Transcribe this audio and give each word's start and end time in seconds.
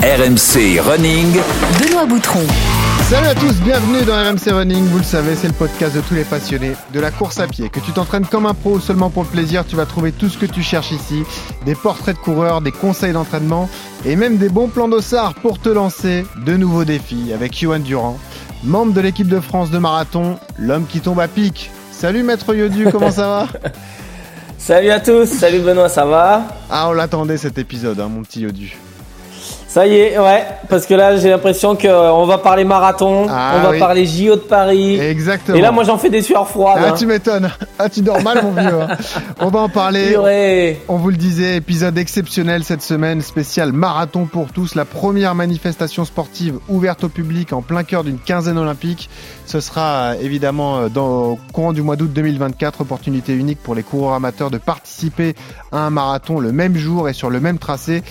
RMC 0.00 0.78
Running. 0.80 1.40
Benoît 1.80 2.06
Boutron. 2.06 2.46
Salut 3.10 3.26
à 3.26 3.34
tous, 3.34 3.54
bienvenue 3.64 4.04
dans 4.04 4.14
RMC 4.14 4.52
Running. 4.52 4.84
Vous 4.84 4.98
le 4.98 5.04
savez, 5.04 5.34
c'est 5.34 5.48
le 5.48 5.54
podcast 5.54 5.96
de 5.96 6.00
tous 6.02 6.14
les 6.14 6.22
passionnés 6.22 6.74
de 6.94 7.00
la 7.00 7.10
course 7.10 7.40
à 7.40 7.48
pied. 7.48 7.68
Que 7.68 7.80
tu 7.80 7.90
t'entraînes 7.90 8.24
comme 8.24 8.46
un 8.46 8.54
pro 8.54 8.74
ou 8.74 8.80
seulement 8.80 9.10
pour 9.10 9.24
le 9.24 9.28
plaisir, 9.28 9.66
tu 9.66 9.74
vas 9.74 9.86
trouver 9.86 10.12
tout 10.12 10.28
ce 10.28 10.38
que 10.38 10.46
tu 10.46 10.62
cherches 10.62 10.92
ici. 10.92 11.24
Des 11.66 11.74
portraits 11.74 12.14
de 12.14 12.20
coureurs, 12.20 12.60
des 12.60 12.70
conseils 12.70 13.12
d'entraînement 13.12 13.68
et 14.04 14.14
même 14.14 14.36
des 14.36 14.48
bons 14.48 14.68
plans 14.68 14.86
d'ossard 14.86 15.34
pour 15.34 15.58
te 15.58 15.68
lancer 15.68 16.24
de 16.46 16.56
nouveaux 16.56 16.84
défis 16.84 17.32
avec 17.34 17.58
Johan 17.58 17.80
Durand, 17.80 18.18
membre 18.62 18.92
de 18.92 19.00
l'équipe 19.00 19.28
de 19.28 19.40
France 19.40 19.72
de 19.72 19.78
marathon, 19.78 20.38
l'homme 20.60 20.86
qui 20.86 21.00
tombe 21.00 21.18
à 21.18 21.26
pic. 21.26 21.72
Salut 21.90 22.22
maître 22.22 22.54
Yodu, 22.54 22.86
comment 22.92 23.10
ça 23.10 23.26
va? 23.26 23.46
Salut 24.58 24.90
à 24.90 25.00
tous, 25.00 25.26
salut 25.26 25.60
Benoît, 25.60 25.88
ça 25.88 26.04
va? 26.04 26.42
Ah, 26.70 26.88
on 26.88 26.92
l'attendait 26.92 27.38
cet 27.38 27.58
épisode, 27.58 27.98
hein, 27.98 28.08
mon 28.08 28.22
petit 28.22 28.42
Yodu. 28.42 28.76
Ça 29.70 29.86
y 29.86 29.96
est, 29.96 30.18
ouais, 30.18 30.44
parce 30.70 30.86
que 30.86 30.94
là 30.94 31.18
j'ai 31.18 31.28
l'impression 31.28 31.76
qu'on 31.76 32.24
va 32.24 32.38
parler 32.38 32.64
marathon, 32.64 33.26
Ah 33.28 33.56
on 33.58 33.62
va 33.62 33.70
oui. 33.72 33.78
parler 33.78 34.06
JO 34.06 34.36
de 34.36 34.40
Paris. 34.40 34.98
Exactement. 34.98 35.58
Et 35.58 35.60
là 35.60 35.72
moi 35.72 35.84
j'en 35.84 35.98
fais 35.98 36.08
des 36.08 36.22
sueurs 36.22 36.48
froides. 36.48 36.78
Ah, 36.82 36.88
hein. 36.88 36.94
tu 36.98 37.04
m'étonnes. 37.04 37.50
Ah, 37.78 37.90
tu 37.90 38.00
dors 38.00 38.22
mal, 38.22 38.42
mon 38.42 38.52
vieux. 38.52 38.80
hein. 38.80 38.88
On 39.40 39.48
va 39.50 39.60
en 39.60 39.68
parler. 39.68 40.06
Purée. 40.12 40.80
On 40.88 40.96
vous 40.96 41.10
le 41.10 41.16
disait, 41.16 41.56
épisode 41.56 41.98
exceptionnel 41.98 42.64
cette 42.64 42.80
semaine, 42.80 43.20
spécial 43.20 43.72
marathon 43.74 44.24
pour 44.24 44.52
tous, 44.52 44.74
la 44.74 44.86
première 44.86 45.34
manifestation 45.34 46.06
sportive 46.06 46.58
ouverte 46.70 47.04
au 47.04 47.10
public 47.10 47.52
en 47.52 47.60
plein 47.60 47.84
cœur 47.84 48.04
d'une 48.04 48.18
quinzaine 48.18 48.56
olympique. 48.56 49.10
Ce 49.44 49.60
sera 49.60 49.82
euh, 49.82 50.14
évidemment 50.22 50.78
euh, 50.78 50.88
dans, 50.88 51.08
au 51.32 51.38
courant 51.52 51.74
du 51.74 51.82
mois 51.82 51.96
d'août 51.96 52.10
2024, 52.12 52.80
opportunité 52.80 53.34
unique 53.34 53.62
pour 53.62 53.74
les 53.74 53.82
coureurs 53.82 54.14
amateurs 54.14 54.50
de 54.50 54.58
participer 54.58 55.34
à 55.72 55.78
un 55.80 55.90
marathon 55.90 56.40
le 56.40 56.52
même 56.52 56.76
jour 56.76 57.08
et 57.10 57.12
sur 57.12 57.28
le 57.28 57.38
même 57.38 57.58
tracé 57.58 58.02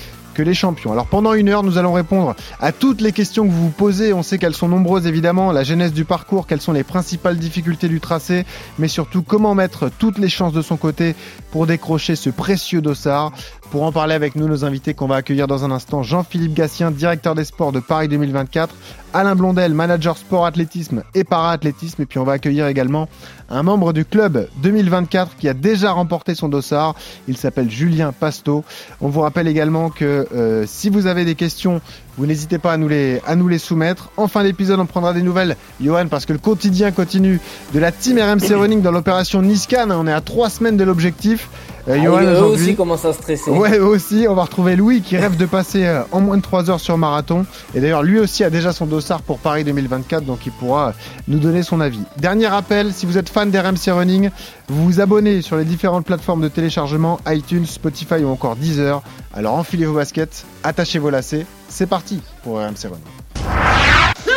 les 0.44 0.54
champions. 0.54 0.92
Alors 0.92 1.08
pendant 1.08 1.34
une 1.34 1.50
heure, 1.50 1.64
nous 1.64 1.78
allons 1.78 1.94
répondre 1.94 2.36
à 2.60 2.72
toutes 2.72 3.02
les 3.02 3.12
questions 3.12 3.46
que 3.46 3.52
vous 3.52 3.66
vous 3.66 3.70
posez. 3.70 4.14
On 4.14 4.24
sait 4.24 4.38
qu'elles 4.38 4.56
sont 4.56 4.68
nombreuses 4.68 5.08
évidemment. 5.08 5.52
La 5.52 5.64
genèse 5.64 5.94
du 5.94 6.06
parcours, 6.06 6.48
quelles 6.48 6.62
sont 6.62 6.74
les 6.74 6.84
principales 6.84 7.38
difficultés 7.38 7.88
du 7.88 8.00
tracé, 8.00 8.46
mais 8.80 8.88
surtout 8.88 9.24
comment 9.24 9.56
mettre 9.56 9.90
toutes 9.90 10.18
les 10.18 10.30
chances 10.30 10.54
de 10.54 10.62
son 10.62 10.78
côté 10.78 11.16
pour 11.52 11.68
décrocher 11.68 12.16
ce 12.16 12.30
précieux 12.30 12.82
dossard. 12.82 13.32
Pour 13.70 13.84
en 13.84 13.92
parler 13.92 14.16
avec 14.16 14.38
nous, 14.38 14.48
nos 14.48 14.64
invités 14.64 14.94
qu'on 14.94 15.08
va 15.08 15.18
accueillir 15.18 15.46
dans 15.46 15.66
un 15.66 15.72
instant, 15.72 16.02
Jean-Philippe 16.02 16.54
Gatien, 16.54 16.90
directeur 16.90 17.36
des 17.36 17.44
sports 17.44 17.74
de 17.74 17.82
Paris 17.82 18.08
2024, 18.08 18.74
Alain 19.14 19.36
Blondel, 19.36 19.74
manager 19.74 20.18
sport 20.18 20.46
athlétisme 20.46 21.04
et 21.14 21.26
para-athlétisme, 21.26 22.02
et 22.02 22.06
puis 22.06 22.18
on 22.18 22.24
va 22.24 22.34
accueillir 22.34 22.68
également 22.68 23.10
un 23.50 23.64
membre 23.64 23.92
du 23.92 24.06
club 24.06 24.48
2024 24.62 25.36
qui 25.36 25.50
a 25.50 25.54
déjà 25.54 25.92
remporté 25.92 26.34
son 26.34 26.48
dossard. 26.48 26.96
Il 27.28 27.36
s'appelle 27.36 27.70
Julien 27.70 28.14
Pasto. 28.14 28.64
On 29.02 29.10
vous 29.10 29.20
rappelle 29.20 29.50
également 29.50 29.90
que 29.90 30.28
euh, 30.34 30.64
si 30.66 30.90
vous 30.90 31.06
avez 31.06 31.26
des 31.26 31.36
questions, 31.36 31.82
vous 32.18 32.26
n'hésitez 32.26 32.58
pas 32.58 32.74
à 32.74 32.78
nous 32.78 32.88
les 32.88 33.22
à 33.26 33.36
nous 33.36 33.48
les 33.48 33.60
soumettre. 33.60 34.10
En 34.18 34.28
fin 34.28 34.44
d'épisode, 34.44 34.80
on 34.80 34.86
prendra 34.86 35.14
des 35.14 35.22
nouvelles, 35.22 35.56
Johan, 35.82 36.08
parce 36.08 36.26
que 36.26 36.34
le 36.34 36.40
quotidien 36.40 36.92
continue 36.92 37.40
de 37.74 37.80
la 37.80 37.92
team 37.92 38.18
RMC 38.18 38.56
Running 38.60 38.82
dans 38.82 38.92
l'opération 38.92 39.42
Niscan. 39.42 39.90
On 39.92 40.08
est 40.08 40.14
à 40.14 40.22
trois 40.22 40.50
semaines 40.50 40.78
de 40.78 40.84
l'objectif. 40.84 41.50
Euh, 41.88 41.96
Ah, 41.98 42.04
Johan, 42.04 42.22
eux 42.24 42.44
aussi 42.44 42.76
commencent 42.76 43.06
à 43.06 43.14
stresser. 43.14 43.50
Ouais, 43.50 43.78
eux 43.78 43.86
aussi, 43.86 44.26
on 44.30 44.34
va 44.36 44.44
retrouver 44.44 44.76
Louis 44.76 45.02
qui 45.02 45.16
rêve 45.16 45.38
de 45.38 45.46
passer 45.46 45.86
euh, 45.86 46.02
en 46.12 46.20
moins 46.20 46.36
de 46.36 46.42
3 46.42 46.70
heures 46.70 46.82
sur 46.82 46.98
marathon. 46.98 47.46
Et 47.74 47.80
d'ailleurs, 47.80 48.04
lui 48.04 48.20
aussi 48.20 48.44
a 48.44 48.50
déjà 48.50 48.74
son 48.74 48.86
dossard 48.88 49.22
pour 49.22 49.40
Paris 49.40 49.64
2024, 49.64 50.26
donc 50.26 50.46
il 50.46 50.52
pourra 50.52 50.94
nous 51.30 51.40
donner 51.40 51.64
son 51.64 51.80
avis. 51.80 52.02
Dernier 52.18 52.48
rappel, 52.48 52.92
si 52.92 53.06
vous 53.06 53.18
êtes 53.18 53.30
fan 53.30 53.52
d'RMC 53.52 53.90
Running, 53.92 54.32
vous 54.70 54.86
vous 54.86 55.00
abonnez 55.00 55.42
sur 55.42 55.58
les 55.58 55.66
différentes 55.66 56.06
plateformes 56.06 56.42
de 56.42 56.50
téléchargement, 56.50 57.20
iTunes, 57.28 57.66
Spotify 57.66 58.24
ou 58.24 58.28
encore 58.28 58.56
Deezer. 58.56 59.02
Alors 59.34 59.54
enfilez 59.56 59.86
vos 59.86 59.94
baskets, 59.96 60.46
attachez 60.64 61.00
vos 61.00 61.10
lacets, 61.10 61.46
c'est 61.70 61.88
parti 61.88 62.22
pour 62.44 62.58
RMC 62.58 62.84
Running. 62.84 63.04
Nous 64.26 64.34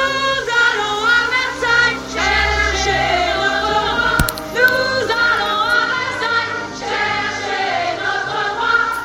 allons 0.61 1.05
à 1.05 1.21
Versailles 1.35 1.99
chercher 2.15 3.35
notre 3.37 3.71
roi. 3.71 4.19
Nous 4.55 5.05
allons 5.11 5.59
à 5.67 5.85
Versailles 5.99 6.79
chercher 6.79 7.99
notre 7.99 8.37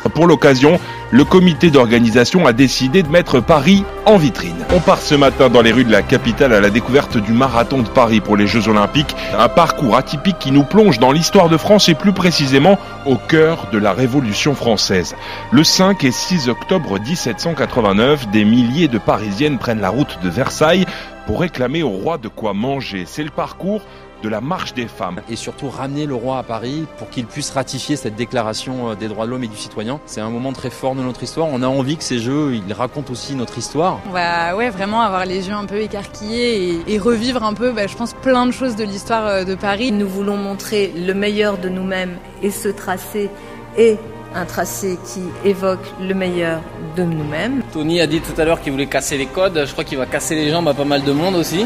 roi. 0.04 0.12
Pour 0.14 0.28
l'occasion, 0.28 0.80
le 1.12 1.24
comité 1.24 1.70
d'organisation 1.70 2.48
a 2.48 2.54
décidé 2.54 3.04
de 3.04 3.10
mettre 3.10 3.40
Paris 3.40 3.84
en 4.06 4.18
vitrine. 4.18 4.66
On 4.74 4.80
part 4.80 5.02
ce 5.02 5.16
matin 5.16 5.50
dans 5.50 5.62
les 5.62 5.72
rues 5.72 5.84
de 5.84 5.92
la 5.92 6.02
capitale 6.02 6.54
à 6.54 6.60
la 6.60 6.70
découverte 6.70 7.18
du 7.18 7.32
marathon 7.32 7.82
de 7.82 7.88
Paris 7.88 8.22
pour 8.22 8.38
les 8.38 8.48
Jeux 8.48 8.68
Olympiques, 8.68 9.16
un 9.38 9.50
parcours 9.50 9.96
atypique 9.96 10.40
qui 10.40 10.52
nous 10.52 10.64
plonge 10.64 11.00
dans 11.00 11.12
l'histoire 11.12 11.50
de 11.50 11.58
France 11.58 11.90
et 11.90 11.96
plus 11.96 12.14
précisément 12.14 12.80
au 13.06 13.16
cœur 13.16 13.68
de 13.72 13.78
la 13.78 13.94
Révolution 13.94 14.56
française. 14.56 15.16
Le 15.52 15.64
5 15.64 16.04
et 16.04 16.12
6 16.12 16.50
octobre 16.50 17.00
1789, 17.00 18.30
des 18.30 18.46
milliers 18.46 18.88
de 18.88 18.98
Parisiennes 18.98 19.58
prennent 19.58 19.82
la 19.82 19.90
route 19.90 20.20
de 20.24 20.30
Versailles 20.30 20.86
pour 21.28 21.40
réclamer 21.40 21.84
au 21.84 21.90
roi 21.90 22.18
de 22.18 22.28
quoi 22.28 22.54
manger. 22.54 23.06
C'est 23.08 23.24
le 23.24 23.30
parcours 23.30 23.82
de 24.26 24.30
la 24.30 24.42
marche 24.42 24.74
des 24.74 24.88
femmes. 24.88 25.22
et 25.30 25.36
surtout 25.36 25.70
ramener 25.70 26.08
le 26.08 26.16
roi 26.16 26.40
à 26.40 26.44
Paris 26.44 26.88
pour 26.98 27.10
qu'il 27.12 27.28
puisse 27.28 27.52
ratifier 27.52 27.96
cette 27.96 28.16
déclaration 28.16 28.90
euh, 28.90 28.96
des 28.96 29.08
droits 29.08 29.28
de 29.28 29.32
l'homme 29.32 29.44
et 29.44 29.48
du 29.48 29.56
citoyen. 29.56 30.00
C'est 30.08 30.20
un 30.20 30.32
moment 30.32 30.52
très 30.52 30.72
fort 30.72 30.96
de 30.96 31.02
notre 31.02 31.22
histoire. 31.22 31.48
On 31.52 31.62
a 31.62 31.68
envie 31.68 31.96
que 31.96 32.04
ces 32.04 32.18
jeux, 32.18 32.56
ils 32.56 32.74
racontent 32.74 33.12
aussi 33.12 33.36
notre 33.36 33.60
histoire. 33.60 34.00
On 34.08 34.12
va 34.12 34.56
ouais, 34.56 34.72
vraiment 34.72 35.02
avoir 35.02 35.26
les 35.28 35.48
yeux 35.48 35.54
un 35.54 35.66
peu 35.66 35.80
écarquillés 35.80 36.72
et, 36.88 36.96
et 36.96 36.98
revivre 36.98 37.44
un 37.44 37.54
peu, 37.54 37.72
bah, 37.72 37.86
je 37.86 37.96
pense, 37.96 38.14
plein 38.14 38.48
de 38.48 38.52
choses 38.52 38.76
de 38.76 38.84
l'histoire 38.84 39.28
euh, 39.28 39.44
de 39.44 39.54
Paris. 39.54 39.92
Nous 39.92 40.08
voulons 40.08 40.38
montrer 40.38 40.92
le 40.96 41.14
meilleur 41.14 41.60
de 41.60 41.70
nous-mêmes 41.70 42.18
et 42.42 42.50
ce 42.50 42.70
tracé 42.70 43.30
est 43.78 44.00
un 44.36 44.46
tracé 44.46 45.00
qui 45.06 45.22
évoque 45.48 45.86
le 46.00 46.14
meilleur 46.14 46.62
de 46.96 47.04
nous-mêmes. 47.04 47.64
Tony 47.72 48.02
a 48.02 48.08
dit 48.08 48.22
tout 48.22 48.40
à 48.40 48.46
l'heure 48.46 48.62
qu'il 48.62 48.74
voulait 48.74 48.86
casser 48.88 49.18
les 49.18 49.26
codes. 49.26 49.64
Je 49.66 49.72
crois 49.72 49.84
qu'il 49.84 49.98
va 49.98 50.06
casser 50.06 50.36
les 50.36 50.50
jambes 50.50 50.68
à 50.68 50.74
pas 50.74 50.86
mal 50.86 51.04
de 51.04 51.12
monde 51.12 51.36
aussi. 51.36 51.66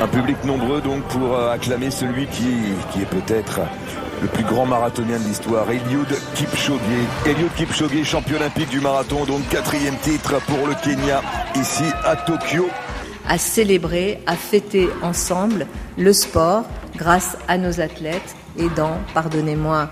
Un 0.00 0.06
public 0.06 0.36
nombreux 0.44 0.80
donc 0.80 1.02
pour 1.04 1.34
euh, 1.34 1.52
acclamer 1.52 1.90
celui 1.90 2.26
qui, 2.26 2.48
qui 2.92 3.02
est 3.02 3.06
peut-être 3.06 3.60
le 4.22 4.28
plus 4.28 4.44
grand 4.44 4.66
marathonien 4.66 5.18
de 5.18 5.24
l'histoire, 5.24 5.70
Eliud 5.70 6.08
Kipchoge. 6.34 6.80
Eliud 7.26 7.52
Kipchoge, 7.54 8.02
champion 8.04 8.36
olympique 8.36 8.68
du 8.70 8.80
marathon, 8.80 9.24
donc 9.24 9.46
quatrième 9.48 9.96
titre 9.98 10.40
pour 10.46 10.66
le 10.66 10.74
Kenya, 10.82 11.22
ici 11.54 11.84
à 12.04 12.16
Tokyo. 12.16 12.68
à 13.28 13.38
célébrer, 13.38 14.22
à 14.26 14.36
fêter 14.36 14.88
ensemble 15.02 15.66
le 15.98 16.12
sport 16.12 16.64
grâce 16.96 17.36
à 17.48 17.58
nos 17.58 17.80
athlètes 17.80 18.36
et 18.58 18.68
dans, 18.70 18.98
pardonnez-moi 19.14 19.88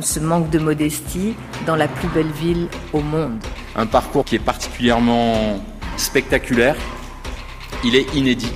ce 0.00 0.20
manque 0.20 0.50
de 0.50 0.58
modestie, 0.58 1.34
dans 1.66 1.76
la 1.76 1.88
plus 1.88 2.08
belle 2.08 2.30
ville 2.30 2.68
au 2.92 3.00
monde. 3.00 3.38
Un 3.76 3.86
parcours 3.86 4.24
qui 4.24 4.36
est 4.36 4.40
particulièrement 4.40 5.60
spectaculaire. 5.96 6.76
Il 7.84 7.94
est 7.94 8.14
inédit. 8.14 8.52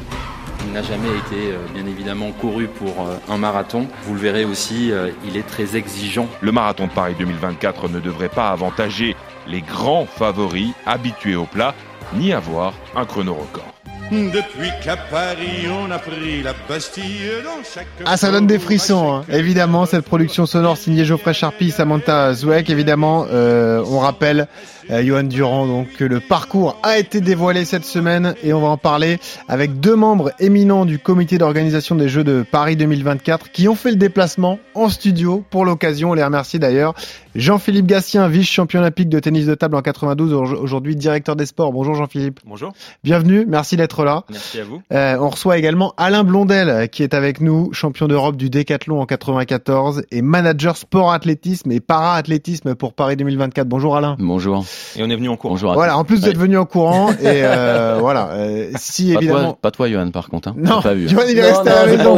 Il 0.66 0.72
n'a 0.72 0.82
jamais 0.82 1.09
été, 1.09 1.53
euh, 1.53 1.59
bien 1.75 1.87
évidemment, 1.87 2.32
couru 2.32 2.66
pour 2.66 3.06
euh, 3.06 3.16
un 3.28 3.38
marathon. 3.38 3.88
Vous 4.04 4.15
le 4.15 4.20
verrez 4.20 4.44
aussi, 4.44 4.93
euh, 4.93 5.10
il 5.26 5.37
est 5.37 5.47
très 5.47 5.76
exigeant. 5.76 6.28
Le 6.41 6.53
marathon 6.53 6.87
de 6.87 6.93
Paris 6.93 7.15
2024 7.19 7.88
ne 7.88 8.00
devrait 8.00 8.28
pas 8.28 8.50
avantager 8.50 9.16
les 9.47 9.62
grands 9.62 10.06
favoris 10.06 10.72
habitués 10.87 11.37
au 11.37 11.47
plat, 11.47 11.75
ni 12.15 12.32
avoir 12.32 12.75
un 12.94 13.06
chrono 13.06 13.34
record. 13.34 13.80
Depuis 14.10 14.71
qu'à 14.82 14.97
Paris 14.97 15.69
on 15.69 15.88
a 15.91 15.98
pris 15.98 16.43
la 16.43 16.53
Bastille 16.69 17.31
dans 17.44 17.62
chaque... 17.62 17.87
Ah, 18.04 18.16
ça 18.16 18.32
donne 18.32 18.48
des 18.48 18.59
frissons, 18.59 19.12
hein. 19.12 19.25
évidemment, 19.31 19.87
cette 19.87 20.04
production 20.04 20.47
sonore 20.47 20.76
signée 20.76 21.04
Geoffrey 21.04 21.32
Charpie, 21.32 21.71
Samantha 21.71 22.34
Zouek, 22.34 22.70
évidemment, 22.70 23.26
euh, 23.31 23.84
on 23.87 24.00
rappelle, 24.00 24.49
euh, 24.91 25.03
Johan 25.05 25.25
Durand, 25.25 25.67
donc, 25.67 25.93
que 25.93 26.05
le 26.05 26.21
parcours 26.21 26.77
a 26.83 26.99
été 26.99 27.21
dévoilé 27.21 27.65
cette 27.65 27.84
semaine 27.84 28.34
et 28.43 28.53
on 28.53 28.61
va 28.61 28.69
en 28.69 28.77
parler 28.77 29.19
avec 29.49 29.81
deux 29.81 29.97
membres 29.97 30.33
éminents 30.39 30.84
du 30.84 30.99
comité 30.99 31.39
d'organisation 31.39 31.95
des 31.95 32.09
Jeux 32.09 32.25
de 32.25 32.45
Paris 32.49 32.77
2024 32.77 33.50
qui 33.50 33.69
ont 33.69 33.75
fait 33.75 33.91
le 33.91 33.97
déplacement 33.97 34.59
en 34.75 34.89
studio 34.89 35.45
pour 35.50 35.65
l'occasion, 35.65 36.11
on 36.11 36.15
les 36.15 36.25
remercie 36.25 36.59
d'ailleurs. 36.59 36.95
Jean-Philippe 37.34 37.87
Gatien, 37.87 38.27
vice-champion 38.29 38.81
olympique 38.81 39.09
de 39.09 39.21
tennis 39.21 39.47
de 39.47 39.55
table 39.55 39.77
en 39.77 39.83
92, 39.83 40.33
aujourd'hui 40.33 40.97
directeur 40.97 41.37
des 41.37 41.47
sports. 41.47 41.73
Bonjour 41.73 41.95
Jean-Philippe. 41.95 42.41
Bonjour. 42.45 42.73
Bienvenue, 43.05 43.47
merci 43.47 43.76
d'être 43.76 44.05
là. 44.05 44.25
Merci 44.31 44.61
à 44.61 44.64
vous. 44.64 44.82
Euh, 44.93 45.17
on 45.20 45.29
reçoit 45.29 45.56
également 45.56 45.94
Alain 45.97 46.25
Blondel 46.25 46.69
euh, 46.69 46.87
qui 46.87 47.03
est 47.05 47.14
avec 47.14 47.41
nous, 47.41 47.73
champion 47.73 48.09
d'Europe 48.09 48.37
du 48.37 48.50
décathlon 48.50 49.00
en 49.00 49.06
94 49.06 50.03
et 50.11 50.23
manager 50.23 50.76
sport 50.76 51.12
athlétisme 51.12 51.70
et 51.70 51.81
para-athlétisme 51.81 52.75
pour 52.75 52.94
Paris 52.94 53.17
2024. 53.17 53.69
Bonjour 53.69 53.97
Alain. 53.97 54.17
Bonjour. 54.19 54.64
Et 54.97 55.03
on 55.03 55.09
est 55.11 55.17
venu 55.17 55.29
en 55.29 55.37
cours. 55.37 55.50
Bonjour 55.50 55.73
à 55.73 55.75
Voilà, 55.75 55.97
en 55.99 56.05
plus 56.05 56.17
vous 56.21 56.27
êtes 56.29 56.37
Ouais. 56.37 56.43
venu 56.43 56.59
en 56.59 56.65
courant 56.65 57.11
et 57.21 57.43
euh, 57.44 57.97
voilà, 58.00 58.31
euh, 58.32 58.71
si 58.77 59.12
Pas 59.12 59.21
évidemment. 59.21 59.44
toi, 59.44 59.59
pas 59.61 59.71
toi, 59.71 59.88
Johan, 59.88 60.11
par 60.11 60.29
contre. 60.29 60.49
Hein. 60.49 60.55
Non, 60.56 60.81
pas 60.82 60.94
vu. 60.94 61.09
Johan, 61.09 61.23
il 61.29 61.38
est 61.38 61.43
Non, 61.43 61.49
resté 61.49 61.71
non, 61.71 61.77
à 61.77 61.87
la 61.87 61.97
maison. 61.97 62.17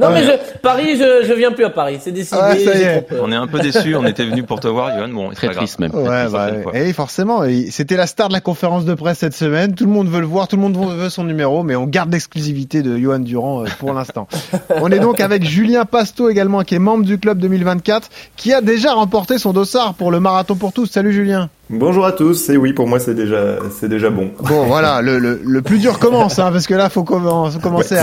Non, 0.00 0.10
mais 0.12 0.24
je, 0.24 0.58
Paris, 0.60 0.96
je, 0.96 1.26
je 1.26 1.32
viens 1.34 1.52
plus 1.52 1.64
à 1.64 1.70
Paris. 1.70 1.98
C'est 2.00 2.12
décidé. 2.12 2.38
Ah, 2.40 2.52
ça 2.52 2.74
y 2.78 2.82
est. 2.82 3.06
On 3.20 3.30
est 3.32 3.36
un 3.36 3.46
peu 3.46 3.58
déçus, 3.60 3.94
on 3.96 4.04
était 4.06 4.24
venu 4.24 4.42
pour 4.42 4.60
te 4.60 4.68
voir, 4.68 4.96
Johan. 4.96 5.08
Bon, 5.08 5.30
Très 5.30 5.48
triste 5.50 5.78
même. 5.78 5.94
Ouais, 5.94 6.28
bah, 6.30 6.48
fois. 6.62 6.76
et 6.76 6.92
forcément, 6.92 7.42
c'était 7.70 7.96
la 7.96 8.06
star 8.06 8.28
de 8.28 8.32
la 8.32 8.40
conférence 8.40 8.84
de 8.84 8.94
presse 8.94 9.18
cette 9.18 9.34
semaine. 9.34 9.74
Tout 9.74 9.84
le 9.84 9.92
monde 9.92 10.08
veut 10.08 10.20
le 10.20 10.26
voir, 10.26 10.48
tout 10.48 10.56
le 10.56 10.62
monde 10.62 10.76
veut 10.76 11.10
son 11.10 11.24
numéro, 11.24 11.62
mais 11.62 11.76
on 11.76 11.86
garde 11.86 12.12
l'exclusivité 12.12 12.82
de 12.82 12.96
Johan 12.98 13.18
Durand 13.20 13.62
euh, 13.62 13.66
pour 13.78 13.92
l'instant. 13.92 14.26
on 14.80 14.90
est 14.90 14.98
donc 15.00 15.20
avec 15.20 15.44
Julien 15.44 15.84
Pasto 15.84 16.28
également, 16.28 16.62
qui 16.62 16.74
est 16.74 16.78
membre 16.78 17.04
du 17.04 17.18
club 17.18 17.38
2024, 17.38 18.08
qui 18.36 18.52
a 18.52 18.60
déjà 18.60 18.92
remporté 18.94 19.38
son 19.38 19.52
dossard 19.52 19.94
pour 19.94 20.10
le 20.10 20.20
marathon 20.20 20.54
pour 20.56 20.72
tous. 20.72 20.86
Salut 20.86 21.12
Julien. 21.12 21.48
Bonjour 21.74 22.04
à 22.04 22.12
tous, 22.12 22.50
et 22.50 22.58
oui, 22.58 22.74
pour 22.74 22.86
moi 22.86 23.00
c'est 23.00 23.14
déjà, 23.14 23.56
c'est 23.70 23.88
déjà 23.88 24.10
bon. 24.10 24.30
Bon, 24.40 24.66
voilà, 24.66 25.00
le, 25.00 25.18
le, 25.18 25.40
le 25.42 25.62
plus 25.62 25.78
dur 25.78 25.98
commence, 25.98 26.38
hein, 26.38 26.50
parce 26.52 26.66
que 26.66 26.74
là, 26.74 26.90
faut 26.90 27.02
commen- 27.02 27.50
faut 27.50 27.60
commencer 27.60 27.94
Ouais, 27.94 28.00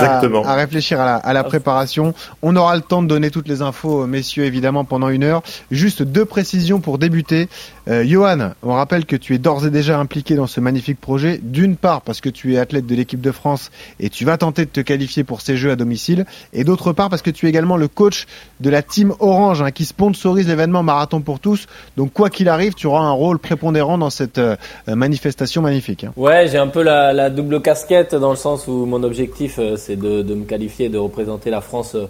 à, 0.48 0.56
réfléchir 0.56 1.00
à 1.00 1.06
la, 1.06 1.16
à 1.18 1.34
la 1.34 1.44
préparation. 1.44 2.16
On 2.42 2.56
aura 2.56 2.76
le 2.76 2.82
temps 2.82 3.04
de 3.04 3.08
donner 3.08 3.30
toutes 3.30 3.48
les 3.48 3.62
infos, 3.62 4.08
messieurs, 4.08 4.46
évidemment, 4.46 4.86
pendant 4.86 5.10
une 5.10 5.24
heure. 5.24 5.44
Juste 5.70 6.02
deux 6.02 6.26
précisions 6.26 6.80
pour 6.80 6.98
débuter. 6.98 7.48
Euh, 7.90 8.04
Johan, 8.06 8.52
on 8.62 8.74
rappelle 8.74 9.06
que 9.06 9.16
tu 9.16 9.34
es 9.34 9.40
d'ores 9.40 9.66
et 9.66 9.72
déjà 9.72 9.98
impliqué 9.98 10.36
dans 10.36 10.46
ce 10.46 10.60
magnifique 10.60 11.00
projet. 11.02 11.40
D'une 11.42 11.76
part, 11.76 12.02
parce 12.02 12.22
que 12.22 12.30
tu 12.30 12.54
es 12.54 12.60
athlète 12.60 12.86
de 12.86 12.94
l'équipe 12.94 13.22
de 13.22 13.32
France 13.32 13.72
et 14.00 14.10
tu 14.10 14.26
vas 14.26 14.38
tenter 14.38 14.66
de 14.66 14.70
te 14.70 14.82
qualifier 14.82 15.24
pour 15.24 15.42
ces 15.42 15.58
Jeux 15.58 15.72
à 15.72 15.76
domicile. 15.76 16.26
Et 16.54 16.64
d'autre 16.64 16.94
part, 16.94 17.10
parce 17.10 17.24
que 17.24 17.32
tu 17.32 17.48
es 17.48 17.50
également 17.50 17.78
le 17.78 17.88
coach 17.88 18.28
de 18.60 18.70
la 18.70 18.84
team 18.84 19.16
Orange, 19.20 19.64
hein, 19.64 19.72
qui 19.72 19.86
sponsorise 19.86 20.48
l'événement 20.48 20.84
Marathon 20.84 21.22
pour 21.22 21.40
tous. 21.40 21.66
Donc, 21.98 22.14
quoi 22.14 22.30
qu'il 22.30 22.48
arrive, 22.48 22.76
tu 22.76 22.86
auras 22.86 23.02
un 23.02 23.12
rôle 23.12 23.40
prépondérant 23.40 23.98
dans 23.98 24.12
cette 24.12 24.38
euh, 24.38 24.56
manifestation 24.88 25.62
magnifique. 25.64 26.04
hein. 26.04 26.14
Ouais, 26.16 26.48
j'ai 26.48 26.58
un 26.60 26.68
peu 26.68 26.84
la, 26.84 27.30
double 27.30 27.62
casquette 27.62 28.14
dans 28.14 28.32
le 28.32 28.36
sens 28.38 28.68
où 28.68 28.86
mon 28.86 29.02
objectif 29.04 29.58
euh, 29.58 29.78
c'est 29.78 29.96
de, 29.96 30.22
me 30.22 30.46
qualifier, 30.46 30.90
de 30.90 30.98
représenter 30.98 31.50
la 31.50 31.62
France 31.62 31.96
euh, 31.96 32.06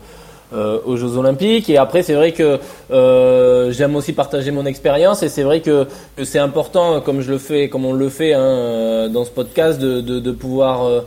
euh, 0.51 0.79
aux 0.83 0.97
Jeux 0.97 1.15
Olympiques. 1.15 1.69
Et 1.69 1.77
après, 1.77 2.01
c'est 2.01 2.15
vrai 2.15 2.31
que 2.31 2.57
euh, 2.89 3.71
j'aime 3.71 3.95
aussi 3.95 4.13
partager 4.13 4.49
mon 4.49 4.65
expérience 4.65 5.21
et 5.21 5.29
c'est 5.29 5.43
vrai 5.43 5.59
que, 5.61 5.85
c'est 6.23 6.39
important, 6.39 7.01
comme 7.01 7.21
je 7.21 7.29
le 7.29 7.37
fais, 7.37 7.69
comme 7.69 7.85
on 7.85 7.93
le 7.93 8.09
fait 8.09 8.33
hein, 8.33 8.39
euh, 8.41 9.09
dans 9.09 9.25
ce 9.25 9.29
podcast, 9.29 9.79
de, 9.79 10.31
pouvoir 10.31 11.03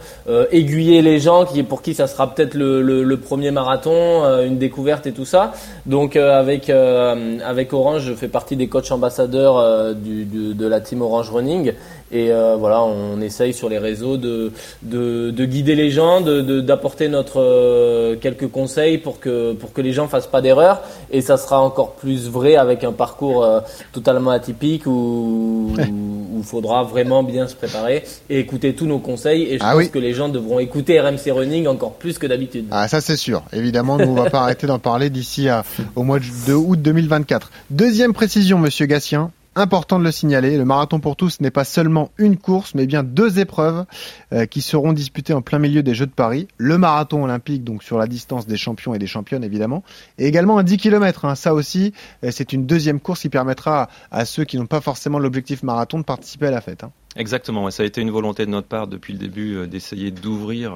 aiguiller 0.53 1.03
les 1.03 1.19
gens 1.19 1.44
qui, 1.44 1.62
pour 1.65 1.83
qui 1.83 1.94
ça 1.94 2.06
sera 2.06 2.33
peut-être 2.33 2.55
le, 2.55 3.17
premier 3.17 3.50
marathon, 3.50 4.23
une 4.44 4.59
découverte 4.59 5.09
et 5.09 5.12
tout 5.12 5.25
ça. 5.25 5.53
Donc 5.87 6.17
avec 6.17 6.71
avec 6.71 7.73
Orange, 7.73 8.03
je 8.03 8.15
fais 8.15 8.29
partie 8.29 8.56
des 8.56 8.69
coachs 8.69 8.93
ambassadeurs 8.93 9.95
de 9.95 10.67
la 10.67 10.81
team 10.81 11.03
Orange 11.03 11.31
Running. 11.31 11.73
Et 12.12 12.31
voilà, 12.59 12.83
on 12.83 13.21
essaye 13.21 13.55
sur 13.55 13.69
les 13.69 13.79
réseaux 13.79 14.17
de, 14.19 14.53
de, 14.83 15.31
de 15.31 15.45
guider 15.45 15.75
les 15.75 15.91
gens, 15.91 16.21
d'apporter 16.21 17.09
notre 17.09 18.17
quelques 18.17 18.49
conseils 18.49 18.99
pour 18.99 19.21
que 19.21 19.31
pour 19.58 19.73
que 19.73 19.81
les 19.81 19.93
gens 19.93 20.08
fassent 20.08 20.26
pas 20.26 20.40
d'erreurs. 20.40 20.81
Et 21.11 21.20
ça 21.20 21.37
sera 21.37 21.61
encore 21.61 21.93
plus 21.93 22.29
vrai 22.29 22.56
avec 22.56 22.84
un 22.84 22.93
parcours 22.93 23.44
euh, 23.44 23.61
totalement 23.93 24.31
atypique 24.31 24.87
où 24.87 25.75
il 25.79 26.43
faudra 26.44 26.82
vraiment 26.82 27.23
bien 27.23 27.46
se 27.46 27.55
préparer 27.55 28.05
et 28.31 28.38
écouter 28.40 28.75
tous 28.75 28.87
nos 28.87 28.99
conseils. 28.99 29.43
Et 29.44 29.58
je 29.58 29.62
Ah 29.64 29.73
pense 29.73 29.79
oui. 29.82 29.90
que 29.90 29.99
les 29.99 30.14
gens 30.14 30.29
devront 30.29 30.58
écouter 30.58 31.00
RMC 31.00 31.31
Running 31.31 31.67
encore 31.67 31.93
plus 31.93 32.19
que 32.19 32.26
d'habitude. 32.26 32.67
Ah, 32.70 32.88
ça 32.88 33.00
c'est 33.00 33.17
sûr. 33.17 33.43
Évidemment, 33.52 33.96
nous 33.99 34.08
on 34.08 34.14
va 34.14 34.31
pas 34.31 34.40
arrêter 34.43 34.67
d'en 34.67 34.79
parler 34.79 35.11
d'ici 35.11 35.49
à- 35.49 35.64
au 35.96 36.02
mois 36.02 36.19
de 36.19 36.25
de 36.49 36.55
août 36.55 36.81
2024. 36.81 37.50
Deuxième 37.70 38.12
précision, 38.12 38.58
monsieur 38.58 38.87
Gatien. 38.87 39.31
Important 39.54 39.99
de 39.99 40.04
le 40.04 40.12
signaler, 40.12 40.56
le 40.56 40.64
marathon 40.64 40.99
pour 40.99 41.14
tous 41.14 41.40
n'est 41.40 41.50
pas 41.50 41.64
seulement 41.64 42.10
une 42.16 42.38
course, 42.38 42.75
mais 42.75 42.87
bien 42.87 43.02
deux 43.02 43.38
épreuves 43.38 43.84
euh, 44.32 44.46
qui 44.46 44.62
seront 44.62 44.94
disputées 44.94 45.34
en 45.34 45.43
plein 45.43 45.58
milieu 45.58 45.82
des 45.82 45.94
Jeux 45.94 46.06
de 46.06 46.12
Paris. 46.12 46.49
Le 46.56 46.78
marathon 46.78 47.22
olympique, 47.25 47.62
donc 47.62 47.82
sur 47.82 47.99
la 47.99 48.06
distance 48.06 48.46
des 48.46 48.56
champions 48.56 48.94
et 48.94 48.99
des 48.99 49.06
championnes 49.06 49.44
évidemment, 49.44 49.84
et 50.16 50.26
également 50.26 50.56
un 50.56 50.62
10 50.62 50.78
km. 50.78 51.37
Ça 51.37 51.52
aussi, 51.52 51.93
euh, 52.25 52.31
c'est 52.31 52.54
une 52.54 52.64
deuxième 52.64 52.99
course 52.99 53.20
qui 53.20 53.28
permettra 53.28 53.90
à, 54.10 54.25
ceux 54.25 54.44
qui 54.44 54.56
n'ont 54.56 54.64
pas 54.64 54.81
forcément 54.81 55.19
l'objectif 55.19 55.62
marathon 55.62 55.99
de 55.99 56.04
participer 56.04 56.46
à 56.46 56.50
la 56.50 56.62
fête. 56.62 56.84
hein. 56.84 56.93
Exactement, 57.16 57.70
ça 57.70 57.82
a 57.82 57.87
été 57.87 58.00
une 58.00 58.10
volonté 58.10 58.46
de 58.46 58.50
notre 58.50 58.69
part 58.69 58.87
depuis 58.87 59.12
le 59.12 59.19
début 59.19 59.56
euh, 59.56 59.66
d'essayer 59.66 60.10
d'ouvrir 60.10 60.72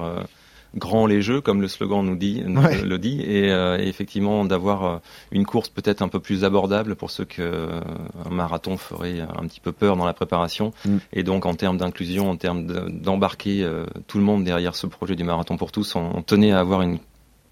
grand 0.75 1.05
les 1.07 1.21
jeux, 1.21 1.41
comme 1.41 1.61
le 1.61 1.67
slogan 1.67 2.05
nous 2.05 2.15
dit, 2.15 2.43
Ouais. 2.47 2.81
le 2.81 2.97
dit, 2.99 3.21
et, 3.21 3.49
euh, 3.51 3.77
et 3.79 3.87
effectivement 3.87 4.45
d'avoir 4.45 4.83
euh, 4.85 4.97
une 5.31 5.45
course 5.45 5.69
peut-être 5.69 6.01
un 6.01 6.07
peu 6.07 6.19
plus 6.19 6.43
abordable 6.43 6.95
pour 6.95 7.09
ceux 7.11 7.25
que 7.25 7.41
euh, 7.41 7.79
un 8.25 8.29
marathon 8.29 8.77
ferait 8.77 9.21
un 9.21 9.47
petit 9.47 9.59
peu 9.59 9.71
peur 9.71 9.95
dans 9.97 10.05
la 10.05 10.13
préparation. 10.13 10.73
Mm. 10.85 10.97
Et 11.13 11.23
donc 11.23 11.45
en 11.45 11.53
termes 11.55 11.77
d'inclusion, 11.77 12.29
en 12.29 12.35
termes 12.35 12.65
de- 12.67 12.89
d'embarquer 12.89 13.63
euh, 13.63 13.85
tout 14.07 14.17
le 14.17 14.23
monde 14.23 14.43
derrière 14.43 14.75
ce 14.75 14.87
projet 14.87 15.15
du 15.15 15.23
marathon 15.23 15.57
pour 15.57 15.71
tous, 15.71 15.95
on, 15.95 16.11
on 16.15 16.21
tenait 16.21 16.51
à 16.51 16.59
avoir 16.59 16.81
une 16.81 16.99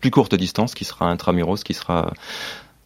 plus 0.02 0.12
courte 0.12 0.36
distance 0.36 0.76
qui 0.76 0.86
sera 0.86 1.10
intramuros, 1.10 1.64
qui 1.64 1.74
sera 1.74 2.14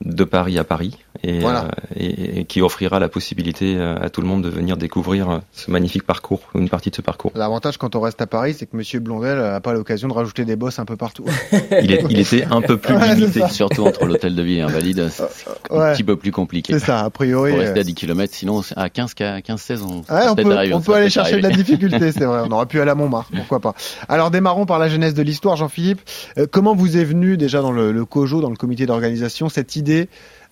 de 0.06 0.24
Paris 0.24 0.58
à 0.58 0.64
Paris 0.64 0.98
et, 1.24 1.40
Voilà. 1.40 1.66
euh, 1.66 1.70
et, 1.98 2.40
et 2.40 2.46
qui 2.46 2.62
offrira 2.62 3.00
la 3.00 3.10
possibilité 3.10 3.76
euh, 3.76 3.98
à 4.00 4.10
tout 4.10 4.22
le 4.22 4.28
monde 4.28 4.42
de 4.44 4.50
venir 4.50 4.78
découvrir 4.78 5.30
euh, 5.30 5.38
ce 5.52 5.70
magnifique 5.70 6.04
parcours, 6.04 6.40
une 6.56 6.70
partie 6.70 6.90
de 6.90 6.96
ce 6.96 7.02
parcours. 7.02 7.32
L'avantage 7.36 7.78
quand 7.78 7.98
on 7.98 8.00
reste 8.00 8.22
à 8.22 8.28
Paris, 8.28 8.56
c'est 8.58 8.66
que 8.66 8.78
monsieur 8.78 9.00
Blondel 9.02 9.38
n'a 9.38 9.60
pas 9.60 9.74
l'occasion 9.74 10.08
de 10.08 10.14
rajouter 10.14 10.46
des 10.46 10.56
bosses 10.56 10.80
un 10.80 10.86
peu 10.86 10.96
partout. 10.96 11.26
Il, 11.84 11.92
est- 11.92 12.06
il 12.10 12.18
était 12.20 12.46
un 12.50 12.62
peu 12.62 12.78
plus 12.78 12.94
Ouais, 13.00 13.14
limité. 13.16 13.42
Surtout 13.50 13.86
entre 13.86 14.06
l'hôtel 14.06 14.36
de 14.36 14.42
ville 14.42 14.60
et 14.60 14.62
Invalide, 14.62 15.10
c'est 15.10 15.24
un 15.70 15.94
petit 15.94 16.04
peu 16.06 16.16
plus 16.16 16.32
compliqué. 16.32 16.72
C'est 16.80 16.86
ça, 16.86 17.02
a 17.02 17.10
priori. 17.10 17.52
Pour 17.52 17.60
rester 17.60 17.80
à 17.82 17.84
10 17.84 17.94
km, 17.96 18.34
sinon 18.34 18.62
à 18.78 18.90
15, 18.90 19.14
15, 19.16 19.42
16, 19.58 19.82
on, 19.84 19.88
Ouais, 20.14 20.28
on 20.30 20.36
peut 20.36 20.44
peut, 20.44 20.54
arriver, 20.56 20.74
on 20.74 20.80
ça 20.80 20.86
peut 20.86 20.94
aller 20.94 21.10
chercher 21.10 21.38
de 21.38 21.44
la 21.44 21.50
difficulté, 21.50 22.14
c'est 22.14 22.24
vrai. 22.26 22.42
On 22.48 22.52
aurait 22.52 22.66
pu 22.68 22.80
aller 22.80 22.92
à 22.92 22.96
Montmartre, 22.96 23.32
pourquoi 23.36 23.60
pas. 23.60 23.74
Alors 24.08 24.32
démarrons 24.32 24.66
par 24.66 24.80
la 24.80 24.88
genèse 24.88 25.14
de 25.14 25.22
l'histoire, 25.24 25.58
Jean-Philippe. 25.58 26.00
Euh, 26.38 26.46
comment 26.50 26.74
vous 26.74 26.96
est 26.96 27.04
venu 27.04 27.36
déjà 27.36 27.62
dans 27.62 27.72
le, 27.74 27.92
le 27.92 28.06
COJO, 28.06 28.40
dans 28.40 28.50
le 28.50 28.56
comité 28.56 28.86
d'organisation, 28.86 29.50
cette 29.50 29.76
idée 29.76 29.89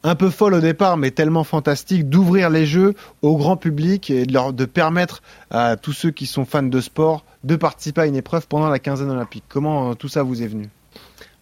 un 0.03 0.15
peu 0.15 0.29
folle 0.29 0.53
au 0.53 0.59
départ, 0.61 0.95
mais 0.97 1.11
tellement 1.11 1.43
fantastique, 1.43 2.07
d'ouvrir 2.09 2.49
les 2.49 2.65
jeux 2.65 2.93
au 3.21 3.35
grand 3.35 3.57
public 3.57 4.09
et 4.09 4.25
de, 4.25 4.33
leur, 4.33 4.53
de 4.53 4.65
permettre 4.65 5.21
à 5.49 5.75
tous 5.75 5.91
ceux 5.93 6.11
qui 6.11 6.25
sont 6.27 6.45
fans 6.45 6.63
de 6.63 6.81
sport 6.81 7.25
de 7.43 7.55
participer 7.55 8.01
à 8.01 8.05
une 8.05 8.15
épreuve 8.15 8.47
pendant 8.47 8.69
la 8.69 8.79
quinzaine 8.79 9.09
olympique. 9.11 9.43
Comment 9.49 9.91
euh, 9.91 9.93
tout 9.95 10.07
ça 10.07 10.23
vous 10.23 10.43
est 10.43 10.47
venu? 10.47 10.65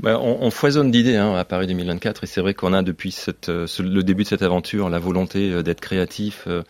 Ben, 0.01 0.17
on, 0.21 0.37
on 0.41 0.51
foisonne 0.51 0.91
d'idées 0.91 1.15
hein, 1.15 1.35
à 1.35 1.45
Paris 1.45 1.67
2024 1.67 2.23
et 2.23 2.27
c'est 2.27 2.41
vrai 2.41 2.53
qu'on 2.53 2.73
a 2.73 2.81
depuis 2.81 3.11
cette, 3.11 3.49
euh, 3.49 3.65
ce- 3.67 3.81
le 3.83 4.03
début 4.03 4.23
de 4.23 4.27
cette 4.27 4.41
aventure 4.41 4.89
la 4.89 4.99
volonté 4.99 5.51
euh, 5.51 5.63
d'être 5.63 5.79
créatif. 5.81 6.43
euh, 6.47 6.63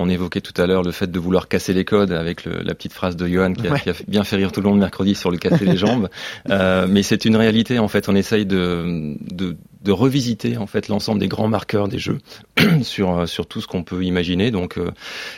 on 0.00 0.08
évoquait 0.08 0.40
tout 0.40 0.52
à 0.60 0.66
l'heure 0.66 0.82
le 0.84 0.92
fait 0.92 1.10
de 1.10 1.18
vouloir 1.18 1.48
casser 1.48 1.72
les 1.72 1.84
codes 1.84 2.12
avec 2.12 2.44
le- 2.44 2.62
la 2.62 2.74
petite 2.74 2.92
phrase 2.92 3.16
de 3.16 3.26
Johan 3.26 3.52
qui 3.52 3.66
a, 3.66 3.72
Ouais. 3.72 3.80
qui 3.80 3.90
a 3.90 3.94
bien 4.06 4.22
fait 4.24 4.36
rire 4.36 4.52
tout 4.52 4.60
le 4.60 4.68
monde 4.68 4.78
mercredi 4.78 5.14
sur 5.16 5.30
le 5.32 5.38
casser 5.38 5.64
les 5.64 5.76
jambes. 5.76 6.08
Euh, 6.50 6.86
mais 6.88 7.02
c'est 7.02 7.24
une 7.24 7.36
réalité 7.36 7.78
en 7.78 7.88
fait. 7.88 8.08
On 8.08 8.14
essaye 8.14 8.46
de, 8.46 9.16
de, 9.32 9.56
de 9.82 9.92
revisiter 9.92 10.56
en 10.56 10.66
fait 10.66 10.88
l'ensemble 10.88 11.20
des 11.20 11.28
grands 11.28 11.48
marqueurs 11.48 11.88
des 11.88 11.98
jeux 11.98 12.18
sur 12.82 13.16
euh, 13.18 13.26
sur 13.26 13.46
tout 13.46 13.60
ce 13.60 13.66
qu'on 13.66 13.82
peut 13.84 14.04
imaginer. 14.04 14.50
Donc 14.50 14.76
euh, 14.78 14.90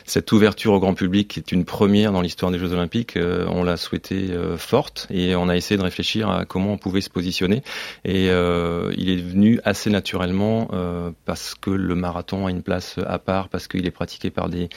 cette 0.05 0.33
ouverture 0.33 0.73
au 0.73 0.81
grand 0.81 0.95
public 0.95 1.37
est 1.39 1.53
une 1.53 1.65
première 1.65 2.13
dans 2.13 2.21
l'histoire 2.23 2.51
des 2.51 2.59
Jeux 2.59 2.73
Olympiques. 2.73 3.17
Euh, 3.17 3.47
on 3.51 3.63
l'a 3.65 3.77
souhaité 3.77 4.29
euh, 4.31 4.57
forte 4.57 5.07
et 5.11 5.35
on 5.37 5.49
a 5.49 5.57
essayé 5.57 5.77
de 5.79 5.83
réfléchir 5.83 6.31
à 6.31 6.45
comment 6.45 6.73
on 6.73 6.79
pouvait 6.79 7.01
se 7.01 7.11
positionner. 7.11 7.63
Et 8.05 8.29
euh, 8.31 8.93
il 8.97 9.11
est 9.11 9.17
venu 9.21 9.61
assez 9.65 9.91
naturellement 9.91 10.69
euh, 10.73 11.11
parce 11.27 11.55
que 11.55 11.71
le 11.71 11.95
marathon 11.95 12.47
a 12.47 12.51
une 12.51 12.63
place 12.63 12.97
à 13.07 13.19
part, 13.19 13.49
parce 13.49 13.69
qu'il 13.69 13.87
est 13.87 13.91
pratiqué 13.91 14.31
par 14.31 14.49
des, 14.49 14.69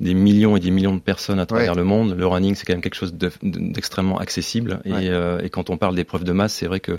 des 0.00 0.14
millions 0.14 0.56
et 0.56 0.60
des 0.60 0.70
millions 0.70 0.94
de 0.94 1.00
personnes 1.00 1.38
à 1.40 1.46
travers 1.46 1.72
Ouais. 1.72 1.76
le 1.78 1.84
monde. 1.84 2.14
Le 2.16 2.26
running, 2.26 2.54
c'est 2.54 2.66
quand 2.66 2.74
même 2.74 2.82
quelque 2.82 2.94
chose 2.96 3.14
de- 3.14 3.30
de- 3.42 3.72
d'extrêmement 3.72 4.18
accessible. 4.18 4.80
Et, 4.84 4.92
Ouais. 4.92 5.08
euh, 5.08 5.40
et 5.42 5.48
quand 5.50 5.70
on 5.70 5.76
parle 5.78 5.94
d'épreuves 5.96 6.24
de 6.24 6.32
masse, 6.32 6.52
c'est 6.54 6.66
vrai 6.66 6.80
que 6.80 6.92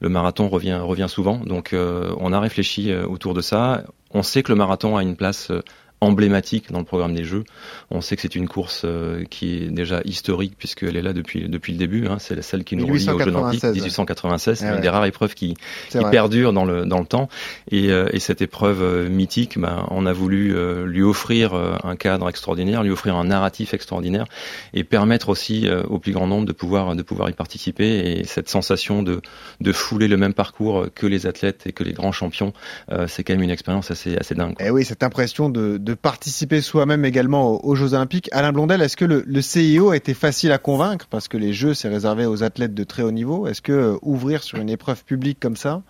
le 0.00 0.08
marathon 0.08 0.48
revient, 0.48 0.78
revient 0.80 1.06
souvent. 1.08 1.38
Donc 1.38 1.72
on 1.76 2.32
a 2.32 2.40
réfléchi 2.40 2.90
euh, 2.90 3.06
autour 3.06 3.34
de 3.34 3.40
ça. 3.40 3.84
On 4.10 4.22
sait 4.22 4.42
que 4.42 4.52
le 4.52 4.56
marathon 4.56 4.96
a 4.96 5.02
une 5.02 5.16
place 5.16 5.50
euh, 5.50 5.62
emblématique 6.04 6.70
dans 6.70 6.78
le 6.78 6.84
programme 6.84 7.14
des 7.14 7.24
Jeux. 7.24 7.44
On 7.90 8.00
sait 8.00 8.16
que 8.16 8.22
c'est 8.22 8.34
une 8.34 8.48
course 8.48 8.82
euh, 8.84 9.24
qui 9.24 9.56
est 9.56 9.68
déjà 9.70 10.00
historique 10.04 10.54
puisqu'elle 10.58 10.96
est 10.96 11.02
là 11.02 11.12
depuis 11.12 11.48
depuis 11.48 11.72
le 11.72 11.78
début. 11.78 12.06
Hein. 12.06 12.18
C'est 12.18 12.40
celle 12.42 12.64
qui 12.64 12.76
nous 12.76 12.86
relie 12.86 13.08
aux 13.08 13.18
Jeux 13.18 13.34
Olympiques 13.34 13.64
1896. 13.64 13.74
1896. 13.74 14.58
C'est 14.58 14.64
Ouais, 14.66 14.74
une 14.76 14.80
des 14.80 14.88
rares 14.88 15.04
épreuves 15.06 15.34
qui, 15.34 15.54
qui 15.90 15.98
perdure 16.10 16.52
dans 16.52 16.64
le 16.64 16.84
dans 16.84 16.98
le 16.98 17.06
temps. 17.06 17.28
Et, 17.70 17.90
euh, 17.90 18.08
et 18.12 18.20
cette 18.20 18.42
épreuve 18.42 18.82
euh, 18.82 19.08
mythique, 19.08 19.58
ben, 19.58 19.86
on 19.90 20.06
a 20.06 20.12
voulu 20.12 20.54
euh, 20.54 20.86
lui 20.86 21.02
offrir 21.02 21.54
un 21.54 21.96
cadre 21.96 22.28
extraordinaire, 22.28 22.82
lui 22.82 22.90
offrir 22.90 23.16
un 23.16 23.24
narratif 23.24 23.74
extraordinaire 23.74 24.26
et 24.72 24.84
permettre 24.84 25.28
aussi 25.28 25.68
au 25.88 25.98
plus 25.98 26.12
grand 26.12 26.26
nombre 26.26 26.46
de 26.46 26.52
pouvoir 26.52 26.96
de 26.96 27.02
pouvoir 27.02 27.30
y 27.30 27.32
participer. 27.32 28.18
Et 28.18 28.24
cette 28.24 28.48
sensation 28.48 29.02
de 29.02 29.20
de 29.60 29.72
fouler 29.72 30.08
le 30.08 30.16
même 30.16 30.34
parcours 30.34 30.86
que 30.94 31.06
les 31.06 31.26
athlètes 31.26 31.66
et 31.66 31.72
que 31.72 31.84
les 31.84 31.92
grands 31.92 32.12
champions, 32.12 32.52
c'est 33.06 33.24
quand 33.24 33.34
même 33.34 33.42
une 33.42 33.50
expérience 33.50 33.90
assez 33.90 34.16
assez 34.16 34.34
dingue. 34.34 34.54
quoi. 34.54 34.66
Eh 34.66 34.70
oui, 34.70 34.84
cette 34.84 35.02
impression 35.02 35.48
de, 35.48 35.78
de 35.78 35.93
participer 35.94 36.60
soi-même 36.60 37.04
également 37.04 37.52
aux, 37.52 37.60
aux 37.62 37.74
Jeux 37.74 37.94
Olympiques. 37.94 38.28
Alain 38.32 38.52
Blondel, 38.52 38.82
est-ce 38.82 38.96
que 38.96 39.04
le, 39.04 39.22
le 39.26 39.42
CIO 39.42 39.90
a 39.90 39.96
été 39.96 40.14
facile 40.14 40.52
à 40.52 40.58
convaincre 40.58 41.06
parce 41.10 41.28
que 41.28 41.36
les 41.36 41.52
Jeux 41.52 41.74
c'est 41.74 41.88
réservé 41.88 42.26
aux 42.26 42.42
athlètes 42.42 42.74
de 42.74 42.84
très 42.84 43.02
haut 43.02 43.10
niveau? 43.12 43.46
Est-ce 43.46 43.62
que 43.62 43.72
euh, 43.72 43.96
ouvrir 44.02 44.42
sur 44.42 44.58
une 44.58 44.68
épreuve 44.70 45.04
publique 45.04 45.38
comme 45.40 45.56
ça, 45.56 45.82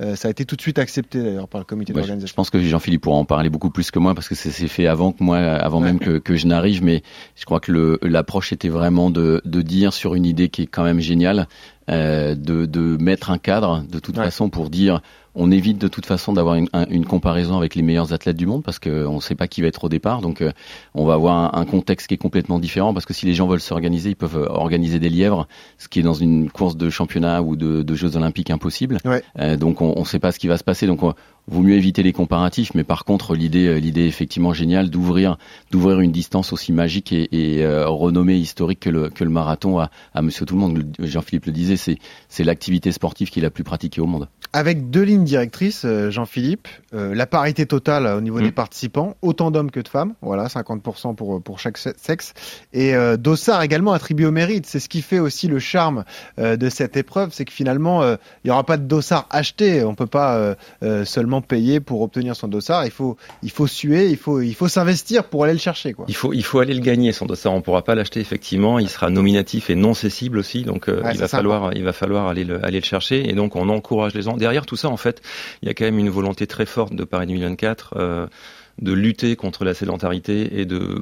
euh, 0.00 0.16
ça 0.16 0.28
a 0.28 0.30
été 0.30 0.44
tout 0.44 0.56
de 0.56 0.60
suite 0.62 0.78
accepté 0.78 1.22
d'ailleurs 1.22 1.48
par 1.48 1.60
le 1.60 1.64
comité 1.64 1.92
Ouais, 1.92 2.00
je- 2.00 2.02
je 2.02 2.08
d'organisation 2.08 2.34
pense 2.34 2.50
que 2.50 2.58
Jean-Philippe 2.60 3.02
pourra 3.02 3.16
en 3.16 3.24
parler 3.24 3.50
beaucoup 3.50 3.70
plus 3.70 3.90
que 3.90 3.98
moi 3.98 4.14
parce 4.14 4.28
que 4.28 4.34
c'est 4.34 4.50
fait 4.68 4.86
avant 4.86 5.12
que 5.12 5.22
moi, 5.22 5.38
avant 5.38 5.80
même 5.80 5.98
que, 5.98 6.18
que 6.18 6.34
je 6.34 6.46
n'arrive. 6.46 6.82
Mais 6.82 7.02
je 7.36 7.44
crois 7.44 7.60
que 7.60 7.98
l'approche 8.02 8.52
était 8.52 8.70
vraiment 8.70 9.10
de, 9.10 9.42
de 9.44 9.62
dire 9.62 9.92
sur 9.92 10.14
une 10.14 10.24
idée 10.24 10.48
qui 10.48 10.62
est 10.62 10.66
quand 10.66 10.82
même 10.84 11.00
géniale, 11.00 11.46
euh, 11.90 12.34
de, 12.34 12.64
de 12.64 12.96
mettre 13.00 13.30
un 13.30 13.38
cadre 13.38 13.84
de 13.88 13.98
toute 13.98 14.16
Ouais. 14.16 14.24
façon 14.24 14.48
pour 14.48 14.70
dire 14.70 15.02
on 15.34 15.50
évite 15.50 15.78
de 15.78 15.88
toute 15.88 16.06
façon 16.06 16.32
d'avoir 16.32 16.54
une, 16.56 16.68
un- 16.72 16.86
une 16.90 17.06
comparaison 17.06 17.56
avec 17.56 17.74
les 17.74 17.82
meilleurs 17.82 18.12
athlètes 18.12 18.36
du 18.36 18.46
monde 18.46 18.62
parce 18.62 18.78
qu'on 18.78 19.14
ne 19.14 19.20
sait 19.20 19.34
pas 19.34 19.48
qui 19.48 19.62
va 19.62 19.68
être 19.68 19.84
au 19.84 19.88
départ. 19.88 20.20
Donc, 20.20 20.42
euh, 20.42 20.52
on 20.94 21.04
va 21.04 21.14
avoir 21.14 21.34
un, 21.54 21.60
un 21.60 21.64
contexte 21.64 22.06
qui 22.06 22.14
est 22.14 22.18
complètement 22.18 22.58
différent 22.58 22.92
parce 22.92 23.06
que 23.06 23.14
si 23.14 23.26
les 23.26 23.34
gens 23.34 23.46
veulent 23.46 23.60
s'organiser, 23.60 24.10
ils 24.10 24.16
peuvent 24.16 24.36
euh, 24.38 24.48
organiser 24.48 24.98
des 24.98 25.08
lièvres, 25.08 25.46
ce 25.78 25.88
qui 25.88 26.00
est 26.00 26.02
dans 26.02 26.14
une 26.14 26.50
course 26.50 26.76
de 26.76 26.90
championnat 26.90 27.42
ou 27.42 27.56
de, 27.56 27.82
de 27.82 27.94
Jeux 27.94 28.16
Olympiques 28.16 28.50
impossible. 28.50 28.98
Ouais. 29.04 29.22
Euh, 29.38 29.56
donc, 29.56 29.80
on 29.80 29.98
ne 29.98 30.04
sait 30.04 30.18
pas 30.18 30.32
ce 30.32 30.38
qui 30.38 30.48
va 30.48 30.58
se 30.58 30.64
passer. 30.64 30.86
Donc, 30.86 31.02
on, 31.02 31.14
vaut 31.48 31.62
mieux 31.62 31.74
éviter 31.74 32.02
les 32.04 32.12
comparatifs. 32.12 32.72
Mais 32.74 32.84
par 32.84 33.04
contre, 33.04 33.34
l'idée, 33.34 33.80
l'idée 33.80 34.02
est 34.02 34.08
effectivement 34.08 34.52
géniale 34.52 34.90
d'ouvrir, 34.90 35.38
d'ouvrir 35.72 35.98
une 36.00 36.12
distance 36.12 36.52
aussi 36.52 36.72
magique 36.72 37.12
et, 37.12 37.28
et 37.32 37.64
euh, 37.64 37.88
renommée 37.88 38.36
historique 38.36 38.78
que 38.80 38.90
le, 38.90 39.08
que 39.08 39.24
le 39.24 39.30
marathon 39.30 39.80
à, 39.80 39.90
à 40.14 40.22
Monsieur 40.22 40.46
Tout 40.46 40.54
le 40.54 40.60
Monde. 40.60 40.84
Jean-Philippe 41.00 41.46
le 41.46 41.52
disait, 41.52 41.76
c'est, 41.76 41.98
c'est 42.28 42.44
l'activité 42.44 42.92
sportive 42.92 43.30
qui 43.30 43.40
est 43.40 43.42
la 43.42 43.50
plus 43.50 43.64
pratiquée 43.64 44.00
au 44.00 44.06
monde. 44.06 44.28
Avec 44.54 44.90
deux 44.90 45.02
lignes 45.02 45.24
directrices, 45.24 45.84
euh, 45.86 46.10
Jean-Philippe, 46.10 46.68
euh, 46.94 47.14
la 47.14 47.26
parité 47.26 47.64
totale 47.64 48.04
euh, 48.06 48.18
au 48.18 48.20
niveau 48.20 48.38
Mm. 48.38 48.42
des 48.42 48.52
participants, 48.52 49.16
autant 49.22 49.50
d'hommes 49.50 49.70
que 49.70 49.80
de 49.80 49.88
femmes, 49.88 50.12
voilà, 50.20 50.48
50% 50.48 51.14
pour, 51.14 51.42
pour 51.42 51.58
chaque 51.58 51.78
se- 51.78 51.88
sexe, 51.96 52.34
et 52.74 52.94
euh, 52.94 53.16
Dossard 53.16 53.62
également 53.62 53.92
attribué 53.92 54.26
au 54.26 54.30
mérite. 54.30 54.66
C'est 54.66 54.80
ce 54.80 54.88
qui 54.90 55.00
fait 55.00 55.18
aussi 55.20 55.48
le 55.48 55.58
charme 55.58 56.04
euh, 56.38 56.56
de 56.56 56.68
cette 56.68 56.96
épreuve, 56.98 57.30
c'est 57.32 57.44
que 57.46 57.52
finalement, 57.52 58.02
il 58.04 58.18
n'y 58.44 58.50
aura 58.50 58.64
pas 58.64 58.76
de 58.76 58.82
Dossard 58.84 59.26
acheté, 59.30 59.84
on 59.84 59.94
peut 59.94 60.06
pas 60.06 60.54
seulement 61.04 61.40
payer 61.40 61.80
pour 61.80 62.02
obtenir 62.02 62.36
son 62.36 62.48
Dossard, 62.48 62.84
il 62.84 62.90
faut, 62.90 63.16
il 63.42 63.50
faut 63.50 63.66
suer, 63.66 64.08
il 64.10 64.16
faut, 64.16 64.40
il 64.40 64.54
faut 64.54 64.68
s'investir 64.68 65.24
pour 65.24 65.44
aller 65.44 65.52
le 65.54 65.58
chercher. 65.58 65.92
Quoi. 65.94 66.04
Il 66.08 66.14
faut, 66.14 66.32
il 66.32 66.44
faut 66.44 66.58
aller 66.58 66.74
le 66.74 66.80
gagner, 66.80 67.12
son 67.12 67.26
dossard. 67.26 67.52
On 67.54 67.60
pourra 67.62 67.82
pas 67.82 67.94
l'acheter, 67.94 68.20
effectivement. 68.20 68.78
Il 68.78 68.88
sera 68.88 69.08
nominatif 69.10 69.70
et 69.70 69.74
non 69.74 69.94
cessible 69.94 70.38
aussi. 70.38 70.62
Donc, 70.62 70.88
Ouais, 70.88 70.94
il 71.14 71.18
va 71.18 71.28
falloir, 71.28 71.72
il 71.74 71.84
va 71.84 71.92
falloir 71.92 72.26
aller 72.28 72.44
le, 72.44 72.64
aller 72.64 72.80
le 72.80 72.84
chercher. 72.84 73.28
Et 73.28 73.32
donc, 73.32 73.56
on 73.56 73.68
encourage 73.68 74.14
les 74.14 74.22
gens. 74.22 74.36
Derrière 74.42 74.66
tout 74.66 74.76
ça, 74.76 74.88
en 74.88 74.96
fait, 74.96 75.22
il 75.62 75.68
y 75.68 75.70
a 75.70 75.74
quand 75.74 75.84
même 75.84 76.00
une 76.00 76.10
volonté 76.10 76.46
très 76.48 76.66
forte 76.66 76.94
de 76.94 77.04
Paris 77.04 77.26
2024, 77.28 77.94
euh, 77.96 78.26
de 78.80 78.92
lutter 78.92 79.36
contre 79.36 79.64
la 79.64 79.72
sédentarité 79.74 80.60
et 80.60 80.64
de 80.64 80.98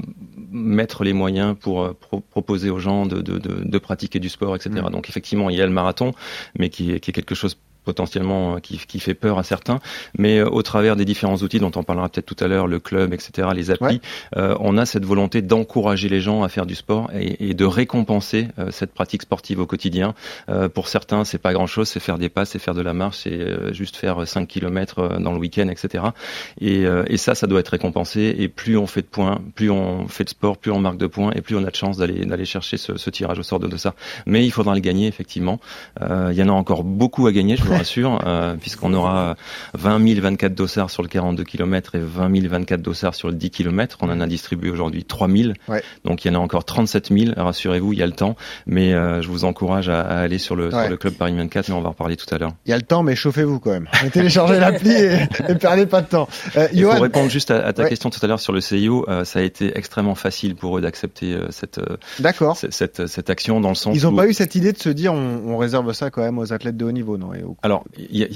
mettre 0.50 1.04
les 1.04 1.14
moyens 1.14 1.56
pour 1.58 1.82
euh, 1.82 1.96
pro- 1.98 2.20
proposer 2.20 2.68
aux 2.68 2.78
gens 2.80 3.06
de, 3.06 3.22
de, 3.22 3.38
de, 3.38 3.62
de 3.64 3.78
pratiquer 3.78 4.18
du 4.18 4.28
sport, 4.28 4.54
etc. 4.56 4.70
Mm. 4.86 4.90
Donc, 4.90 5.08
effectivement, 5.08 5.48
il 5.50 5.56
y 5.56 5.62
a 5.62 5.66
le 5.66 5.72
marathon, 5.72 6.12
mais 6.58 6.68
qui 6.68 6.92
est, 6.92 7.00
qui 7.00 7.10
est 7.10 7.14
quelque 7.14 7.34
chose 7.34 7.56
potentiellement 7.84 8.56
euh, 8.56 8.58
qui, 8.60 8.78
qui 8.78 9.00
fait 9.00 9.14
peur 9.14 9.38
à 9.38 9.42
certains, 9.42 9.78
mais 10.18 10.38
euh, 10.38 10.48
au 10.48 10.62
travers 10.62 10.96
des 10.96 11.04
différents 11.04 11.36
outils 11.36 11.58
dont 11.60 11.72
on 11.76 11.82
parlera 11.82 12.08
peut-être 12.08 12.26
tout 12.26 12.42
à 12.44 12.48
l'heure, 12.48 12.66
le 12.66 12.78
club, 12.80 13.12
etc., 13.12 13.48
les 13.54 13.70
applis, 13.70 13.80
Ouais. 13.80 14.00
euh, 14.36 14.54
on 14.60 14.76
a 14.78 14.84
cette 14.86 15.04
volonté 15.04 15.42
d'encourager 15.42 16.08
les 16.08 16.20
gens 16.20 16.42
à 16.42 16.48
faire 16.48 16.66
du 16.66 16.74
sport 16.74 17.10
et, 17.14 17.50
et 17.50 17.54
de 17.54 17.64
récompenser 17.64 18.48
euh, 18.58 18.70
cette 18.70 18.92
pratique 18.92 19.22
sportive 19.22 19.60
au 19.60 19.66
quotidien. 19.66 20.14
Euh, 20.48 20.68
pour 20.68 20.88
certains, 20.88 21.24
c'est 21.24 21.38
pas 21.38 21.52
grand-chose, 21.52 21.88
c'est 21.88 22.00
faire 22.00 22.18
des 22.18 22.28
pas, 22.28 22.44
c'est 22.44 22.58
faire 22.58 22.74
de 22.74 22.82
la 22.82 22.92
marche, 22.92 23.20
c'est 23.24 23.32
euh, 23.32 23.72
juste 23.72 23.96
faire 23.96 24.26
5 24.26 24.46
km 24.46 25.18
dans 25.18 25.32
le 25.32 25.38
week-end, 25.38 25.68
etc. 25.68 26.04
Et, 26.60 26.84
euh, 26.86 27.04
et 27.06 27.16
ça, 27.16 27.34
ça 27.34 27.46
doit 27.46 27.60
être 27.60 27.68
récompensé. 27.68 28.34
Et 28.38 28.48
plus 28.48 28.76
on 28.76 28.86
fait 28.86 29.02
de 29.02 29.06
points, 29.06 29.40
plus 29.54 29.70
on 29.70 30.06
fait 30.08 30.24
de 30.24 30.30
sport, 30.30 30.58
plus 30.58 30.70
on 30.70 30.78
marque 30.80 30.98
de 30.98 31.06
points, 31.06 31.32
et 31.34 31.40
plus 31.40 31.56
on 31.56 31.64
a 31.64 31.70
de 31.70 31.76
chance 31.76 31.96
d'aller 31.96 32.24
d'aller 32.26 32.44
chercher 32.44 32.76
ce, 32.76 32.96
ce 32.96 33.10
tirage 33.10 33.38
au 33.38 33.42
sort 33.42 33.58
de, 33.60 33.66
de 33.68 33.76
ça. 33.76 33.94
Mais 34.26 34.44
il 34.44 34.50
faudra 34.50 34.74
le 34.74 34.80
gagner 34.80 35.06
effectivement. 35.06 35.58
Euh, 36.02 36.28
il 36.32 36.38
y 36.38 36.42
en 36.42 36.48
a 36.48 36.52
encore 36.52 36.84
beaucoup 36.84 37.26
à 37.26 37.32
gagner, 37.32 37.56
je 37.56 37.62
vous 37.72 37.78
rassure, 37.78 38.20
euh, 38.26 38.54
puisqu'on 38.56 38.92
aura 38.94 39.36
20 39.74 40.06
000 40.14 40.20
24 40.20 40.54
dossards 40.54 40.90
sur 40.90 41.02
le 41.02 41.08
42 41.08 41.44
km 41.44 41.94
et 41.94 42.00
20 42.00 42.34
000 42.40 42.48
24 42.48 42.82
dossards 42.82 43.14
sur 43.14 43.28
le 43.28 43.34
10 43.34 43.50
km. 43.50 43.98
On 44.02 44.10
en 44.10 44.20
a 44.20 44.26
distribué 44.26 44.70
aujourd'hui 44.70 45.04
3 45.04 45.28
000. 45.28 45.52
Ouais. 45.68 45.82
Donc 46.04 46.24
il 46.24 46.28
y 46.28 46.30
en 46.30 46.38
a 46.38 46.42
encore 46.42 46.64
37 46.64 47.08
000. 47.16 47.32
Rassurez-vous, 47.36 47.92
il 47.92 47.98
y 47.98 48.02
a 48.02 48.06
le 48.06 48.12
temps. 48.12 48.36
Mais 48.66 48.92
euh, 48.94 49.22
je 49.22 49.28
vous 49.28 49.44
encourage 49.44 49.88
à, 49.88 50.00
à 50.00 50.18
aller 50.20 50.38
sur 50.38 50.56
le, 50.56 50.64
Ouais. 50.66 50.82
sur 50.82 50.90
le 50.90 50.96
club 50.96 51.14
Paris 51.14 51.34
24, 51.36 51.68
mais 51.68 51.74
on 51.74 51.80
va 51.80 51.88
en 51.88 51.92
reparler 51.92 52.16
tout 52.16 52.32
à 52.34 52.38
l'heure. 52.38 52.52
Il 52.66 52.70
y 52.70 52.72
a 52.72 52.76
le 52.76 52.82
temps, 52.82 53.02
mais 53.02 53.16
chauffez-vous 53.16 53.60
quand 53.60 53.70
même. 53.70 53.88
Téléchargez 54.12 54.58
l'appli 54.60 54.90
et, 54.90 55.18
et 55.48 55.54
perdez 55.54 55.86
pas 55.86 56.02
de 56.02 56.06
temps. 56.08 56.28
Euh, 56.56 56.68
Johan, 56.74 56.96
faut 56.96 57.02
répondre 57.02 57.30
juste 57.30 57.50
à, 57.50 57.66
à 57.66 57.72
ta 57.72 57.82
Ouais. 57.84 57.88
question 57.88 58.10
tout 58.10 58.20
à 58.22 58.26
l'heure 58.26 58.40
sur 58.40 58.52
le 58.52 58.60
CIO. 58.60 59.04
Euh, 59.08 59.24
ça 59.24 59.38
a 59.38 59.42
été 59.42 59.76
extrêmement 59.76 60.14
facile 60.14 60.54
pour 60.54 60.76
eux 60.78 60.80
d'accepter 60.80 61.32
euh, 61.34 61.46
cette, 61.50 61.78
euh, 61.78 61.96
d'accord. 62.18 62.56
cette, 62.56 62.72
cette, 62.74 63.06
cette 63.06 63.30
action 63.30 63.60
dans 63.60 63.68
le 63.70 63.74
sens 63.74 63.96
Ils 63.96 64.02
n'ont 64.04 64.12
où- 64.12 64.16
pas 64.16 64.26
eu 64.28 64.34
cette 64.34 64.54
idée 64.54 64.72
de 64.72 64.78
se 64.78 64.88
dire 64.90 65.12
on, 65.14 65.42
on 65.46 65.56
réserve 65.56 65.92
ça 65.92 66.10
quand 66.10 66.22
même 66.22 66.38
aux 66.38 66.52
athlètes 66.52 66.76
de 66.76 66.84
haut 66.84 66.92
niveau, 66.92 67.16
non 67.16 67.32
et 67.34 67.42
Alors, 67.62 67.84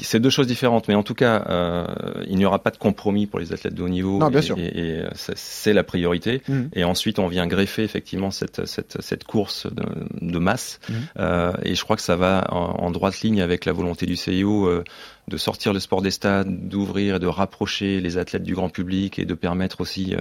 c'est 0.02 0.20
deux 0.20 0.30
choses 0.30 0.46
différentes, 0.46 0.86
mais 0.88 0.94
en 0.94 1.02
tout 1.02 1.14
cas, 1.14 1.44
euh, 1.48 1.86
il 2.28 2.36
n'y 2.36 2.44
aura 2.44 2.58
pas 2.62 2.70
de 2.70 2.76
compromis 2.76 3.26
pour 3.26 3.38
les 3.38 3.52
athlètes 3.52 3.74
de 3.74 3.82
haut 3.82 3.88
niveau. 3.88 4.18
Non, 4.18 4.28
bien 4.28 4.40
et, 4.40 4.42
sûr. 4.42 4.58
Et, 4.58 4.64
et, 4.64 5.00
euh, 5.00 5.08
c'est- 5.14 5.36
c'est 5.38 5.72
la 5.72 5.82
priorité. 5.82 6.42
Mhm. 6.48 6.68
Et 6.74 6.84
ensuite, 6.84 7.18
on 7.18 7.26
vient 7.28 7.46
greffer 7.46 7.82
effectivement 7.84 8.30
cette, 8.30 8.66
cette, 8.66 9.00
cette 9.00 9.24
course 9.24 9.66
de, 9.66 9.84
de 10.20 10.38
masse. 10.38 10.78
Mhm. 10.88 10.94
Euh, 11.20 11.52
et 11.62 11.74
je 11.74 11.82
crois 11.84 11.96
que 11.96 12.02
ça 12.02 12.16
va 12.16 12.46
en, 12.50 12.84
en 12.84 12.90
droite 12.90 13.20
ligne 13.22 13.40
avec 13.40 13.64
la 13.64 13.72
volonté 13.72 14.04
du 14.06 14.16
CIO 14.16 14.66
euh, 14.66 14.84
de 15.28 15.36
sortir 15.36 15.72
le 15.72 15.80
sport 15.80 16.02
des 16.02 16.10
stades, 16.10 16.68
d'ouvrir 16.68 17.16
et 17.16 17.18
de 17.18 17.26
rapprocher 17.26 18.00
les 18.00 18.18
athlètes 18.18 18.42
du 18.42 18.54
grand 18.54 18.68
public 18.68 19.18
et 19.18 19.24
de 19.24 19.34
permettre 19.34 19.80
aussi 19.80 20.14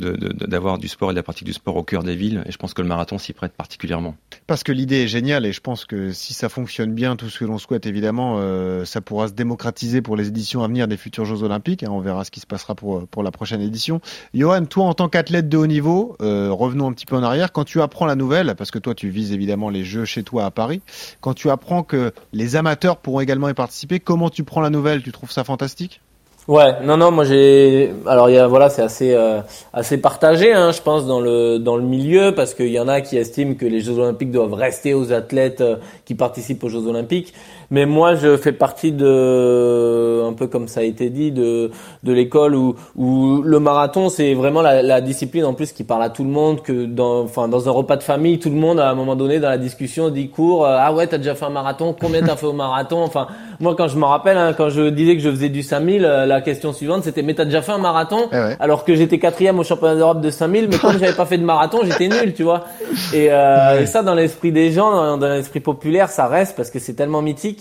euh, 0.00 0.16
d'avoir 0.46 0.78
du 0.78 0.88
sport 0.88 1.10
et 1.10 1.14
de 1.14 1.18
la 1.18 1.22
pratique 1.22 1.46
du 1.46 1.52
sport 1.52 1.76
au 1.76 1.82
cœur 1.82 2.02
des 2.02 2.16
villes. 2.16 2.42
Et 2.46 2.52
je 2.52 2.58
pense 2.58 2.74
que 2.74 2.82
le 2.82 2.88
marathon 2.88 3.18
s'y 3.18 3.32
prête 3.32 3.52
particulièrement. 3.52 4.16
Parce 4.46 4.64
que 4.64 4.72
l'idée 4.72 5.04
est 5.04 5.08
géniale 5.08 5.46
et 5.46 5.52
je 5.52 5.60
pense 5.60 5.84
que 5.84 6.12
si 6.12 6.34
ça 6.34 6.48
fonctionne 6.48 6.92
bien, 6.92 7.16
tout 7.16 7.28
ce 7.28 7.38
que 7.38 7.44
l'on 7.44 7.58
souhaite 7.58 7.86
évidemment, 7.86 8.38
euh, 8.38 8.84
ça 8.84 9.00
pourra 9.00 9.28
se 9.28 9.32
démocratiser 9.32 10.02
pour 10.02 10.16
les 10.16 10.28
éditions 10.28 10.64
à 10.64 10.68
venir 10.68 10.88
des 10.88 10.96
futurs 10.96 11.24
Jeux 11.24 11.42
Olympiques. 11.42 11.82
hein. 11.82 11.90
on 11.90 12.00
verra 12.00 12.24
ce 12.24 12.30
qui 12.30 12.40
se 12.40 12.46
passera 12.46 12.74
pour, 12.74 13.06
pour 13.06 13.22
la 13.22 13.30
prochaine 13.30 13.60
édition. 13.60 14.00
Johan, 14.34 14.64
toi 14.64 14.86
en 14.86 14.94
tant 14.94 15.08
qu'athlète 15.08 15.48
de 15.48 15.56
haut 15.56 15.66
niveau, 15.66 16.16
euh, 16.20 16.50
revenons 16.50 16.88
un 16.88 16.92
petit 16.92 17.06
peu 17.06 17.16
en 17.16 17.22
arrière, 17.22 17.52
quand 17.52 17.64
tu 17.64 17.80
apprends 17.80 18.06
la 18.06 18.16
nouvelle, 18.16 18.54
parce 18.56 18.70
que 18.70 18.78
toi 18.78 18.94
tu 18.94 19.08
vises 19.08 19.32
évidemment 19.32 19.70
les 19.70 19.84
Jeux 19.84 20.04
chez 20.04 20.22
toi 20.22 20.44
à 20.44 20.50
Paris, 20.50 20.80
quand 21.20 21.34
tu 21.34 21.50
apprends 21.50 21.82
que 21.82 22.12
les 22.32 22.56
amateurs 22.56 22.96
pourront 22.96 23.20
également 23.20 23.48
y 23.48 23.54
participer, 23.54 24.00
comment 24.00 24.30
tu 24.30 24.39
prends 24.44 24.60
la 24.60 24.70
nouvelle 24.70 25.02
Tu 25.02 25.12
trouves 25.12 25.30
ça 25.30 25.44
fantastique? 25.44 26.00
Ouais, 26.48 26.82
non, 26.82 26.96
non, 26.96 27.12
moi 27.12 27.24
j'ai. 27.24 27.92
Alors 28.06 28.28
y 28.28 28.36
a, 28.36 28.46
voilà, 28.46 28.70
c'est 28.70 28.82
assez, 28.82 29.14
euh, 29.14 29.40
assez 29.72 29.98
partagé, 29.98 30.52
hein, 30.52 30.72
je 30.72 30.80
pense, 30.80 31.06
dans 31.06 31.20
le 31.20 31.58
dans 31.58 31.76
le 31.76 31.82
milieu, 31.84 32.34
parce 32.34 32.54
qu'il 32.54 32.70
y 32.70 32.80
en 32.80 32.88
a 32.88 33.02
qui 33.02 33.16
estiment 33.16 33.54
que 33.54 33.66
les 33.66 33.80
Jeux 33.80 33.98
Olympiques 33.98 34.32
doivent 34.32 34.54
rester 34.54 34.94
aux 34.94 35.12
athlètes 35.12 35.60
euh, 35.60 35.76
qui 36.06 36.14
participent 36.14 36.64
aux 36.64 36.68
Jeux 36.68 36.86
Olympiques. 36.88 37.34
Mais 37.70 37.86
moi, 37.86 38.14
je 38.14 38.36
fais 38.36 38.52
partie 38.52 38.92
de, 38.92 40.24
un 40.28 40.32
peu 40.32 40.46
comme 40.48 40.66
ça 40.68 40.80
a 40.80 40.82
été 40.82 41.08
dit, 41.10 41.30
de 41.30 41.70
de 42.02 42.12
l'école 42.12 42.54
où 42.54 42.74
où 42.96 43.42
le 43.42 43.60
marathon, 43.60 44.08
c'est 44.08 44.34
vraiment 44.34 44.62
la, 44.62 44.82
la 44.82 45.00
discipline 45.00 45.44
en 45.44 45.54
plus 45.54 45.72
qui 45.72 45.84
parle 45.84 46.02
à 46.02 46.10
tout 46.10 46.24
le 46.24 46.30
monde, 46.30 46.62
que 46.62 46.84
dans, 46.86 47.20
enfin, 47.22 47.48
dans 47.48 47.68
un 47.68 47.72
repas 47.72 47.96
de 47.96 48.02
famille, 48.02 48.38
tout 48.38 48.50
le 48.50 48.56
monde 48.56 48.80
à 48.80 48.90
un 48.90 48.94
moment 48.94 49.16
donné 49.16 49.38
dans 49.38 49.48
la 49.48 49.58
discussion 49.58 50.08
dit 50.10 50.30
court, 50.30 50.66
euh, 50.66 50.76
ah 50.78 50.92
ouais, 50.92 51.06
t'as 51.06 51.18
déjà 51.18 51.34
fait 51.34 51.44
un 51.44 51.50
marathon, 51.50 51.94
combien 51.98 52.22
t'as 52.22 52.36
fait 52.36 52.46
au 52.46 52.52
marathon, 52.52 53.02
enfin. 53.02 53.28
Moi, 53.60 53.74
quand 53.76 53.88
je 53.88 53.98
me 53.98 54.04
rappelle, 54.06 54.38
hein, 54.38 54.54
quand 54.56 54.70
je 54.70 54.88
disais 54.88 55.16
que 55.16 55.22
je 55.22 55.28
faisais 55.28 55.50
du 55.50 55.62
5000, 55.62 56.02
euh, 56.02 56.24
la 56.24 56.40
question 56.40 56.72
suivante, 56.72 57.04
c'était 57.04 57.22
mais 57.22 57.34
t'as 57.34 57.44
déjà 57.44 57.60
fait 57.60 57.72
un 57.72 57.78
marathon? 57.78 58.28
Eh 58.32 58.36
ouais. 58.36 58.56
Alors 58.58 58.84
que 58.86 58.94
j'étais 58.94 59.18
quatrième 59.18 59.58
au 59.58 59.64
championnat 59.64 59.96
d'Europe 59.96 60.22
de 60.22 60.30
5000, 60.30 60.68
mais 60.70 60.78
comme 60.78 60.92
j'avais 60.98 61.12
pas 61.12 61.26
fait 61.26 61.36
de 61.36 61.44
marathon, 61.44 61.80
j'étais 61.84 62.08
nul, 62.08 62.32
tu 62.32 62.42
vois. 62.42 62.64
Et, 63.12 63.28
euh, 63.30 63.82
et 63.82 63.86
ça, 63.86 64.02
dans 64.02 64.14
l'esprit 64.14 64.50
des 64.50 64.72
gens, 64.72 64.90
dans, 64.90 65.18
dans 65.18 65.28
l'esprit 65.28 65.60
populaire, 65.60 66.08
ça 66.08 66.26
reste 66.26 66.56
parce 66.56 66.70
que 66.70 66.78
c'est 66.78 66.94
tellement 66.94 67.20
mythique. 67.20 67.59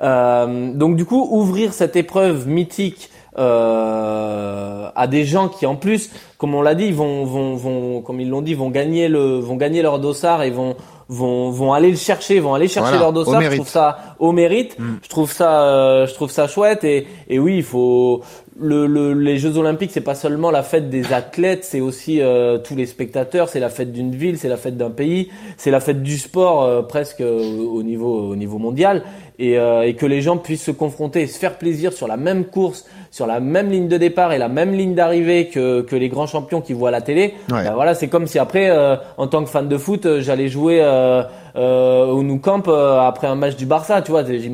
Euh, 0.00 0.72
donc 0.72 0.96
du 0.96 1.04
coup, 1.04 1.28
ouvrir 1.30 1.72
cette 1.72 1.96
épreuve 1.96 2.46
mythique 2.46 3.10
euh, 3.36 4.88
à 4.94 5.06
des 5.06 5.24
gens 5.24 5.48
qui, 5.48 5.66
en 5.66 5.76
plus, 5.76 6.10
comme 6.38 6.54
on 6.54 6.62
l'a 6.62 6.74
dit, 6.74 6.92
vont, 6.92 7.24
vont, 7.24 7.54
vont, 7.56 8.00
comme 8.02 8.20
ils 8.20 8.28
l'ont 8.28 8.42
dit, 8.42 8.54
vont 8.54 8.70
gagner 8.70 9.08
le, 9.08 9.38
vont 9.38 9.56
gagner 9.56 9.82
leur 9.82 9.98
dossard 10.00 10.42
et 10.42 10.50
vont, 10.50 10.74
vont, 11.08 11.50
vont 11.50 11.72
aller 11.72 11.90
le 11.90 11.96
chercher, 11.96 12.40
vont 12.40 12.54
aller 12.54 12.68
chercher 12.68 12.90
Voilà, 12.90 13.04
leur 13.04 13.12
dossard. 13.12 13.34
Je 13.34 13.38
mérite. 13.40 13.58
trouve 13.58 13.68
ça 13.68 13.98
au 14.18 14.32
mérite. 14.32 14.76
Je 15.02 15.08
trouve 15.08 15.32
ça, 15.32 15.62
euh, 15.62 16.06
je 16.06 16.14
trouve 16.14 16.30
ça 16.30 16.48
chouette. 16.48 16.82
Et, 16.84 17.06
et 17.28 17.38
oui, 17.38 17.58
il 17.58 17.62
faut. 17.62 18.22
Le, 18.60 18.88
le, 18.88 19.12
les 19.14 19.38
Jeux 19.38 19.56
Olympiques, 19.56 19.92
c'est 19.92 20.00
pas 20.00 20.16
seulement 20.16 20.50
la 20.50 20.64
fête 20.64 20.90
des 20.90 21.12
athlètes, 21.12 21.62
c'est 21.64 21.80
aussi 21.80 22.20
euh, 22.20 22.58
tous 22.58 22.74
les 22.74 22.86
spectateurs. 22.86 23.48
C'est 23.48 23.60
la 23.60 23.68
fête 23.68 23.92
d'une 23.92 24.16
ville, 24.16 24.36
c'est 24.36 24.48
la 24.48 24.56
fête 24.56 24.76
d'un 24.76 24.90
pays, 24.90 25.28
c'est 25.56 25.70
la 25.70 25.78
fête 25.78 26.02
du 26.02 26.18
sport 26.18 26.64
euh, 26.64 26.82
presque 26.82 27.20
euh, 27.20 27.38
au 27.56 27.84
niveau 27.84 28.30
au 28.30 28.34
niveau 28.34 28.58
mondial. 28.58 29.04
Et, 29.40 29.56
euh, 29.56 29.82
et 29.82 29.94
que 29.94 30.04
les 30.04 30.20
gens 30.20 30.36
puissent 30.36 30.64
se 30.64 30.72
confronter 30.72 31.22
et 31.22 31.26
se 31.28 31.38
faire 31.38 31.58
plaisir 31.58 31.92
sur 31.92 32.08
la 32.08 32.16
même 32.16 32.44
course, 32.44 32.86
sur 33.12 33.26
la 33.26 33.38
même 33.38 33.70
ligne 33.70 33.86
de 33.86 33.96
départ 33.96 34.32
et 34.32 34.38
la 34.38 34.48
même 34.48 34.72
ligne 34.72 34.94
d'arrivée 34.94 35.46
que, 35.46 35.82
que 35.82 35.94
les 35.94 36.08
grands 36.08 36.26
champions 36.26 36.60
qui 36.60 36.72
voient 36.72 36.88
à 36.88 36.92
la 36.92 37.02
télé. 37.02 37.34
Ouais. 37.50 37.62
Ben 37.62 37.74
voilà, 37.74 37.94
c'est 37.94 38.08
comme 38.08 38.26
si 38.26 38.40
après, 38.40 38.68
euh, 38.70 38.96
en 39.16 39.28
tant 39.28 39.44
que 39.44 39.50
fan 39.50 39.68
de 39.68 39.78
foot, 39.78 40.06
euh, 40.06 40.20
j'allais 40.20 40.48
jouer 40.48 40.80
euh, 40.82 41.22
euh, 41.58 42.06
au 42.06 42.22
Nou 42.22 42.38
Camp 42.38 42.66
euh, 42.68 43.00
après 43.00 43.26
un 43.26 43.34
match 43.34 43.56
du 43.56 43.66
Barça, 43.66 44.00
tu 44.02 44.10
vois. 44.12 44.22
Oui. 44.22 44.50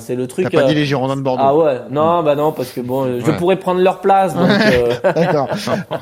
C'est 0.00 0.14
le 0.16 0.26
truc. 0.26 0.46
T'as 0.50 0.58
pas 0.58 0.64
euh, 0.64 0.68
dit 0.68 0.74
les 0.74 0.84
Girondins 0.86 1.16
de 1.16 1.20
Bordeaux 1.22 1.42
ah 1.44 1.56
ouais, 1.56 1.80
non, 1.90 2.22
bah 2.22 2.34
non, 2.34 2.52
parce 2.52 2.70
que 2.72 2.80
bon, 2.80 3.20
je 3.20 3.26
Ouais. 3.30 3.36
pourrais 3.36 3.56
prendre 3.56 3.80
leur 3.80 4.00
place. 4.00 4.34
Donc, 4.34 4.48
euh, 4.50 4.94
D'accord. 5.14 5.48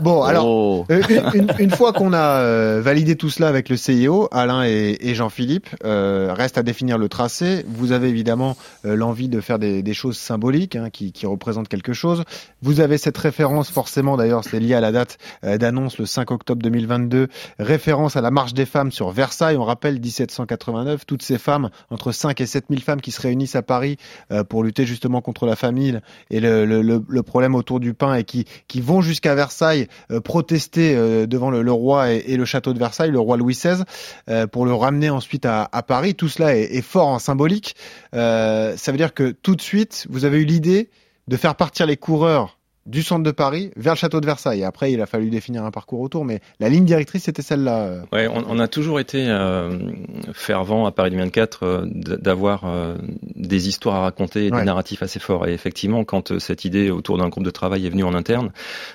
Bon, 0.00 0.22
alors, 0.22 0.46
Oh. 0.46 0.84
une, 0.88 1.02
une- 1.34 1.52
une 1.58 1.70
fois 1.70 1.92
qu'on 1.92 2.12
a 2.12 2.78
validé 2.80 3.16
tout 3.16 3.30
cela 3.30 3.48
avec 3.48 3.68
le 3.68 3.76
CIO, 3.76 4.28
Alain 4.32 4.64
et, 4.64 4.96
et 5.00 5.14
Jean-Philippe, 5.14 5.66
euh, 5.84 6.32
reste 6.36 6.58
à 6.58 6.62
définir 6.62 6.98
le 6.98 7.08
tracé. 7.08 7.64
Vous 7.68 7.92
avez 7.92 8.08
évidemment 8.08 8.56
euh, 8.86 8.94
l'envie 8.96 9.28
de 9.28 9.40
faire 9.40 9.58
des, 9.58 9.82
des 9.82 9.94
choses 9.94 10.16
symboliques 10.16 10.76
hein, 10.76 10.88
qui, 10.92 11.12
qui 11.12 11.26
représentent 11.26 11.68
quelque 11.68 11.92
chose. 11.92 12.22
Vous 12.62 12.80
avez 12.80 12.98
cette 12.98 13.18
référence, 13.18 13.70
forcément, 13.70 14.16
d'ailleurs, 14.16 14.42
c'est 14.44 14.60
lié 14.60 14.74
à 14.74 14.80
la 14.80 14.92
date 14.92 15.18
euh, 15.44 15.58
d'annonce 15.58 15.98
le 15.98 16.06
5 16.06 16.30
octobre 16.30 16.62
2022, 16.62 17.28
référence 17.58 18.16
à 18.16 18.20
la 18.20 18.30
marche 18.30 18.54
des 18.54 18.66
femmes 18.66 18.92
sur 18.92 19.10
Versailles. 19.10 19.56
On 19.56 19.64
rappelle 19.64 20.00
1989. 20.44 21.06
Toutes 21.06 21.22
ces 21.22 21.38
femmes, 21.38 21.70
entre 21.90 22.12
5 22.12 22.40
et 22.40 22.46
7 22.46 22.66
000 22.68 22.80
femmes 22.80 23.00
qui 23.00 23.10
se 23.10 23.20
réunissent 23.20 23.56
à 23.56 23.62
Paris 23.62 23.96
euh, 24.30 24.44
pour 24.44 24.62
lutter 24.62 24.86
justement 24.86 25.20
contre 25.20 25.46
la 25.46 25.56
famine 25.56 26.00
et 26.30 26.40
le, 26.40 26.64
le, 26.64 26.82
le, 26.82 27.22
problème 27.22 27.54
autour 27.54 27.80
du 27.80 27.94
pain 27.94 28.14
et 28.14 28.24
qui, 28.24 28.44
qui 28.68 28.80
vont 28.80 29.00
jusqu'à 29.00 29.34
Versailles 29.34 29.88
euh, 30.10 30.20
protester 30.20 30.94
euh, 30.94 31.26
devant 31.26 31.50
le, 31.50 31.62
le 31.62 31.72
roi 31.72 32.12
et, 32.12 32.24
et, 32.26 32.36
le 32.36 32.44
château 32.44 32.72
de 32.72 32.78
Versailles, 32.78 33.10
le 33.10 33.20
roi 33.20 33.36
Louis 33.36 33.54
XVI, 33.54 33.82
euh, 34.28 34.46
pour 34.46 34.66
le 34.66 34.74
ramener 34.74 35.10
ensuite 35.10 35.46
à, 35.46 35.68
à 35.72 35.82
Paris. 35.82 36.14
Tout 36.14 36.28
cela 36.28 36.56
est, 36.56 36.76
est 36.76 36.82
fort 36.82 37.08
en 37.08 37.18
symbolique. 37.18 37.76
ça 38.12 38.74
veut 38.88 38.96
dire 38.96 39.14
que 39.14 39.30
tout 39.30 39.56
de 39.56 39.62
suite, 39.62 40.06
vous 40.10 40.24
avez 40.24 40.38
eu 40.38 40.44
l'idée 40.44 40.90
de 41.28 41.36
faire 41.36 41.54
partir 41.54 41.86
les 41.86 41.96
coureurs 41.96 42.58
du 42.86 43.02
centre 43.02 43.22
de 43.22 43.30
Paris 43.30 43.70
vers 43.76 43.94
le 43.94 43.98
château 43.98 44.20
de 44.20 44.26
Versailles. 44.26 44.62
Après, 44.62 44.92
il 44.92 45.00
a 45.00 45.06
fallu 45.06 45.30
définir 45.30 45.64
un 45.64 45.70
parcours 45.70 46.00
autour, 46.00 46.24
mais 46.24 46.40
la 46.60 46.68
ligne 46.68 46.84
directrice, 46.84 47.24
c'était 47.24 47.42
celle-là. 47.42 48.02
Ouais, 48.12 48.28
on, 48.28 48.44
on, 48.48 48.58
a 48.58 48.68
toujours 48.68 49.00
été 49.00 49.26
euh, 49.28 49.78
fervent 50.32 50.86
à 50.86 50.92
Paris 50.92 51.10
2024 51.10 51.62
euh, 51.62 51.86
d'avoir 51.86 52.64
euh, 52.64 52.96
des 53.36 53.68
histoires 53.68 53.96
à 53.96 54.00
raconter, 54.02 54.46
et 54.46 54.50
des 54.50 54.62
narratifs 54.62 55.02
assez 55.02 55.18
forts. 55.18 55.46
Et 55.48 55.52
effectivement, 55.52 56.04
quand 56.04 56.38
cette 56.38 56.64
idée 56.64 56.90
autour 56.90 57.18
d'un 57.18 57.28
groupe 57.28 57.44
de 57.44 57.50
travail 57.50 57.86
est 57.86 57.90
venue 57.90 58.04
en 58.04 58.14
interne, 58.14 58.50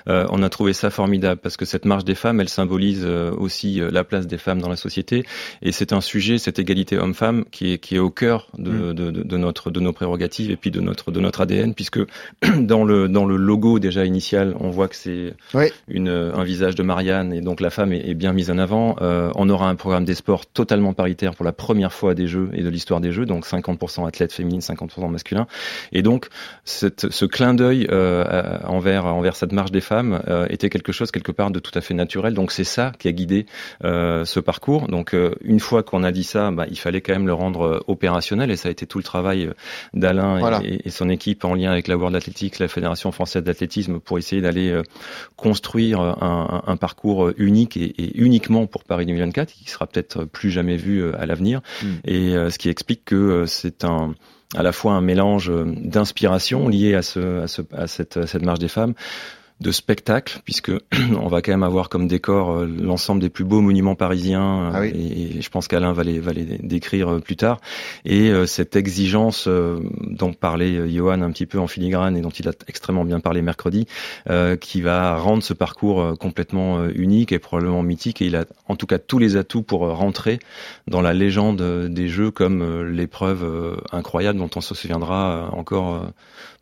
on 0.06 0.42
a 0.42 0.48
trouvé 0.48 0.72
ça 0.72 0.90
formidable 0.90 1.40
parce 1.40 1.56
que 1.56 1.64
cette 1.64 1.84
marche 1.84 2.04
des 2.04 2.14
femmes, 2.14 2.40
elle 2.40 2.48
symbolise 2.48 3.04
aussi 3.04 3.80
la 3.80 4.04
place 4.04 4.26
des 4.26 4.38
femmes 4.38 4.60
dans 4.60 4.68
la 4.68 4.76
société. 4.76 5.24
Et 5.62 5.72
c'est 5.72 5.92
un 5.92 6.00
sujet, 6.00 6.38
cette 6.38 6.58
égalité 6.58 6.98
homme-femme, 6.98 7.44
qui 7.50 7.72
est, 7.72 7.78
qui 7.78 7.96
est 7.96 7.98
au 7.98 8.10
cœur 8.10 8.48
de, 8.58 8.70
mmh. 8.70 8.94
de, 8.94 9.10
de, 9.10 9.22
de, 9.22 9.36
notre, 9.36 9.70
de 9.70 9.80
nos 9.80 9.92
prérogatives 9.92 10.50
et 10.50 10.56
puis 10.56 10.70
de 10.70 10.80
notre, 10.80 11.10
de 11.10 11.20
notre 11.20 11.40
ADN, 11.40 11.74
puisque 11.74 12.00
dans 12.58 12.84
le, 12.84 13.08
dans 13.08 13.24
le 13.24 13.36
logo 13.36 13.79
déjà 13.80 14.04
initial, 14.04 14.54
on 14.60 14.70
voit 14.70 14.88
que 14.88 14.96
c'est 14.96 15.34
oui. 15.54 15.66
une 15.88 16.08
un 16.08 16.44
visage 16.44 16.74
de 16.74 16.82
Marianne 16.82 17.32
et 17.32 17.40
donc 17.40 17.60
la 17.60 17.70
femme 17.70 17.92
est, 17.92 18.08
est 18.08 18.14
bien 18.14 18.32
mise 18.32 18.50
en 18.50 18.58
avant. 18.58 18.96
Euh, 19.00 19.30
on 19.34 19.48
aura 19.48 19.68
un 19.68 19.74
programme 19.74 20.04
des 20.04 20.14
sports 20.14 20.46
totalement 20.46 20.92
paritaire 20.92 21.34
pour 21.34 21.44
la 21.44 21.52
première 21.52 21.92
fois 21.92 22.14
des 22.14 22.26
Jeux 22.26 22.50
et 22.52 22.62
de 22.62 22.68
l'histoire 22.68 23.00
des 23.00 23.12
Jeux, 23.12 23.26
donc 23.26 23.46
50% 23.46 24.06
athlètes 24.06 24.32
féminines, 24.32 24.60
50% 24.60 25.10
masculins. 25.10 25.46
Et 25.92 26.02
donc 26.02 26.28
cette, 26.64 27.10
ce 27.10 27.24
clin 27.24 27.54
d'œil 27.54 27.86
euh, 27.90 28.58
envers 28.64 29.06
envers 29.06 29.36
cette 29.36 29.52
marche 29.52 29.70
des 29.70 29.80
femmes 29.80 30.20
euh, 30.28 30.46
était 30.50 30.68
quelque 30.68 30.92
chose 30.92 31.10
quelque 31.10 31.32
part 31.32 31.50
de 31.50 31.58
tout 31.58 31.72
à 31.74 31.80
fait 31.80 31.94
naturel. 31.94 32.34
Donc 32.34 32.52
c'est 32.52 32.64
ça 32.64 32.92
qui 32.98 33.08
a 33.08 33.12
guidé 33.12 33.46
euh, 33.84 34.24
ce 34.24 34.40
parcours. 34.40 34.88
Donc 34.88 35.14
euh, 35.14 35.34
une 35.42 35.60
fois 35.60 35.82
qu'on 35.82 36.02
a 36.02 36.12
dit 36.12 36.24
ça, 36.24 36.50
bah, 36.50 36.66
il 36.70 36.78
fallait 36.78 37.00
quand 37.00 37.12
même 37.12 37.26
le 37.26 37.34
rendre 37.34 37.82
opérationnel 37.86 38.50
et 38.50 38.56
ça 38.56 38.68
a 38.68 38.72
été 38.72 38.86
tout 38.86 38.98
le 38.98 39.04
travail 39.04 39.50
d'Alain 39.94 40.38
voilà. 40.38 40.60
et, 40.64 40.82
et, 40.86 40.90
son 40.90 41.08
équipe 41.08 41.44
en 41.44 41.54
lien 41.54 41.70
avec 41.70 41.88
la 41.88 41.96
World 41.96 42.16
Athletics, 42.16 42.58
la 42.58 42.68
Fédération 42.68 43.12
française 43.12 43.42
d'athlétisme 43.42 43.69
pour 44.04 44.18
essayer 44.18 44.42
d'aller 44.42 44.70
euh, 44.70 44.82
construire 45.36 46.00
un, 46.00 46.62
un, 46.66 46.76
parcours 46.76 47.30
unique 47.36 47.76
et, 47.76 47.94
et, 48.02 48.18
uniquement 48.18 48.66
pour 48.66 48.84
Paris 48.84 49.06
2024, 49.06 49.52
qui 49.52 49.70
sera 49.70 49.86
peut-être 49.86 50.24
plus 50.24 50.50
jamais 50.50 50.76
vu 50.76 51.02
euh, 51.02 51.20
à 51.20 51.26
l'avenir, 51.26 51.60
mm. 51.82 51.86
et 52.04 52.34
euh, 52.34 52.50
ce 52.50 52.58
qui 52.58 52.68
explique 52.68 53.04
que 53.04 53.44
c'est 53.46 53.84
un 53.84 54.14
à 54.56 54.64
la 54.64 54.72
fois 54.72 54.94
un 54.94 55.00
mélange 55.00 55.52
d'inspiration 55.64 56.66
lié 56.66 56.96
à, 56.96 57.02
ce, 57.02 57.42
à, 57.42 57.46
ce, 57.46 57.62
à, 57.72 57.86
cette, 57.86 58.16
à 58.16 58.26
cette 58.26 58.42
marche 58.42 58.58
des 58.58 58.66
femmes, 58.66 58.94
de 59.60 59.70
spectacle, 59.72 60.40
puisque 60.44 60.72
on 61.20 61.28
va 61.28 61.42
quand 61.42 61.52
même 61.52 61.62
avoir 61.62 61.88
comme 61.88 62.08
décor 62.08 62.50
euh, 62.50 62.66
l'ensemble 62.66 63.20
des 63.20 63.28
plus 63.28 63.44
beaux 63.44 63.60
monuments 63.60 63.94
parisiens, 63.94 64.72
ah 64.74 64.80
oui. 64.80 64.88
et, 64.88 65.38
et, 65.38 65.42
je 65.42 65.50
pense 65.50 65.68
qu'Alain 65.68 65.92
va 65.92 66.02
les, 66.02 66.18
va 66.18 66.32
les 66.32 66.44
décrire 66.44 67.12
euh, 67.12 67.20
plus 67.20 67.36
tard, 67.36 67.60
et 68.04 68.30
euh, 68.30 68.46
cette 68.46 68.74
exigence 68.76 69.46
euh, 69.48 69.78
dont 70.00 70.32
parlait 70.32 70.90
Johan 70.90 71.20
un 71.20 71.30
petit 71.30 71.46
peu 71.46 71.58
en 71.58 71.66
filigrane 71.66 72.16
et 72.16 72.22
dont 72.22 72.30
il 72.30 72.48
a 72.48 72.52
extrêmement 72.68 73.04
bien 73.04 73.20
parlé 73.20 73.42
mercredi, 73.42 73.86
euh, 74.30 74.56
qui 74.56 74.80
va 74.80 75.16
rendre 75.18 75.42
ce 75.42 75.52
parcours 75.52 76.16
complètement 76.18 76.86
unique 76.88 77.32
et 77.32 77.38
probablement 77.38 77.82
mythique, 77.82 78.22
et 78.22 78.26
il 78.26 78.36
a 78.36 78.46
en 78.68 78.76
tout 78.76 78.86
cas 78.86 78.98
tous 78.98 79.18
les 79.18 79.36
atouts 79.36 79.62
pour 79.62 79.80
rentrer 79.80 80.38
dans 80.86 81.02
la 81.02 81.12
légende 81.12 81.62
des 81.88 82.08
Jeux 82.08 82.30
comme 82.30 82.84
l'épreuve 82.84 83.78
incroyable 83.92 84.38
dont 84.38 84.50
on 84.56 84.60
se 84.60 84.74
souviendra 84.74 85.50
encore 85.52 86.06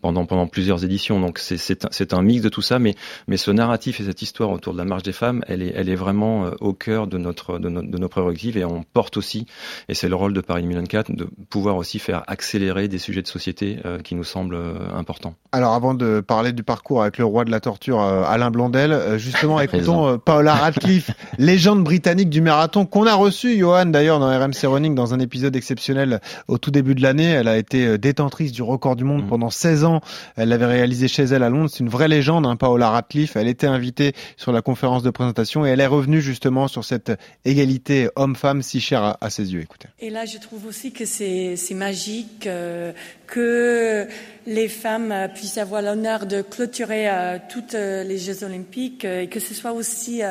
pendant, 0.00 0.26
pendant 0.26 0.46
plusieurs 0.46 0.84
éditions. 0.84 1.20
Donc 1.20 1.38
c'est 1.38 2.12
un, 2.14 2.18
un 2.18 2.22
mix 2.22 2.42
de 2.42 2.48
tout 2.48 2.62
ça, 2.62 2.78
mais, 2.78 2.94
mais 3.26 3.36
ce 3.36 3.50
narratif 3.50 4.00
et 4.00 4.04
cette 4.04 4.22
histoire 4.22 4.50
autour 4.50 4.72
de 4.72 4.78
la 4.78 4.84
marche 4.84 5.02
des 5.02 5.12
femmes, 5.12 5.42
elle 5.48 5.62
est, 5.62 5.72
elle 5.74 5.88
est 5.88 5.96
vraiment 5.96 6.46
euh, 6.46 6.50
au 6.60 6.72
cœur 6.72 7.06
de, 7.06 7.18
notre, 7.18 7.58
de, 7.58 7.68
notre, 7.68 7.88
de 7.88 7.98
nos 7.98 8.08
prérogatives 8.08 8.56
et 8.56 8.64
on 8.64 8.82
porte 8.82 9.16
aussi, 9.16 9.46
et 9.88 9.94
c'est 9.94 10.08
le 10.08 10.14
rôle 10.14 10.32
de 10.32 10.40
Paris 10.40 10.62
2004, 10.62 11.12
de 11.12 11.28
pouvoir 11.50 11.76
aussi 11.76 11.98
faire 11.98 12.22
accélérer 12.26 12.88
des 12.88 12.98
sujets 12.98 13.22
de 13.22 13.28
société 13.28 13.78
euh, 13.84 13.98
qui 13.98 14.14
nous 14.14 14.24
semblent 14.24 14.54
euh, 14.54 14.74
importants. 14.94 15.34
Alors 15.52 15.72
avant 15.72 15.94
de 15.94 16.20
parler 16.20 16.52
du 16.52 16.62
parcours 16.62 17.00
avec 17.00 17.16
le 17.16 17.24
roi 17.24 17.46
de 17.46 17.50
la 17.50 17.60
torture, 17.60 18.02
euh, 18.02 18.22
Alain 18.26 18.50
Blondel, 18.50 18.92
euh, 18.92 19.16
justement 19.16 19.60
écoutons 19.62 20.06
euh, 20.06 20.16
Paola 20.18 20.54
Radcliffe, 20.54 21.10
légende 21.38 21.82
britannique 21.84 22.28
du 22.28 22.42
marathon 22.42 22.84
qu'on 22.84 23.06
a 23.06 23.14
reçu, 23.14 23.56
Johan 23.56 23.86
d'ailleurs 23.86 24.20
dans 24.20 24.28
RMC 24.28 24.66
Running 24.66 24.94
dans 24.94 25.14
un 25.14 25.20
épisode 25.20 25.56
exceptionnel 25.56 26.20
au 26.48 26.58
tout 26.58 26.70
début 26.70 26.94
de 26.94 27.02
l'année. 27.02 27.30
Elle 27.30 27.48
a 27.48 27.56
été 27.56 27.96
détentrice 27.96 28.52
du 28.52 28.62
record 28.62 28.94
du 28.94 29.04
monde 29.04 29.24
mmh. 29.24 29.28
pendant 29.28 29.48
16 29.48 29.84
ans. 29.84 29.87
Elle 30.36 30.48
l'avait 30.48 30.66
réalisé 30.66 31.08
chez 31.08 31.24
elle 31.24 31.42
à 31.42 31.48
Londres. 31.48 31.70
C'est 31.72 31.80
une 31.80 31.88
vraie 31.88 32.08
légende, 32.08 32.46
hein, 32.46 32.56
Paola 32.56 32.90
Radcliffe. 32.90 33.36
Elle 33.36 33.48
était 33.48 33.66
invitée 33.66 34.14
sur 34.36 34.52
la 34.52 34.62
conférence 34.62 35.02
de 35.02 35.10
présentation 35.10 35.66
et 35.66 35.70
elle 35.70 35.80
est 35.80 35.86
revenue 35.86 36.20
justement 36.20 36.68
sur 36.68 36.84
cette 36.84 37.12
égalité 37.44 38.08
homme-femme 38.16 38.62
si 38.62 38.80
chère 38.80 39.02
à, 39.02 39.18
à, 39.20 39.30
ses 39.30 39.52
yeux. 39.52 39.60
Écoutez. 39.60 39.88
Et 40.00 40.10
là, 40.10 40.24
je 40.24 40.38
trouve 40.38 40.66
aussi 40.66 40.92
que 40.92 41.04
c'est 41.04 41.56
magique 41.74 42.46
euh, 42.46 42.92
que 43.26 44.08
les 44.46 44.68
femmes 44.68 45.28
puissent 45.34 45.58
avoir 45.58 45.82
l'honneur 45.82 46.26
de 46.26 46.42
clôturer 46.42 47.08
euh, 47.08 47.38
toutes 47.48 47.74
euh, 47.74 48.02
les 48.02 48.18
Jeux 48.18 48.44
olympiques 48.44 49.04
euh, 49.04 49.22
et 49.22 49.28
que 49.28 49.40
ce 49.40 49.54
soit 49.54 49.72
aussi 49.72 50.22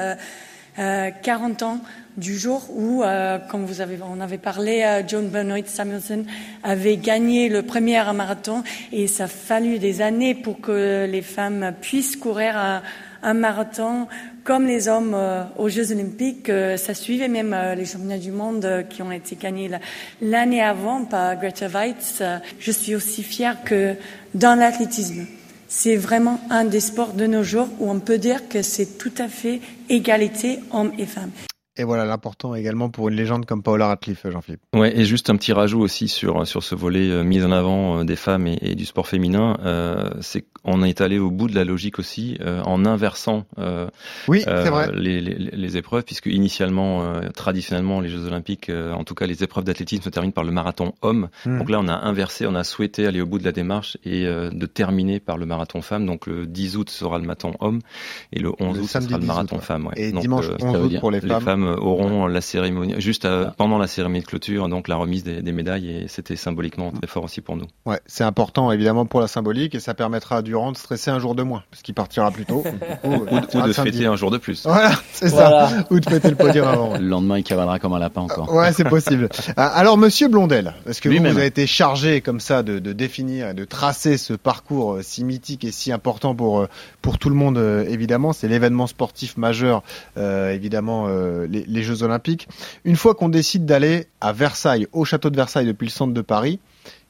40 0.77 1.63
ans 1.63 1.79
du 2.17 2.35
jour 2.37 2.63
où, 2.75 3.03
euh, 3.03 3.37
comme 3.37 3.65
vous 3.65 3.79
avez, 3.79 3.99
on 4.01 4.19
avait 4.19 4.39
parlé, 4.39 4.81
euh, 4.83 5.03
John 5.07 5.29
Benoit 5.29 5.65
Samuelson 5.65 6.25
avait 6.63 6.97
gagné 6.97 7.47
le 7.47 7.61
premier 7.61 8.03
marathon 8.13 8.63
et 8.91 9.07
ça 9.07 9.25
a 9.25 9.27
fallu 9.27 9.77
des 9.77 10.01
années 10.01 10.33
pour 10.33 10.59
que 10.59 11.05
les 11.09 11.21
femmes 11.21 11.73
puissent 11.79 12.15
courir 12.15 12.57
un, 12.57 13.33
marathon 13.33 14.07
comme 14.43 14.65
les 14.65 14.87
hommes 14.87 15.13
euh, 15.13 15.43
aux 15.57 15.69
Jeux 15.69 15.91
Olympiques. 15.91 16.49
Euh, 16.49 16.77
ça 16.77 16.93
suivait 16.93 17.27
même 17.27 17.53
euh, 17.53 17.75
les 17.75 17.85
championnats 17.85 18.17
du 18.17 18.31
monde 18.31 18.63
euh, 18.65 18.83
qui 18.83 19.01
ont 19.01 19.11
été 19.11 19.35
gagnés 19.35 19.69
l'année 20.21 20.63
avant 20.63 21.03
par 21.03 21.35
Greta 21.35 21.67
Weitz. 21.67 22.23
je 22.59 22.71
suis 22.71 22.95
aussi 22.95 23.21
fière 23.21 23.57
que 23.63 23.95
dans 24.33 24.55
l'athlétisme, 24.57 25.25
c'est 25.67 25.95
vraiment 25.95 26.39
un 26.49 26.65
des 26.65 26.79
sports 26.79 27.13
de 27.13 27.25
nos 27.25 27.43
jours 27.43 27.67
où 27.79 27.89
on 27.89 27.99
peut 27.99 28.17
dire 28.17 28.47
que 28.49 28.61
c'est 28.61 28.97
tout 28.97 29.13
à 29.17 29.27
fait 29.27 29.61
égalité 29.89 30.59
hommes 30.71 30.91
et 30.97 31.05
femmes. 31.05 31.31
Et 31.77 31.83
voilà 31.83 32.05
l'important 32.05 32.55
également 32.55 32.89
pour 32.89 33.09
une 33.09 33.15
légende 33.15 33.45
comme 33.45 33.63
Paola 33.63 33.87
Radcliffe, 33.87 34.25
Jean-Philippe. 34.29 34.61
Ouais, 34.73 34.97
et 34.97 35.05
juste 35.05 35.29
un 35.29 35.35
petit 35.35 35.53
rajout 35.53 35.79
aussi 35.79 36.07
sur 36.07 36.47
sur 36.47 36.63
ce 36.63 36.75
volet 36.75 37.09
euh, 37.09 37.23
mise 37.23 37.45
en 37.45 37.51
avant 37.51 37.99
euh, 37.99 38.03
des 38.03 38.15
femmes 38.15 38.47
et, 38.47 38.57
et 38.61 38.75
du 38.75 38.85
sport 38.85 39.07
féminin, 39.07 39.57
euh, 39.63 40.09
c'est 40.21 40.45
qu'on 40.63 40.83
est 40.83 41.01
allé 41.01 41.19
au 41.19 41.29
bout 41.29 41.47
de 41.47 41.55
la 41.55 41.63
logique 41.63 41.99
aussi 41.99 42.37
en 42.65 42.85
inversant 42.85 43.45
oui, 44.27 44.43
vrai. 44.43 44.91
Les, 44.93 45.21
les, 45.21 45.35
les, 45.35 45.77
épreuves, 45.77 46.03
puisque 46.03 46.25
initialement, 46.27 47.21
traditionnellement, 47.33 47.99
les 47.99 48.09
Jeux 48.09 48.25
Olympiques, 48.25 48.69
en 48.69 49.03
tout 49.03 49.15
cas 49.15 49.25
les 49.25 49.43
épreuves 49.43 49.63
d'athlétisme 49.63 50.03
se 50.03 50.09
terminent 50.09 50.31
par 50.31 50.43
le 50.43 50.51
marathon 50.51 50.93
homme. 51.01 51.29
Mmh. 51.45 51.59
Donc 51.59 51.69
là, 51.69 51.79
on 51.79 51.87
a 51.87 51.93
inversé, 51.93 52.45
on 52.47 52.55
a 52.55 52.63
souhaité 52.63 53.05
aller 53.07 53.21
au 53.21 53.25
bout 53.25 53.39
de 53.39 53.45
la 53.45 53.51
démarche 53.51 53.97
et 54.03 54.25
de 54.25 54.65
terminer 54.65 55.19
par 55.19 55.37
le 55.37 55.45
marathon 55.45 55.81
femme. 55.81 56.05
Donc 56.05 56.27
le 56.27 56.45
10 56.45 56.77
août 56.77 56.89
sera 56.89 57.17
le 57.17 57.23
marathon 57.23 57.53
homme 57.59 57.79
et 58.31 58.39
le 58.39 58.51
11 58.59 58.77
le 58.77 58.83
août 58.83 58.87
sera 58.87 59.17
le 59.17 59.25
marathon 59.25 59.59
femme. 59.59 59.87
Ouais. 59.87 59.93
Et 59.97 60.11
Donc, 60.11 60.21
dimanche 60.21 60.49
11 60.61 60.85
août 60.85 60.99
pour 60.99 61.11
les 61.11 61.21
femmes. 61.21 61.39
Les 61.39 61.45
femmes 61.45 61.66
auront 61.75 62.27
la 62.27 62.41
cérémonie, 62.41 62.95
juste 62.99 63.25
à, 63.25 63.53
pendant 63.57 63.77
la 63.77 63.87
cérémonie 63.87 64.21
de 64.21 64.27
clôture, 64.27 64.69
donc 64.69 64.87
la 64.87 64.95
remise 64.95 65.23
des, 65.23 65.41
des 65.41 65.51
médailles, 65.51 65.89
et 65.89 66.07
c'était 66.07 66.35
symboliquement 66.35 66.91
très 66.91 67.07
fort 67.07 67.23
aussi 67.23 67.41
pour 67.41 67.55
nous. 67.55 67.67
Ouais, 67.85 67.99
c'est 68.05 68.23
important 68.23 68.71
évidemment 68.71 69.05
pour 69.05 69.21
la 69.21 69.27
symbolique, 69.27 69.75
et 69.75 69.79
ça 69.79 69.93
permettra 69.93 70.37
à 70.37 70.41
Durand 70.41 70.71
de 70.71 70.77
stresser 70.77 71.11
un 71.11 71.19
jour 71.19 71.35
de 71.35 71.43
moins, 71.43 71.63
parce 71.71 71.81
qu'il 71.81 71.93
partira 71.93 72.31
plus 72.31 72.45
tôt. 72.45 72.63
ou, 73.03 73.13
ou, 73.13 73.57
ou 73.57 73.61
de 73.61 73.73
fêter 73.73 74.05
un 74.05 74.15
jour 74.15 74.31
de 74.31 74.37
plus. 74.37 74.63
Voilà, 74.63 74.91
c'est 75.11 75.29
voilà. 75.29 75.69
ça. 75.69 75.87
Ou 75.89 75.99
de 75.99 76.09
fêter 76.09 76.29
le 76.29 76.35
podium 76.35 76.67
avant. 76.67 76.97
Le 76.97 77.05
lendemain, 77.05 77.37
il 77.37 77.43
cavalera 77.43 77.79
comme 77.79 77.93
un 77.93 77.99
lapin 77.99 78.21
encore. 78.21 78.53
Ouais, 78.53 78.71
c'est 78.73 78.83
possible. 78.83 79.29
Alors, 79.57 79.97
monsieur 79.97 80.27
Blondel, 80.27 80.73
est-ce 80.87 81.01
que 81.01 81.09
vous, 81.09 81.17
vous, 81.17 81.25
avez 81.25 81.45
été 81.45 81.67
chargé 81.67 82.21
comme 82.21 82.39
ça 82.39 82.63
de, 82.63 82.79
de 82.79 82.93
définir, 82.93 83.53
de 83.53 83.65
tracer 83.65 84.17
ce 84.17 84.33
parcours 84.33 84.93
euh, 84.93 85.01
si 85.01 85.23
mythique 85.23 85.63
et 85.63 85.71
si 85.71 85.91
important 85.91 86.35
pour, 86.35 86.59
euh, 86.59 86.69
pour 87.01 87.17
tout 87.17 87.29
le 87.29 87.35
monde, 87.35 87.57
euh, 87.57 87.85
évidemment? 87.87 88.33
C'est 88.33 88.47
l'événement 88.47 88.87
sportif 88.87 89.37
majeur, 89.37 89.83
euh, 90.17 90.51
évidemment, 90.51 91.05
euh, 91.07 91.47
les, 91.67 91.83
Jeux 91.83 92.03
Olympiques. 92.03 92.47
Une 92.85 92.95
fois 92.95 93.15
qu'on 93.15 93.29
décide 93.29 93.65
d'aller 93.65 94.07
à 94.21 94.33
Versailles, 94.33 94.87
au 94.91 95.05
château 95.05 95.29
de 95.29 95.35
Versailles 95.35 95.65
depuis 95.65 95.85
le 95.85 95.91
centre 95.91 96.13
de 96.13 96.21
Paris, 96.21 96.59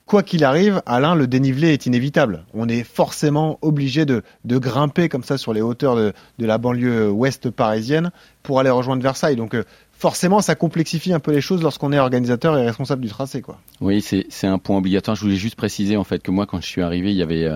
quoi 0.05 0.23
qu'il 0.23 0.43
arrive, 0.43 0.81
Alain, 0.85 1.15
le 1.15 1.27
dénivelé 1.27 1.73
est 1.73 1.85
inévitable. 1.85 2.45
On 2.53 2.67
est 2.69 2.83
forcément 2.83 3.59
obligé 3.61 4.05
de, 4.05 4.23
de 4.45 4.57
grimper 4.57 5.09
comme 5.09 5.23
ça 5.23 5.37
sur 5.37 5.53
les 5.53 5.61
hauteurs 5.61 5.95
de, 5.95 6.13
de, 6.39 6.45
la 6.45 6.57
banlieue 6.57 7.09
ouest 7.09 7.49
parisienne 7.49 8.11
pour 8.43 8.59
aller 8.59 8.69
rejoindre 8.69 9.03
Versailles. 9.03 9.35
Donc 9.35 9.53
euh, 9.53 9.63
forcément, 9.91 10.41
ça 10.41 10.55
complexifie 10.55 11.13
un 11.13 11.19
peu 11.19 11.31
les 11.31 11.41
choses 11.41 11.61
lorsqu'on 11.61 11.91
est 11.91 11.99
organisateur 11.99 12.57
et 12.57 12.65
responsable 12.65 13.01
du 13.01 13.09
tracé. 13.09 13.41
Quoi. 13.41 13.59
Oui, 13.81 14.01
c'est 14.01 14.47
un 14.47 14.59
point 14.59 14.77
obligatoire. 14.77 15.15
Je 15.15 15.21
voulais 15.21 15.35
juste 15.35 15.55
préciser 15.55 15.97
en 15.97 16.03
fait 16.03 16.23
que 16.23 16.31
moi, 16.31 16.45
quand 16.45 16.61
je 16.61 16.67
suis 16.67 16.81
arrivé, 16.81 17.11
il 17.11 17.17
y 17.17 17.23
avait 17.23 17.49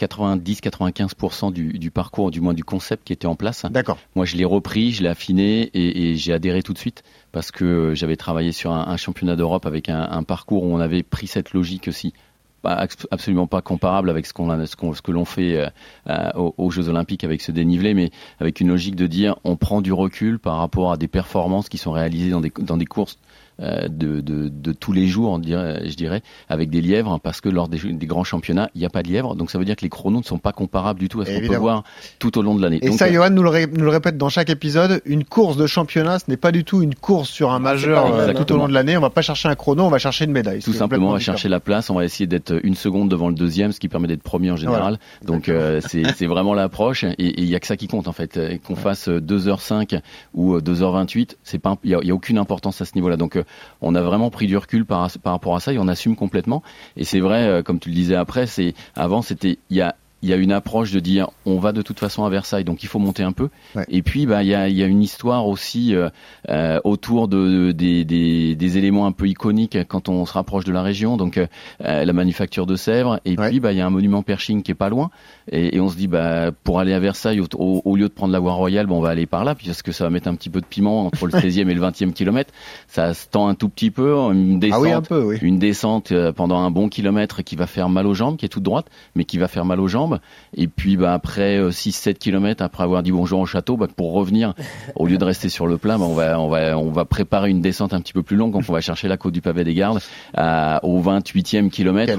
90-95% 0.00 1.52
du, 1.52 1.78
du 1.78 1.90
parcours, 1.90 2.30
du 2.30 2.40
moins 2.40 2.54
du 2.54 2.64
concept 2.64 3.04
qui 3.06 3.12
était 3.12 3.26
en 3.26 3.34
place. 3.36 3.64
D'accord. 3.70 3.98
Moi, 4.14 4.24
je 4.24 4.36
l'ai 4.36 4.44
repris, 4.44 4.92
je 4.92 5.02
l'ai 5.02 5.08
affiné 5.08 5.62
et, 5.74 6.10
et 6.10 6.16
j'ai 6.16 6.32
adhéré 6.32 6.62
tout 6.62 6.72
de 6.72 6.78
suite 6.78 7.02
parce 7.32 7.50
que 7.50 7.92
j'avais 7.94 8.16
travaillé 8.16 8.52
sur 8.52 8.72
un, 8.72 8.86
un 8.88 8.96
championnat 8.96 9.36
d'Europe 9.36 9.66
avec 9.66 9.88
un, 9.88 10.02
un 10.10 10.22
parcours 10.22 10.64
où 10.64 10.72
on 10.74 10.80
avait 10.80 11.02
pris 11.02 11.26
cette 11.26 11.52
logique 11.52 11.88
aussi 11.88 12.12
absolument 13.10 13.46
pas 13.46 13.62
comparable 13.62 14.10
avec 14.10 14.26
ce 14.26 14.34
qu'on 14.34 14.50
a, 14.50 14.66
ce, 14.66 14.76
qu'on- 14.76 14.92
ce 14.92 15.00
que 15.00 15.12
l'on 15.12 15.24
fait 15.24 15.56
euh, 15.56 15.68
euh, 16.10 16.28
aux, 16.34 16.54
aux 16.58 16.70
Jeux 16.70 16.90
Olympiques 16.90 17.24
avec 17.24 17.40
ce 17.40 17.52
dénivelé, 17.52 17.94
mais 17.94 18.10
avec 18.38 18.60
une 18.60 18.68
logique 18.68 18.96
de 18.96 19.06
dire 19.06 19.36
on 19.44 19.56
prend 19.56 19.80
du 19.80 19.94
recul 19.94 20.38
par 20.38 20.58
rapport 20.58 20.92
à 20.92 20.98
des 20.98 21.08
performances 21.08 21.70
qui 21.70 21.78
sont 21.78 21.90
réalisées 21.92 22.28
dans 22.28 22.42
des 22.42 22.52
dans 22.58 22.76
des 22.76 22.84
courses 22.84 23.16
euh, 23.16 23.29
de, 23.60 24.20
de, 24.20 24.48
de 24.48 24.72
tous 24.72 24.92
les 24.92 25.06
jours, 25.06 25.32
on 25.32 25.38
dirait, 25.38 25.82
je 25.88 25.94
dirais, 25.96 26.22
avec 26.48 26.70
des 26.70 26.80
lièvres, 26.80 27.18
parce 27.22 27.40
que 27.40 27.48
lors 27.48 27.68
des, 27.68 27.78
des 27.78 28.06
grands 28.06 28.24
championnats, 28.24 28.70
il 28.74 28.80
n'y 28.80 28.86
a 28.86 28.90
pas 28.90 29.02
de 29.02 29.08
lièvres, 29.08 29.34
donc 29.36 29.50
ça 29.50 29.58
veut 29.58 29.64
dire 29.64 29.76
que 29.76 29.82
les 29.82 29.88
chronos 29.90 30.20
ne 30.20 30.24
sont 30.24 30.38
pas 30.38 30.52
comparables 30.52 30.98
du 30.98 31.08
tout 31.08 31.20
à 31.20 31.26
ce 31.26 31.30
qu'on 31.32 31.40
peut 31.48 31.56
voir 31.60 31.84
tout 32.18 32.36
au 32.38 32.42
long 32.42 32.54
de 32.54 32.62
l'année. 32.62 32.78
Et 32.82 32.88
Donc, 32.88 32.98
ça, 32.98 33.06
euh, 33.06 33.12
Johan 33.12 33.30
nous 33.30 33.42
le, 33.42 33.48
ré- 33.50 33.66
nous 33.66 33.84
le 33.84 33.90
répète 33.90 34.16
dans 34.16 34.28
chaque 34.28 34.50
épisode, 34.50 35.02
une 35.04 35.24
course 35.24 35.56
de 35.56 35.66
championnat, 35.66 36.18
ce 36.18 36.24
n'est 36.28 36.36
pas 36.36 36.52
du 36.52 36.64
tout 36.64 36.82
une 36.82 36.94
course 36.94 37.28
sur 37.28 37.50
un 37.50 37.58
majeur 37.58 38.10
pas 38.10 38.18
euh, 38.20 38.32
tout 38.34 38.52
au 38.52 38.56
long 38.56 38.68
de 38.68 38.72
l'année. 38.72 38.96
On 38.96 39.00
va 39.00 39.10
pas 39.10 39.22
chercher 39.22 39.48
un 39.48 39.54
chrono, 39.54 39.84
on 39.84 39.90
va 39.90 39.98
chercher 39.98 40.24
une 40.24 40.32
médaille. 40.32 40.60
Tout 40.60 40.72
simplement, 40.72 41.08
on 41.08 41.12
va 41.12 41.18
chercher 41.18 41.48
la 41.48 41.60
place, 41.60 41.90
on 41.90 41.94
va 41.94 42.04
essayer 42.04 42.26
d'être 42.26 42.58
une 42.64 42.74
seconde 42.74 43.08
devant 43.10 43.28
le 43.28 43.34
deuxième, 43.34 43.72
ce 43.72 43.80
qui 43.80 43.88
permet 43.88 44.08
d'être 44.08 44.22
premier 44.22 44.50
en 44.50 44.56
général. 44.56 44.98
Donc 45.26 45.48
euh, 45.48 45.80
c'est 45.82 46.26
vraiment 46.26 46.54
l'approche 46.54 47.04
et 47.04 47.14
il 47.18 47.46
y 47.46 47.54
a 47.54 47.60
que 47.60 47.66
ça 47.66 47.76
qui 47.76 47.88
compte 47.88 48.08
en 48.08 48.12
fait. 48.12 48.36
Euh, 48.36 48.56
Qu'on 48.66 48.76
fasse 48.76 49.08
euh, 49.08 49.20
2h05 49.20 50.00
ou 50.34 50.54
euh, 50.54 50.60
2h28, 50.60 51.36
c'est 51.42 51.58
pas 51.58 51.76
il 51.84 51.90
y 51.90 51.94
a, 51.94 51.98
il 52.02 52.08
y 52.08 52.10
a 52.10 52.14
aucune 52.14 52.38
importance 52.38 52.80
à 52.80 52.84
ce 52.84 52.92
niveau-là. 52.94 53.16
Donc 53.16 53.36
euh, 53.36 53.42
on 53.80 53.94
a 53.94 54.02
vraiment 54.02 54.30
pris 54.30 54.46
du 54.46 54.56
recul 54.56 54.84
par 54.84 55.10
rapport 55.24 55.56
à 55.56 55.60
ça 55.60 55.72
et 55.72 55.78
on 55.78 55.88
assume 55.88 56.16
complètement. 56.16 56.62
Et 56.96 57.04
c'est 57.04 57.20
vrai, 57.20 57.46
euh, 57.46 57.62
comme 57.62 57.78
tu 57.78 57.88
le 57.88 57.94
disais 57.94 58.14
après, 58.14 58.46
c'est 58.46 58.74
avant 58.94 59.22
c'était 59.22 59.58
il 59.70 59.76
y 59.76 59.80
a 59.80 59.96
il 60.22 60.28
y 60.28 60.32
a 60.32 60.36
une 60.36 60.52
approche 60.52 60.92
de 60.92 61.00
dire 61.00 61.28
on 61.46 61.58
va 61.58 61.72
de 61.72 61.82
toute 61.82 61.98
façon 61.98 62.24
à 62.24 62.30
Versailles, 62.30 62.64
donc 62.64 62.82
il 62.82 62.86
faut 62.88 62.98
monter 62.98 63.22
un 63.22 63.32
peu. 63.32 63.48
Ouais. 63.74 63.84
Et 63.88 64.02
puis 64.02 64.26
bah 64.26 64.42
il 64.42 64.48
y 64.48 64.54
a, 64.54 64.68
il 64.68 64.76
y 64.76 64.82
a 64.82 64.86
une 64.86 65.02
histoire 65.02 65.46
aussi 65.46 65.94
euh, 65.94 66.08
euh, 66.48 66.78
autour 66.84 67.28
de 67.28 67.72
des, 67.72 68.04
des, 68.04 68.54
des 68.54 68.78
éléments 68.78 69.06
un 69.06 69.12
peu 69.12 69.26
iconiques 69.28 69.78
quand 69.88 70.08
on 70.08 70.26
se 70.26 70.32
rapproche 70.32 70.64
de 70.64 70.72
la 70.72 70.82
région, 70.82 71.16
donc 71.16 71.38
euh, 71.38 71.46
euh, 71.84 72.04
la 72.04 72.12
manufacture 72.12 72.66
de 72.66 72.76
Sèvres. 72.76 73.20
Et 73.24 73.36
puis 73.48 73.60
bah 73.60 73.72
il 73.72 73.78
y 73.78 73.80
a 73.80 73.86
un 73.86 73.90
monument 73.90 74.22
Pershing 74.22 74.62
qui 74.62 74.70
est 74.72 74.74
pas 74.74 74.88
loin. 74.88 75.10
Et, 75.52 75.76
et 75.76 75.80
on 75.80 75.88
se 75.88 75.96
dit 75.96 76.06
bah 76.08 76.50
pour 76.64 76.80
aller 76.80 76.92
à 76.92 77.00
Versailles 77.00 77.40
au, 77.40 77.46
au- 77.56 77.82
au 77.84 77.96
lieu 77.96 78.08
de 78.08 78.12
prendre 78.12 78.32
la 78.32 78.38
voie 78.38 78.52
royale, 78.52 78.86
bon, 78.86 78.98
on 78.98 79.00
va 79.00 79.08
aller 79.10 79.26
par 79.26 79.44
là, 79.44 79.54
parce 79.54 79.82
que 79.82 79.92
ça 79.92 80.04
va 80.04 80.10
mettre 80.10 80.28
un 80.28 80.34
petit 80.34 80.50
peu 80.50 80.60
de 80.60 80.66
piment 80.66 81.06
entre 81.06 81.26
le 81.26 81.32
16e 81.32 81.68
et 81.68 81.74
le 81.74 81.80
20e 81.80 82.12
kilomètre. 82.12 82.52
Ça 82.88 83.14
se 83.14 83.26
tend 83.28 83.48
un 83.48 83.54
tout 83.54 83.68
petit 83.68 83.90
peu, 83.90 84.14
une 84.32 84.58
descente, 84.58 84.78
Ah 84.78 84.82
oui, 84.82 84.92
un 84.92 85.02
peu, 85.02 85.22
oui. 85.22 85.38
une 85.42 85.58
descente 85.58 86.12
euh, 86.12 86.32
pendant 86.32 86.58
un 86.58 86.70
bon 86.70 86.88
kilomètre 86.88 87.42
qui 87.42 87.56
va 87.56 87.66
faire 87.66 87.88
mal 87.88 88.06
aux 88.06 88.14
jambes, 88.14 88.36
qui 88.36 88.44
est 88.44 88.48
toute 88.48 88.62
droite, 88.62 88.86
mais 89.14 89.24
qui 89.24 89.38
va 89.38 89.48
faire 89.48 89.64
mal 89.64 89.80
aux 89.80 89.88
jambes. 89.88 90.09
Et 90.56 90.66
puis 90.66 90.96
bah, 90.96 91.12
après 91.14 91.60
6-7 91.70 92.14
kilomètres, 92.14 92.62
après 92.62 92.84
avoir 92.84 93.02
dit 93.02 93.12
bonjour 93.12 93.40
au 93.40 93.46
château, 93.46 93.76
bah, 93.76 93.86
pour 93.94 94.12
revenir, 94.12 94.54
au 94.96 95.06
lieu 95.06 95.18
de 95.18 95.24
rester 95.24 95.48
sur 95.48 95.66
le 95.66 95.76
plat, 95.78 95.98
bah, 95.98 96.04
on, 96.08 96.14
va, 96.14 96.40
on, 96.40 96.48
va, 96.48 96.78
on 96.78 96.90
va 96.90 97.04
préparer 97.04 97.50
une 97.50 97.60
descente 97.60 97.92
un 97.94 98.00
petit 98.00 98.12
peu 98.12 98.22
plus 98.22 98.36
longue. 98.36 98.52
Donc 98.52 98.64
on 98.68 98.72
va 98.72 98.80
chercher 98.80 99.08
la 99.08 99.16
côte 99.16 99.32
du 99.32 99.40
pavé 99.40 99.64
des 99.64 99.74
gardes 99.74 100.00
à- 100.34 100.80
au 100.84 101.00
28e 101.00 101.70
kilomètre, 101.70 102.12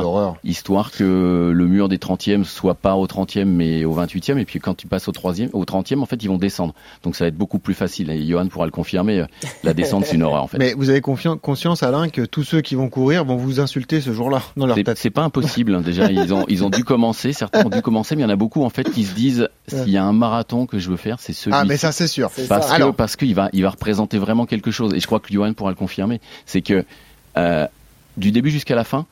histoire 0.44 0.92
que 0.92 1.52
le 1.54 1.66
mur 1.68 1.90
des 1.90 1.98
30e 1.98 2.44
soit 2.44 2.76
pas 2.76 2.96
au 2.96 3.06
30e 3.08 3.46
mais 3.46 3.86
au 3.86 3.94
28e. 3.94 4.38
Et 4.38 4.46
puis 4.46 4.60
quand 4.60 4.74
tu 4.76 4.88
passes 4.88 5.08
au 5.08 5.12
3e, 5.12 5.50
au 5.54 5.64
30e, 5.66 6.02
en 6.02 6.06
fait, 6.06 6.22
ils 6.24 6.28
vont 6.28 6.38
descendre. 6.38 6.74
Donc 7.04 7.16
ça 7.16 7.26
va 7.26 7.30
être 7.30 7.38
beaucoup 7.38 7.60
plus 7.60 7.74
facile. 7.74 8.10
Et 8.10 8.26
Johan 8.26 8.48
pourra 8.48 8.66
le 8.66 8.72
confirmer. 8.72 9.20
euh, 9.22 9.26
La 9.64 9.74
descente, 9.74 10.06
c'est 10.06 10.16
une 10.16 10.24
horreur 10.24 10.44
en 10.44 10.48
fait. 10.48 10.58
Mais 10.58 10.74
vous 10.74 10.90
avez 10.90 11.02
conscience, 11.02 11.84
Alain, 11.84 12.10
que 12.10 12.22
tous 12.22 12.44
ceux 12.44 12.62
qui 12.62 12.76
vont 12.76 12.90
courir 12.90 13.26
vont 13.26 13.36
vous 13.38 13.60
insulter 13.60 14.02
ce 14.02 14.12
jour-là 14.14 14.42
dans 14.58 14.66
leur 14.66 14.76
C'est- 14.76 14.84
tête. 14.84 14.98
C'est 14.98 15.10
pas 15.10 15.24
impossible. 15.24 15.76
hein. 15.76 15.82
Déjà, 15.82 16.12
ils 16.12 16.34
ont, 16.34 16.46
ils 16.48 16.64
ont 16.64 16.70
dû 16.70 16.84
commencer. 16.84 17.34
Certains 17.34 17.66
ont 17.66 17.70
dû 17.70 17.81
commencer, 17.82 18.16
mais 18.16 18.22
il 18.22 18.26
y 18.26 18.28
en 18.28 18.30
a 18.34 18.36
beaucoup 18.36 18.64
en 18.64 18.70
fait 18.70 18.90
qui 18.92 19.04
se 19.04 19.14
disent 19.14 19.50
s'il 19.68 19.90
y 19.90 19.98
a 19.98 20.04
un 20.04 20.14
marathon 20.14 20.66
que 20.66 20.80
je 20.80 20.90
veux 20.90 20.98
faire, 20.98 21.20
c'est 21.20 21.34
celui. 21.34 21.56
Ah, 21.56 21.66
mais 21.66 21.78
ça, 21.78 21.92
c'est 21.92 22.08
sûr. 22.08 22.30
C'est 22.34 22.48
Parce 22.48 22.68
ça. 22.68 22.72
que 22.72 22.76
Alors- 22.82 22.96
parce 22.96 23.16
qu'il 23.16 23.34
va, 23.36 23.50
il 23.54 23.64
va 23.64 23.70
représenter 23.72 24.18
vraiment 24.18 24.46
quelque 24.46 24.72
chose. 24.72 24.94
Et 24.94 25.00
je 25.00 25.06
crois 25.08 25.20
que 25.20 25.32
Johan 25.34 25.54
pourra 25.54 25.70
le 25.72 25.76
confirmer. 25.76 26.20
C'est 26.46 26.62
que 26.62 26.86
euh, 27.38 27.68
du 28.18 28.32
début 28.32 28.50
jusqu'à 28.52 28.76
la 28.76 28.84
fin. 28.84 29.06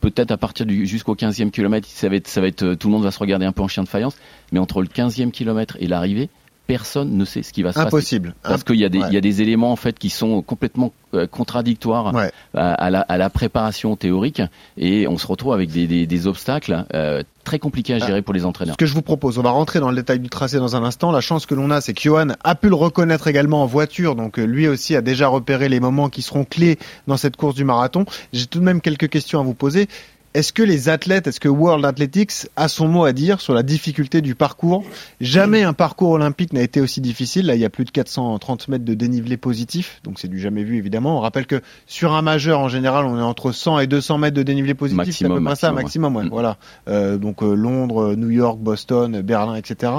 Peut-être 0.00 0.32
à 0.32 0.36
partir 0.36 0.66
du 0.66 0.84
jusqu'au 0.84 1.14
15e 1.14 1.52
kilomètre, 1.52 1.86
ça 1.88 2.08
va 2.08 2.16
être, 2.16 2.26
ça 2.26 2.40
va 2.40 2.48
être, 2.48 2.64
euh, 2.64 2.74
tout 2.74 2.88
le 2.88 2.92
monde 2.94 3.04
va 3.04 3.12
se 3.12 3.20
regarder 3.20 3.46
un 3.46 3.52
peu 3.52 3.62
en 3.62 3.68
chien 3.68 3.84
de 3.84 3.88
faïence. 3.88 4.16
Mais 4.50 4.58
entre 4.58 4.82
le 4.82 4.88
15e 4.88 5.30
kilomètre 5.30 5.76
et 5.78 5.86
l'arrivée, 5.86 6.28
personne 6.76 7.16
ne 7.16 7.24
sait 7.24 7.42
ce 7.42 7.52
qui 7.52 7.62
va 7.62 7.70
se 7.72 7.74
passer. 7.76 7.86
Impossible. 7.88 8.34
Parce 8.42 8.64
qu'il 8.64 8.76
y 8.76 8.84
a 8.84 8.88
des, 8.88 8.98
Ouais. 9.00 9.06
il 9.10 9.14
y 9.14 9.16
a 9.16 9.20
des 9.20 9.42
éléments 9.42 9.72
en 9.72 9.76
fait 9.76 9.98
qui 9.98 10.08
sont 10.10 10.40
complètement 10.42 10.92
euh, 11.14 11.26
contradictoires 11.26 12.12
à, 12.54 12.72
à 12.72 12.90
la, 12.90 13.00
à 13.00 13.16
la 13.18 13.28
préparation 13.30 13.96
théorique 13.96 14.40
et 14.76 15.06
on 15.06 15.18
se 15.18 15.26
retrouve 15.26 15.52
avec 15.52 15.70
des, 15.70 15.86
des, 15.86 16.06
des 16.06 16.26
obstacles 16.26 16.84
euh, 16.94 17.22
très 17.44 17.58
compliqués 17.58 17.94
à 17.94 17.98
gérer 17.98 18.22
pour 18.22 18.32
les 18.34 18.44
entraîneurs. 18.44 18.74
Ce 18.74 18.78
que 18.78 18.86
je 18.86 18.94
vous 18.94 19.02
propose, 19.02 19.38
on 19.38 19.42
va 19.42 19.50
rentrer 19.50 19.80
dans 19.80 19.90
le 19.90 19.96
détail 19.96 20.20
du 20.20 20.28
tracé 20.30 20.56
dans 20.58 20.74
un 20.76 20.82
instant. 20.84 21.12
La 21.12 21.20
chance 21.20 21.44
que 21.46 21.54
l'on 21.54 21.70
a, 21.70 21.80
c'est 21.80 21.92
que 21.92 22.00
Johan 22.00 22.28
a 22.44 22.54
pu 22.54 22.68
le 22.68 22.74
reconnaître 22.76 23.26
également 23.28 23.62
en 23.62 23.66
voiture, 23.66 24.14
donc 24.14 24.38
euh, 24.38 24.44
lui 24.44 24.68
aussi 24.68 24.96
a 24.96 25.00
déjà 25.02 25.28
repéré 25.28 25.68
les 25.68 25.80
moments 25.80 26.08
qui 26.08 26.22
seront 26.22 26.44
clés 26.44 26.78
dans 27.06 27.16
cette 27.16 27.36
course 27.36 27.54
du 27.54 27.64
marathon. 27.64 28.04
J'ai 28.32 28.46
tout 28.46 28.60
de 28.60 28.64
même 28.64 28.80
quelques 28.80 29.08
questions 29.10 29.40
à 29.40 29.42
vous 29.42 29.54
poser. 29.54 29.88
Est-ce 30.34 30.54
que 30.54 30.62
les 30.62 30.88
athlètes, 30.88 31.26
est-ce 31.26 31.40
que 31.40 31.48
World 31.48 31.84
Athletics 31.84 32.48
a 32.56 32.68
son 32.68 32.88
mot 32.88 33.04
à 33.04 33.12
dire 33.12 33.42
sur 33.42 33.52
la 33.52 33.62
difficulté 33.62 34.22
du 34.22 34.34
parcours? 34.34 34.82
Jamais 35.20 35.62
un 35.62 35.74
parcours 35.74 36.10
olympique 36.12 36.54
n'a 36.54 36.62
été 36.62 36.80
aussi 36.80 37.02
difficile. 37.02 37.46
Là, 37.46 37.54
il 37.54 37.60
y 37.60 37.66
a 37.66 37.70
plus 37.70 37.84
de 37.84 37.90
430 37.90 38.68
mètres 38.68 38.84
de 38.84 38.94
dénivelé 38.94 39.36
positif, 39.36 40.00
donc 40.04 40.18
c'est 40.18 40.28
du 40.28 40.40
jamais 40.40 40.64
vu 40.64 40.78
évidemment. 40.78 41.18
On 41.18 41.20
rappelle 41.20 41.46
que 41.46 41.60
sur 41.86 42.14
un 42.14 42.22
majeur, 42.22 42.60
en 42.60 42.68
général, 42.68 43.04
on 43.04 43.18
est 43.18 43.22
entre 43.22 43.52
100 43.52 43.80
et 43.80 43.86
200 43.86 44.16
mètres 44.18 44.36
de 44.36 44.42
dénivelé 44.42 44.72
positif. 44.72 44.96
Maximum, 44.96 45.44
près 45.44 45.54
ça, 45.54 45.70
maximum, 45.70 46.14
maximum. 46.14 46.16
ouais. 46.16 46.30
Voilà. 46.30 46.56
Euh, 46.88 47.18
donc 47.18 47.42
euh, 47.42 47.54
Londres, 47.54 48.14
New 48.16 48.30
York, 48.30 48.58
Boston, 48.58 49.20
Berlin, 49.20 49.54
etc. 49.56 49.92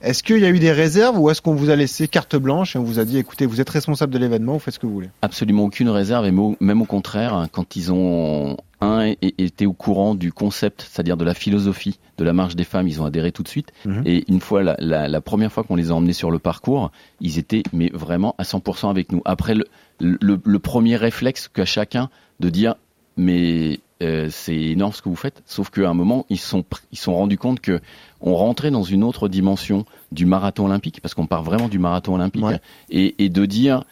Est-ce 0.00 0.22
qu'il 0.22 0.38
y 0.38 0.46
a 0.46 0.48
eu 0.48 0.58
des 0.58 0.72
réserves 0.72 1.18
ou 1.18 1.28
est-ce 1.28 1.42
qu'on 1.42 1.54
vous 1.54 1.68
a 1.68 1.76
laissé 1.76 2.08
carte 2.08 2.34
blanche 2.34 2.74
et 2.74 2.78
on 2.78 2.82
vous 2.82 2.98
a 2.98 3.04
dit 3.04 3.18
écoutez, 3.18 3.44
vous 3.44 3.60
êtes 3.60 3.68
responsable 3.68 4.14
de 4.14 4.18
l'événement, 4.18 4.54
vous 4.54 4.58
faites 4.58 4.72
ce 4.72 4.78
que 4.78 4.86
vous 4.86 4.94
voulez? 4.94 5.10
Absolument 5.20 5.64
aucune 5.64 5.90
réserve 5.90 6.24
et 6.24 6.32
même 6.60 6.80
au 6.80 6.86
contraire, 6.86 7.34
hein, 7.34 7.48
quand 7.52 7.76
ils 7.76 7.92
ont 7.92 8.56
un 8.80 9.00
é- 9.06 9.18
été 9.38 9.66
au 9.66 9.72
courant 9.72 10.14
du 10.14 10.32
concept, 10.32 10.86
c'est-à-dire 10.90 11.16
de 11.16 11.24
la 11.24 11.34
philosophie 11.34 11.98
de 12.18 12.24
la 12.24 12.32
marche 12.32 12.56
des 12.56 12.64
femmes, 12.64 12.88
ils 12.88 13.00
ont 13.02 13.04
adhéré 13.04 13.32
tout 13.32 13.42
de 13.42 13.48
suite. 13.48 13.72
Mhm. 13.84 14.02
Et 14.06 14.24
une 14.30 14.40
fois 14.40 14.62
la, 14.62 14.76
la, 14.78 15.08
la 15.08 15.20
première 15.20 15.52
fois 15.52 15.64
qu'on 15.64 15.76
les 15.76 15.90
a 15.90 15.94
emmenés 15.94 16.12
sur 16.12 16.30
le 16.30 16.38
parcours, 16.38 16.90
ils 17.20 17.38
étaient 17.38 17.62
mais 17.72 17.90
vraiment 17.92 18.34
à 18.38 18.42
100% 18.44 18.88
avec 18.90 19.12
nous. 19.12 19.22
Après 19.24 19.54
le, 19.54 19.64
le, 20.00 20.40
le 20.42 20.58
premier 20.58 20.96
réflexe 20.96 21.48
qu'a 21.48 21.64
chacun 21.64 22.08
de 22.40 22.48
dire 22.50 22.74
mais 23.16 23.80
euh, 24.02 24.28
c'est 24.30 24.56
énorme 24.56 24.92
ce 24.92 25.02
que 25.02 25.08
vous 25.10 25.16
faites. 25.16 25.42
Sauf 25.44 25.68
qu'à 25.70 25.88
un 25.88 25.94
moment, 25.94 26.24
ils 26.30 26.38
se 26.38 26.46
sont 26.48 26.64
ils 26.90 26.98
sont 26.98 27.14
rendus 27.14 27.36
compte 27.36 27.60
que 27.60 27.80
on 28.22 28.34
rentrait 28.34 28.70
dans 28.70 28.82
une 28.82 29.04
autre 29.04 29.28
dimension 29.28 29.84
du 30.10 30.24
marathon 30.24 30.64
olympique 30.66 31.00
parce 31.02 31.12
qu'on 31.14 31.26
part 31.26 31.42
vraiment 31.42 31.68
du 31.68 31.78
marathon 31.78 32.14
olympique 32.14 32.42
Ouais. 32.44 32.60
et, 32.90 33.22
et 33.22 33.28
de 33.28 33.44
dire 33.44 33.84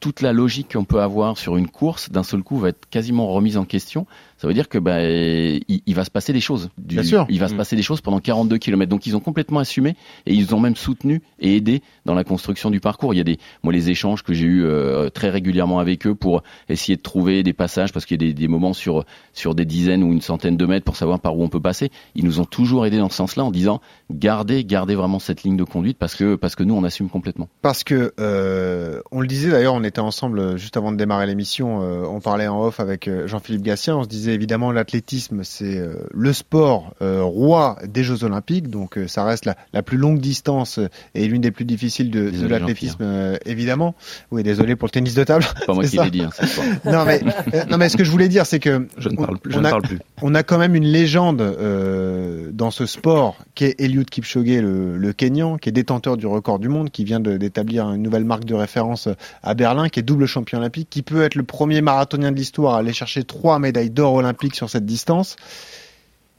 toute 0.00 0.22
la 0.22 0.32
logique 0.32 0.72
qu'on 0.72 0.84
peut 0.84 1.00
avoir 1.00 1.38
sur 1.38 1.56
une 1.56 1.68
course 1.68 2.10
d'un 2.10 2.22
seul 2.22 2.42
coup 2.42 2.58
va 2.58 2.70
être 2.70 2.88
quasiment 2.88 3.28
remise 3.28 3.56
en 3.56 3.64
question. 3.64 4.06
Ça 4.40 4.48
veut 4.48 4.54
dire 4.54 4.68
que 4.70 4.78
bah, 4.78 5.02
il, 5.02 5.62
il 5.68 5.94
va 5.94 6.04
se 6.04 6.10
passer 6.10 6.32
des 6.32 6.40
choses. 6.40 6.70
Du- 6.78 6.94
Bien 6.94 7.04
sûr. 7.04 7.26
Il 7.28 7.38
va 7.40 7.48
se 7.48 7.54
Mm. 7.54 7.58
passer 7.58 7.76
des 7.76 7.82
choses 7.82 8.00
pendant 8.00 8.20
42 8.20 8.56
km. 8.58 8.88
Donc 8.88 9.06
ils 9.06 9.14
ont 9.16 9.20
complètement 9.20 9.58
assumé 9.58 9.96
et 10.26 10.32
ils 10.34 10.54
ont 10.54 10.60
même 10.60 10.76
soutenu 10.76 11.20
et 11.40 11.56
aidé 11.56 11.82
dans 12.06 12.14
la 12.14 12.24
construction 12.24 12.70
du 12.70 12.80
parcours. 12.80 13.12
Il 13.12 13.18
y 13.18 13.20
a 13.20 13.24
des, 13.24 13.38
moi 13.62 13.72
les 13.72 13.90
échanges 13.90 14.22
que 14.22 14.32
j'ai 14.32 14.46
eu 14.46 14.64
euh, 14.64 15.10
très 15.10 15.28
régulièrement 15.28 15.78
avec 15.78 16.06
eux 16.06 16.14
pour 16.14 16.42
essayer 16.68 16.96
de 16.96 17.02
trouver 17.02 17.42
des 17.42 17.52
passages 17.52 17.92
parce 17.92 18.06
qu'il 18.06 18.20
y 18.22 18.24
a 18.24 18.28
des, 18.28 18.34
des 18.34 18.48
moments 18.48 18.72
sur 18.72 19.04
sur 19.34 19.54
des 19.54 19.64
dizaines 19.66 20.02
ou 20.02 20.10
une 20.12 20.22
centaine 20.22 20.56
de 20.56 20.64
mètres 20.66 20.84
pour 20.86 20.96
savoir 20.96 21.20
par 21.20 21.36
où 21.36 21.44
on 21.44 21.48
peut 21.48 21.60
passer. 21.60 21.90
Ils 22.14 22.24
nous 22.24 22.40
ont 22.40 22.44
toujours 22.46 22.86
aidé 22.86 22.96
dans 22.98 23.10
ce 23.10 23.16
sens-là 23.16 23.44
en 23.44 23.50
disant 23.50 23.80
gardez 24.10 24.64
gardez 24.64 24.94
vraiment 24.94 25.18
cette 25.18 25.42
ligne 25.42 25.56
de 25.58 25.64
conduite 25.64 25.98
parce 25.98 26.14
que 26.14 26.34
parce 26.36 26.54
que 26.54 26.62
nous 26.64 26.74
on 26.74 26.84
assume 26.84 27.10
complètement. 27.10 27.48
Parce 27.60 27.84
que 27.84 28.12
euh, 28.18 29.00
on 29.12 29.20
le 29.20 29.26
disait 29.26 29.50
d'ailleurs, 29.50 29.74
on 29.74 29.84
était 29.84 30.00
ensemble 30.00 30.38
euh, 30.38 30.56
juste 30.56 30.76
avant 30.76 30.92
de 30.92 30.96
démarrer 30.96 31.26
l'émission, 31.26 31.82
euh, 31.82 32.04
on 32.08 32.20
parlait 32.20 32.46
en 32.48 32.62
off 32.64 32.80
avec 32.80 33.08
Jean-Philippe 33.26 33.62
Gatien, 33.62 33.96
on 33.98 34.02
se 34.04 34.08
disait 34.08 34.29
évidemment 34.34 34.72
l'athlétisme 34.72 35.42
c'est 35.44 35.76
euh, 35.78 35.94
le 36.12 36.32
sport 36.32 36.94
euh, 37.02 37.22
roi 37.22 37.76
des 37.86 38.02
Jeux 38.04 38.24
Olympiques, 38.24 38.68
donc 38.68 38.96
euh, 38.98 39.06
ça 39.08 39.24
reste 39.24 39.44
la, 39.44 39.56
la 39.72 39.82
plus 39.82 39.96
longue 39.98 40.18
distance 40.20 40.80
et 41.14 41.26
l'une 41.26 41.40
des 41.40 41.50
plus 41.50 41.64
difficiles 41.64 42.10
de, 42.10 42.30
de 42.30 42.46
l'athlétisme 42.46 43.38
évidemment. 43.46 43.94
Oui, 44.30 44.42
désolé 44.42 44.76
pour 44.76 44.86
le 44.86 44.90
tennis 44.90 45.14
de 45.14 45.24
table. 45.24 45.44
Pas 45.66 45.74
moi 45.74 45.84
qui 45.84 45.98
l'ai 45.98 46.10
dit, 46.10 46.22
hein, 46.22 46.30
non 46.84 47.04
mais 47.04 47.20
non 47.68 47.76
mais 47.78 47.88
ce 47.88 47.96
que 47.96 48.04
je 48.04 48.10
voulais 48.10 48.28
dire 48.28 48.46
c'est 48.46 48.58
que 48.60 48.88
Je 48.98 49.08
ne 49.08 49.16
parle 49.16 49.38
plus- 49.38 49.54
on 49.56 49.64
a- 49.64 49.70
parle 49.70 49.82
plus. 49.82 49.98
on 50.22 50.34
a 50.34 50.42
quand 50.42 50.58
même 50.58 50.74
une 50.74 50.86
légende 50.86 51.40
euh, 51.40 52.50
dans 52.52 52.70
ce 52.70 52.86
sport 52.86 53.36
qui 53.54 53.64
est 53.64 53.80
Eliud 53.80 54.08
Kipchoge, 54.08 54.46
le, 54.46 54.96
le 54.96 55.12
Kenyan, 55.12 55.56
qui 55.58 55.68
est 55.68 55.72
détenteur 55.72 56.16
du 56.16 56.26
record 56.26 56.58
du 56.58 56.68
monde, 56.68 56.90
qui 56.90 57.04
vient 57.04 57.20
d'établir 57.20 57.90
une 57.92 58.02
nouvelle 58.02 58.24
marque 58.24 58.44
de 58.44 58.54
référence 58.54 59.08
à 59.42 59.54
Berlin, 59.54 59.88
qui 59.88 60.00
est 60.00 60.02
double 60.02 60.26
champion 60.26 60.58
olympique, 60.58 60.88
qui 60.90 61.02
peut 61.02 61.22
être 61.22 61.34
le 61.34 61.42
premier 61.42 61.80
marathonien 61.80 62.32
de 62.32 62.36
l'histoire 62.36 62.74
à 62.74 62.78
aller 62.78 62.92
chercher 62.92 63.24
trois 63.24 63.58
médailles 63.58 63.90
d'or 63.90 64.14
olympiques 64.20 64.54
sur 64.54 64.70
cette 64.70 64.86
distance 64.86 65.36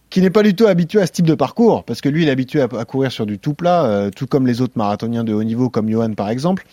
qui 0.09 0.21
n'est 0.21 0.29
pas 0.29 0.43
du 0.43 0.53
tout 0.53 0.67
habitué 0.67 1.01
à 1.01 1.07
ce 1.07 1.11
type 1.13 1.25
de 1.25 1.35
parcours, 1.35 1.85
parce 1.85 2.01
que 2.01 2.09
lui, 2.09 2.23
il 2.23 2.27
est 2.27 2.31
habitué 2.31 2.61
à, 2.61 2.65
à 2.77 2.85
courir 2.85 3.11
sur 3.11 3.25
du 3.25 3.39
tout 3.39 3.53
plat, 3.53 3.85
euh, 3.85 4.09
tout 4.09 4.27
comme 4.27 4.45
les 4.45 4.61
autres 4.61 4.73
marathoniens 4.75 5.23
de 5.23 5.33
haut 5.33 5.43
niveau, 5.43 5.69
comme 5.69 5.89
Johan 5.89 6.13
par 6.13 6.29
exemple. 6.29 6.65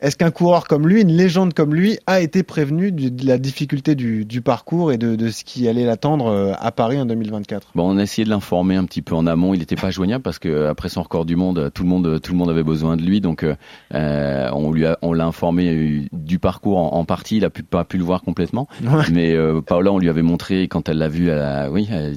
Est-ce 0.00 0.16
qu'un 0.16 0.30
coureur 0.30 0.66
comme 0.68 0.86
lui, 0.86 1.00
une 1.00 1.12
légende 1.16 1.54
comme 1.54 1.74
lui, 1.74 1.98
a 2.06 2.20
été 2.20 2.42
prévenu 2.42 2.92
du- 2.92 3.10
de 3.10 3.26
la 3.26 3.38
difficulté 3.38 3.94
du, 3.94 4.26
du 4.26 4.42
parcours 4.42 4.92
et 4.92 4.98
de, 4.98 5.16
de 5.16 5.28
ce 5.30 5.42
qui 5.42 5.66
allait 5.68 5.86
l'attendre 5.86 6.26
euh, 6.26 6.52
à 6.58 6.70
Paris 6.70 6.98
en 7.00 7.06
2024 7.06 7.68
Bon, 7.74 7.90
on 7.94 7.96
a 7.96 8.02
essayé 8.02 8.24
de 8.26 8.30
l'informer 8.30 8.76
un 8.76 8.84
petit 8.84 9.00
peu 9.00 9.14
en 9.14 9.26
amont. 9.26 9.54
Il 9.54 9.60
n'était 9.60 9.74
pas 9.76 9.90
joignable 9.90 10.22
parce 10.22 10.38
que 10.38 10.66
après 10.66 10.90
son 10.90 11.02
record 11.02 11.24
du 11.24 11.34
monde, 11.34 11.70
tout 11.72 11.82
le 11.82 11.88
monde, 11.88 12.20
tout 12.22 12.32
le 12.32 12.38
monde 12.38 12.50
avait 12.50 12.62
besoin 12.62 12.96
de 12.98 13.02
lui. 13.02 13.20
Donc, 13.22 13.42
euh, 13.42 13.54
euh, 13.94 14.50
on 14.52 14.70
lui 14.70 14.84
a, 14.84 14.98
on 15.00 15.14
l'a 15.14 15.24
informé 15.24 15.68
euh, 15.74 16.00
du 16.12 16.38
parcours 16.38 16.76
en, 16.78 16.98
en 16.98 17.04
partie. 17.06 17.38
Il 17.38 17.44
a 17.46 17.50
pu, 17.50 17.62
pas 17.62 17.84
pu 17.84 17.96
le 17.96 18.04
voir 18.04 18.20
complètement. 18.22 18.68
Ouais. 18.84 19.04
Mais 19.12 19.32
euh, 19.32 19.62
Paola, 19.62 19.92
on 19.92 19.98
lui 19.98 20.10
avait 20.10 20.20
montré 20.22 20.68
quand 20.68 20.88
elle 20.90 20.98
l'a 20.98 21.08
vu. 21.08 21.28
Elle 21.30 21.38
a- 21.38 21.70
oui, 21.70 21.88
elle- 21.90 22.16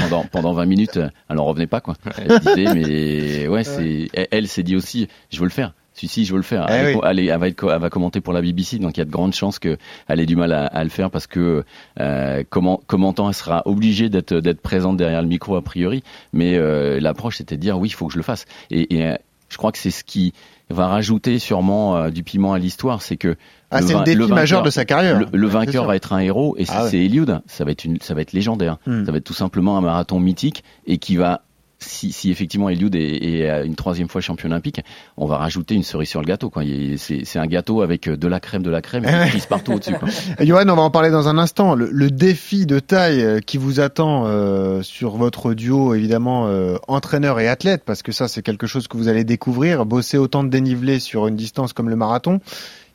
pendant, 0.00 0.24
pendant 0.24 0.52
20 0.52 0.66
minutes, 0.66 0.98
elle 1.28 1.38
en 1.38 1.44
revenait 1.44 1.68
pas 1.68 1.80
quoi. 1.80 1.94
Elle 2.18 2.40
disait, 2.40 2.74
mais 2.74 3.46
ouais, 3.48 3.62
c'est, 3.62 4.08
elle, 4.14 4.26
elle 4.32 4.48
s'est 4.48 4.64
dit 4.64 4.74
aussi, 4.74 5.06
je 5.30 5.38
veux 5.38 5.44
le 5.44 5.50
faire. 5.50 5.74
Si, 6.00 6.08
si, 6.08 6.24
je 6.24 6.32
veux 6.32 6.38
le 6.38 6.42
faire. 6.42 6.66
Eh 6.70 6.72
elle, 6.72 6.96
oui. 7.18 7.28
va 7.28 7.48
être, 7.48 7.56
co- 7.56 7.70
elle 7.70 7.78
va 7.80 7.90
commenter 7.90 8.20
pour 8.22 8.32
la 8.32 8.40
BBC, 8.40 8.78
donc 8.78 8.96
il 8.96 9.00
y 9.00 9.02
a 9.02 9.04
de 9.04 9.10
grandes 9.10 9.34
chances 9.34 9.58
qu'elle 9.58 9.76
ait 10.08 10.24
du 10.26 10.34
mal 10.36 10.52
à, 10.52 10.64
à 10.64 10.82
le 10.82 10.88
faire 10.90 11.10
parce 11.10 11.26
que 11.26 11.62
euh, 12.00 12.42
comment, 12.48 12.80
commentant, 12.86 13.28
elle 13.28 13.34
sera 13.34 13.62
obligée 13.66 14.08
d'être, 14.08 14.34
d'être 14.34 14.60
présente 14.62 14.96
derrière 14.96 15.20
le 15.20 15.28
micro 15.28 15.56
a 15.56 15.62
priori. 15.62 16.02
Mais 16.32 16.56
euh, 16.56 17.00
l'approche, 17.00 17.36
c'était 17.36 17.56
de 17.56 17.60
dire 17.60 17.78
oui, 17.78 17.88
il 17.88 17.92
faut 17.92 18.06
que 18.06 18.12
je 18.14 18.18
le 18.18 18.22
fasse. 18.22 18.46
Et, 18.70 18.96
et, 18.96 19.06
euh, 19.06 19.14
je 19.50 19.56
crois 19.58 19.72
que 19.72 19.78
c'est 19.78 19.90
ce 19.90 20.04
qui 20.04 20.32
va 20.70 20.86
rajouter 20.86 21.38
sûrement 21.40 21.96
euh, 21.96 22.10
du 22.10 22.22
piment 22.22 22.52
à 22.52 22.58
l'histoire, 22.60 23.02
c'est 23.02 23.16
que 23.16 23.34
Ah, 23.72 23.80
le 23.80 23.86
c'est 23.88 23.94
le 23.94 24.04
défi 24.04 24.16
vainqueur- 24.18 24.34
majeur 24.36 24.62
de 24.62 24.70
sa 24.70 24.84
carrière. 24.84 25.18
Le, 25.32 25.46
Ouais, 25.46 25.52
vainqueur 25.52 25.84
va 25.86 25.96
être 25.96 26.12
un 26.12 26.20
héros, 26.20 26.54
et 26.56 26.64
Ah 26.68 26.84
ouais. 26.84 26.90
c'est 26.90 26.98
Eliud, 26.98 27.40
ça 27.46 27.64
va 27.64 27.72
être 27.72 27.84
une, 27.84 27.98
ça 28.00 28.14
va 28.14 28.20
être 28.22 28.32
légendaire. 28.32 28.78
Hmm. 28.86 29.04
Ça 29.04 29.10
va 29.10 29.18
être 29.18 29.24
tout 29.24 29.34
simplement 29.34 29.76
un 29.76 29.80
marathon 29.80 30.20
mythique 30.20 30.62
et 30.86 30.98
qui 30.98 31.16
va, 31.16 31.42
si, 31.80 32.12
si 32.12 32.30
effectivement 32.30 32.68
Eliud 32.68 32.94
est, 32.94 33.00
est 33.00 33.66
une 33.66 33.74
troisième 33.74 34.08
fois 34.08 34.20
champion 34.20 34.48
olympique, 34.50 34.80
on 35.16 35.26
va 35.26 35.38
rajouter 35.38 35.74
une 35.74 35.82
cerise 35.82 36.08
sur 36.08 36.20
le 36.20 36.26
gâteau. 36.26 36.50
Quoi. 36.50 36.64
Il- 36.64 36.98
C'est 36.98 37.24
c'est 37.24 37.38
un 37.38 37.46
gâteau 37.46 37.82
avec 37.82 38.08
euh, 38.08 38.16
de 38.16 38.28
la 38.28 38.40
crème, 38.40 38.62
de 38.62 38.70
la 38.70 38.82
crème, 38.82 39.04
et 39.04 39.30
qui 39.38 39.46
partout 39.46 39.72
au-dessus. 39.72 39.94
Johan, 40.40 40.68
on 40.68 40.76
va 40.76 40.82
en 40.82 40.90
parler 40.90 41.10
dans 41.10 41.28
un 41.28 41.38
instant. 41.38 41.74
Le, 41.74 41.88
le 41.90 42.10
défi 42.10 42.66
de 42.66 42.78
taille 42.78 43.22
euh, 43.22 43.40
qui 43.40 43.56
vous 43.58 43.80
attend 43.80 44.24
euh, 44.26 44.82
sur 44.82 45.16
votre 45.16 45.54
duo, 45.54 45.94
évidemment, 45.94 46.46
euh, 46.46 46.76
entraîneur 46.88 47.40
et 47.40 47.48
athlète, 47.48 47.82
parce 47.84 48.02
que 48.02 48.12
ça, 48.12 48.28
c'est 48.28 48.42
quelque 48.42 48.66
chose 48.66 48.86
que 48.88 48.96
vous 48.96 49.08
allez 49.08 49.24
découvrir. 49.24 49.86
Bosser 49.86 50.18
autant 50.18 50.44
de 50.44 50.48
dénivelé 50.50 50.98
sur 51.00 51.26
une 51.26 51.36
distance 51.36 51.72
comme 51.72 51.88
le 51.88 51.96
marathon. 51.96 52.40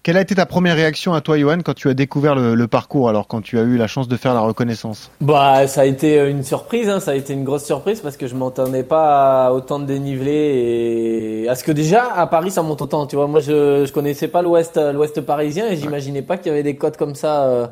Quelle 0.05 0.17
a 0.17 0.21
été 0.21 0.35
ta 0.35 0.45
première 0.45 0.75
réaction 0.75 1.15
à 1.15 1.21
toi, 1.21 1.35
Johan, 1.35 1.61
quand 1.65 1.73
tu 1.73 1.89
as 1.89 1.95
découvert 1.95 2.35
le, 2.35 2.53
le 2.53 2.67
parcours, 2.67 3.09
alors 3.09 3.27
quand 3.27 3.41
tu 3.41 3.57
as 3.57 3.63
eu 3.63 3.75
la 3.75 3.87
chance 3.87 4.07
de 4.07 4.15
faire 4.17 4.35
la 4.35 4.41
reconnaissance? 4.41 5.09
Bah, 5.19 5.65
ça 5.65 5.81
a 5.81 5.85
été 5.85 6.29
une 6.29 6.43
surprise, 6.43 6.87
hein, 6.89 6.99
ça 6.99 7.09
a 7.09 7.15
été 7.15 7.33
une 7.33 7.43
grosse 7.43 7.65
surprise 7.65 8.01
parce 8.01 8.15
que 8.15 8.27
je 8.27 8.35
m'entendais 8.35 8.83
pas 8.83 9.47
à 9.47 9.51
autant 9.51 9.79
de 9.79 9.85
dénivelé 9.85 11.41
et 11.45 11.49
à 11.49 11.55
ce 11.55 11.63
que 11.63 11.71
déjà 11.71 12.03
à 12.13 12.27
Paris 12.27 12.51
ça 12.51 12.61
monte 12.61 12.83
autant. 12.83 13.07
Tu 13.07 13.15
vois, 13.15 13.25
moi 13.25 13.39
je 13.39 13.83
je 13.87 13.91
connaissais 13.91 14.27
pas 14.27 14.43
l'Ouest 14.43 14.79
l'Ouest 14.93 15.21
parisien 15.21 15.69
et 15.69 15.75
j'imaginais 15.75 16.21
pas 16.21 16.37
qu'il 16.37 16.49
y 16.49 16.49
avait 16.51 16.61
des 16.61 16.75
côtes 16.75 16.97
comme 16.97 17.15
ça 17.15 17.45
euh, 17.45 17.67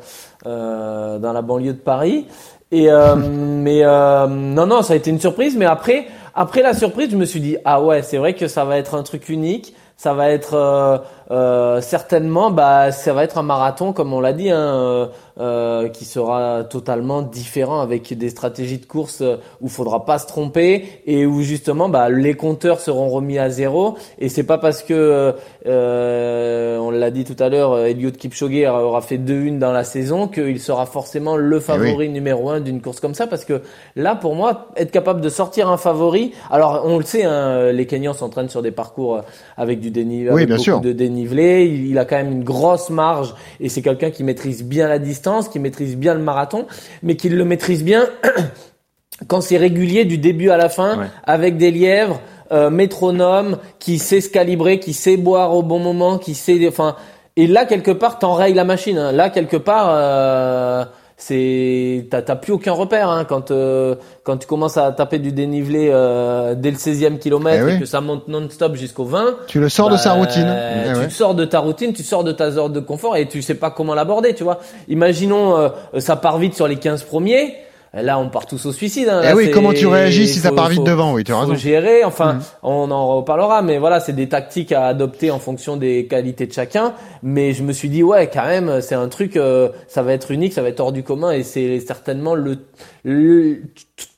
euh, 0.48 1.19
dans 1.19 1.34
la 1.34 1.43
banlieue 1.43 1.74
de 1.74 1.78
Paris. 1.78 2.26
Et 2.72 2.89
euh, 2.89 3.15
mais 3.15 3.82
euh, 3.84 4.26
non 4.26 4.65
non 4.65 4.82
ça 4.82 4.93
a 4.93 4.96
été 4.96 5.12
une 5.12 5.19
surprise 5.19 5.56
mais 5.56 5.65
après 5.65 6.08
après 6.34 6.62
la 6.62 6.74
surprise 6.74 7.10
je 7.12 7.17
me 7.17 7.26
suis 7.26 7.39
dit 7.39 7.58
ah 7.65 7.82
ouais 7.82 8.02
c'est 8.02 8.17
vrai 8.17 8.34
que 8.34 8.48
ça 8.48 8.65
va 8.65 8.78
être 8.78 8.96
un 8.96 9.04
truc 9.04 9.30
unique 9.30 9.74
ça 9.98 10.13
va 10.13 10.30
être 10.30 10.56
euh, 10.56 10.98
euh, 11.32 11.82
certainement 11.82 12.52
bah 12.52 12.91
ça 12.91 13.13
va 13.13 13.24
être 13.24 13.38
un 13.38 13.43
marathon 13.43 13.93
comme 13.93 14.13
on 14.13 14.19
l'a 14.19 14.34
dit 14.34 14.50
hein, 14.50 14.58
euh, 14.58 15.08
euh, 15.39 15.89
qui 15.89 16.06
sera 16.06 16.63
totalement 16.63 17.24
différent 17.24 17.82
avec 17.82 18.15
des 18.15 18.30
stratégies 18.30 18.78
de 18.78 18.86
course 18.86 19.22
euh, 19.22 19.38
où 19.62 19.65
il 19.65 19.72
faudra 19.72 20.06
pas 20.06 20.19
se 20.19 20.28
tromper 20.28 20.86
et 21.08 21.26
où 21.26 21.41
justement 21.41 21.89
bah 21.89 22.08
les 22.08 22.36
compteurs 22.36 22.80
seront 22.80 23.10
remis 23.10 23.39
à 23.39 23.50
zéro. 23.50 23.98
Et 24.19 24.30
c'est 24.30 24.43
pas 24.43 24.60
parce 24.60 24.84
que 24.84 25.34
euh, 25.65 26.78
on 26.78 26.91
l'a 26.91 27.10
dit 27.10 27.24
tout 27.24 27.36
à 27.39 27.50
l'heure 27.50 27.80
Eliud 27.80 28.15
Kipchoge 28.15 28.63
aura 28.67 29.02
fait 29.02 29.17
2-1 29.17 29.58
dans 29.58 29.72
la 29.72 29.84
saison 29.84 30.28
qu'il 30.28 30.60
sera 30.60 30.86
forcément 30.86 31.36
le 31.36 31.60
favori 31.60 32.10
numéro 32.10 32.52
un 32.52 32.60
d'une 32.60 32.80
course 32.80 33.00
comme 33.00 33.15
ça 33.15 33.26
parce 33.26 33.43
que 33.43 33.63
là 33.96 34.13
pour 34.13 34.36
moi 34.36 34.67
être 34.76 34.91
capable 34.91 35.19
de 35.22 35.30
sortir 35.30 35.67
un 35.67 35.78
favori 35.78 36.22
alors 36.51 36.83
on 36.86 36.97
le 36.97 37.03
sait 37.03 37.23
hein, 37.23 37.71
les 37.71 37.86
Kenyans 37.86 38.13
s'entraînent 38.13 38.49
sur 38.49 38.62
des 38.62 38.71
parcours 38.71 39.15
euh, 39.17 39.21
avec 39.57 39.79
du 39.79 39.91
dénivelé 39.91 40.29
Oui, 40.31 40.36
avec 40.43 40.47
bien 40.47 40.55
beaucoup 40.57 40.63
sûr. 40.63 40.81
de 40.81 40.91
dénivelé 40.91 41.65
il, 41.65 41.88
il 41.88 41.97
a 41.97 42.05
quand 42.05 42.15
même 42.17 42.31
une 42.31 42.43
grosse 42.43 42.89
marge 42.89 43.33
et 43.59 43.69
c'est 43.69 43.81
quelqu'un 43.81 44.12
qui 44.12 44.23
maîtrise 44.23 44.63
bien 44.63 44.88
la 44.88 44.99
distance 44.99 45.49
qui 45.49 45.59
maîtrise 45.59 45.97
bien 45.97 46.13
le 46.13 46.21
marathon 46.21 46.65
mais 47.01 47.15
qui 47.15 47.29
le 47.29 47.45
maîtrise 47.45 47.83
bien 47.83 48.07
quand 49.27 49.41
c'est 49.41 49.57
régulier 49.57 50.05
du 50.05 50.17
début 50.17 50.49
à 50.49 50.57
la 50.57 50.69
fin 50.69 50.97
Ouais. 50.99 51.05
avec 51.25 51.57
des 51.57 51.71
lièvres 51.71 52.19
euh, 52.51 52.69
métronome 52.69 53.57
qui 53.79 53.97
sait 53.99 54.21
se 54.21 54.29
calibrer 54.29 54.79
qui 54.79 54.93
sait 54.93 55.17
boire 55.17 55.55
au 55.55 55.63
bon 55.63 55.79
moment 55.79 56.17
qui 56.17 56.36
sait 56.36 56.67
enfin 56.67 56.95
et 57.36 57.47
là 57.47 57.65
quelque 57.65 57.91
part 57.91 58.19
t'enrayes 58.19 58.53
la 58.53 58.63
machine 58.65 58.97
hein. 58.97 59.12
là 59.12 59.29
quelque 59.29 59.57
part 59.57 59.88
euh, 59.89 60.83
c'est 61.17 62.08
t'as 62.10 62.21
t'as 62.21 62.36
plus 62.36 62.54
aucun 62.54 62.71
repère 62.73 63.10
hein, 63.10 63.23
quand 63.26 63.52
euh, 63.52 63.95
quand 64.23 64.38
tu 64.38 64.47
commences 64.47 64.78
à 64.78 64.91
taper 64.91 65.19
du 65.19 65.32
dénivelé 65.32 65.89
euh, 65.91 66.56
dès 66.56 66.71
le 66.71 66.78
16e 66.78 67.19
kilomètre 67.19 67.65
Eh 67.69 67.76
et 67.76 67.80
que 67.80 67.86
ça 67.86 68.02
monte 68.02 68.28
non-stop 68.28 68.76
jusqu'au 68.76 69.06
20 69.06 69.36
Tu 69.47 69.60
le 69.60 69.69
sors 69.69 69.89
de 69.89 69.93
bah, 69.95 69.99
sa 69.99 70.13
routine. 70.13 70.45
euh, 70.47 70.84
Eh 70.89 70.93
tu 70.93 70.99
ouais. 70.99 71.10
sors 71.10 71.36
de 71.36 71.45
ta 71.45 71.60
routine, 71.60 71.93
tu 71.93 72.04
sors 72.04 72.23
de 72.23 72.32
ta 72.32 72.52
zone 72.52 72.73
de 72.73 72.80
confort 72.80 73.15
et 73.15 73.28
tu 73.28 73.41
sais 73.41 73.56
pas 73.56 73.69
comment 73.71 73.93
l'aborder, 73.93 74.34
tu 74.34 74.43
vois. 74.43 74.60
Imaginons 74.88 75.58
euh, 75.58 75.69
ça 75.99 76.15
part 76.15 76.38
vite 76.39 76.56
sur 76.56 76.67
les 76.67 76.78
15 76.78 77.04
premiers. 77.04 77.56
Là, 77.95 78.17
on 78.17 78.27
part 78.29 78.47
tous 78.47 78.65
au 78.65 78.71
suicide. 78.71 79.08
Hein. 79.08 79.19
Eh 79.21 79.27
Là, 79.27 79.36
oui, 79.36 79.51
comment 79.51 79.71
tu 79.71 79.86
réagis 79.86 80.27
si 80.27 80.39
ça 80.39 80.51
part 80.51 80.67
vite 80.69 80.79
faut- 80.79 80.84
devant 80.84 81.13
Oui, 81.13 81.23
tu 81.23 81.32
as 81.32 81.36
faut 81.36 81.41
raison. 81.41 81.53
gérer. 81.56 82.03
Enfin, 82.03 82.34
Mhm. 82.34 82.41
on 82.63 82.89
en 82.89 83.17
reparlera, 83.17 83.62
mais 83.62 83.77
voilà, 83.77 83.99
c'est 83.99 84.13
des 84.13 84.27
tactiques 84.27 84.71
à 84.71 84.88
adopter 84.88 85.29
en 85.29 85.38
fonction 85.38 85.77
des 85.77 86.08
qualités 86.08 86.47
de 86.47 86.53
chacun. 86.53 86.93
Mais 87.21 87.53
je 87.53 87.62
me 87.62 87.71
suis 87.71 87.89
dit, 87.89 88.01
ouais, 88.01 88.32
quand 88.34 88.45
même, 88.47 88.82
c'est 88.82 88.95
un 88.95 89.08
truc, 89.10 89.38
euh, 89.38 89.69
ça 89.88 90.01
va 90.01 90.13
être 90.13 90.32
unique, 90.32 90.53
ça 90.53 90.63
va 90.63 90.69
être 90.69 90.79
hors 90.79 90.91
du 90.91 91.03
commun, 91.03 91.32
et 91.34 91.43
c'est 91.43 91.79
certainement 91.82 92.34
le, 92.34 92.58
le 93.03 93.58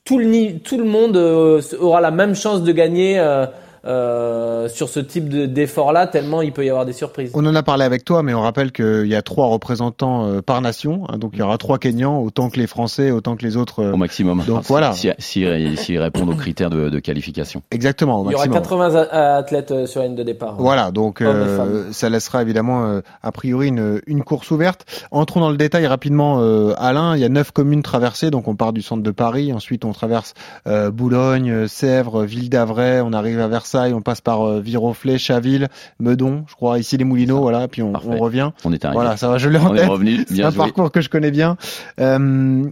tout 0.05 0.19
le 0.19 0.59
tout 0.59 0.77
le 0.77 0.83
monde 0.85 1.17
euh, 1.17 1.61
aura 1.79 1.99
la 1.99 2.11
même 2.11 2.33
chance 2.35 2.63
de 2.63 2.71
gagner. 2.71 3.19
euh, 3.19 3.45
euh, 3.85 4.67
sur 4.69 4.89
ce 4.89 4.99
type 4.99 5.29
de- 5.29 5.45
d'effort-là, 5.45 6.07
tellement 6.07 6.41
il 6.41 6.51
peut 6.51 6.65
y 6.65 6.69
avoir 6.69 6.85
des 6.85 6.93
surprises. 6.93 7.31
On 7.33 7.45
en 7.45 7.55
a 7.55 7.63
parlé 7.63 7.83
avec 7.85 8.03
toi, 8.05 8.23
mais 8.23 8.33
on 8.33 8.41
rappelle 8.41 8.71
qu'il 8.71 9.07
y 9.07 9.15
a 9.15 9.21
trois 9.21 9.47
représentants 9.47 10.25
euh, 10.27 10.41
par 10.41 10.61
nation. 10.61 11.03
hein, 11.09 11.17
donc 11.17 11.31
il 11.33 11.39
y 11.39 11.41
aura 11.41 11.57
trois 11.57 11.77
Kenyans, 11.77 12.19
autant 12.21 12.49
que 12.49 12.59
les 12.59 12.67
Français, 12.67 13.11
autant 13.11 13.35
que 13.35 13.43
les 13.45 13.57
autres. 13.57 13.83
euh, 13.83 13.93
Au 13.93 13.97
maximum. 13.97 14.43
Donc 14.45 14.57
Enfin, 14.59 14.65
voilà. 14.67 14.93
Si, 14.93 15.09
si, 15.19 15.45
si- 15.45 15.77
s'ils 15.77 15.99
répondent 15.99 16.29
aux 16.29 16.35
critères 16.35 16.69
de, 16.69 16.89
de 16.89 16.99
qualification. 16.99 17.61
Exactement, 17.71 18.21
au 18.21 18.25
Il 18.29 18.31
y 18.31 18.35
aura 18.35 18.45
maximum. 18.47 18.61
80 18.89 19.07
a- 19.11 19.35
athlètes 19.37 19.85
sur 19.85 20.01
la 20.01 20.07
ligne 20.07 20.15
de 20.15 20.23
départ. 20.23 20.55
Voilà, 20.57 20.91
donc 20.91 21.21
euh, 21.21 21.91
ça 21.91 22.09
laissera 22.09 22.41
évidemment 22.41 22.85
euh, 22.85 23.01
a 23.23 23.31
priori 23.31 23.67
une, 23.67 24.01
une 24.07 24.23
course 24.23 24.51
ouverte. 24.51 24.85
Entrons 25.11 25.39
dans 25.41 25.51
le 25.51 25.57
détail 25.57 25.85
rapidement, 25.87 26.39
euh, 26.39 26.73
Alain. 26.77 27.15
Il 27.15 27.21
y 27.21 27.25
a 27.25 27.29
neuf 27.29 27.51
communes 27.51 27.83
traversées, 27.83 28.31
donc 28.31 28.47
on 28.47 28.55
part 28.55 28.73
du 28.73 28.81
centre 28.81 29.03
de 29.03 29.11
Paris, 29.11 29.53
ensuite 29.53 29.85
on 29.85 29.91
traverse 29.91 30.33
euh, 30.67 30.89
Boulogne, 30.91 31.67
Sèvres, 31.67 32.23
Ville 32.23 32.49
d'Avray, 32.49 33.01
on 33.01 33.13
arrive 33.13 33.39
à 33.39 33.47
Versailles, 33.47 33.74
on 33.75 34.01
passe 34.01 34.21
par 34.21 34.41
euh, 34.41 34.59
Viroflay, 34.59 35.17
Chaville, 35.17 35.67
Meudon, 35.99 36.45
je 36.47 36.55
crois, 36.55 36.79
ici 36.79 36.97
les 36.97 37.03
Moulineaux, 37.03 37.39
voilà, 37.39 37.67
puis 37.67 37.81
on, 37.81 37.93
revient. 37.93 38.51
On 38.63 38.73
est 38.73 38.83
arrivé. 38.85 38.95
Voilà, 39.01 39.17
ça 39.17 39.29
va, 39.29 39.37
je 39.37 39.49
l'ai 39.49 39.59
en 39.59 39.73
tête. 39.73 39.87
revenu. 39.87 40.25
C'est 40.27 40.43
un 40.43 40.49
joué. 40.49 40.57
parcours 40.57 40.91
que 40.91 41.01
je 41.01 41.09
connais 41.09 41.31
bien. 41.31 41.57
Euh, 41.99 42.69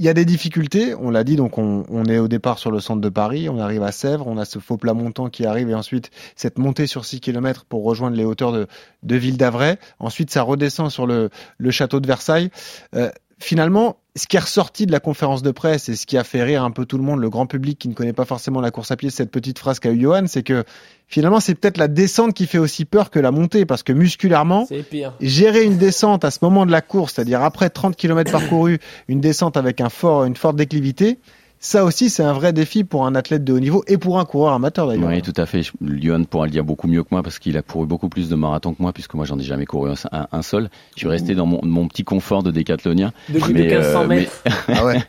il 0.00 0.04
y 0.04 0.08
a 0.08 0.14
des 0.14 0.24
difficultés, 0.24 0.94
on 0.96 1.10
l'a 1.10 1.22
dit, 1.22 1.36
donc 1.36 1.56
on, 1.56 1.84
on 1.88 2.04
est 2.06 2.18
au 2.18 2.26
départ 2.26 2.58
sur 2.58 2.72
le 2.72 2.80
centre 2.80 3.00
de 3.00 3.08
Paris, 3.08 3.48
on 3.48 3.60
arrive 3.60 3.84
à 3.84 3.92
Sèvres, 3.92 4.26
on 4.26 4.38
a 4.38 4.44
ce 4.44 4.58
faux 4.58 4.76
plat 4.76 4.92
montant 4.92 5.28
qui 5.28 5.46
arrive 5.46 5.70
et 5.70 5.74
ensuite 5.74 6.10
cette 6.34 6.58
montée 6.58 6.88
sur 6.88 7.04
6 7.04 7.20
km 7.20 7.64
pour 7.64 7.84
rejoindre 7.84 8.16
les 8.16 8.24
hauteurs 8.24 8.50
de, 8.50 8.66
de 9.04 9.16
Ville 9.16 9.36
d'Avray. 9.36 9.76
Ensuite, 10.00 10.30
ça 10.30 10.42
redescend 10.42 10.90
sur 10.90 11.06
le, 11.06 11.30
le 11.58 11.70
château 11.70 12.00
de 12.00 12.08
Versailles. 12.08 12.50
Euh, 12.96 13.10
finalement, 13.38 13.98
ce 14.16 14.28
qui 14.28 14.36
est 14.36 14.40
ressorti 14.40 14.86
de 14.86 14.92
la 14.92 15.00
conférence 15.00 15.42
de 15.42 15.50
presse 15.50 15.88
et 15.88 15.96
ce 15.96 16.06
qui 16.06 16.16
a 16.16 16.22
fait 16.22 16.42
rire 16.44 16.62
un 16.62 16.70
peu 16.70 16.86
tout 16.86 16.98
le 16.98 17.02
monde, 17.02 17.20
le 17.20 17.30
grand 17.30 17.46
public 17.46 17.78
qui 17.78 17.88
ne 17.88 17.94
connaît 17.94 18.12
pas 18.12 18.24
forcément 18.24 18.60
la 18.60 18.70
course 18.70 18.92
à 18.92 18.96
pied, 18.96 19.10
cette 19.10 19.30
petite 19.30 19.58
phrase 19.58 19.80
qu'a 19.80 19.90
eu 19.90 20.00
Johan, 20.00 20.26
c'est 20.28 20.44
que 20.44 20.64
finalement, 21.08 21.40
c'est 21.40 21.56
peut-être 21.56 21.78
la 21.78 21.88
descente 21.88 22.32
qui 22.32 22.46
fait 22.46 22.58
aussi 22.58 22.84
peur 22.84 23.10
que 23.10 23.18
la 23.18 23.32
montée 23.32 23.66
parce 23.66 23.82
que 23.82 23.92
musculairement, 23.92 24.68
pire. 24.88 25.14
gérer 25.20 25.64
une 25.64 25.78
descente 25.78 26.24
à 26.24 26.30
ce 26.30 26.38
moment 26.42 26.64
de 26.64 26.70
la 26.70 26.80
course, 26.80 27.14
c'est-à-dire 27.14 27.42
après 27.42 27.70
30 27.70 27.96
km 27.96 28.30
parcourus, 28.30 28.78
une 29.08 29.20
descente 29.20 29.56
avec 29.56 29.80
un 29.80 29.88
fort, 29.88 30.24
une 30.24 30.36
forte 30.36 30.56
déclivité, 30.56 31.18
ça 31.64 31.82
aussi 31.82 32.10
c'est 32.10 32.22
un 32.22 32.34
vrai 32.34 32.52
défi 32.52 32.84
pour 32.84 33.06
un 33.06 33.14
athlète 33.14 33.42
de 33.42 33.54
haut 33.54 33.58
niveau 33.58 33.82
et 33.86 33.96
pour 33.96 34.18
un 34.18 34.26
coureur 34.26 34.52
amateur 34.52 34.86
d'ailleurs. 34.86 35.08
Oui, 35.08 35.22
tout 35.22 35.32
à 35.38 35.46
fait. 35.46 35.62
Lyon 35.80 36.24
pourra 36.24 36.44
le 36.44 36.50
dire 36.50 36.62
beaucoup 36.62 36.86
mieux 36.88 37.02
que 37.02 37.08
moi 37.10 37.22
parce 37.22 37.38
qu'il 37.38 37.56
a 37.56 37.62
couru 37.62 37.86
beaucoup 37.86 38.10
plus 38.10 38.28
de 38.28 38.34
marathons 38.34 38.74
que 38.74 38.82
moi, 38.82 38.92
puisque 38.92 39.14
moi 39.14 39.24
j'en 39.24 39.38
ai 39.38 39.42
jamais 39.42 39.64
couru 39.64 39.90
un, 40.12 40.42
seul. 40.42 40.68
Je 40.94 41.00
suis 41.00 41.08
resté 41.08 41.34
dans 41.34 41.46
mon, 41.46 41.60
mon 41.64 41.88
petit 41.88 42.04
confort 42.04 42.42
de 42.42 42.50
décathlonien. 42.50 43.12
De 43.30 43.38
plus 43.38 43.54
de 43.54 43.62
1500 43.62 44.06
mais- 44.06 44.16
mètres. 44.16 44.42
Ah 44.68 44.84
ouais. 44.84 45.02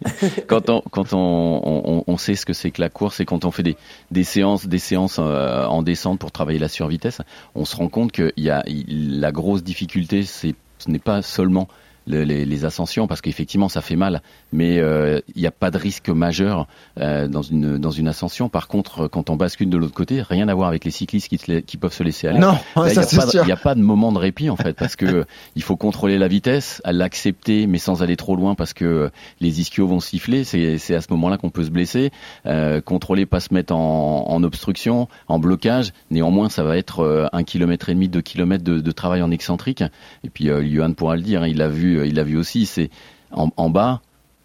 quand 0.47 0.69
on 0.69 0.81
quand 0.91 1.13
on, 1.13 1.61
on, 1.65 2.03
on 2.07 2.17
sait 2.17 2.35
ce 2.35 2.45
que 2.45 2.53
c'est 2.53 2.71
que 2.71 2.81
la 2.81 2.89
course 2.89 3.19
et 3.19 3.25
quand 3.25 3.43
on 3.43 3.51
fait 3.51 3.63
des, 3.63 3.75
des 4.11 4.23
séances 4.23 4.65
des 4.65 4.79
séances 4.79 5.17
euh, 5.19 5.65
en 5.65 5.81
descente 5.81 6.19
pour 6.19 6.31
travailler 6.31 6.59
la 6.59 6.69
survitesse, 6.69 7.19
on 7.53 7.65
se 7.65 7.75
rend 7.75 7.89
compte 7.89 8.13
que 8.13 8.31
y 8.37 8.49
a 8.49 8.63
la 8.87 9.31
grosse 9.33 9.63
difficulté, 9.63 10.23
c'est 10.23 10.55
ce 10.77 10.89
n'est 10.89 10.99
pas 10.99 11.21
seulement 11.21 11.67
le- 12.07 12.23
les, 12.23 12.45
les 12.45 12.65
ascensions 12.65 13.07
parce 13.07 13.21
qu'effectivement 13.21 13.69
ça 13.69 13.81
fait 13.81 13.95
mal, 13.95 14.21
mais 14.51 14.79
euh, 14.79 15.19
il 15.35 15.41
n'y 15.41 15.47
a 15.47 15.51
pas 15.51 15.71
de 15.71 15.77
risque 15.77 16.09
majeur 16.09 16.67
euh, 16.99 17.27
dans 17.27 17.41
une 17.41 17.77
dans 17.77 17.91
une 17.91 18.07
ascension. 18.07 18.49
Par 18.49 18.67
contre, 18.67 19.07
quand 19.07 19.29
on 19.29 19.35
bascule 19.35 19.69
de 19.69 19.77
l'autre 19.77 19.93
côté, 19.93 20.21
rien 20.21 20.47
à 20.47 20.53
voir 20.53 20.67
avec 20.69 20.85
les 20.85 20.91
cyclistes 20.91 21.27
qui, 21.29 21.37
te 21.37 21.51
la- 21.51 21.61
qui 21.61 21.77
peuvent 21.77 21.93
se 21.93 22.03
laisser 22.03 22.27
aller. 22.27 22.39
Non, 22.39 22.57
il 22.77 22.83
n'y 22.83 22.89
a, 22.91 22.95
pas 22.95 23.25
de- 23.45 23.51
a 23.51 23.57
pas 23.57 23.75
moment 23.75 24.11
de 24.11 24.17
répit 24.17 24.49
en 24.49 24.55
fait 24.55 24.73
parce 24.73 24.95
que 24.95 25.25
il 25.55 25.61
faut 25.63 25.75
contrôler 25.77 26.17
la 26.17 26.27
vitesse, 26.27 26.81
l'accepter 26.85 27.67
mais 27.67 27.77
sans 27.77 28.01
aller 28.03 28.15
trop 28.15 28.35
loin 28.35 28.55
parce 28.55 28.73
que 28.73 29.09
les 29.41 29.61
ischios 29.61 29.87
vont 29.87 29.99
siffler. 29.99 30.43
C'est 30.43 30.77
c'est 30.77 30.95
à 30.95 31.01
ce 31.01 31.07
moment-là 31.11 31.37
qu'on 31.37 31.49
peut 31.49 31.63
se 31.63 31.69
blesser. 31.69 32.11
Euh, 32.45 32.81
contrôler, 32.81 33.25
pas 33.25 33.39
se 33.39 33.53
mettre 33.53 33.73
en, 33.75 34.25
en 34.27 34.43
obstruction, 34.43 35.07
en 35.27 35.39
blocage. 35.39 35.91
Néanmoins, 36.11 36.49
ça 36.49 36.63
va 36.63 36.77
être 36.77 37.29
un 37.31 37.43
kilomètre 37.43 37.89
et 37.89 37.93
demi, 37.93 38.07
deux 38.07 38.21
kilomètres 38.21 38.63
de, 38.63 38.79
de 38.79 38.91
travail 38.91 39.21
en 39.21 39.31
excentrique. 39.31 39.83
Et 40.23 40.29
puis, 40.29 40.45
Johan 40.47 40.93
pourra 40.93 41.15
le 41.15 41.21
dire, 41.21 41.43
hein, 41.43 41.47
il 41.47 41.57
l'a 41.57 41.67
vu, 41.67 41.94
il 42.03 42.15
l'a 42.15 42.23
vu 42.23 42.37
aussi. 42.37 42.65
C'est 42.65 42.89
en, 43.31 43.49
en 43.57 43.69
bas, 43.69 44.01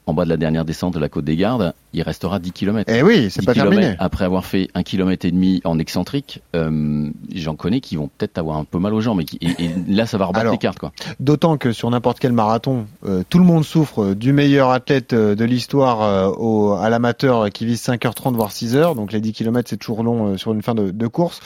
en 0.07 0.15
bas 0.15 0.25
de 0.25 0.29
la 0.31 0.37
dernière 0.37 0.65
descente 0.65 0.95
de 0.95 0.99
la 0.99 1.09
côte 1.09 1.25
des 1.25 1.37
Gardes, 1.37 1.73
il 1.93 2.03
restera 2.03 2.39
10 2.41 2.51
km. 2.53 2.93
Eh 2.93 3.03
oui, 3.03 3.31
c'est 3.31 3.45
pas 3.45 3.53
terminé. 3.71 3.95
Après 4.01 4.25
avoir 4.25 4.45
fait 4.45 4.69
un 4.75 4.83
kilomètre 4.83 5.25
et 5.27 5.31
demi 5.31 5.61
en 5.65 5.79
excentrique, 5.79 6.41
euh, 6.57 7.09
j'en 7.35 7.55
connais 7.55 7.81
qui 7.81 7.95
vont 7.97 8.09
peut-être 8.19 8.39
avoir 8.39 8.57
un 8.57 8.65
peu 8.65 8.79
mal 8.79 8.93
aux 8.95 9.01
jambes. 9.01 9.21
Et, 9.21 9.25
qui- 9.25 9.39
et- 9.41 9.65
et 9.65 9.71
là, 9.89 10.07
ça 10.07 10.19
va 10.19 10.25
rebattre 10.27 10.41
Alors, 10.41 10.53
les 10.53 10.59
cartes, 10.59 10.79
quoi. 10.79 10.91
D'autant 11.21 11.57
que 11.59 11.71
sur 11.73 11.89
n'importe 11.91 12.19
quel 12.19 12.33
marathon, 12.33 12.87
euh, 13.07 13.23
tout 13.29 13.39
le 13.39 13.45
monde 13.45 13.65
souffre 13.65 14.03
euh, 14.03 14.15
du 14.17 14.33
meilleur 14.33 14.71
athlète 14.71 15.15
de 15.15 15.45
l'histoire 15.45 16.03
euh, 16.03 16.29
au, 16.37 16.73
à 16.73 16.89
l'amateur 16.91 17.51
qui 17.51 17.65
vise 17.67 17.81
5h30 17.81 18.35
voire 18.35 18.51
6h. 18.51 18.97
Donc 18.97 19.13
les 19.13 19.21
10 19.21 19.33
km 19.33 19.69
c'est 19.71 19.77
toujours 19.77 20.03
long 20.03 20.37
sur 20.39 20.53
une 20.53 20.63
fin 20.63 20.75
de, 20.75 20.91
de 20.91 21.07
course. 21.07 21.41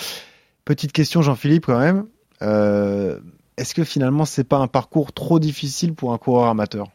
Petite 0.64 0.92
question 0.92 1.20
Jean-Philippe 1.20 1.66
quand 1.66 1.78
même. 1.80 2.04
Est-ce 3.56 3.74
que 3.74 3.84
finalement 3.84 4.24
c'est 4.24 4.44
pas 4.44 4.56
un 4.58 4.66
parcours 4.66 5.12
trop 5.12 5.38
difficile 5.38 5.94
pour 5.94 6.12
un 6.12 6.18
coureur 6.18 6.48
amateur? 6.48 6.88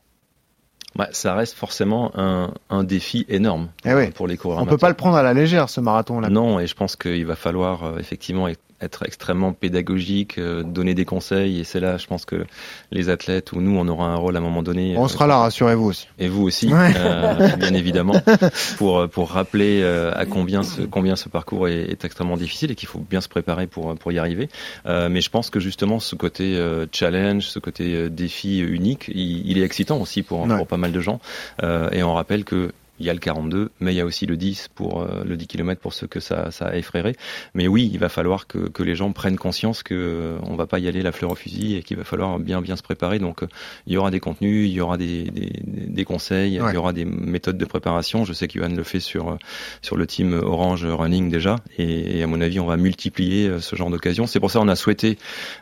Bah, 0.95 1.07
ça 1.11 1.35
reste 1.35 1.53
forcément 1.55 2.11
un, 2.15 2.51
un 2.69 2.83
défi 2.83 3.25
énorme 3.29 3.69
Eh 3.85 3.93
oui. 3.93 4.09
pour 4.09 4.27
les 4.27 4.37
coureurs 4.37 4.57
On 4.57 4.61
amateurs. 4.61 4.77
peut 4.77 4.81
pas 4.81 4.89
le 4.89 4.95
prendre 4.95 5.15
à 5.15 5.23
la 5.23 5.33
légère 5.33 5.69
ce 5.69 5.79
marathon 5.79 6.19
là. 6.19 6.29
Non, 6.29 6.59
et 6.59 6.67
je 6.67 6.73
pense 6.75 6.95
qu'il 6.95 7.25
va 7.25 7.35
falloir 7.35 7.83
euh, 7.83 7.97
effectivement 7.99 8.47
e- 8.49 8.55
être 8.81 9.03
extrêmement 9.05 9.53
pédagogique, 9.53 10.37
euh, 10.37 10.63
donner 10.63 10.93
des 10.93 11.05
conseils, 11.05 11.59
et 11.59 11.63
c'est 11.63 11.79
là, 11.79 11.97
je 11.97 12.07
pense 12.07 12.25
que 12.25 12.45
les 12.91 13.09
athlètes 13.09 13.51
ou 13.51 13.61
nous, 13.61 13.77
on 13.77 13.87
aura 13.87 14.07
un 14.07 14.15
rôle 14.15 14.35
à 14.35 14.39
un 14.39 14.41
moment 14.41 14.63
donné. 14.63 14.95
On 14.97 15.05
euh, 15.05 15.07
sera 15.07 15.27
là, 15.27 15.37
rassurez-vous 15.37 15.85
aussi. 15.85 16.07
Et 16.17 16.27
vous 16.27 16.43
aussi, 16.43 16.73
Ouais. 16.73 16.93
euh, 16.97 17.55
bien 17.57 17.73
évidemment, 17.73 18.15
pour 18.77 19.07
pour 19.09 19.31
rappeler 19.31 19.83
à 19.83 20.25
combien 20.25 20.63
ce 20.63 20.81
combien 20.81 21.15
ce 21.15 21.29
parcours 21.29 21.67
est, 21.67 21.81
est 21.91 22.05
extrêmement 22.05 22.37
difficile 22.37 22.71
et 22.71 22.75
qu'il 22.75 22.87
faut 22.87 22.99
bien 23.09 23.21
se 23.21 23.29
préparer 23.29 23.67
pour 23.67 23.95
pour 23.95 24.11
y 24.11 24.19
arriver. 24.19 24.49
Mais 24.85 25.21
je 25.21 25.29
pense 25.29 25.49
que 25.49 25.59
justement 25.59 25.99
ce 25.99 26.15
côté 26.15 26.57
challenge, 26.91 27.43
ce 27.47 27.59
côté 27.59 28.09
défi 28.09 28.59
unique, 28.59 29.09
il, 29.13 29.49
il 29.49 29.57
est 29.57 29.63
excitant 29.63 29.99
aussi 29.99 30.23
pour 30.23 30.39
Ouais. 30.47 30.57
pour 30.57 30.67
pas 30.67 30.77
mal 30.77 30.91
de 30.91 30.99
gens. 31.01 31.19
Euh, 31.63 31.89
et 31.91 32.01
on 32.03 32.13
rappelle 32.13 32.43
que 32.45 32.71
il 32.99 33.05
y 33.05 33.09
a 33.09 33.13
le 33.13 33.19
42, 33.19 33.71
mais 33.79 33.93
il 33.93 33.97
y 33.97 34.01
a 34.01 34.05
aussi 34.05 34.25
le 34.25 34.37
10 34.37 34.69
pour 34.75 35.01
euh, 35.01 35.23
le 35.25 35.37
10 35.37 35.47
km 35.47 35.79
pour 35.81 35.93
ceux 35.93 36.07
que 36.07 36.19
ça, 36.19 36.51
ça 36.51 36.75
effraierait. 36.75 37.15
Mais 37.53 37.67
oui, 37.67 37.89
il 37.91 37.99
va 37.99 38.09
falloir 38.09 38.47
que, 38.47 38.69
que 38.69 38.83
les 38.83 38.95
gens 38.95 39.11
prennent 39.11 39.37
conscience 39.37 39.83
que 39.83 39.93
euh, 39.95 40.37
on 40.43 40.55
va 40.55 40.67
pas 40.67 40.79
y 40.79 40.87
aller 40.87 41.01
la 41.01 41.11
fleur 41.11 41.31
au 41.31 41.35
fusil 41.35 41.75
et 41.75 41.83
qu'il 41.83 41.97
va 41.97 42.03
falloir 42.03 42.39
bien 42.39 42.61
bien 42.61 42.75
se 42.75 42.83
préparer. 42.83 43.19
Donc 43.19 43.43
euh, 43.43 43.47
il 43.87 43.93
y 43.93 43.97
aura 43.97 44.11
des 44.11 44.19
contenus, 44.19 44.67
il 44.67 44.73
y 44.73 44.81
aura 44.81 44.97
des, 44.97 45.23
des, 45.23 45.51
des 45.65 46.05
conseils, 46.05 46.59
Ouais. 46.59 46.71
il 46.71 46.75
y 46.75 46.77
aura 46.77 46.93
des 46.93 47.05
méthodes 47.05 47.57
de 47.57 47.65
préparation. 47.65 48.25
Je 48.25 48.33
sais 48.33 48.47
que 48.47 48.59
Johan 48.59 48.69
le 48.75 48.83
fait 48.83 48.99
sur 48.99 49.29
euh, 49.29 49.35
sur 49.81 49.95
le 49.97 50.05
team 50.07 50.33
Orange 50.33 50.85
Running 50.85 51.29
déjà, 51.29 51.55
et, 51.77 52.17
et 52.19 52.23
à 52.23 52.27
mon 52.27 52.41
avis 52.41 52.59
on 52.59 52.65
va 52.65 52.77
multiplier 52.77 53.47
euh, 53.47 53.59
ce 53.59 53.75
genre 53.75 53.89
d'occasion. 53.89 54.27
C'est 54.27 54.39
pour 54.39 54.51
ça 54.51 54.59
qu'on 54.59 54.67
a 54.67 54.75
souhaité 54.75 55.17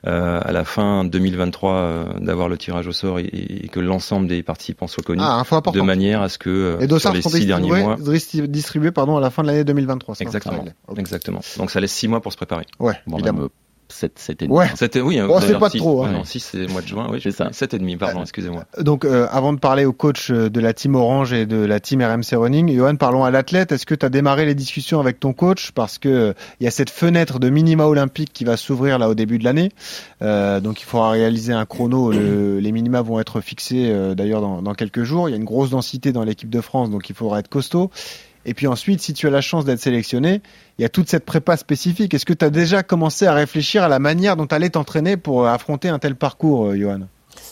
euh, 0.06 0.40
à 0.44 0.52
la 0.52 0.64
fin 0.66 1.04
2023 1.04 1.74
euh, 1.74 2.06
d'avoir 2.20 2.50
le 2.50 2.58
tirage 2.58 2.88
au 2.88 2.92
sort 2.92 3.20
et, 3.20 3.26
et 3.26 3.68
que 3.68 3.80
l'ensemble 3.80 4.28
des 4.28 4.44
participants 4.44 4.88
soient 4.88 5.04
connus 5.04 5.22
Ah, 5.24 5.44
de 5.74 5.82
manière 5.82 6.22
à 6.22 6.30
ce 6.30 6.38
que 6.38 6.78
sur 7.00 7.12
les 7.14 7.22
sont 7.30 7.38
six 7.38 7.46
derniers 7.46 7.70
mois 7.70 7.98
distribués, 8.48 8.92
pardon, 8.92 9.18
à 9.18 9.22
la 9.22 9.30
fin 9.30 9.42
de 9.44 9.48
l'année 9.48 9.64
2023. 9.64 10.16
ça, 10.16 10.24
Exactement. 10.24 10.66
Exactement. 10.98 11.42
Donc 11.58 11.72
ça 11.72 11.80
laisse 11.80 11.94
six 11.94 12.08
mois 12.08 12.22
pour 12.22 12.32
se 12.32 12.38
préparer. 12.38 12.66
Ouais, 12.80 12.96
Bon, 13.08 13.18
évidemment. 13.18 13.40
même, 13.42 13.50
euh, 13.90 13.94
sept- 13.94 14.20
sept 14.20 14.42
et 14.42 14.46
demi. 14.48 14.58
Ouais. 14.58 14.68
C'était 14.76 15.02
oui. 15.02 15.20
Oh, 15.22 15.40
c'est 15.42 15.58
pas 15.60 15.70
trop, 15.70 16.04
hein. 16.04 16.12
non, 16.12 16.24
six, 16.24 16.40
c'est 16.40 16.58
le 16.58 16.68
mois 16.68 16.82
de 16.82 16.88
juin. 16.88 17.08
Oui, 17.12 17.20
C'est 17.22 17.32
ça. 17.32 17.50
Sept 17.52 17.74
et 17.74 17.80
demi. 17.80 17.96
Pardon, 17.98 18.22
excusez-moi. 18.22 18.66
Donc, 18.80 19.06
euh, 19.06 19.28
avant 19.32 19.54
de 19.54 19.60
parler 19.60 19.86
au 19.86 19.94
coach 19.94 20.30
euh, 20.32 20.50
de 20.50 20.60
la 20.60 20.74
team 20.74 20.96
Orange 20.96 21.34
et 21.34 21.46
de 21.46 21.58
la 21.58 21.80
team 21.80 22.02
RMC 22.02 22.36
Running, 22.36 22.76
Johan, 22.76 22.96
parlons 22.96 23.24
à 23.24 23.32
l'athlète. 23.32 23.72
Est-ce 23.72 23.86
que 23.86 23.96
tu 23.96 24.06
as 24.06 24.10
démarré 24.10 24.46
les 24.46 24.56
discussions 24.56 25.00
avec 25.00 25.20
ton 25.20 25.34
coach? 25.34 25.72
Parce 25.72 25.98
que 25.98 26.10
euh, 26.10 26.34
il 26.60 26.66
y 26.66 26.68
a 26.68 26.72
cette 26.72 26.90
fenêtre 26.90 27.40
de 27.40 27.50
minima 27.50 27.86
olympique 27.86 28.32
qui 28.34 28.44
va 28.44 28.58
s'ouvrir 28.58 29.00
là 29.00 29.10
au 29.10 29.16
début 29.16 29.38
de 29.40 29.44
l'année. 29.44 29.72
Euh, 30.22 30.60
donc, 30.60 30.82
il 30.82 30.86
faudra 30.86 31.12
réaliser 31.12 31.54
un 31.54 31.66
chrono. 31.66 32.12
Le- 32.12 32.60
les 32.60 32.72
minima 32.72 33.02
vont 33.02 33.20
être 33.20 33.42
fixés 33.42 33.90
euh, 33.90 34.16
d'ailleurs 34.16 34.42
dans, 34.42 34.62
dans 34.62 34.74
quelques 34.74 35.04
jours. 35.04 35.30
Il 35.30 35.32
y 35.32 35.36
a 35.36 35.38
une 35.38 35.44
grosse 35.46 35.70
densité 35.70 36.12
dans 36.12 36.24
l'équipe 36.24 36.50
de 36.50 36.62
France, 36.62 36.90
donc 36.90 37.10
il 37.10 37.16
faudra 37.16 37.40
être 37.40 37.48
costaud. 37.50 37.92
Et 38.46 38.54
puis 38.54 38.68
ensuite, 38.68 39.02
si 39.02 39.14
tu 39.14 39.28
as 39.28 39.30
la 39.30 39.42
chance 39.42 39.66
d'être 39.66 39.80
sélectionné, 39.82 40.42
il 40.78 40.84
y 40.84 40.86
a 40.86 40.90
toute 40.90 41.10
cette 41.10 41.26
prépa 41.26 41.58
spécifique. 41.58 42.14
Est-ce 42.14 42.26
que 42.26 42.34
tu 42.34 42.46
as 42.46 42.50
déjà 42.50 42.84
commencé 42.84 43.26
à 43.26 43.34
réfléchir 43.34 43.84
à 43.84 43.88
la 43.88 44.00
manière 44.00 44.36
dont 44.36 44.46
tu 44.48 44.56
allais 44.56 44.70
t'entraîner 44.70 45.18
pour 45.18 45.46
euh, 45.46 45.50
affronter 45.50 45.90
un 45.90 46.00
tel 46.00 46.16
parcours, 46.16 46.68
euh, 46.68 46.76
Johan? 46.78 47.00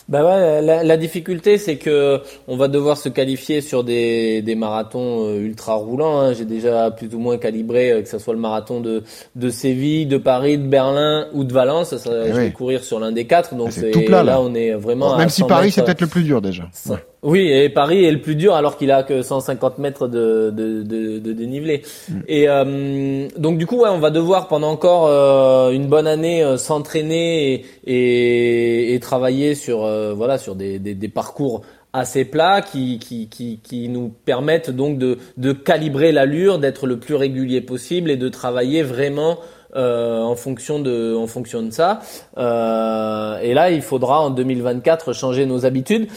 Bah 0.08 0.24
ouais, 0.24 0.62
la, 0.62 0.84
la 0.84 0.96
difficulté 0.96 1.58
c'est 1.58 1.76
que 1.78 2.20
on 2.46 2.56
va 2.56 2.68
devoir 2.68 2.96
se 2.96 3.08
qualifier 3.08 3.60
sur 3.60 3.82
des, 3.82 4.40
des 4.42 4.54
marathons 4.54 5.26
euh, 5.28 5.40
ultra 5.40 5.74
roulants. 5.74 6.20
hein. 6.20 6.32
J'ai 6.32 6.44
déjà 6.44 6.90
plus 6.92 7.12
ou 7.14 7.18
moins 7.18 7.38
calibré 7.38 8.00
que 8.02 8.08
ce 8.08 8.18
soit 8.18 8.34
le 8.34 8.38
marathon 8.40 8.80
de, 8.80 9.02
de 9.34 9.50
Séville, 9.50 10.06
de 10.06 10.18
Paris, 10.18 10.58
de 10.58 10.66
Berlin 10.66 11.26
ou 11.32 11.42
de 11.44 11.52
Valence. 11.52 11.96
Ça, 11.96 12.10
Eh 12.24 12.28
je 12.28 12.32
vais 12.34 12.52
courir 12.52 12.84
sur 12.84 13.00
l'un 13.00 13.10
des 13.10 13.26
quatre. 13.26 13.54
Donc 13.56 13.72
C'est 13.72 13.80
c'est 13.80 13.90
tout 13.90 14.02
plat, 14.04 14.22
là. 14.22 14.40
on 14.40 14.54
est 14.54 14.74
vraiment. 14.74 15.16
Même 15.18 15.28
si 15.28 15.40
100 15.40 15.46
Paris, 15.48 15.72
c'est 15.72 15.82
peut-être 15.84 16.00
le 16.00 16.06
plus 16.08 16.22
dur 16.22 16.40
déjà. 16.40 16.68
ça- 16.72 17.00
Oui, 17.22 17.48
et 17.50 17.68
Paris 17.68 18.04
est 18.04 18.12
le 18.12 18.20
plus 18.20 18.36
dur 18.36 18.54
alors 18.54 18.76
qu'il 18.76 18.90
a 18.90 19.02
que 19.02 19.22
150 19.22 19.78
mètres 19.78 20.06
de, 20.06 20.52
de, 20.54 20.82
de, 20.82 21.18
de 21.18 21.32
dénivelé. 21.32 21.82
Et 22.28 22.48
euh, 22.48 23.26
donc 23.36 23.58
du 23.58 23.66
coup, 23.66 23.78
ouais, 23.80 23.88
on 23.88 23.98
va 23.98 24.10
devoir 24.10 24.48
pendant 24.48 24.70
encore 24.70 25.06
euh, 25.06 25.70
une 25.70 25.86
bonne 25.86 26.06
année 26.06 26.44
euh, 26.44 26.56
s'entraîner 26.56 27.54
et, 27.54 27.64
et, 27.86 28.94
et 28.94 29.00
travailler 29.00 29.54
sur 29.54 29.84
euh, 29.84 30.12
voilà 30.14 30.38
sur 30.38 30.54
des, 30.54 30.78
des, 30.78 30.94
des 30.94 31.08
parcours 31.08 31.62
assez 31.92 32.26
plats 32.26 32.60
qui, 32.60 32.98
qui, 32.98 33.28
qui, 33.28 33.58
qui 33.62 33.88
nous 33.88 34.12
permettent 34.24 34.70
donc 34.70 34.98
de, 34.98 35.18
de 35.38 35.52
calibrer 35.52 36.12
l'allure, 36.12 36.58
d'être 36.58 36.86
le 36.86 36.98
plus 36.98 37.14
régulier 37.14 37.62
possible 37.62 38.10
et 38.10 38.16
de 38.16 38.28
travailler 38.28 38.82
vraiment 38.82 39.38
euh, 39.74 40.20
en 40.20 40.36
fonction 40.36 40.78
de 40.78 41.14
en 41.16 41.26
fonction 41.26 41.62
de 41.62 41.70
ça. 41.70 42.00
Euh, 42.38 43.38
et 43.40 43.52
là, 43.54 43.70
il 43.70 43.82
faudra 43.82 44.20
en 44.20 44.30
2024 44.30 45.12
changer 45.12 45.44
nos 45.46 45.66
habitudes. 45.66 46.08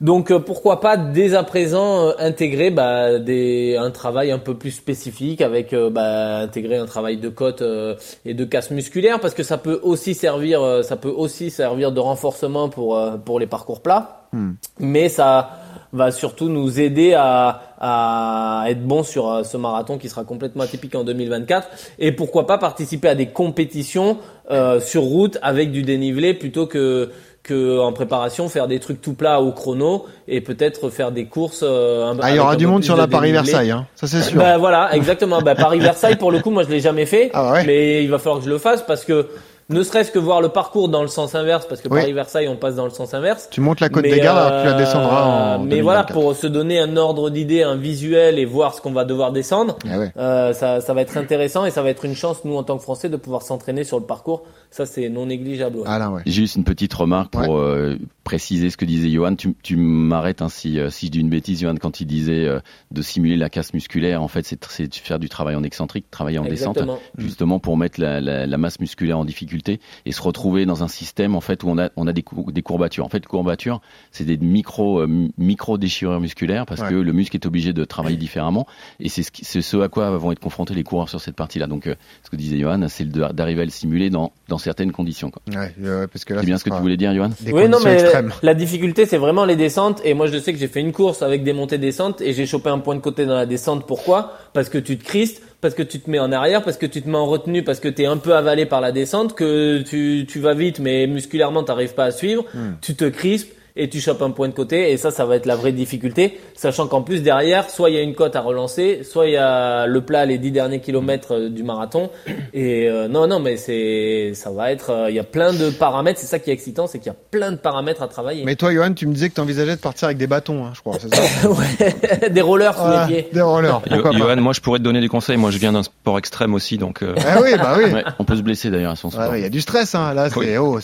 Donc 0.00 0.30
euh, 0.30 0.38
pourquoi 0.38 0.80
pas 0.80 0.96
dès 0.96 1.34
à 1.34 1.42
présent 1.42 2.06
euh, 2.06 2.12
intégrer 2.18 2.70
bah, 2.70 3.18
des, 3.18 3.76
un 3.76 3.90
travail 3.90 4.30
un 4.30 4.38
peu 4.38 4.54
plus 4.54 4.70
spécifique 4.70 5.40
avec 5.40 5.72
euh, 5.72 5.90
bah, 5.90 6.38
intégrer 6.38 6.76
un 6.76 6.86
travail 6.86 7.16
de 7.16 7.28
côte 7.28 7.62
euh, 7.62 7.96
et 8.24 8.32
de 8.32 8.44
casse 8.44 8.70
musculaire 8.70 9.18
parce 9.18 9.34
que 9.34 9.42
ça 9.42 9.58
peut 9.58 9.80
aussi 9.82 10.14
servir 10.14 10.62
euh, 10.62 10.82
ça 10.82 10.96
peut 10.96 11.08
aussi 11.08 11.50
servir 11.50 11.90
de 11.90 11.98
renforcement 11.98 12.68
pour 12.68 12.96
euh, 12.96 13.16
pour 13.16 13.40
les 13.40 13.46
parcours 13.46 13.82
plats 13.82 14.14
Hmm. 14.30 14.52
mais 14.78 15.08
ça 15.08 15.52
va 15.94 16.10
surtout 16.10 16.50
nous 16.50 16.80
aider 16.80 17.14
à, 17.14 17.62
à 17.80 18.64
être 18.68 18.84
bon 18.84 19.02
sur 19.02 19.42
ce 19.42 19.56
marathon 19.56 19.96
qui 19.96 20.10
sera 20.10 20.24
complètement 20.24 20.64
atypique 20.64 20.94
en 20.94 21.02
2024 21.02 21.66
et 21.98 22.12
pourquoi 22.12 22.46
pas 22.46 22.58
participer 22.58 23.08
à 23.08 23.14
des 23.14 23.28
compétitions 23.28 24.18
euh, 24.50 24.80
sur 24.80 25.00
route 25.00 25.38
avec 25.40 25.72
du 25.72 25.82
dénivelé 25.82 26.34
plutôt 26.34 26.66
que 26.66 27.10
que 27.48 27.78
en 27.80 27.92
préparation 27.92 28.48
faire 28.48 28.68
des 28.68 28.78
trucs 28.78 29.00
tout 29.00 29.14
plats 29.14 29.40
au 29.40 29.50
chrono 29.52 30.06
et 30.28 30.40
peut-être 30.40 30.90
faire 30.90 31.10
des 31.10 31.24
courses 31.24 31.64
euh, 31.66 32.04
un- 32.12 32.16
Ah, 32.22 32.30
il 32.30 32.36
y 32.36 32.38
aura 32.38 32.54
du 32.56 32.66
monde 32.66 32.84
sur 32.84 32.96
la 32.96 33.06
dénivelé. 33.06 33.32
Paris-Versailles, 33.32 33.70
hein. 33.70 33.86
ça 33.96 34.06
c'est 34.06 34.22
sûr. 34.22 34.38
Bah, 34.38 34.58
voilà, 34.58 34.94
exactement. 34.94 35.40
Bah, 35.42 35.54
Paris-Versailles, 35.54 36.16
pour 36.20 36.30
le 36.30 36.40
coup, 36.40 36.50
moi, 36.50 36.62
je 36.62 36.68
l'ai 36.68 36.80
jamais 36.80 37.06
fait. 37.06 37.30
Ah 37.34 37.52
ouais. 37.52 37.64
Mais 37.66 38.04
il 38.04 38.10
va 38.10 38.18
falloir 38.18 38.38
que 38.38 38.44
je 38.44 38.50
le 38.50 38.58
fasse 38.58 38.82
parce 38.86 39.04
que, 39.04 39.26
ne 39.70 39.82
serait-ce 39.82 40.10
que 40.10 40.18
voir 40.18 40.40
le 40.40 40.48
parcours 40.48 40.88
dans 40.88 41.02
le 41.02 41.08
sens 41.08 41.34
inverse, 41.34 41.66
parce 41.68 41.80
que 41.82 41.88
Oui. 41.88 42.00
Paris-Versailles, 42.00 42.48
on 42.48 42.56
passe 42.56 42.76
dans 42.76 42.84
le 42.84 42.90
sens 42.90 43.12
inverse. 43.12 43.48
Tu 43.50 43.60
montes 43.60 43.80
la 43.80 43.88
côte 43.90 44.04
Mais, 44.04 44.12
des 44.12 44.20
Gardes, 44.20 44.38
alors 44.38 44.62
tu 44.62 44.66
la 44.68 44.74
euh, 44.74 44.78
descendras 44.78 45.24
en 45.56 45.58
Mais 45.64 45.80
voilà, 45.82 46.04
2024. 46.04 46.12
pour 46.12 46.34
se 46.34 46.46
donner 46.46 46.78
un 46.78 46.96
ordre 46.96 47.28
d'idée, 47.28 47.62
un 47.62 47.76
visuel 47.76 48.38
et 48.38 48.44
voir 48.46 48.72
ce 48.74 48.80
qu'on 48.80 48.92
va 48.92 49.04
devoir 49.04 49.30
descendre, 49.32 49.76
Ah 49.90 49.98
ouais. 49.98 50.12
euh, 50.16 50.52
ça, 50.54 50.80
ça 50.80 50.94
va 50.94 51.02
être 51.02 51.16
intéressant 51.18 51.66
et 51.66 51.70
ça 51.70 51.82
va 51.82 51.90
être 51.90 52.04
une 52.06 52.14
chance, 52.14 52.44
nous, 52.44 52.56
en 52.56 52.62
tant 52.62 52.76
que 52.78 52.82
Français, 52.82 53.08
de 53.10 53.16
pouvoir 53.16 53.42
s'entraîner 53.42 53.84
sur 53.84 53.98
le 53.98 54.06
parcours. 54.06 54.42
Ça, 54.70 54.86
c'est 54.86 55.08
non 55.10 55.26
négligeable. 55.26 55.78
ouais. 55.78 55.88
Ouais. 56.08 56.22
Juste 56.26 56.56
une 56.56 56.64
petite 56.64 56.94
remarque 56.94 57.32
pour 57.32 57.58
euh, 57.58 57.96
préciser 58.28 58.68
ce 58.68 58.76
que 58.76 58.84
disait 58.84 59.08
Johan. 59.10 59.34
Tu, 59.36 59.54
tu 59.62 59.76
m'arrêtes 59.76 60.42
hein, 60.42 60.50
si, 60.50 60.78
euh, 60.78 60.90
si 60.90 61.06
je 61.06 61.10
dis 61.12 61.20
une 61.20 61.30
bêtise, 61.30 61.60
Johan, 61.62 61.76
quand 61.80 62.00
il 62.02 62.06
disait 62.06 62.44
euh, 62.46 62.60
de 62.90 63.00
simuler 63.00 63.36
la 63.36 63.48
casse 63.48 63.72
musculaire. 63.72 64.22
En 64.22 64.28
fait, 64.28 64.44
c'est 64.44 64.60
de 64.60 64.94
faire 64.94 65.18
du 65.18 65.30
travail 65.30 65.54
en 65.56 65.62
excentrique, 65.62 66.10
travailler 66.10 66.38
en 66.38 66.44
Exactement. 66.44 66.96
descente, 66.96 67.00
justement 67.16 67.58
pour 67.58 67.78
mettre 67.78 67.98
la, 68.00 68.20
la, 68.20 68.46
la 68.46 68.58
masse 68.58 68.80
musculaire 68.80 69.18
en 69.18 69.24
difficulté 69.24 69.80
et 70.04 70.12
se 70.12 70.20
retrouver 70.20 70.66
dans 70.66 70.82
un 70.84 70.88
système 70.88 71.34
en 71.34 71.40
fait 71.40 71.62
où 71.62 71.68
on 71.70 71.78
a, 71.78 71.88
on 71.96 72.06
a 72.06 72.12
des, 72.12 72.22
cou- 72.22 72.52
des 72.52 72.60
courbatures. 72.62 73.06
En 73.06 73.08
fait, 73.08 73.24
courbatures, 73.26 73.80
c'est 74.12 74.24
des 74.24 74.36
micro, 74.36 75.00
euh, 75.00 75.28
micro 75.38 75.78
déchirures 75.78 76.20
musculaires 76.20 76.66
parce 76.66 76.82
Ouais. 76.82 76.90
que 76.90 76.94
le 76.94 77.12
muscle 77.12 77.34
est 77.34 77.46
obligé 77.46 77.72
de 77.72 77.84
travailler 77.84 78.16
différemment 78.18 78.66
et 79.00 79.08
c'est 79.08 79.22
ce, 79.62 79.76
à 79.80 79.88
quoi 79.88 80.16
vont 80.18 80.32
être 80.32 80.38
confrontés 80.38 80.74
les 80.74 80.84
coureurs 80.84 81.08
sur 81.08 81.20
cette 81.20 81.34
partie-là. 81.34 81.66
Donc, 81.66 81.86
euh, 81.86 81.94
ce 82.24 82.30
que 82.30 82.36
disait 82.36 82.58
Johan, 82.58 82.86
c'est 82.88 83.08
d'arriver 83.08 83.62
à 83.62 83.64
le 83.64 83.70
simuler 83.70 84.10
dans, 84.10 84.32
dans 84.48 84.58
certaines 84.58 84.92
conditions. 84.92 85.30
quoi. 85.30 85.40
Ouais, 85.48 85.74
euh, 85.82 86.06
parce 86.06 86.24
que 86.24 86.34
là, 86.34 86.40
C'est 86.40 86.46
bien 86.46 86.58
ce 86.58 86.64
que 86.64 86.70
tu 86.70 86.80
voulais 86.80 86.96
dire, 86.96 87.14
Johan? 87.14 87.30
Des 87.40 87.52
Oui, 87.52 87.62
non, 87.68 87.78
conditions 87.78 87.90
mais 87.90 87.98
extrême. 88.18 88.40
la 88.42 88.54
difficulté, 88.54 89.06
c'est 89.06 89.16
vraiment 89.16 89.44
les 89.44 89.56
descentes. 89.56 90.00
Et 90.04 90.14
moi, 90.14 90.26
je 90.26 90.38
sais 90.38 90.52
que 90.52 90.58
j'ai 90.58 90.68
fait 90.68 90.80
une 90.80 90.92
course 90.92 91.22
avec 91.22 91.44
des 91.44 91.52
montées 91.52 91.78
descentes 91.78 92.20
et 92.20 92.32
j'ai 92.32 92.46
chopé 92.46 92.70
un 92.70 92.78
point 92.78 92.94
de 92.94 93.00
côté 93.00 93.26
dans 93.26 93.34
la 93.34 93.46
descente. 93.46 93.86
Pourquoi? 93.86 94.34
Parce 94.52 94.68
que 94.68 94.78
tu 94.78 94.98
te 94.98 95.04
cristes, 95.04 95.42
parce 95.60 95.74
que 95.74 95.82
tu 95.82 96.00
te 96.00 96.10
mets 96.10 96.18
en 96.18 96.32
arrière, 96.32 96.62
parce 96.62 96.76
que 96.76 96.86
tu 96.86 97.02
te 97.02 97.08
mets 97.08 97.18
en 97.18 97.26
retenue, 97.26 97.62
parce 97.62 97.80
que 97.80 97.88
tu 97.88 98.02
es 98.02 98.06
un 98.06 98.16
peu 98.16 98.34
avalé 98.34 98.66
par 98.66 98.80
la 98.80 98.92
descente, 98.92 99.34
que 99.34 99.82
tu, 99.82 100.26
tu 100.28 100.40
vas 100.40 100.54
vite, 100.54 100.78
mais 100.78 101.06
musculairement, 101.06 101.64
t'arrives 101.64 101.94
pas 101.94 102.04
à 102.04 102.10
suivre. 102.10 102.44
Hmm. 102.54 102.72
Tu 102.80 102.94
te 102.94 103.04
crispes 103.04 103.52
et 103.78 103.88
tu 103.88 104.00
chopes 104.00 104.20
un 104.22 104.30
point 104.30 104.48
de 104.48 104.52
côté. 104.52 104.90
Et 104.92 104.96
ça, 104.98 105.10
ça 105.10 105.24
va 105.24 105.36
être 105.36 105.46
la 105.46 105.56
vraie 105.56 105.72
difficulté. 105.72 106.38
Sachant 106.54 106.86
qu'en 106.88 107.00
plus, 107.02 107.22
derrière, 107.22 107.70
soit 107.70 107.88
il 107.90 107.94
y 107.96 107.98
a 107.98 108.02
une 108.02 108.14
cote 108.14 108.36
à 108.36 108.40
relancer, 108.40 109.02
soit 109.04 109.26
il 109.28 109.32
y 109.32 109.36
a 109.36 109.86
le 109.86 110.00
plat 110.02 110.26
les 110.26 110.36
10 110.38 110.50
derniers 110.50 110.80
kilomètres 110.80 111.34
euh, 111.34 111.48
du 111.48 111.62
marathon. 111.62 112.10
Et 112.52 112.88
euh, 112.88 113.08
non, 113.08 113.26
non, 113.26 113.38
mais 113.40 113.56
c'est, 113.56 114.32
ça 114.34 114.50
va 114.50 114.72
être, 114.72 114.90
euh, 114.90 115.10
il 115.10 115.14
y 115.16 115.18
a 115.20 115.24
plein 115.24 115.52
de 115.52 115.70
paramètres. 115.70 116.18
C'est 116.20 116.26
ça 116.26 116.38
qui 116.38 116.50
est 116.50 116.52
excitant, 116.52 116.86
c'est 116.86 116.98
qu'il 116.98 117.06
y 117.06 117.14
a 117.14 117.16
plein 117.30 117.52
de 117.52 117.56
paramètres 117.56 118.02
à 118.02 118.08
travailler. 118.08 118.44
Mais 118.44 118.56
toi, 118.56 118.72
Johan, 118.72 118.92
tu 118.92 119.06
me 119.06 119.14
disais 119.14 119.28
que 119.28 119.34
tu 119.34 119.40
envisageais 119.40 119.76
de 119.76 119.80
partir 119.80 120.06
avec 120.06 120.18
des 120.18 120.26
bâtons, 120.26 120.64
hein, 120.66 120.72
je 120.74 120.80
crois. 120.80 120.96
c'est 121.00 121.14
ça 121.14 121.48
Ouais, 121.50 122.30
des 122.30 122.40
rollers 122.40 122.74
sous 122.74 122.80
Ah, 122.84 123.06
les 123.08 123.14
pieds. 123.22 123.28
Des 123.32 123.40
rollers. 123.40 123.80
Pourquoi 123.80 124.12
Johan, 124.12 124.36
moi 124.36 124.52
je 124.52 124.60
pourrais 124.60 124.80
te 124.80 124.84
donner 124.84 125.00
des 125.00 125.08
conseils. 125.08 125.36
Moi 125.36 125.50
je 125.52 125.58
viens 125.58 125.72
d'un 125.72 125.84
sport 125.84 126.18
extrême 126.18 126.54
aussi, 126.54 126.78
donc. 126.78 127.02
euh, 127.02 127.14
Ah 127.26 127.38
oui, 127.42 127.50
bah 127.56 127.74
oui. 127.78 127.92
Ouais, 127.92 128.04
on 128.18 128.24
peut 128.24 128.36
se 128.36 128.42
blesser 128.42 128.70
d'ailleurs 128.70 128.92
à 128.92 128.96
son 128.96 129.10
sport. 129.10 129.24
Ouais, 129.26 129.30
ouais, 129.30 129.40
Il 129.40 129.42
y 129.42 129.46
a 129.46 129.50
du 129.50 129.60
stress, 129.60 129.94
hein. 129.94 130.14
là, 130.14 130.28
c'est 130.30 130.58
oh, 130.58 130.78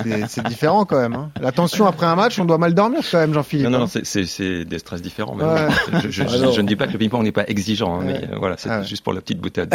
différent 0.48 0.84
quand 0.84 1.00
même. 1.00 1.14
Hein. 1.14 1.30
La 1.40 1.50
tension 1.52 1.86
après 1.86 2.06
un 2.06 2.14
match, 2.14 2.38
on 2.38 2.44
doit 2.44 2.58
mal 2.58 2.72
dormir 2.72 2.83
quand 3.10 3.18
même, 3.18 3.32
Jean-Philippe. 3.34 3.64
Non, 3.66 3.70
non, 3.70 3.76
hein. 3.76 3.80
non, 3.82 3.86
c'est- 3.86 4.04
c'est 4.04 4.24
c'est 4.26 4.64
des 4.64 4.78
stress 4.78 5.00
différents. 5.02 5.34
mais 5.34 5.44
Ouais. 5.44 5.66
bon, 5.92 5.98
je, 6.00 6.08
je- 6.10 6.22
je- 6.28 6.36
Alors. 6.36 6.52
je 6.52 6.60
ne 6.60 6.66
dis 6.66 6.76
pas 6.76 6.86
que 6.86 6.92
le 6.92 6.98
ping-pong 6.98 7.22
n'est 7.22 7.32
pas 7.32 7.44
exigeant, 7.46 7.94
hein, 8.00 8.04
Ouais. 8.04 8.20
mais 8.22 8.34
euh, 8.34 8.38
voilà, 8.38 8.56
c'est 8.58 8.68
Ah 8.70 8.80
ouais. 8.80 8.84
juste 8.84 9.02
pour 9.04 9.12
la 9.12 9.20
petite 9.20 9.38
boutade. 9.40 9.74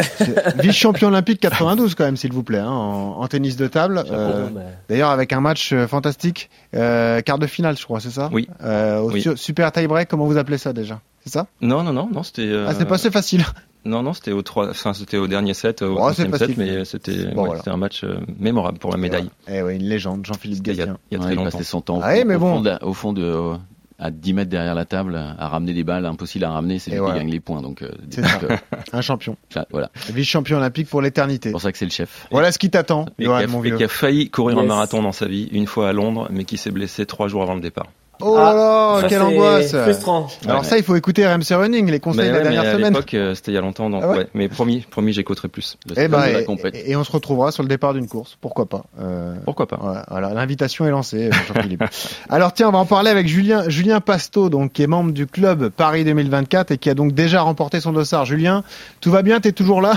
Vice-champion 0.58 1.08
olympique 1.08 1.40
92 1.40 1.94
quand 1.94 2.04
même, 2.04 2.16
s'il 2.16 2.32
vous 2.32 2.42
plaît, 2.42 2.58
hein, 2.58 2.70
en, 2.70 3.20
en 3.20 3.28
tennis 3.28 3.56
de 3.56 3.66
table. 3.66 4.04
Euh. 4.10 4.48
D'ailleurs, 4.88 5.10
avec 5.10 5.32
un 5.32 5.40
match 5.40 5.72
euh, 5.72 5.86
fantastique, 5.86 6.50
euh, 6.74 7.20
quart 7.20 7.38
de 7.38 7.46
finale, 7.46 7.76
je 7.78 7.84
crois, 7.84 8.00
c'est 8.00 8.10
ça? 8.10 8.28
Oui. 8.32 8.48
Euh, 8.62 8.98
au 9.00 9.10
Oui. 9.12 9.22
su- 9.22 9.36
super 9.36 9.72
tie-break, 9.72 10.08
comment 10.08 10.26
vous 10.26 10.36
appelez 10.38 10.58
ça 10.58 10.72
déjà? 10.72 11.00
C'est 11.30 11.38
ça? 11.38 11.46
Non, 11.60 11.84
non, 11.84 11.92
non, 11.92 12.08
non, 12.12 12.22
c'était. 12.24 12.42
euh, 12.42 12.66
Ah, 12.68 12.74
c'est 12.74 12.86
pas 12.86 12.96
assez 12.96 13.10
facile. 13.10 13.44
Non, 13.86 14.02
non, 14.02 14.12
c'était 14.12 14.32
au 14.32 14.42
trois, 14.42 14.68
enfin, 14.68 14.92
c'était 14.92 15.16
au 15.16 15.26
dernier 15.26 15.54
set, 15.54 15.80
au 15.80 15.96
Oh, 15.98 16.08
facile. 16.08 16.36
set, 16.36 16.56
mais 16.58 16.84
c'était, 16.84 17.24
Bon, 17.32 17.42
ouais, 17.42 17.46
voilà. 17.46 17.56
c'était 17.60 17.70
un 17.70 17.78
match 17.78 18.04
euh, 18.04 18.18
mémorable 18.38 18.78
pour 18.78 18.90
la 18.90 18.98
médaille. 18.98 19.30
Eh 19.48 19.62
oui, 19.62 19.76
une 19.76 19.84
légende, 19.88 20.26
Jean-Philippe 20.26 20.58
Il 20.66 20.68
y 20.76 20.82
a, 20.82 20.84
Gatien. 20.84 20.98
il 21.10 21.14
y 21.14 21.16
a 21.16 21.18
Ouais, 21.20 21.24
très 21.24 21.32
il 21.32 21.36
longtemps. 21.38 21.50
passait 21.50 21.64
son 21.64 21.80
temps 21.80 21.96
au, 21.96 22.00
Ah 22.04 22.12
oui, 22.12 22.24
mais 22.26 22.34
au 22.34 22.40
bon. 22.40 22.56
fond 22.56 22.60
de, 22.60 22.72
au 22.82 22.92
fond 22.92 23.12
de 23.14 23.22
euh, 23.24 23.54
à 23.98 24.10
10 24.10 24.34
mètres 24.34 24.50
derrière 24.50 24.74
la 24.74 24.84
table, 24.84 25.16
à 25.16 25.48
ramener 25.48 25.72
des 25.72 25.82
balles, 25.82 26.04
impossible 26.04 26.44
à 26.44 26.50
ramener, 26.50 26.78
c'est 26.78 26.90
Et 26.90 26.98
lui 26.98 27.06
qui 27.06 27.12
gagne 27.14 27.30
les 27.30 27.40
points. 27.40 27.62
Donc, 27.62 27.80
euh, 27.80 27.88
C'est 28.10 28.22
Un 28.92 29.00
champion. 29.00 29.38
ça, 29.48 29.66
voilà. 29.70 29.90
Vice-champion 30.12 30.58
olympique 30.58 30.90
pour 30.90 31.00
l'éternité. 31.00 31.48
C'est 31.48 31.52
pour 31.52 31.62
ça 31.62 31.72
que 31.72 31.78
c'est 31.78 31.86
le 31.86 31.90
chef. 31.90 32.26
Voilà 32.30 32.52
ce 32.52 32.58
qui 32.58 32.68
t'attend, 32.68 33.06
Et, 33.18 33.24
Johan, 33.24 33.36
a, 33.36 33.46
mon 33.46 33.60
et 33.64 33.68
vieux. 33.68 33.76
qui 33.78 33.84
a 33.84 33.88
failli 33.88 34.28
courir 34.28 34.58
un 34.58 34.64
marathon 34.64 35.02
dans 35.02 35.12
sa 35.12 35.24
vie 35.26 35.48
une 35.52 35.66
fois 35.66 35.88
à 35.88 35.92
Londres, 35.94 36.28
mais 36.30 36.44
qui 36.44 36.58
s'est 36.58 36.70
blessé 36.70 37.06
trois 37.06 37.28
jours 37.28 37.40
avant 37.42 37.54
le 37.54 37.62
départ. 37.62 37.86
Oh 38.22 38.36
là 38.36 38.52
là, 38.52 38.98
Ça, 39.00 39.08
quelle 39.08 39.18
c'est 39.18 39.24
angoisse 39.24 39.76
Frustrant. 39.76 40.26
Alors 40.46 40.60
Ouais. 40.60 40.66
ça, 40.66 40.76
il 40.78 40.84
faut 40.84 40.96
écouter 40.96 41.26
RMC 41.26 41.54
Running, 41.54 41.90
les 41.90 42.00
conseils 42.00 42.22
Mais, 42.26 42.28
de 42.28 42.32
la 42.36 42.40
dernière 42.42 42.62
à 42.62 42.72
semaine. 42.72 42.92
l'époque, 42.92 43.14
euh, 43.14 43.34
c'était 43.34 43.52
il 43.52 43.54
y 43.54 43.58
a 43.58 43.60
longtemps, 43.60 43.88
donc 43.90 44.02
Ah 44.04 44.10
ouais 44.10 44.18
ouais. 44.18 44.26
Mais 44.34 44.48
promis, 44.48 44.80
promis, 44.90 45.12
j'écouterai 45.12 45.48
plus. 45.48 45.76
Eh 45.96 46.08
ben, 46.08 46.22
et, 46.24 46.44
compète. 46.44 46.74
et- 46.74 46.90
et 46.90 46.96
on 46.96 47.04
se 47.04 47.12
retrouvera 47.12 47.52
sur 47.52 47.62
le 47.62 47.68
départ 47.68 47.94
d'une 47.94 48.08
course, 48.08 48.36
pourquoi 48.40 48.66
pas. 48.66 48.82
Euh, 49.00 49.34
Pourquoi 49.44 49.66
pas 49.66 49.78
Voilà, 49.80 50.04
voilà, 50.10 50.34
l'invitation 50.34 50.86
est 50.86 50.90
lancée, 50.90 51.28
euh, 51.28 51.54
Jean-Philippe. 51.54 51.84
Alors 52.28 52.52
tiens, 52.52 52.68
on 52.68 52.72
va 52.72 52.78
en 52.78 52.86
parler 52.86 53.10
avec 53.10 53.26
Julien, 53.28 53.68
Julien 53.68 54.00
Pasto, 54.00 54.48
donc 54.50 54.72
qui 54.72 54.82
est 54.82 54.86
membre 54.86 55.12
du 55.12 55.26
club 55.26 55.68
Paris 55.70 56.04
2024 56.04 56.70
et 56.72 56.78
qui 56.78 56.90
a 56.90 56.94
donc 56.94 57.12
déjà 57.12 57.42
remporté 57.42 57.80
son 57.80 57.92
dossard. 57.92 58.24
Julien, 58.24 58.62
tout 59.00 59.10
va 59.10 59.22
bien? 59.22 59.40
T'es 59.40 59.52
toujours 59.52 59.80
là? 59.80 59.94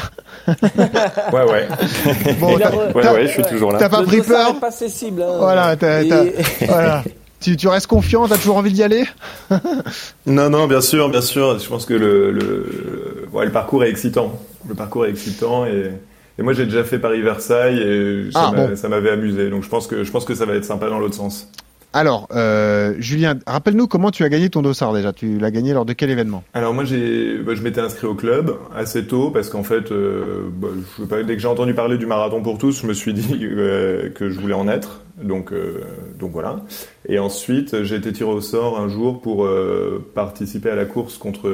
Ouais, 1.33 1.43
ouais. 1.51 1.67
Bon, 2.39 2.55
Ouais, 2.55 3.09
ouais, 3.09 3.27
je 3.27 3.31
suis 3.33 3.43
toujours 3.43 3.71
là. 3.71 3.79
T'as 3.79 3.89
pas 3.89 4.01
Le 4.01 4.05
pris 4.05 4.21
peur? 4.21 4.59
pas 4.59 4.67
accessible. 4.67 5.21
hein. 5.21 5.35
Voilà, 5.39 5.75
t'as- 5.75 6.01
Et- 6.03 6.07
t'as- 6.07 6.65
voilà. 6.67 7.03
Tu, 7.43 7.57
tu 7.57 7.67
restes 7.67 7.87
confiant 7.87 8.27
T'as 8.27 8.37
toujours 8.37 8.57
envie 8.57 8.71
d'y 8.71 8.83
aller? 8.83 9.03
Non, 10.25 10.49
non, 10.49 10.67
bien 10.67 10.81
sûr, 10.81 11.09
bien 11.09 11.21
sûr. 11.21 11.59
Je 11.59 11.67
pense 11.67 11.85
que 11.85 11.93
le, 11.93 12.31
le, 12.31 13.27
ouais, 13.33 13.45
le 13.45 13.51
parcours 13.51 13.83
est 13.83 13.89
excitant. 13.89 14.39
Le 14.67 14.75
parcours 14.75 15.05
est 15.05 15.09
excitant 15.09 15.65
et, 15.65 15.91
et 16.39 16.41
moi 16.41 16.53
j'ai 16.53 16.65
déjà 16.65 16.83
fait 16.85 16.99
Paris-Versailles 16.99 17.79
et 17.79 18.31
ça 18.31 18.51
Ah, 18.51 18.55
bon. 18.55 18.75
ça 18.75 18.87
m'avait 18.87 19.09
amusé. 19.11 19.49
Donc 19.49 19.63
je 19.63 19.69
pense 19.69 19.87
que 19.87 20.03
je 20.03 20.11
pense 20.11 20.23
que 20.25 20.35
ça 20.35 20.45
va 20.45 20.53
être 20.55 20.63
sympa 20.65 20.89
dans 20.89 20.99
l'autre 20.99 21.15
sens. 21.15 21.49
Alors, 21.95 22.27
euh, 22.33 22.95
Julien, 22.97 23.37
rappelle-nous 23.45 23.85
comment 23.85 24.09
tu 24.09 24.23
as 24.23 24.29
gagné 24.29 24.49
ton 24.49 24.63
dossard 24.63 24.93
déjà. 24.93 25.13
Tu 25.13 25.37
l'as 25.37 25.51
gagné 25.51 25.73
lors 25.73 25.85
de 25.85 25.93
quel 25.93 26.09
événement? 26.09 26.43
Alors 26.55 26.73
moi 26.73 26.85
j'ai, 26.85 27.37
bah, 27.37 27.53
je 27.53 27.61
m'étais 27.61 27.81
inscrit 27.81 28.07
au 28.07 28.15
club 28.15 28.55
assez 28.75 29.05
tôt 29.05 29.29
parce 29.29 29.49
qu'en 29.49 29.61
fait, 29.61 29.91
euh, 29.91 30.47
bah, 30.55 30.69
je 30.97 31.21
dès 31.21 31.35
que 31.35 31.39
j'ai 31.41 31.47
entendu 31.47 31.75
parler 31.75 31.97
du 31.99 32.07
marathon 32.07 32.41
pour 32.41 32.57
tous, 32.57 32.81
je 32.81 32.87
me 32.87 32.93
suis 32.93 33.13
dit 33.13 33.37
euh, 33.43 34.09
que 34.09 34.29
je 34.31 34.39
voulais 34.39 34.55
en 34.55 34.67
être. 34.67 35.01
Donc 35.21 35.53
euh, 35.53 35.81
donc 36.19 36.31
voilà. 36.31 36.61
Et 37.07 37.19
ensuite 37.19 37.83
j'ai 37.83 37.95
été 37.97 38.11
tiré 38.11 38.29
au 38.29 38.41
sort 38.41 38.79
un 38.79 38.89
jour 38.89 39.21
pour 39.21 39.45
euh, 39.45 40.03
participer 40.15 40.69
à 40.69 40.75
la 40.75 40.85
course 40.85 41.17
contre 41.17 41.49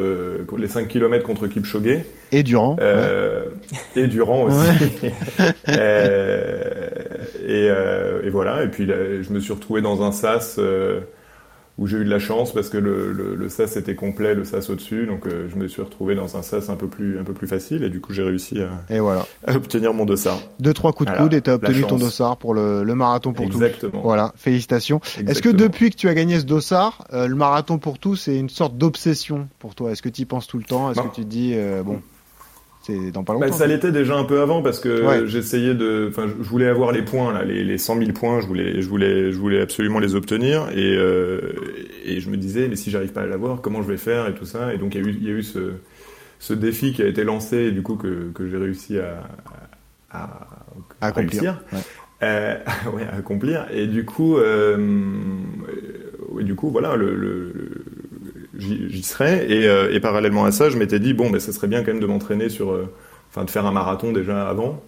les 0.58 0.68
5 0.68 0.88
km 0.88 1.26
contre 1.26 1.48
Kipchoge. 1.48 2.00
Et 2.32 2.44
Durand 2.44 2.78
Euh, 2.80 3.46
et 3.96 4.08
Durand 4.08 4.44
aussi. 4.44 5.08
Et, 7.48 7.66
et 8.24 8.30
voilà. 8.30 8.64
Et 8.64 8.68
puis 8.68 8.86
là, 8.86 8.96
je 9.22 9.34
me 9.34 9.40
suis 9.40 9.54
retrouvé 9.54 9.82
dans 9.82 10.04
un 10.04 10.12
sas 10.12 10.60
où 11.80 11.88
j'ai 11.88 11.98
eu 11.98 12.04
de 12.04 12.10
la 12.10 12.20
chance 12.20 12.52
parce 12.54 12.68
que 12.70 12.78
le, 12.78 13.14
le, 13.14 13.36
le 13.36 13.50
sas 13.50 13.78
était 13.78 13.96
complet, 13.96 14.36
le 14.36 14.44
sas 14.44 14.70
au-dessus. 14.70 15.06
Donc 15.06 15.26
euh, 15.26 15.48
je 15.50 15.56
me 15.56 15.68
suis 15.70 15.82
retrouvé 15.82 16.14
dans 16.14 16.36
un 16.36 16.42
sas 16.42 16.70
un 16.70 16.76
peu 16.76 16.88
plus, 16.88 17.18
un 17.18 17.24
peu 17.24 17.32
plus 17.34 17.48
facile 17.48 17.84
et 17.84 17.90
du 17.90 18.02
coup 18.02 18.12
j'ai 18.14 18.22
réussi 18.24 18.60
à, 18.62 18.94
Et 18.94 19.00
voilà. 19.00 19.26
à 19.48 19.56
obtenir 19.56 19.94
mon 19.94 20.04
dossard. 20.06 20.40
Deux, 20.60 20.74
trois 20.74 20.92
coups 20.92 21.08
de 21.10 21.12
Voilà, 21.16 21.24
coude 21.24 21.34
et 21.34 21.42
t'as 21.42 21.52
la 21.52 21.56
obtenu 21.56 21.84
ton 21.84 21.98
dossard 21.98 22.36
pour 22.38 22.54
le, 22.54 22.84
le 22.84 22.96
marathon 22.96 23.32
pour 23.32 23.46
tous. 23.50 23.56
Exactement. 23.64 24.02
Voilà, 24.04 24.34
félicitations. 24.36 25.00
Est-ce 25.26 25.42
que 25.42 25.50
depuis 25.50 25.90
que 25.90 25.96
tu 25.96 26.10
as 26.10 26.14
gagné 26.14 26.40
ce 26.40 26.46
dossard, 26.46 27.06
euh, 27.14 27.28
le 27.28 27.36
marathon 27.36 27.78
pour 27.78 27.98
tous, 27.98 28.18
c'est 28.18 28.36
une 28.38 28.50
sorte 28.50 28.78
d'obsession 28.78 29.48
pour 29.60 29.74
toi? 29.74 29.92
Est-ce 29.92 30.02
que 30.02 30.10
tu 30.10 30.24
y 30.24 30.26
penses 30.26 30.48
tout 30.48 30.58
le 30.58 30.66
temps? 30.66 30.92
Est-ce 30.92 31.00
Non. 31.00 31.08
que 31.08 31.16
tu 31.16 31.22
te 31.22 31.28
dis, 31.28 31.54
euh, 31.56 31.82
bon, 31.84 32.02
c'est 32.90 33.12
dans 33.12 33.24
pas 33.24 33.38
Bah, 33.38 33.52
ça 33.52 33.68
l'était 33.68 33.92
déjà 33.92 34.16
un 34.18 34.24
peu 34.24 34.42
avant 34.42 34.62
parce 34.62 34.80
que 34.80 35.06
Ouais. 35.06 35.28
j'essayais 35.28 35.74
de, 35.76 36.08
enfin, 36.10 36.28
je 36.28 36.48
voulais 36.50 36.68
avoir 36.68 36.92
les 36.92 37.02
points 37.04 37.32
là, 37.34 37.44
les, 37.46 37.64
les 37.64 37.78
100 37.78 37.98
000 38.00 38.12
points, 38.14 38.42
je 38.42 38.48
voulais, 38.48 38.82
je 38.82 38.90
voulais, 38.90 39.32
je 39.32 39.38
voulais 39.38 39.62
absolument 39.62 40.00
les 40.00 40.16
obtenir 40.16 40.70
et 40.76 40.96
euh, 40.98 41.40
et 42.06 42.20
je 42.20 42.30
me 42.30 42.38
disais 42.38 42.68
mais 42.68 42.76
si 42.76 42.92
j'arrive 42.92 43.12
pas 43.12 43.22
à 43.22 43.26
l'avoir, 43.28 43.62
comment 43.62 43.82
je 43.82 43.88
vais 43.88 43.98
faire 43.98 44.28
et 44.28 44.34
tout 44.34 44.46
ça 44.46 44.74
et 44.74 44.78
donc 44.78 44.96
il 44.96 45.02
y 45.02 45.06
a 45.06 45.08
eu, 45.08 45.12
il 45.12 45.24
y 45.28 45.30
a 45.32 45.34
eu 45.34 45.44
ce 45.44 45.74
ce 46.40 46.54
défi 46.54 46.94
qui 46.94 47.02
a 47.02 47.08
été 47.08 47.24
lancé 47.24 47.58
et 47.58 47.72
du 47.72 47.82
coup 47.82 47.96
que 47.96 48.32
que 48.34 48.48
j'ai 48.48 48.58
réussi 48.58 48.98
à 49.00 49.24
à, 50.12 50.48
à 51.02 51.08
Accomplir. 51.08 51.30
réussir. 51.42 51.62
Ouais. 51.74 51.80
Euh, 52.24 52.56
ouais, 52.94 53.04
accomplir. 53.12 53.68
Et 53.72 53.88
du 53.88 54.04
coup, 54.06 54.38
euh, 54.38 54.76
euh, 56.38 56.44
du 56.44 56.56
coup, 56.56 56.70
voilà, 56.70 56.96
le- 56.96 57.14
j'y 58.60 59.04
serais. 59.04 59.46
Et, 59.50 59.68
euh, 59.68 59.94
et 59.94 60.00
parallèlement 60.00 60.46
à 60.46 60.52
ça, 60.52 60.70
je 60.70 60.78
m'étais 60.78 61.00
dit 61.00 61.14
bon, 61.14 61.30
ben, 61.30 61.40
ça 61.40 61.52
serait 61.52 61.68
bien 61.68 61.80
quand 61.84 61.92
même 61.94 62.00
de 62.02 62.06
m'entraîner 62.08 62.50
sur, 62.50 62.72
euh, 62.72 62.92
enfin, 63.32 63.46
de 63.46 63.50
faire 63.50 63.66
un 63.66 63.72
marathon 63.72 64.12
déjà 64.12 64.48
avant. 64.48 64.82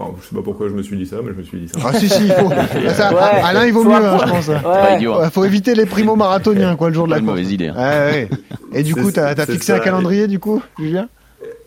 Enfin, 0.00 0.12
je 0.22 0.28
sais 0.28 0.34
pas 0.36 0.42
pourquoi 0.42 0.68
je 0.68 0.74
me 0.74 0.82
suis 0.82 0.96
dit 0.96 1.06
ça, 1.06 1.16
mais 1.24 1.32
je 1.32 1.38
me 1.38 1.42
suis 1.42 1.58
dit 1.58 1.68
ça. 1.68 1.80
Ah 1.84 1.92
si 1.92 2.08
si, 2.08 2.26
il 2.26 2.32
faut. 2.32 2.50
Ça, 2.90 3.12
Ouais. 3.12 3.40
Alain, 3.42 3.66
il 3.66 3.72
vaut 3.72 3.82
mieux, 3.82 3.94
hein, 3.96 4.18
je 4.24 4.30
pense. 4.30 4.46
Pas 4.62 4.84
Ouais. 4.90 4.96
idiot. 4.96 5.14
hein. 5.14 5.28
Faut 5.30 5.44
éviter 5.44 5.74
les 5.74 5.86
primo 5.86 6.14
marathoniens 6.14 6.76
quoi 6.76 6.88
le 6.88 6.94
jour 6.94 7.06
de 7.06 7.10
la 7.10 7.18
une 7.18 7.24
course. 7.24 7.36
mauvaise 7.36 7.52
idée. 7.52 7.66
hein. 7.68 7.74
Ouais. 7.76 8.28
Et 8.72 8.84
du 8.84 8.94
coup, 8.94 9.10
t'as 9.10 9.30
as 9.30 9.46
fixé 9.46 9.72
ça. 9.72 9.76
un 9.76 9.80
calendrier 9.80 10.28
du 10.28 10.38
coup, 10.38 10.62
Julien? 10.78 11.08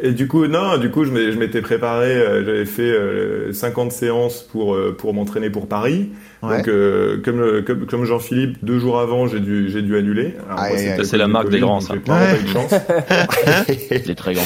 Et 0.03 0.13
du 0.13 0.27
coup, 0.27 0.47
non, 0.47 0.77
du 0.77 0.89
coup, 0.89 1.05
je 1.05 1.11
m'étais 1.11 1.61
préparé, 1.61 2.15
euh, 2.15 2.43
j'avais 2.43 2.65
fait 2.65 2.81
euh, 2.81 3.53
50 3.53 3.91
séances 3.91 4.41
pour, 4.41 4.73
euh, 4.73 4.95
pour 4.97 5.13
m'entraîner 5.13 5.51
pour 5.51 5.67
Paris. 5.67 6.09
Ouais. 6.41 6.57
Donc, 6.57 6.67
euh, 6.67 7.21
comme, 7.23 7.63
comme, 7.63 7.85
comme 7.85 8.05
Jean-Philippe, 8.05 8.57
deux 8.63 8.79
jours 8.79 8.99
avant, 8.99 9.27
j'ai 9.27 9.39
dû, 9.39 9.69
j'ai 9.69 9.83
dû 9.83 9.95
annuler. 9.95 10.33
C'est 11.03 11.17
la 11.17 11.27
marque 11.27 11.49
des 11.49 11.59
grands, 11.59 11.81
ça. 11.81 11.93
Pas 12.03 12.33
de 12.33 12.47
chance. 12.47 12.73
Il 13.69 14.11
est 14.11 14.15
très 14.15 14.33
grand. 14.33 14.43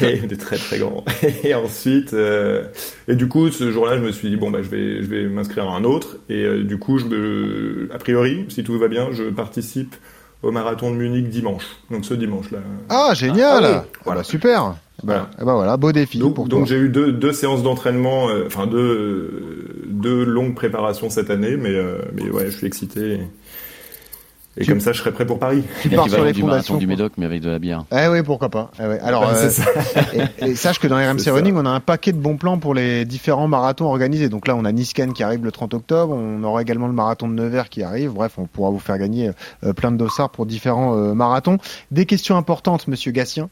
des 0.00 0.36
très 0.36 0.56
très 0.56 0.78
grands. 0.78 1.04
Et 1.44 1.54
ensuite, 1.54 2.14
euh, 2.14 2.64
et 3.08 3.14
du 3.14 3.28
coup, 3.28 3.50
ce 3.50 3.70
jour-là, 3.70 3.96
je 3.96 4.02
me 4.02 4.12
suis 4.12 4.28
dit 4.28 4.36
bon 4.36 4.50
bah 4.50 4.60
je 4.62 4.68
vais 4.68 5.02
je 5.02 5.06
vais 5.06 5.24
m'inscrire 5.24 5.68
à 5.68 5.76
un 5.76 5.84
autre. 5.84 6.16
Et 6.28 6.44
euh, 6.44 6.64
du 6.64 6.78
coup, 6.78 6.98
je 6.98 7.04
me, 7.06 7.88
a 7.92 7.98
priori, 7.98 8.44
si 8.48 8.64
tout 8.64 8.78
va 8.78 8.88
bien, 8.88 9.08
je 9.12 9.24
participe 9.24 9.94
au 10.44 10.50
marathon 10.52 10.90
de 10.90 10.96
Munich 10.96 11.28
dimanche. 11.28 11.64
Donc 11.90 12.04
ce 12.04 12.14
dimanche-là. 12.14 12.58
Ah 12.88 13.12
génial. 13.14 13.64
Ah 13.64 13.70
oui. 13.70 13.76
Ah, 13.94 13.98
Voilà. 14.04 14.20
bah, 14.20 14.24
super. 14.24 14.74
Bah, 15.02 15.28
eh 15.40 15.44
ben 15.44 15.54
voilà, 15.54 15.76
beau 15.76 15.90
défi 15.92 16.18
Donc, 16.18 16.34
pour 16.36 16.46
donc 16.46 16.60
toi. 16.60 16.66
j'ai 16.68 16.76
eu 16.76 16.88
deux, 16.88 17.12
deux 17.12 17.32
séances 17.32 17.62
d'entraînement, 17.62 18.28
euh, 18.30 18.44
enfin 18.46 18.66
deux, 18.66 19.82
deux 19.88 20.24
longues 20.24 20.54
préparations 20.54 21.10
cette 21.10 21.30
année, 21.30 21.56
mais, 21.56 21.74
euh, 21.74 21.98
mais 22.14 22.30
ouais, 22.30 22.46
je 22.46 22.56
suis 22.56 22.66
excité. 22.66 23.00
Et 23.14 23.20
Tu- 24.60 24.66
comme 24.70 24.80
ça, 24.80 24.92
je 24.92 24.98
serai 25.00 25.12
prêt 25.12 25.26
pour 25.26 25.38
Paris. 25.38 25.64
Tu 25.82 25.88
pars 25.90 26.08
sur 26.08 26.24
les 26.24 26.32
du 26.32 26.40
fondations. 26.40 26.74
marathon 26.74 26.76
du 26.76 26.86
Médoc, 26.86 27.12
mais 27.16 27.26
avec 27.26 27.40
de 27.40 27.50
la 27.50 27.58
bière. 27.58 27.84
Eh 27.92 28.08
oui, 28.08 28.22
pourquoi 28.22 28.48
pas. 28.50 28.70
Eh. 28.78 28.82
Alors, 29.00 29.28
euh, 29.28 29.48
ça. 29.50 29.64
et, 30.40 30.50
et 30.50 30.54
sache 30.54 30.78
que 30.78 30.86
dans 30.86 30.96
RMC 31.12 31.18
ça. 31.20 31.32
Running, 31.32 31.56
on 31.56 31.66
a 31.66 31.70
un 31.70 31.80
paquet 31.80 32.12
de 32.12 32.18
bons 32.18 32.36
plans 32.36 32.58
pour 32.58 32.74
les 32.74 33.04
différents 33.04 33.48
marathons 33.48 33.86
organisés. 33.86 34.28
Donc 34.28 34.46
là, 34.46 34.54
on 34.56 34.64
a 34.64 34.72
Nisken 34.72 35.12
qui 35.12 35.22
arrive 35.22 35.44
le 35.44 35.50
30 35.52 35.74
octobre. 35.74 36.14
On 36.14 36.42
aura 36.44 36.62
également 36.62 36.86
le 36.86 36.92
marathon 36.92 37.28
de 37.28 37.34
Nevers 37.34 37.68
qui 37.68 37.82
arrive. 37.82 38.12
Bref, 38.12 38.34
on 38.38 38.46
pourra 38.46 38.70
vous 38.70 38.78
faire 38.78 38.98
gagner 38.98 39.30
euh, 39.64 39.72
plein 39.72 39.90
de 39.90 39.96
dossards 39.96 40.30
pour 40.30 40.46
différents 40.46 40.96
euh, 40.96 41.14
marathons. 41.14 41.58
Des 41.90 42.06
questions 42.06 42.36
importantes, 42.36 42.86
Monsieur 42.88 43.10
Gatien. 43.12 43.48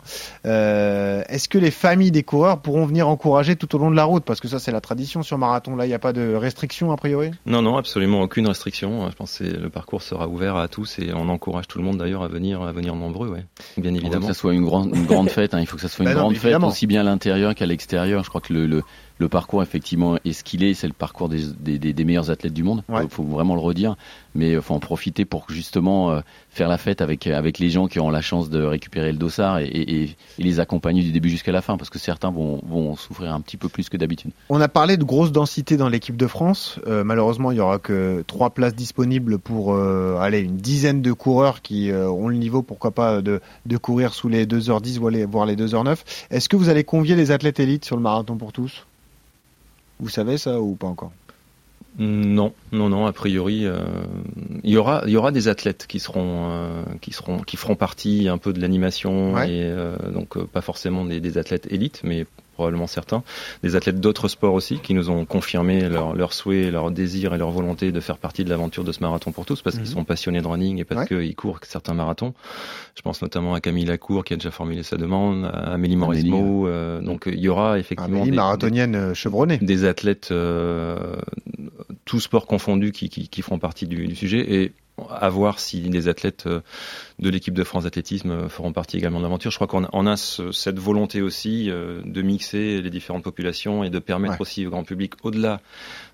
Euh, 0.47 1.23
Est-ce 1.29 1.49
que 1.49 1.59
les 1.59 1.71
familles 1.71 2.11
des 2.11 2.23
coureurs 2.23 2.59
pourront 2.59 2.87
venir 2.87 3.09
encourager 3.09 3.57
tout 3.57 3.75
au 3.75 3.79
long 3.79 3.91
de 3.91 3.97
la 3.97 4.05
route? 4.05 4.25
Parce 4.25 4.41
que 4.41 4.49
ça, 4.49 4.59
c'est 4.59 4.73
la 4.73 4.81
tradition 4.81 5.23
sur 5.23 5.39
marathon. 5.39 5.77
Là, 5.77 5.85
il 5.87 5.89
n'y 5.89 5.95
a 5.95 5.99
pas 5.99 6.13
de 6.13 6.35
restriction 6.35 6.93
a 6.93 6.97
priori? 6.97 7.31
Non, 7.47 7.63
non, 7.63 7.77
absolument 7.77 8.21
aucune 8.23 8.47
restriction. 8.47 9.09
Je 9.11 9.15
pense 9.17 9.39
que 9.39 9.45
le 9.45 9.69
parcours 9.71 10.03
sera 10.03 10.29
ouvert 10.29 10.57
à 10.57 10.69
tous 10.69 10.92
et 10.99 11.13
on 11.15 11.29
encourage 11.29 11.69
tout 11.69 11.79
le 11.79 11.85
monde 11.85 11.99
d'ailleurs 11.99 12.23
à 12.23 12.29
venir, 12.29 12.63
à 12.63 12.73
venir 12.73 12.95
nombreux, 12.95 13.29
ouais. 13.29 13.45
Bien 13.77 13.91
Il 13.93 13.97
faut 13.97 14.01
évidemment. 14.07 14.27
que 14.29 14.33
ça 14.33 14.39
soit 14.39 14.55
une 14.55 14.65
grande, 14.65 14.95
une 14.95 15.07
grande 15.07 15.29
fête. 15.31 15.55
hein. 15.55 15.61
Il 15.61 15.67
faut 15.67 15.77
que 15.77 15.83
ça 15.83 15.89
soit 15.89 16.05
une 16.07 16.13
non, 16.13 16.19
grande 16.21 16.35
fête, 16.35 16.45
évidemment. 16.45 16.69
aussi 16.69 16.87
bien 16.87 17.01
à 17.01 17.05
l'intérieur 17.05 17.55
qu'à 17.55 17.67
l'extérieur. 17.67 18.23
Je 18.25 18.29
crois 18.29 18.41
que 18.41 18.53
le, 18.53 18.67
le, 18.67 18.83
le 19.19 19.29
parcours, 19.29 19.63
effectivement, 19.63 20.17
est 20.25 20.33
ce 20.33 20.43
qu'il 20.45 20.65
est. 20.65 20.75
C'est 20.75 20.87
le 20.89 20.93
parcours 20.93 21.29
des, 21.29 21.43
des, 21.61 21.79
des- 21.79 21.93
des 21.93 22.05
meilleurs 22.05 22.31
athlètes 22.31 22.53
du 22.55 22.63
monde. 22.63 22.83
Il 22.89 22.95
Ouais. 22.95 23.07
faut 23.09 23.23
vraiment 23.23 23.55
le 23.55 23.61
redire. 23.61 23.97
Mais 24.35 24.53
il 24.53 24.61
faut 24.63 24.73
en 24.75 24.79
profiter 24.81 25.25
pour 25.27 25.45
justement 25.51 26.11
euh, 26.11 26.21
faire 26.49 26.69
la 26.69 26.79
fête 26.79 27.03
avec, 27.03 27.27
avec 27.27 27.59
les 27.59 27.69
gens 27.69 27.87
qui 27.87 27.99
auront 27.99 28.11
la 28.11 28.23
chance 28.23 28.49
de 28.49 28.63
récupérer 28.63 29.13
le 29.13 29.19
dossard 29.19 29.59
et, 29.59 29.67
et, 29.67 30.17
les 30.39 30.59
accompagner 30.59 31.03
du 31.03 31.13
début 31.13 31.29
jusqu'à 31.29 31.53
la 31.53 31.61
fin. 31.61 31.77
Parce 31.77 31.91
que 31.91 31.99
certains 31.99 32.31
vont, 32.31 32.61
vont 32.67 32.97
souffrir 32.97 33.33
un 33.35 33.41
petit 33.43 33.57
peu 33.59 33.69
plus 33.69 33.89
que 33.91 33.97
d'habitude. 33.99 34.31
On 34.49 34.61
a 34.61 34.69
parlé 34.69 34.97
de 34.97 35.05
grosse 35.05 35.33
densité 35.33 35.77
dans 35.77 35.89
l'équipe 35.91 36.17
de 36.17 36.27
France. 36.27 36.79
Euh, 36.87 37.05
malheureusement, 37.05 37.51
il 37.53 37.59
y 37.59 37.61
aura 37.61 37.79
que 37.79 38.25
trois 38.27 38.51
places 38.51 38.75
disponibles 38.75 39.39
pour 39.39 39.75
euh, 39.75 40.17
aller 40.19 40.41
une 40.41 40.57
dizaine 40.57 41.03
de 41.03 41.13
coureurs 41.13 41.61
qui 41.63 41.91
euh, 41.91 42.09
ont 42.11 42.29
le 42.29 42.37
niveau, 42.37 42.63
pourquoi 42.63 42.91
pas, 42.93 43.21
de, 43.23 43.41
de 43.67 43.77
courir 43.77 44.15
sous 44.15 44.29
les 44.29 44.47
2h10 44.47 44.99
voire 44.99 45.11
les, 45.13 45.25
voire 45.27 45.47
les 45.47 45.57
2h09. 45.57 45.99
Est-ce 46.31 46.49
que 46.49 46.57
vous 46.57 46.71
allez 46.71 46.85
convier 46.85 47.15
les 47.17 47.31
athlètes 47.31 47.61
élites 47.61 47.85
sur 47.85 47.97
le 47.97 48.03
marathon 48.03 48.37
pour 48.37 48.53
tous? 48.53 48.87
Vous 50.03 50.09
savez 50.09 50.37
ça 50.37 50.61
ou 50.61 50.75
pas 50.75 50.89
encore? 50.89 51.13
Non, 51.99 52.53
non, 52.73 52.89
non. 52.89 53.07
A 53.07 53.13
priori, 53.13 53.67
euh, 53.67 53.79
il 54.65 54.71
y 54.71 54.77
aura, 54.77 55.03
il 55.07 55.13
y 55.13 55.17
aura 55.17 55.31
des 55.31 55.47
athlètes 55.47 55.87
qui 55.87 56.01
seront, 56.01 56.49
euh, 56.51 56.83
qui 57.01 57.13
seront, 57.13 57.39
qui 57.39 57.57
feront 57.57 57.77
partie 57.77 58.29
un 58.29 58.39
peu 58.39 58.53
de 58.53 58.61
l'animation 58.61 59.35
Ouais. 59.35 59.49
et 59.49 59.63
euh, 59.65 59.95
donc 60.13 60.43
pas 60.47 60.61
forcément 60.63 61.05
des, 61.05 61.21
des 61.21 61.39
athlètes 61.39 61.71
élites, 61.71 62.01
mais 62.03 62.27
probablement 62.53 62.87
certains, 62.87 63.23
des 63.63 63.77
athlètes 63.77 64.01
d'autres 64.01 64.29
sports 64.29 64.55
aussi 64.55 64.79
qui 64.79 64.95
nous 64.95 65.11
ont 65.11 65.25
confirmé 65.25 65.89
leur, 65.89 66.15
leur 66.15 66.33
souhait, 66.33 66.71
leur 66.71 66.91
désir 66.91 67.35
et 67.35 67.39
leur 67.39 67.51
volonté 67.51 67.93
de 67.93 68.01
faire 68.01 68.19
partie 68.19 68.45
de 68.45 68.51
l'aventure 68.51 68.85
de 68.85 68.93
ce 68.93 69.01
marathon 69.01 69.33
pour 69.33 69.45
tous 69.47 69.63
parce 69.63 69.77
qu'ils 69.77 69.87
Mhm. 69.87 69.93
sont 69.93 70.05
passionnés 70.05 70.41
de 70.43 70.47
running 70.47 70.79
et 70.79 70.85
parce 70.85 71.03
Ouais. 71.11 71.19
qu'ils 71.25 71.35
courent 71.37 71.59
certains 71.63 71.95
marathons. 71.95 72.35
Je 72.95 73.03
pense 73.03 73.23
notamment 73.23 73.55
à 73.55 73.61
Camille 73.61 73.85
Lacour 73.87 74.25
qui 74.25 74.35
a 74.35 74.37
déjà 74.37 74.51
formulé 74.51 74.83
sa 74.83 74.97
demande, 74.97 75.47
à 75.47 75.73
Amélie 75.73 75.97
Morismo. 75.97 76.67
euh, 76.69 77.01
donc 77.01 77.25
il 77.27 77.41
y 77.41 77.49
aura 77.49 77.79
effectivement 77.79 78.17
Amélie, 78.19 78.31
des- 78.31 78.37
marathonienne 78.37 78.95
euh, 78.95 79.15
chevronnée. 79.15 79.59
des 79.59 79.85
athlètes, 79.85 80.29
euh, 80.31 81.17
tous 82.05 82.21
sports 82.21 82.47
confondus, 82.47 82.93
qui, 82.93 83.09
qui, 83.09 83.29
qui 83.29 83.43
font 83.43 83.59
partie 83.59 83.87
du, 83.87 84.07
du 84.07 84.15
sujet. 84.17 84.55
Et 84.55 84.73
à 85.11 85.29
voir 85.31 85.59
si 85.59 85.81
des 85.81 86.07
athlètes 86.09 86.45
euh, 86.47 86.61
de 87.19 87.31
l'équipe 87.31 87.55
de 87.55 87.65
France 87.65 87.85
d'athlétisme 87.85 88.31
euh, 88.31 88.49
feront 88.49 88.73
partie 88.73 88.97
également 88.97 89.19
de 89.19 89.25
l'aventure. 89.25 89.51
Je 89.51 89.57
crois 89.57 89.67
qu'on 89.67 89.85
a, 89.85 89.89
on 89.93 90.07
a 90.07 90.17
ce- 90.17 90.53
cette 90.53 90.79
volonté 90.79 91.23
aussi 91.23 91.71
euh, 91.71 92.01
de 92.05 92.23
mixer 92.23 92.81
les 92.83 92.91
différentes 92.91 93.23
populations 93.25 93.85
et 93.85 93.91
de 93.91 93.99
permettre 93.99 94.35
Ouais. 94.35 94.41
aussi 94.43 94.67
au 94.67 94.71
grand 94.71 94.85
public, 94.85 95.13
au-delà 95.23 95.61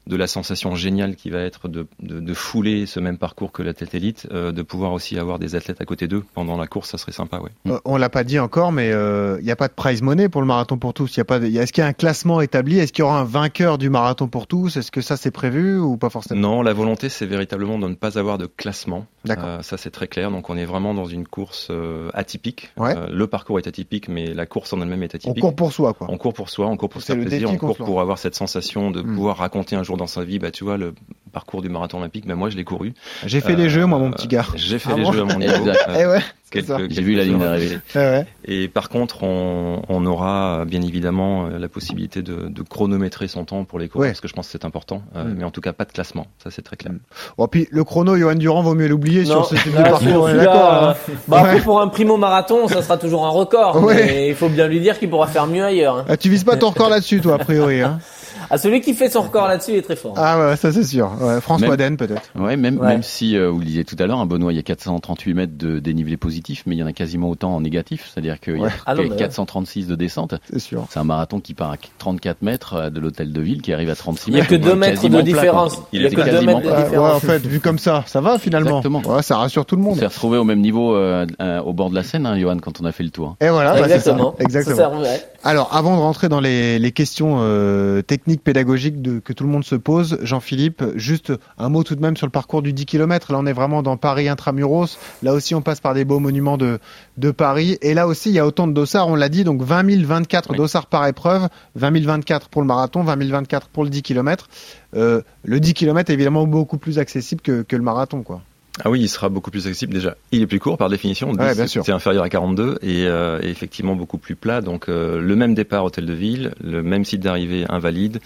de 0.06 0.16
la 0.16 0.26
sensation 0.26 0.74
géniale 0.74 1.16
qui 1.16 1.28
va 1.28 1.40
être 1.40 1.68
de, 1.68 1.86
de, 2.02 2.18
de 2.20 2.34
fouler 2.34 2.86
ce 2.86 2.98
même 2.98 3.18
parcours 3.18 3.52
que 3.52 3.62
l'athlète 3.62 3.94
élite, 3.94 4.26
euh, 4.32 4.52
de 4.52 4.62
pouvoir 4.62 4.92
aussi 4.92 5.18
avoir 5.18 5.38
des 5.38 5.54
athlètes 5.54 5.80
à 5.82 5.84
côté 5.84 6.08
d'eux 6.08 6.24
pendant 6.34 6.56
la 6.56 6.66
course, 6.66 6.88
ça 6.90 6.96
serait 6.98 7.12
sympa, 7.12 7.38
ouais. 7.40 7.50
Euh, 7.66 7.78
on 7.84 7.96
l'a 7.98 8.08
pas 8.08 8.24
dit 8.24 8.38
encore, 8.38 8.72
mais 8.72 8.90
euh, 8.90 9.36
il 9.40 9.44
n'y 9.44 9.50
a 9.50 9.56
pas 9.56 9.68
de 9.68 9.74
prize 9.74 10.00
money 10.00 10.28
pour 10.30 10.40
le 10.40 10.46
marathon 10.46 10.78
pour 10.78 10.94
tous. 10.94 11.14
Y 11.16 11.20
a 11.20 11.24
pas. 11.26 11.38
de- 11.38 11.46
Est-ce 11.46 11.72
qu'il 11.74 11.82
y 11.82 11.84
a 11.84 11.88
un 11.88 11.92
classement 11.92 12.40
établi? 12.40 12.78
Est-ce 12.78 12.92
qu'il 12.92 13.02
y 13.02 13.06
aura 13.06 13.20
un 13.20 13.24
vainqueur 13.24 13.76
du 13.76 13.90
marathon 13.90 14.28
pour 14.28 14.46
tous? 14.46 14.76
Est-ce 14.78 14.90
que 14.90 15.02
ça 15.02 15.18
c'est 15.18 15.30
prévu 15.30 15.78
ou 15.78 15.98
pas 15.98 16.08
forcément? 16.08 16.40
Non, 16.40 16.62
la 16.62 16.72
volonté, 16.72 17.10
c'est 17.10 17.26
véritablement 17.26 17.78
de 17.78 17.88
ne 17.88 17.94
pas 17.94 18.18
avoir 18.18 18.38
de 18.38 18.46
classement. 18.46 19.06
D'accord. 19.26 19.44
Euh, 19.46 19.62
ça, 19.62 19.76
c'est 19.76 19.90
très 19.90 20.08
clair. 20.08 20.30
Donc, 20.30 20.48
on 20.48 20.56
est 20.56 20.64
vraiment 20.64 20.87
dans 20.94 21.06
une 21.06 21.26
course 21.26 21.68
euh, 21.70 22.10
atypique. 22.14 22.70
Ouais. 22.76 22.94
Euh, 22.96 23.06
le 23.10 23.26
parcours 23.26 23.58
est 23.58 23.66
atypique, 23.66 24.08
mais 24.08 24.32
la 24.34 24.46
course 24.46 24.72
en 24.72 24.80
elle-même 24.80 25.02
est 25.02 25.14
On 25.14 25.16
atypique. 25.16 25.40
court 25.42 25.54
pour 25.56 25.72
soi, 25.72 25.94
quoi. 25.94 26.06
On 26.10 26.18
court 26.18 26.32
pour 26.34 26.48
soi, 26.50 26.66
on 26.66 26.76
court 26.76 26.88
pour 26.88 27.00
se 27.00 27.06
faire 27.12 27.16
plaisir, 27.24 27.50
on 27.50 27.56
court 27.56 27.76
pour 27.76 28.00
avoir 28.00 28.18
cette 28.18 28.34
sensation 28.34 28.90
de 28.90 29.02
Mm. 29.02 29.14
pouvoir 29.14 29.36
raconter 29.38 29.76
un 29.76 29.82
jour 29.82 29.96
dans 29.96 30.06
sa 30.06 30.24
vie, 30.24 30.38
bah 30.38 30.50
tu 30.50 30.64
vois, 30.64 30.76
le 30.76 30.94
parcours 31.28 31.62
du 31.62 31.68
marathon 31.68 31.98
olympique, 31.98 32.26
ben 32.26 32.34
moi 32.34 32.50
je 32.50 32.56
l'ai 32.56 32.64
couru. 32.64 32.94
J'ai 33.26 33.40
fait 33.40 33.54
les 33.56 33.66
Euh, 33.66 33.68
jeux, 33.68 33.86
moi, 33.86 33.98
mon 33.98 34.10
petit 34.10 34.28
gars. 34.28 34.46
J'ai 34.54 34.78
fait 34.78 34.90
Ah 34.92 34.96
les 34.96 35.02
bon 35.04 35.12
jeux 35.12 35.20
à 35.22 35.24
mon 35.24 35.38
niveau. 35.38 35.52
Exact. 35.54 35.78
Euh, 35.88 35.94
Eh 36.00 36.06
ouais. 36.06 36.20
quelques- 36.50 36.66
ça. 36.66 36.76
quelques 36.78 36.92
J'ai 36.92 37.02
vu 37.02 37.14
la 37.14 37.24
ligne 37.24 37.38
d'arrivée. 37.38 37.78
Eh 37.94 37.98
ouais. 37.98 38.26
et 38.44 38.68
par 38.68 38.88
contre, 38.88 39.22
on, 39.22 39.82
on 39.88 40.06
aura 40.06 40.64
bien 40.66 40.82
évidemment 40.82 41.46
euh, 41.46 41.58
la 41.58 41.68
possibilité 41.68 42.22
de, 42.22 42.48
de 42.48 42.62
chronométrer 42.62 43.28
son 43.28 43.44
temps 43.44 43.64
pour 43.64 43.78
les 43.78 43.88
Ouais. 43.94 44.08
parce 44.08 44.20
que 44.20 44.28
je 44.28 44.32
pense 44.34 44.46
que 44.46 44.52
c'est 44.52 44.64
important. 44.64 45.02
Euh, 45.16 45.24
Mm. 45.24 45.34
Mais 45.38 45.44
en 45.44 45.50
tout 45.50 45.60
cas, 45.60 45.72
pas 45.72 45.84
de 45.84 45.92
classement, 45.92 46.26
ça 46.42 46.50
c'est 46.50 46.62
très 46.62 46.76
clair. 46.76 46.92
Bon, 47.36 47.46
puis 47.48 47.68
le 47.70 47.84
chrono, 47.84 48.16
Johan 48.16 48.34
Durand, 48.34 48.62
vaut 48.62 48.74
mieux 48.74 48.88
l'oublier 48.88 49.24
sur 49.24 49.44
ce 49.46 49.54
type 49.56 49.72
de 49.76 49.82
parcours. 49.82 50.28
d'accord. 50.28 50.84
euh, 50.84 50.90
hein. 50.90 50.94
bah, 51.28 51.38
après, 51.40 51.60
pour 51.60 51.80
un 51.80 51.88
primo 51.88 52.16
marathon, 52.16 52.66
ça 52.68 52.82
sera 52.82 52.96
toujours 52.98 53.26
un 53.26 53.30
record. 53.30 53.76
Ouais. 53.88 54.04
Mais 54.06 54.28
il 54.28 54.34
faut 54.34 54.48
bien 54.48 54.66
lui 54.68 54.80
dire 54.80 54.98
qu'il 54.98 55.08
pourra 55.10 55.26
faire 55.26 55.46
mieux 55.46 55.64
ailleurs. 55.64 55.96
hein. 55.98 56.04
Ah, 56.08 56.16
tu 56.16 56.28
vises 56.30 56.44
pas 56.44 56.56
ton 56.56 56.70
record 56.70 56.88
là-dessus, 56.90 57.20
toi, 57.20 57.34
a 57.34 57.38
priori. 57.38 57.80
Hein 57.82 57.98
Ah, 58.50 58.58
celui 58.58 58.80
qui 58.80 58.94
fait 58.94 59.08
son 59.10 59.22
record 59.22 59.46
là-dessus 59.48 59.72
est 59.72 59.82
très 59.82 59.96
fort. 59.96 60.14
ah 60.16 60.38
ouais, 60.50 60.56
ça 60.56 60.72
c'est 60.72 60.84
sûr. 60.84 61.10
Ouais, 61.20 61.40
François 61.40 61.68
Même- 61.68 61.76
Den, 61.76 61.96
peut-être. 61.96 62.22
Ouais, 62.38 62.56
même, 62.56 62.78
Ouais. 62.78 62.88
même 62.88 63.02
si, 63.02 63.36
euh, 63.36 63.50
vous 63.50 63.58
le 63.58 63.64
disiez 63.64 63.84
tout 63.84 63.96
à 63.98 64.06
l'heure, 64.06 64.18
un 64.18 64.26
Benoît, 64.26 64.52
il 64.52 64.56
y 64.56 64.58
a 64.58 64.62
438 64.62 65.34
mètres 65.34 65.52
de 65.56 65.78
dénivelé 65.78 66.16
positif, 66.16 66.62
mais 66.66 66.74
il 66.76 66.78
y 66.78 66.82
en 66.82 66.86
a 66.86 66.92
quasiment 66.92 67.28
autant 67.28 67.54
en 67.54 67.60
négatif. 67.60 68.10
C'est-à-dire 68.12 68.40
qu'il 68.40 68.58
y 68.58 68.64
a 68.64 68.68
Ah 68.86 68.94
non, 68.94 69.02
mais 69.02 69.10
ouais. 69.10 69.16
436 69.16 69.86
de 69.86 69.94
descente. 69.94 70.34
C'est 70.50 70.58
sûr. 70.58 70.86
C'est 70.90 70.98
un 70.98 71.04
marathon 71.04 71.40
qui 71.40 71.54
part 71.54 71.72
à 71.72 71.76
34 71.98 72.42
mètres 72.42 72.74
euh, 72.74 72.90
de 72.90 73.00
l'hôtel 73.00 73.32
de 73.32 73.40
ville, 73.40 73.62
qui 73.62 73.72
arrive 73.72 73.90
à 73.90 73.94
36 73.96 74.28
Il 74.28 74.34
y 74.34 74.36
a 74.36 74.38
mètres. 74.40 74.50
que 74.50 74.54
donc 74.56 74.64
deux 74.64 74.74
mètres 74.76 74.94
quasiment 74.94 75.18
de 75.18 75.22
différence. 75.22 75.78
Il 75.92 76.00
Il 76.00 76.02
y 76.02 76.06
a 76.06 76.10
que 76.10 76.16
deux 76.16 76.22
quasiment 76.24 76.58
mètres 76.58 76.76
de 76.76 76.82
différence. 76.84 77.14
en 77.16 77.20
fait, 77.20 77.46
vu 77.46 77.60
comme 77.60 77.78
ça, 77.78 78.04
ça 78.06 78.20
va 78.20 78.38
finalement. 78.38 78.78
Exactement. 78.80 79.02
Ouais, 79.16 79.22
ça 79.22 79.36
rassure 79.36 79.66
tout 79.66 79.76
le 79.76 79.82
On 79.82 79.84
monde. 79.86 79.98
s'est 79.98 80.06
retrouvé 80.06 80.38
au 80.38 80.44
même 80.44 80.60
niveau 80.60 80.94
euh, 80.96 81.26
euh, 81.40 81.60
au 81.60 81.72
bord 81.72 81.90
de 81.90 81.94
la 81.94 82.02
Seine, 82.02 82.26
hein, 82.26 82.38
Johan, 82.38 82.56
quand 82.58 82.80
on 82.80 82.84
a 82.84 82.92
fait 82.92 83.02
le 83.04 83.10
tour. 83.10 83.36
Et 83.40 83.48
voilà, 83.48 83.72
bah, 83.72 83.78
ça. 83.80 83.84
Exactement. 83.96 84.34
Exactement. 84.38 84.76
Ça 84.76 84.82
sert- 84.90 85.00
ouais. 85.00 85.22
Alors, 85.44 85.74
avant 85.74 85.94
de 85.96 86.00
rentrer 86.00 86.28
dans 86.28 86.40
les, 86.40 86.80
les 86.80 86.90
questions 86.90 87.36
euh, 87.40 88.02
techniques, 88.02 88.42
pédagogiques 88.42 89.00
de, 89.00 89.20
que 89.20 89.32
tout 89.32 89.44
le 89.44 89.50
monde 89.50 89.64
se 89.64 89.76
pose, 89.76 90.18
Jean-Philippe, 90.22 90.82
juste 90.96 91.32
un 91.58 91.68
mot 91.68 91.84
tout 91.84 91.94
de 91.94 92.00
même 92.00 92.16
sur 92.16 92.26
le 92.26 92.32
parcours 92.32 92.60
du 92.60 92.72
10 92.72 92.86
km. 92.86 93.32
Là, 93.32 93.38
on 93.40 93.46
est 93.46 93.52
vraiment 93.52 93.82
dans 93.82 93.96
Paris 93.96 94.28
intramuros. 94.28 94.98
Là 95.22 95.32
aussi, 95.32 95.54
on 95.54 95.62
passe 95.62 95.78
par 95.78 95.94
des 95.94 96.04
beaux 96.04 96.18
monuments 96.18 96.58
de, 96.58 96.80
de 97.18 97.30
Paris. 97.30 97.78
Et 97.82 97.94
là 97.94 98.08
aussi, 98.08 98.30
il 98.30 98.34
y 98.34 98.40
a 98.40 98.46
autant 98.46 98.66
de 98.66 98.72
dossards, 98.72 99.06
on 99.06 99.14
l'a 99.14 99.28
dit, 99.28 99.44
donc 99.44 99.62
20 99.62 99.88
024 100.04 100.50
Oui. 100.50 100.56
dossards 100.56 100.86
par 100.86 101.06
épreuve, 101.06 101.48
20 101.76 102.00
024 102.04 102.48
pour 102.48 102.60
le 102.60 102.66
marathon, 102.66 103.04
20 103.04 103.22
024 103.30 103.68
pour 103.68 103.84
le 103.84 103.90
10 103.90 104.02
km. 104.02 104.48
Euh, 104.96 105.22
le 105.44 105.60
10 105.60 105.74
km 105.74 106.10
est 106.10 106.14
évidemment 106.14 106.46
beaucoup 106.48 106.78
plus 106.78 106.98
accessible 106.98 107.42
que, 107.42 107.62
que 107.62 107.76
le 107.76 107.82
marathon, 107.82 108.22
quoi. 108.22 108.42
Ah 108.84 108.90
oui, 108.90 109.00
il 109.00 109.08
sera 109.08 109.28
beaucoup 109.28 109.50
plus 109.50 109.66
accessible 109.66 109.92
déjà. 109.92 110.16
Il 110.32 110.42
est 110.42 110.46
plus 110.46 110.60
court 110.60 110.78
par 110.78 110.88
définition, 110.88 111.30
Ouais, 111.32 111.48
10, 111.50 111.56
bien 111.56 111.66
sûr. 111.66 111.84
c'est 111.84 111.92
inférieur 111.92 112.22
à 112.24 112.28
42 112.28 112.78
et, 112.82 113.06
euh, 113.06 113.40
et 113.42 113.48
effectivement 113.48 113.94
beaucoup 113.96 114.18
plus 114.18 114.36
plat. 114.36 114.60
Donc 114.60 114.88
euh, 114.88 115.20
le 115.20 115.36
même 115.36 115.54
départ 115.54 115.84
hôtel 115.84 116.06
de 116.06 116.12
ville, 116.12 116.52
le 116.62 116.82
même 116.82 117.04
site 117.04 117.20
d'arrivée 117.20 117.64
invalide. 117.68 118.20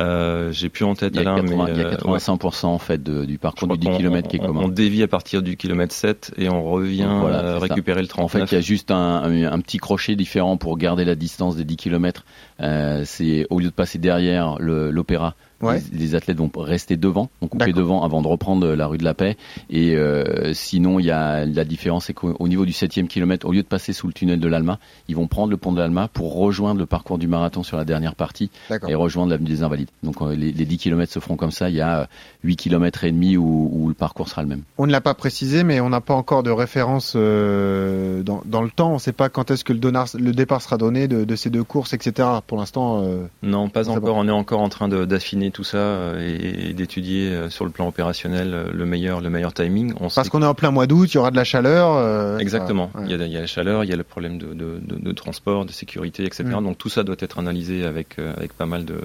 Euh, 0.00 0.52
J'ai 0.52 0.68
plus 0.68 0.84
en 0.84 0.94
tête 0.94 1.12
Il 1.14 1.22
y 1.22 1.26
a, 1.26 1.32
Alain, 1.32 1.42
80 1.42 1.64
mais 1.66 1.72
il 1.72 1.78
y 1.78 1.82
a 1.82 1.86
euh, 1.88 1.90
ouais. 2.10 2.18
85% 2.18 2.66
en 2.66 2.78
fait 2.78 3.02
de- 3.02 3.24
du 3.24 3.38
parcours 3.38 3.68
du 3.68 3.78
10 3.78 3.86
qu'on- 3.88 3.96
km 3.96 4.28
qui 4.28 4.36
est 4.36 4.40
on- 4.40 4.46
commun. 4.46 4.60
On 4.64 4.68
dévie 4.68 5.02
à 5.02 5.08
partir 5.08 5.42
du 5.42 5.56
kilomètre 5.56 5.94
7 5.94 6.32
et 6.36 6.48
on 6.48 6.62
revient 6.62 7.04
Donc 7.04 7.20
voilà, 7.20 7.38
euh, 7.44 7.54
ça. 7.60 7.66
récupérer 7.66 8.00
le 8.02 8.08
39. 8.08 8.24
En 8.42 8.46
fait, 8.46 8.52
il 8.52 8.54
y 8.54 8.58
a 8.58 8.60
juste 8.60 8.90
un, 8.90 9.22
un, 9.24 9.52
un 9.52 9.60
petit 9.60 9.78
crochet 9.78 10.16
différent 10.16 10.56
pour 10.56 10.76
garder 10.78 11.04
la 11.04 11.14
distance 11.14 11.56
des 11.56 11.64
10 11.64 11.76
km. 11.76 12.24
Euh, 12.60 13.02
c'est 13.04 13.46
au 13.50 13.58
lieu 13.60 13.66
de 13.66 13.70
passer 13.72 13.98
derrière 13.98 14.56
le- 14.58 14.90
l'opéra, 14.90 15.34
Ouais. 15.62 15.80
les, 15.92 15.98
les 15.98 16.14
athlètes 16.14 16.36
vont 16.36 16.50
rester 16.56 16.96
devant, 16.96 17.30
vont 17.40 17.48
couper 17.48 17.72
devant 17.72 18.02
avant 18.04 18.20
de 18.22 18.26
reprendre 18.28 18.66
la 18.74 18.86
rue 18.86 18.98
de 18.98 19.04
la 19.04 19.14
Paix. 19.14 19.36
Et 19.70 19.96
euh, 19.96 20.52
sinon, 20.54 20.98
il 20.98 21.06
y 21.06 21.10
a 21.10 21.44
la 21.46 21.64
différence, 21.64 22.06
c'est 22.06 22.12
qu'au 22.14 22.34
au 22.38 22.48
niveau 22.48 22.66
du 22.66 22.72
7 22.72 23.06
kilomètre, 23.08 23.46
au 23.46 23.52
lieu 23.52 23.62
de 23.62 23.66
passer 23.66 23.92
sous 23.92 24.06
le 24.06 24.12
tunnel 24.12 24.38
de 24.40 24.48
l'Alma, 24.48 24.78
ils 25.08 25.16
vont 25.16 25.26
prendre 25.26 25.50
le 25.50 25.56
pont 25.56 25.72
de 25.72 25.78
l'Alma 25.78 26.08
pour 26.08 26.34
rejoindre 26.36 26.78
le 26.80 26.86
parcours 26.86 27.18
du 27.18 27.26
marathon 27.28 27.62
sur 27.62 27.76
la 27.76 27.84
dernière 27.84 28.14
partie 28.14 28.50
et 28.88 28.94
rejoindre 28.94 29.30
l'avenue 29.30 29.48
des 29.48 29.62
Invalides. 29.62 29.88
Donc 30.02 30.20
euh, 30.22 30.34
les, 30.34 30.52
les 30.52 30.64
10 30.64 30.78
km 30.78 31.10
se 31.12 31.20
feront 31.20 31.36
comme 31.36 31.50
ça. 31.50 31.68
Il 31.70 31.76
y 31.76 31.80
a 31.80 32.00
euh, 32.00 32.06
8 32.44 32.56
km 32.56 33.04
et 33.04 33.12
demi 33.12 33.36
où, 33.36 33.70
où 33.72 33.88
le 33.88 33.94
parcours 33.94 34.28
sera 34.28 34.42
le 34.42 34.48
même. 34.48 34.62
On 34.78 34.86
ne 34.86 34.92
l'a 34.92 35.00
pas 35.00 35.14
précisé, 35.14 35.64
mais 35.64 35.80
on 35.80 35.88
n'a 35.88 36.00
pas 36.00 36.14
encore 36.14 36.42
de 36.42 36.50
référence 36.50 37.14
euh, 37.16 38.22
dans, 38.22 38.42
dans 38.44 38.62
le 38.62 38.70
temps. 38.70 38.90
On 38.90 38.94
ne 38.94 38.98
sait 38.98 39.12
pas 39.12 39.28
quand 39.28 39.50
est-ce 39.50 39.64
que 39.64 39.72
le, 39.72 39.78
donar- 39.78 40.16
le 40.18 40.32
départ 40.32 40.62
sera 40.62 40.76
donné 40.76 41.08
de, 41.08 41.24
de 41.24 41.36
ces 41.36 41.50
deux 41.50 41.64
courses, 41.64 41.92
etc. 41.92 42.28
Pour 42.46 42.58
l'instant, 42.58 43.02
euh, 43.02 43.26
Non, 43.42 43.68
pas 43.68 43.88
encore. 43.88 44.16
On 44.16 44.28
est 44.28 44.30
encore 44.32 44.60
en 44.60 44.68
train 44.68 44.88
de- 44.88 45.04
d'affiner 45.04 45.45
tout 45.50 45.64
ça 45.64 45.78
euh, 45.78 46.20
et, 46.20 46.70
et 46.70 46.72
d'étudier 46.72 47.28
euh, 47.30 47.50
sur 47.50 47.64
le 47.64 47.70
plan 47.70 47.86
opérationnel 47.88 48.52
euh, 48.54 48.70
le 48.72 48.86
meilleur, 48.86 49.20
le 49.20 49.30
meilleur 49.30 49.52
timing. 49.52 49.92
On 50.00 50.08
Parce 50.08 50.28
qu'on 50.28 50.42
est 50.42 50.46
en 50.46 50.54
plein 50.54 50.70
mois 50.70 50.86
d'août, 50.86 51.12
il 51.12 51.14
y 51.16 51.18
aura 51.18 51.30
de 51.30 51.36
la 51.36 51.44
chaleur. 51.44 51.90
euh, 51.92 52.38
Exactement. 52.38 52.90
ouais. 52.94 53.02
Il, 53.06 53.10
y 53.10 53.14
a, 53.14 53.24
il 53.26 53.32
y 53.32 53.36
a 53.36 53.40
la 53.40 53.46
chaleur, 53.46 53.84
il 53.84 53.90
y 53.90 53.92
a 53.92 53.96
le 53.96 54.04
problème 54.04 54.38
de, 54.38 54.48
de, 54.54 54.78
de, 54.80 54.96
de 54.96 55.12
transport, 55.12 55.64
de 55.64 55.72
sécurité, 55.72 56.24
etc. 56.24 56.44
Mm. 56.44 56.64
Donc 56.64 56.78
tout 56.78 56.88
ça 56.88 57.02
doit 57.04 57.16
être 57.18 57.38
analysé 57.38 57.84
avec 57.84 58.18
avec 58.18 58.52
pas 58.52 58.66
mal 58.66 58.84
de 58.84 59.00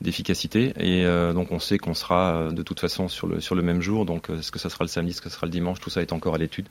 d'efficacité. 0.00 0.72
Et 0.78 1.04
euh, 1.04 1.32
donc 1.32 1.52
on 1.52 1.58
sait 1.58 1.78
qu'on 1.78 1.94
sera 1.94 2.48
de 2.50 2.62
toute 2.62 2.80
façon 2.80 3.08
sur 3.08 3.26
le 3.26 3.40
sur 3.40 3.54
le 3.54 3.62
même 3.62 3.80
jour. 3.80 4.04
Donc 4.04 4.30
est-ce 4.30 4.50
que 4.50 4.58
ça 4.58 4.70
sera 4.70 4.84
le 4.84 4.88
samedi, 4.88 5.10
est-ce 5.12 5.22
que 5.22 5.28
ça 5.28 5.36
sera 5.36 5.46
le 5.46 5.52
dimanche, 5.52 5.80
tout 5.80 5.90
ça 5.90 6.02
est 6.02 6.12
encore 6.12 6.34
à 6.34 6.38
l'étude. 6.38 6.66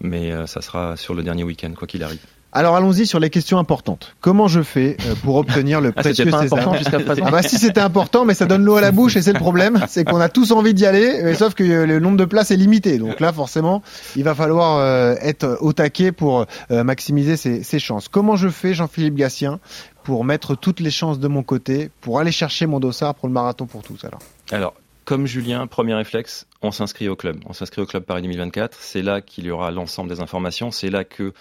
Mais 0.00 0.32
euh, 0.32 0.46
ça 0.46 0.60
sera 0.60 0.96
sur 0.96 1.14
le 1.14 1.22
dernier 1.22 1.44
week-end 1.44 1.72
quoi 1.76 1.86
qu'il 1.86 2.02
arrive. 2.02 2.20
Alors 2.56 2.74
allons-y 2.74 3.06
sur 3.06 3.20
les 3.20 3.28
questions 3.28 3.58
importantes. 3.58 4.16
Comment 4.22 4.48
je 4.48 4.62
fais 4.62 4.96
euh, 5.06 5.14
pour 5.22 5.36
obtenir 5.36 5.82
le 5.82 5.92
Ah, 5.94 6.00
précieux 6.00 6.24
jusqu'à 6.24 7.00
présent 7.00 7.24
Ah 7.26 7.30
bah 7.30 7.42
si 7.42 7.58
c'était 7.58 7.82
important, 7.82 8.24
mais 8.24 8.32
ça 8.32 8.46
donne 8.46 8.64
l'eau 8.64 8.76
à 8.76 8.80
la 8.80 8.92
bouche 8.92 9.14
et 9.16 9.20
c'est 9.20 9.34
le 9.34 9.38
problème, 9.38 9.84
c'est 9.88 10.04
qu'on 10.04 10.20
a 10.20 10.30
tous 10.30 10.52
envie 10.52 10.72
d'y 10.72 10.86
aller, 10.86 11.20
mais 11.22 11.34
sauf 11.34 11.52
que 11.52 11.62
euh, 11.62 11.84
le 11.84 12.00
nombre 12.00 12.16
de 12.16 12.24
places 12.24 12.50
est 12.52 12.56
limité. 12.56 12.96
Donc 12.96 13.20
là 13.20 13.30
forcément, 13.30 13.82
il 14.16 14.24
va 14.24 14.34
falloir 14.34 14.78
euh, 14.78 15.16
être 15.20 15.58
au 15.60 15.74
taquet 15.74 16.12
pour 16.12 16.46
euh, 16.70 16.82
maximiser 16.82 17.36
ses, 17.36 17.62
ses 17.62 17.78
chances. 17.78 18.08
Comment 18.08 18.36
je 18.36 18.48
fais, 18.48 18.72
Jean-Philippe 18.72 19.16
Gatien, 19.16 19.60
pour 20.02 20.24
mettre 20.24 20.54
toutes 20.54 20.80
les 20.80 20.90
chances 20.90 21.20
de 21.20 21.28
mon 21.28 21.42
côté, 21.42 21.90
pour 22.00 22.20
aller 22.20 22.32
chercher 22.32 22.64
mon 22.64 22.80
dossard 22.80 23.16
pour 23.16 23.28
le 23.28 23.34
marathon 23.34 23.66
pour 23.66 23.82
tous 23.82 24.02
alors? 24.02 24.20
Alors, 24.50 24.72
comme 25.04 25.26
Julien, 25.26 25.66
premier 25.66 25.92
réflexe, 25.92 26.46
on 26.62 26.70
s'inscrit 26.70 27.08
au 27.08 27.16
club. 27.16 27.38
On 27.46 27.52
s'inscrit 27.52 27.82
au 27.82 27.86
club 27.86 28.04
Paris 28.04 28.22
2024. 28.22 28.76
C'est 28.80 29.02
là 29.02 29.20
qu'il 29.20 29.44
y 29.46 29.50
aura 29.50 29.70
l'ensemble 29.70 30.08
des 30.08 30.20
informations. 30.20 30.70
C'est 30.70 30.90
là 30.90 31.04
que 31.04 31.32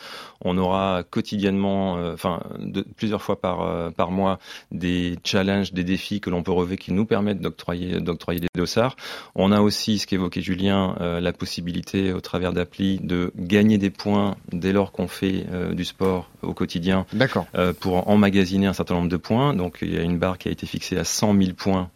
on 0.41 0.57
aura 0.57 1.03
quotidiennement, 1.09 1.97
euh, 1.97 2.13
enfin, 2.13 2.41
de- 2.59 2.85
plusieurs 2.95 3.21
fois 3.21 3.39
par 3.39 3.61
euh, 3.61 3.89
par 3.91 4.11
mois, 4.11 4.39
des 4.71 5.17
challenges, 5.23 5.73
des 5.73 5.83
défis 5.83 6.19
que 6.21 6.29
l'on 6.29 6.43
peut 6.43 6.51
relever 6.51 6.77
qui 6.77 6.91
nous 6.93 7.05
permettent 7.05 7.39
d'octroyer 7.41 7.99
d'octroyer 7.99 8.39
des 8.39 8.47
dossards. 8.55 8.95
On 9.35 9.51
a 9.51 9.61
aussi, 9.61 9.99
ce 9.99 10.07
qu'évoquait 10.07 10.41
Julien, 10.41 10.95
euh, 11.01 11.19
la 11.19 11.33
possibilité 11.33 12.13
au 12.13 12.21
travers 12.21 12.53
d'appli 12.53 12.99
de 13.01 13.31
gagner 13.37 13.77
des 13.77 13.89
points 13.89 14.35
dès 14.51 14.73
lors 14.73 14.91
qu'on 14.91 15.07
fait 15.07 15.45
du 15.73 15.85
sport 15.85 16.29
au 16.41 16.53
quotidien. 16.53 17.05
D'accord. 17.13 17.45
Pour 17.79 18.07
emmagasiner 18.09 18.67
un 18.67 18.73
certain 18.73 18.95
nombre 18.95 19.09
de 19.09 19.17
points. 19.17 19.53
Donc 19.53 19.79
il 19.81 19.93
y 19.93 19.97
a 19.97 20.01
une 20.01 20.17
barre 20.17 20.37
qui 20.37 20.47
a 20.47 20.51
été 20.51 20.65
fixée 20.65 20.97
à 20.97 21.03
100 21.03 21.33
000 21.39 21.53
points 21.55 21.89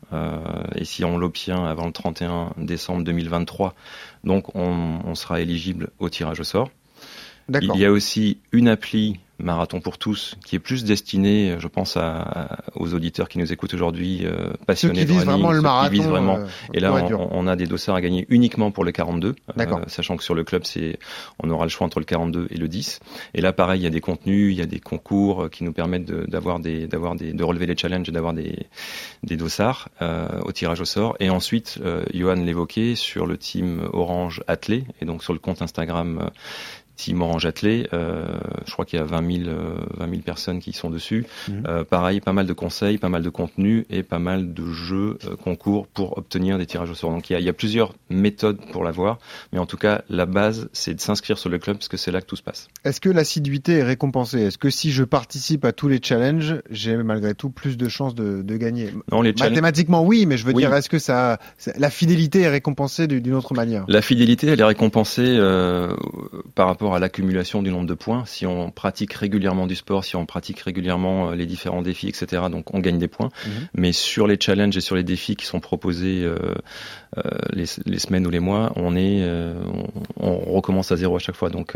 et 0.76 0.86
si 0.86 1.03
on 1.03 1.17
l'obtient 1.17 1.65
avant 1.65 1.86
le 1.86 1.91
31 1.91 2.51
décembre 2.57 3.03
2023, 3.10 3.74
donc 4.24 4.55
on, 4.55 4.99
on 5.03 5.16
sera 5.16 5.41
éligible 5.41 5.89
au 5.99 6.10
tirage 6.10 6.39
au 6.39 6.43
sort. 6.43 6.70
Il 7.49 7.76
y 7.78 7.86
a 7.86 7.91
aussi 7.91 8.38
une 8.51 8.68
appli 8.68 9.20
Marathon 9.39 9.79
pour 9.81 9.97
tous 9.97 10.35
qui 10.45 10.55
est 10.55 10.59
plus 10.59 10.83
destinée, 10.83 11.55
je 11.59 11.67
pense, 11.67 11.97
à, 11.97 12.17
à- 12.21 12.57
aux 12.75 12.93
auditeurs 12.93 13.29
qui 13.29 13.37
nous 13.39 13.51
écoutent 13.53 13.73
aujourd'hui, 13.73 14.21
euh, 14.25 14.51
passionnés 14.67 14.99
qui 15.01 15.05
de 15.05 15.11
visent 15.11 15.19
running, 15.23 15.31
vraiment 15.41 15.49
le 15.51 15.55
ceux 15.55 15.59
qui 15.61 15.63
marathon, 15.63 15.91
visent 15.91 16.07
vraiment. 16.07 16.37
euh, 16.37 16.45
et 16.73 16.79
là, 16.79 16.91
on, 17.13 17.29
on 17.31 17.47
a 17.47 17.55
des 17.55 17.65
dossards 17.67 17.95
à 17.95 18.01
gagner 18.01 18.25
uniquement 18.29 18.71
pour 18.71 18.83
le 18.83 18.91
42, 18.91 19.35
D'accord. 19.55 19.79
euh, 19.79 19.83
sachant 19.87 20.17
que 20.17 20.23
sur 20.23 20.35
le 20.35 20.43
club, 20.43 20.63
c'est 20.65 20.97
on 21.41 21.49
aura 21.49 21.65
le 21.65 21.69
choix 21.69 21.85
entre 21.87 21.99
le 21.99 22.05
42 22.05 22.47
et 22.49 22.57
le 22.57 22.67
10. 22.67 22.99
Et 23.33 23.41
là, 23.41 23.53
pareil, 23.53 23.79
il 23.81 23.83
y 23.83 23.87
a 23.87 23.91
des 23.91 24.01
contenus, 24.01 24.53
il 24.53 24.57
y 24.59 24.61
a 24.61 24.65
des 24.65 24.79
concours 24.79 25.43
euh, 25.45 25.49
qui 25.49 25.63
nous 25.63 25.73
permettent 25.73 26.05
de- 26.05 26.25
d'avoir 26.27 26.59
des, 26.59 26.87
d'avoir 26.87 27.15
des, 27.15 27.33
de 27.33 27.43
relever 27.43 27.65
les 27.65 27.77
challenges 27.77 28.09
et 28.09 28.11
d'avoir 28.11 28.33
des, 28.33 28.67
des 29.23 29.37
dossards 29.37 29.89
euh, 30.01 30.27
au 30.41 30.51
tirage 30.51 30.81
au 30.81 30.85
sort. 30.85 31.15
Et 31.19 31.29
ensuite, 31.29 31.79
euh, 31.83 32.03
Johan 32.13 32.35
l'évoquait 32.35 32.95
sur 32.95 33.25
le 33.25 33.37
team 33.37 33.87
Orange 33.93 34.41
Athlé 34.47 34.83
et 35.01 35.05
donc 35.05 35.23
sur 35.23 35.33
le 35.33 35.39
compte 35.39 35.61
Instagram. 35.61 36.29
Team 36.99 37.21
Orange 37.21 37.45
Athlé, 37.45 37.87
euh, 37.93 38.25
je 38.65 38.73
crois 38.73 38.83
qu'il 38.83 38.99
y 38.99 39.01
a 39.01 39.05
20 39.05 39.43
000, 39.45 39.49
euh, 39.49 39.75
20 39.99 40.09
000 40.09 40.21
personnes 40.21 40.59
qui 40.59 40.73
sont 40.73 40.89
dessus. 40.89 41.25
Mhm. 41.47 41.63
Euh, 41.65 41.83
pareil, 41.85 42.19
pas 42.19 42.33
mal 42.33 42.45
de 42.45 42.51
conseils, 42.51 42.97
pas 42.97 43.07
mal 43.07 43.23
de 43.23 43.29
contenu 43.29 43.85
et 43.89 44.03
pas 44.03 44.19
mal 44.19 44.53
de 44.53 44.65
jeux, 44.73 45.17
euh, 45.23 45.37
concours 45.37 45.87
pour 45.87 46.17
obtenir 46.17 46.57
des 46.57 46.65
tirages 46.65 46.89
au 46.91 46.95
sort. 46.95 47.11
Donc 47.11 47.29
il 47.29 47.33
y 47.33 47.35
a, 47.37 47.39
il 47.39 47.45
y 47.45 47.49
a 47.49 47.53
plusieurs 47.53 47.93
méthodes 48.09 48.57
pour 48.73 48.83
l'avoir, 48.83 49.17
mais 49.53 49.59
en 49.59 49.65
tout 49.65 49.77
cas, 49.77 50.01
la 50.09 50.25
base, 50.25 50.67
c'est 50.73 50.93
de 50.93 50.99
s'inscrire 50.99 51.37
sur 51.37 51.49
le 51.49 51.57
club 51.57 51.77
parce 51.77 51.87
que 51.87 51.95
c'est 51.95 52.11
là 52.11 52.19
que 52.19 52.25
tout 52.25 52.35
se 52.35 52.43
passe. 52.43 52.67
Est-ce 52.83 52.99
que 52.99 53.09
l'assiduité 53.09 53.77
est 53.77 53.83
récompensée? 53.83 54.41
Est-ce 54.41 54.57
que 54.57 54.69
si 54.69 54.91
je 54.91 55.05
participe 55.05 55.63
à 55.63 55.71
tous 55.71 55.87
les 55.87 56.01
challenges, 56.03 56.55
j'ai 56.69 56.97
malgré 56.97 57.33
tout 57.33 57.49
plus 57.49 57.77
de 57.77 57.87
chances 57.87 58.13
de, 58.13 58.41
de 58.41 58.57
gagner? 58.57 58.89
Non, 59.09 59.21
les 59.21 59.31
challenges- 59.33 59.51
Mathématiquement, 59.51 60.03
oui, 60.05 60.25
mais 60.25 60.35
je 60.35 60.45
veux 60.45 60.53
Oui. 60.53 60.63
dire, 60.63 60.73
est-ce 60.73 60.89
que 60.89 60.99
ça, 60.99 61.39
la 61.77 61.89
fidélité 61.89 62.41
est 62.41 62.49
récompensée 62.49 63.07
du- 63.07 63.21
d'une 63.21 63.35
autre 63.35 63.53
manière? 63.53 63.85
La 63.87 64.01
fidélité, 64.01 64.47
elle 64.47 64.59
est 64.59 64.63
récompensée 64.65 65.21
euh, 65.37 65.95
par 66.55 66.67
rapport 66.67 66.88
à 66.95 66.99
l'accumulation 66.99 67.61
du 67.61 67.71
nombre 67.71 67.87
de 67.87 67.93
points. 67.93 68.23
Si 68.25 68.45
on 68.45 68.71
pratique 68.71 69.13
régulièrement 69.13 69.67
du 69.67 69.75
sport, 69.75 70.03
si 70.03 70.15
on 70.15 70.25
pratique 70.25 70.59
régulièrement 70.59 71.31
euh, 71.31 71.35
les 71.35 71.45
différents 71.45 71.81
défis, 71.81 72.07
etc., 72.07 72.43
donc 72.51 72.73
on 72.73 72.79
gagne 72.79 72.97
des 72.97 73.07
points. 73.07 73.29
Mhm. 73.45 73.51
Mais 73.75 73.91
sur 73.91 74.27
les 74.27 74.37
challenges 74.39 74.77
et 74.77 74.81
sur 74.81 74.95
les 74.95 75.03
défis 75.03 75.35
qui 75.35 75.45
sont 75.45 75.59
proposés 75.59 76.23
euh, 76.23 76.37
euh, 77.17 77.21
les, 77.53 77.65
les 77.85 77.99
semaines 77.99 78.25
ou 78.27 78.29
les 78.29 78.39
mois, 78.39 78.71
on 78.75 78.95
est, 78.95 79.21
euh, 79.23 79.53
on, 80.19 80.29
on 80.47 80.53
recommence 80.53 80.91
à 80.91 80.97
zéro 80.97 81.15
à 81.15 81.19
chaque 81.19 81.35
fois. 81.35 81.49
Donc, 81.49 81.75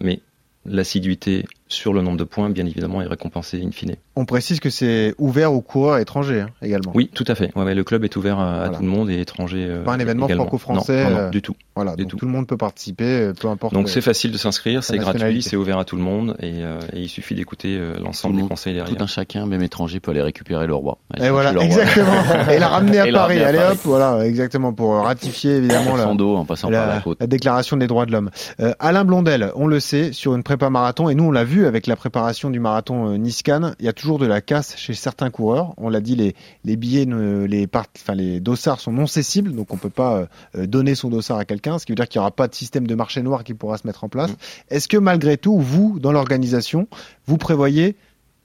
mais 0.00 0.20
l'assiduité 0.64 1.44
sur 1.68 1.92
le 1.92 2.00
nombre 2.02 2.16
de 2.16 2.24
points, 2.24 2.48
bien 2.50 2.64
évidemment, 2.66 3.02
est 3.02 3.06
récompensée 3.06 3.62
in 3.64 3.70
fine. 3.72 3.96
On 4.14 4.24
précise 4.24 4.60
que 4.60 4.70
c'est 4.70 5.14
ouvert 5.18 5.52
aux 5.52 5.60
coureurs 5.60 5.98
étrangers 5.98 6.40
hein, 6.42 6.50
également. 6.62 6.92
Oui, 6.94 7.10
tout 7.12 7.24
à 7.26 7.34
fait. 7.34 7.50
Ouais, 7.56 7.64
ouais, 7.64 7.74
le 7.74 7.84
club 7.84 8.04
est 8.04 8.14
ouvert 8.16 8.38
à, 8.38 8.52
à 8.52 8.56
Voilà. 8.64 8.76
tout 8.78 8.82
le 8.84 8.88
monde 8.88 9.10
et 9.10 9.20
étranger. 9.20 9.66
euh, 9.68 9.82
Pas 9.84 9.94
un 9.94 9.98
événement 9.98 10.28
franco-français. 10.28 11.04
Non, 11.04 11.10
non, 11.10 11.16
non, 11.16 11.22
euh, 11.22 11.30
du 11.30 11.42
tout. 11.42 11.56
Voilà, 11.74 11.94
Du 11.96 12.02
donc 12.04 12.12
tout. 12.12 12.16
tout. 12.18 12.26
le 12.26 12.30
monde 12.32 12.46
peut 12.46 12.56
participer, 12.56 13.04
euh, 13.04 13.32
peu 13.38 13.48
importe. 13.48 13.74
Donc 13.74 13.86
euh, 13.86 13.90
c'est 13.90 14.00
facile 14.00 14.32
de 14.32 14.38
s'inscrire, 14.38 14.82
c'est 14.84 14.96
gratuit, 14.96 15.42
c'est 15.42 15.56
ouvert 15.56 15.78
à 15.78 15.84
tout 15.84 15.96
le 15.96 16.02
monde 16.02 16.36
et, 16.40 16.62
euh, 16.62 16.78
et 16.94 17.00
il 17.02 17.08
suffit 17.08 17.34
d'écouter 17.34 17.76
euh, 17.76 17.96
l'ensemble 18.02 18.34
le 18.34 18.36
des 18.38 18.42
monde- 18.42 18.50
conseils 18.50 18.74
derrière. 18.74 18.96
Tout 18.96 19.02
un 19.02 19.06
chacun, 19.06 19.44
même 19.46 19.62
étranger, 19.62 20.00
peut 20.00 20.12
aller 20.12 20.22
récupérer 20.22 20.66
le 20.66 20.74
roi. 20.74 20.98
Aller 21.12 21.26
Et 21.26 21.30
voilà, 21.30 21.52
le 21.52 21.60
exactement. 21.60 22.06
Et 22.50 22.58
la 22.58 22.68
ramener 22.68 22.98
à 23.00 23.08
Et 23.08 23.12
Paris. 23.12 23.40
Allez 23.42 23.58
hop, 23.58 23.78
voilà, 23.84 24.24
exactement, 24.24 24.72
pour 24.72 24.94
euh, 24.94 25.00
ratifier 25.02 25.56
évidemment 25.56 25.96
la, 25.96 26.06
dos 26.14 26.36
en 26.36 26.44
passant 26.46 26.70
par 26.70 26.86
la 26.86 26.94
la, 26.94 27.00
côte. 27.02 27.18
la 27.20 27.26
déclaration 27.26 27.76
des 27.76 27.86
droits 27.88 28.06
de 28.06 28.12
l'homme. 28.12 28.30
Euh, 28.60 28.72
Alain 28.78 29.04
Blondel, 29.04 29.50
on 29.56 29.66
le 29.66 29.80
sait, 29.80 30.12
sur 30.12 30.34
une 30.34 30.42
prépa 30.44 30.70
marathon, 30.70 31.08
et 31.10 31.14
nous 31.14 31.24
on 31.24 31.30
l'a 31.32 31.44
vu 31.44 31.55
avec 31.64 31.86
la 31.86 31.96
préparation 31.96 32.50
du 32.50 32.60
marathon 32.60 33.08
euh, 33.12 33.16
Nice-Cannes, 33.16 33.74
il 33.78 33.86
y 33.86 33.88
a 33.88 33.92
toujours 33.92 34.18
de 34.18 34.26
la 34.26 34.40
casse 34.40 34.76
chez 34.76 34.92
certains 34.92 35.30
coureurs. 35.30 35.72
On 35.78 35.88
l'a 35.88 36.00
dit, 36.00 36.16
les, 36.16 36.34
les 36.64 36.76
billets, 36.76 37.06
ne- 37.06 37.44
les, 37.46 37.66
part- 37.66 37.86
enfin, 37.96 38.14
les 38.14 38.40
dossards 38.40 38.80
sont 38.80 38.92
non 38.92 39.06
cessibles, 39.06 39.54
donc 39.54 39.72
on 39.72 39.76
peut 39.76 39.88
pas 39.88 40.26
euh, 40.56 40.66
donner 40.66 40.94
son 40.94 41.08
dossard 41.08 41.38
à 41.38 41.44
quelqu'un, 41.44 41.78
ce 41.78 41.86
qui 41.86 41.92
veut 41.92 41.96
dire 41.96 42.08
qu'il 42.08 42.18
n'y 42.18 42.22
aura 42.24 42.32
pas 42.32 42.48
de 42.48 42.54
système 42.54 42.86
de 42.86 42.94
marché 42.94 43.22
noir 43.22 43.44
qui 43.44 43.54
pourra 43.54 43.78
se 43.78 43.86
mettre 43.86 44.04
en 44.04 44.08
place. 44.08 44.32
Est-ce 44.68 44.88
que 44.88 44.96
malgré 44.98 45.36
tout, 45.38 45.58
vous, 45.58 45.98
dans 46.00 46.12
l'organisation, 46.12 46.88
vous 47.26 47.38
prévoyez 47.38 47.96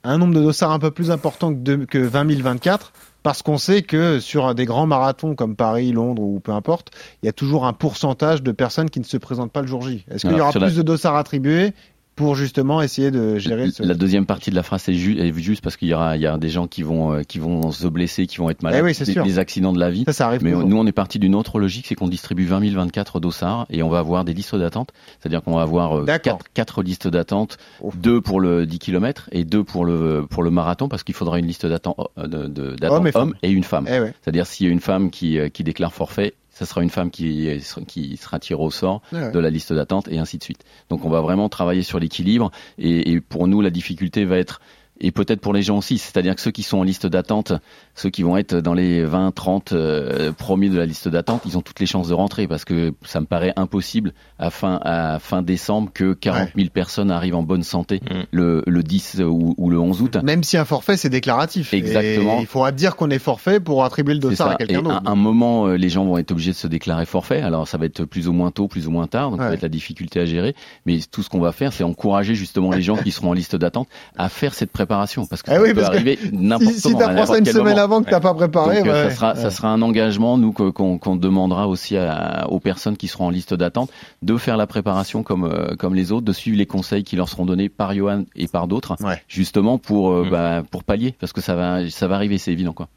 un 0.03 0.17
nombre 0.17 0.33
de 0.33 0.41
dossards 0.41 0.71
un 0.71 0.79
peu 0.79 0.91
plus 0.91 1.11
important 1.11 1.53
que, 1.53 1.59
de- 1.59 1.85
que 1.85 1.97
20 1.97 2.31
024 2.41 2.93
parce 3.23 3.43
qu'on 3.43 3.59
sait 3.59 3.83
que 3.83 4.19
sur 4.19 4.55
des 4.55 4.65
grands 4.65 4.87
marathons 4.87 5.35
comme 5.35 5.55
Paris, 5.55 5.91
Londres 5.91 6.23
ou 6.23 6.39
peu 6.39 6.53
importe, 6.53 6.89
il 7.21 7.27
y 7.27 7.29
a 7.29 7.31
toujours 7.31 7.67
un 7.67 7.73
pourcentage 7.73 8.41
de 8.41 8.51
personnes 8.51 8.89
qui 8.89 8.99
ne 8.99 9.05
se 9.05 9.15
présentent 9.17 9.51
pas 9.51 9.61
le 9.61 9.67
jour 9.67 9.83
J. 9.83 10.03
Est-ce 10.09 10.25
qu'il 10.27 10.35
y 10.37 10.41
aura 10.41 10.51
plus 10.51 10.59
la- 10.61 10.71
de 10.71 10.81
dossards 10.81 11.15
attribués 11.17 11.73
pour 12.21 12.35
justement 12.35 12.81
essayer 12.81 13.11
de 13.11 13.37
gérer 13.37 13.71
ce... 13.71 13.83
La 13.83 13.93
deuxième 13.93 14.25
partie 14.25 14.49
de 14.51 14.55
la 14.55 14.63
phrase 14.63 14.87
est, 14.89 14.93
ju- 14.93 15.19
est 15.19 15.33
juste 15.39 15.61
parce 15.63 15.75
qu'il 15.77 15.87
y 15.87 15.93
aura, 15.93 16.15
il 16.15 16.21
y 16.21 16.27
a 16.27 16.37
des 16.37 16.49
gens 16.49 16.67
qui 16.67 16.83
vont, 16.83 17.13
euh, 17.13 17.21
qui 17.23 17.39
vont 17.39 17.71
se 17.71 17.87
blesser, 17.87 18.27
qui 18.27 18.37
vont 18.37 18.49
être 18.49 18.63
malades, 18.63 18.79
Eh 18.81 18.85
oui, 18.85 18.93
des, 18.97 19.11
sûr. 19.13 19.23
des 19.23 19.39
accidents 19.39 19.73
de 19.73 19.79
la 19.79 19.89
vie. 19.89 20.03
Ça, 20.05 20.13
ça 20.13 20.27
arrive 20.27 20.43
Mais 20.43 20.51
toujours. 20.51 20.67
nous, 20.69 20.77
on 20.77 20.85
est 20.85 20.91
parti 20.91 21.19
d'une 21.19 21.35
autre 21.35 21.59
logique, 21.59 21.87
c'est 21.87 21.95
qu'on 21.95 22.07
distribue 22.07 22.45
20 22.45 22.61
024 22.73 23.19
dossards 23.19 23.65
et 23.69 23.83
on 23.83 23.89
va 23.89 23.99
avoir 23.99 24.23
des 24.23 24.33
listes 24.33 24.55
d'attente. 24.55 24.91
C'est-à-dire 25.19 25.41
qu'on 25.43 25.55
va 25.55 25.63
avoir 25.63 25.97
euh, 25.99 26.05
quatre, 26.05 26.45
quatre 26.53 26.83
listes 26.83 27.07
d'attente, 27.07 27.57
deux 27.95 28.21
pour 28.21 28.39
le 28.39 28.65
10 28.65 28.79
km 28.79 29.27
et 29.31 29.43
deux 29.43 29.63
pour 29.63 29.85
le, 29.85 30.25
pour 30.29 30.43
le 30.43 30.51
marathon 30.51 30.87
parce 30.87 31.03
qu'il 31.03 31.15
faudra 31.15 31.39
une 31.39 31.47
liste 31.47 31.65
d'attente 31.65 31.97
euh, 32.17 32.75
Hommes 32.83 33.07
et 33.07 33.15
homme 33.15 33.33
et 33.43 33.49
une 33.51 33.63
femme. 33.63 33.85
Eh 33.89 33.99
ouais. 33.99 34.13
C'est-à-dire 34.21 34.45
s'il 34.45 34.67
y 34.67 34.69
a 34.69 34.71
une 34.71 34.79
femme 34.79 35.09
qui, 35.09 35.37
qui 35.51 35.63
déclare 35.63 35.93
forfait, 35.93 36.33
ça 36.61 36.67
sera 36.67 36.83
une 36.83 36.91
femme 36.91 37.09
qui, 37.09 37.49
qui 37.87 38.17
sera 38.17 38.37
tirée 38.37 38.61
au 38.61 38.69
sort 38.69 39.01
ouais. 39.11 39.31
de 39.31 39.39
la 39.39 39.49
liste 39.49 39.73
d'attente 39.73 40.07
et 40.09 40.19
ainsi 40.19 40.37
de 40.37 40.43
suite. 40.43 40.63
Donc 40.89 41.05
on 41.05 41.09
va 41.09 41.19
vraiment 41.19 41.49
travailler 41.49 41.81
sur 41.81 41.99
l'équilibre 41.99 42.51
et, 42.77 43.13
et 43.13 43.19
pour 43.19 43.47
nous 43.47 43.61
la 43.61 43.71
difficulté 43.71 44.25
va 44.25 44.37
être 44.37 44.61
et 45.01 45.11
peut-être 45.11 45.41
pour 45.41 45.53
les 45.53 45.61
gens 45.61 45.77
aussi, 45.77 45.97
c'est-à-dire 45.97 46.35
que 46.35 46.41
ceux 46.41 46.51
qui 46.51 46.63
sont 46.63 46.77
en 46.79 46.83
liste 46.83 47.07
d'attente, 47.07 47.53
ceux 47.95 48.09
qui 48.09 48.23
vont 48.23 48.37
être 48.37 48.55
dans 48.55 48.73
les 48.73 49.03
20, 49.03 49.31
30 49.31 49.73
euh, 49.73 50.31
premiers 50.31 50.69
de 50.69 50.77
la 50.77 50.85
liste 50.85 51.07
d'attente, 51.07 51.41
ils 51.45 51.57
ont 51.57 51.61
toutes 51.61 51.79
les 51.79 51.85
chances 51.85 52.07
de 52.09 52.13
rentrer 52.13 52.47
parce 52.47 52.65
que 52.65 52.93
ça 53.03 53.19
me 53.19 53.25
paraît 53.25 53.53
impossible 53.55 54.13
à 54.39 54.49
fin, 54.49 54.79
à 54.83 55.19
fin 55.19 55.41
décembre 55.41 55.91
que 55.93 56.13
40 56.13 56.49
000 56.55 56.69
personnes 56.69 57.11
arrivent 57.11 57.35
en 57.35 57.43
bonne 57.43 57.63
santé 57.63 58.01
Mm. 58.11 58.23
le, 58.31 58.63
le 58.65 58.83
10 58.83 59.21
ou, 59.25 59.55
ou 59.57 59.69
le 59.69 59.79
11 59.79 60.01
août. 60.01 60.17
Même 60.23 60.43
si 60.43 60.57
un 60.57 60.65
forfait 60.65 60.97
c'est 60.97 61.09
déclaratif. 61.09 61.73
Exactement. 61.73 62.37
Et 62.37 62.41
il 62.41 62.45
faudra 62.47 62.71
dire 62.71 62.95
qu'on 62.95 63.09
est 63.09 63.19
forfait 63.19 63.59
pour 63.59 63.83
attribuer 63.83 64.13
le 64.13 64.21
C'est 64.21 64.29
dossard 64.29 64.49
à 64.51 64.55
quelqu'un 64.55 64.81
d'autre. 64.81 65.01
à 65.05 65.09
un 65.11 65.15
moment, 65.15 65.67
euh, 65.67 65.75
les 65.75 65.89
gens 65.89 66.05
vont 66.05 66.17
être 66.17 66.31
obligés 66.31 66.51
de 66.51 66.55
se 66.57 66.67
déclarer 66.67 67.05
forfait. 67.05 67.41
Alors, 67.41 67.67
ça 67.67 67.77
va 67.77 67.85
être 67.85 68.05
plus 68.05 68.27
ou 68.27 68.33
moins 68.33 68.51
tôt, 68.51 68.67
plus 68.67 68.87
ou 68.87 68.91
moins 68.91 69.07
tard. 69.07 69.31
Donc, 69.31 69.39
ça 69.39 69.47
va 69.47 69.53
être 69.53 69.61
la 69.61 69.69
difficulté 69.69 70.19
à 70.19 70.25
gérer. 70.25 70.55
Mais 70.85 70.99
tout 71.11 71.23
ce 71.23 71.29
qu'on 71.29 71.39
va 71.39 71.51
faire, 71.51 71.73
c'est 71.73 71.83
encourager 71.83 72.35
justement 72.35 72.71
les 72.71 72.81
gens 72.81 72.97
qui 72.97 73.11
seront 73.11 73.29
en 73.29 73.33
liste 73.33 73.55
d'attente 73.55 73.87
à 74.17 74.29
faire 74.29 74.53
cette 74.53 74.71
préparation 74.71 74.90
parce 75.29 75.41
que 75.43 75.51
Ah 75.51 75.55
ça 75.55 75.61
oui, 75.61 75.69
peut 75.69 75.81
parce 75.81 75.87
arriver 75.95 76.19
n'importe 76.31 76.73
si, 76.73 76.81
comment. 76.83 76.99
si 76.99 77.05
t'apprends 77.05 77.25
ça 77.25 77.37
une 77.37 77.45
semaine 77.45 77.63
moment. 77.75 77.77
avant 77.83 78.01
que 78.03 78.09
t'as 78.09 78.19
pas 78.19 78.33
préparé, 78.33 78.79
Donc, 78.79 78.87
euh, 78.87 79.03
ouais. 79.05 79.09
ça, 79.09 79.35
sera, 79.35 79.35
ça 79.51 79.67
un 79.67 79.81
engagement, 79.81 80.37
nous, 80.37 80.51
qu'on 80.51 81.15
demandera 81.15 81.67
aussi 81.67 81.97
à- 81.97 82.47
aux 82.49 82.59
personnes 82.59 82.97
qui 82.97 83.07
seront 83.07 83.27
en 83.27 83.29
liste 83.29 83.53
d'attente 83.53 83.89
de 84.21 84.37
faire 84.37 84.57
la 84.57 84.67
préparation 84.67 85.23
comme, 85.23 85.45
euh, 85.45 85.75
comme 85.77 85.95
les 85.95 86.11
autres, 86.11 86.25
de 86.25 86.33
suivre 86.33 86.57
les 86.57 86.65
conseils 86.65 87.03
qui 87.03 87.15
leur 87.15 87.29
seront 87.29 87.45
donnés 87.45 87.69
par 87.69 87.93
Johan 87.93 88.23
et 88.35 88.47
par 88.47 88.67
d'autres, 88.67 88.95
justement 89.27 89.77
pour, 89.77 90.11
euh, 90.11 90.27
bah, 90.29 90.63
pour 90.69 90.83
pallier, 90.83 91.15
parce 91.19 91.33
que 91.33 91.41
ça 91.41 91.55
va, 91.55 91.89
ça 91.89 92.07
va 92.07 92.15
arriver, 92.15 92.37
c'est 92.37 92.51
évident. 92.51 92.73
Quoi. 92.73 92.87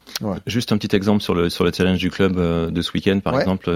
Juste 0.47 0.71
un 0.71 0.77
petit 0.77 0.95
exemple 0.95 1.21
sur 1.21 1.33
le 1.35 1.49
sur 1.49 1.63
le 1.63 1.71
challenge 1.71 1.99
du 1.99 2.09
club 2.11 2.37
euh, 2.37 2.69
de 2.71 2.81
ce 2.81 2.91
week-end, 2.93 3.19
par 3.23 3.33
Ouais. 3.35 3.41
exemple, 3.41 3.69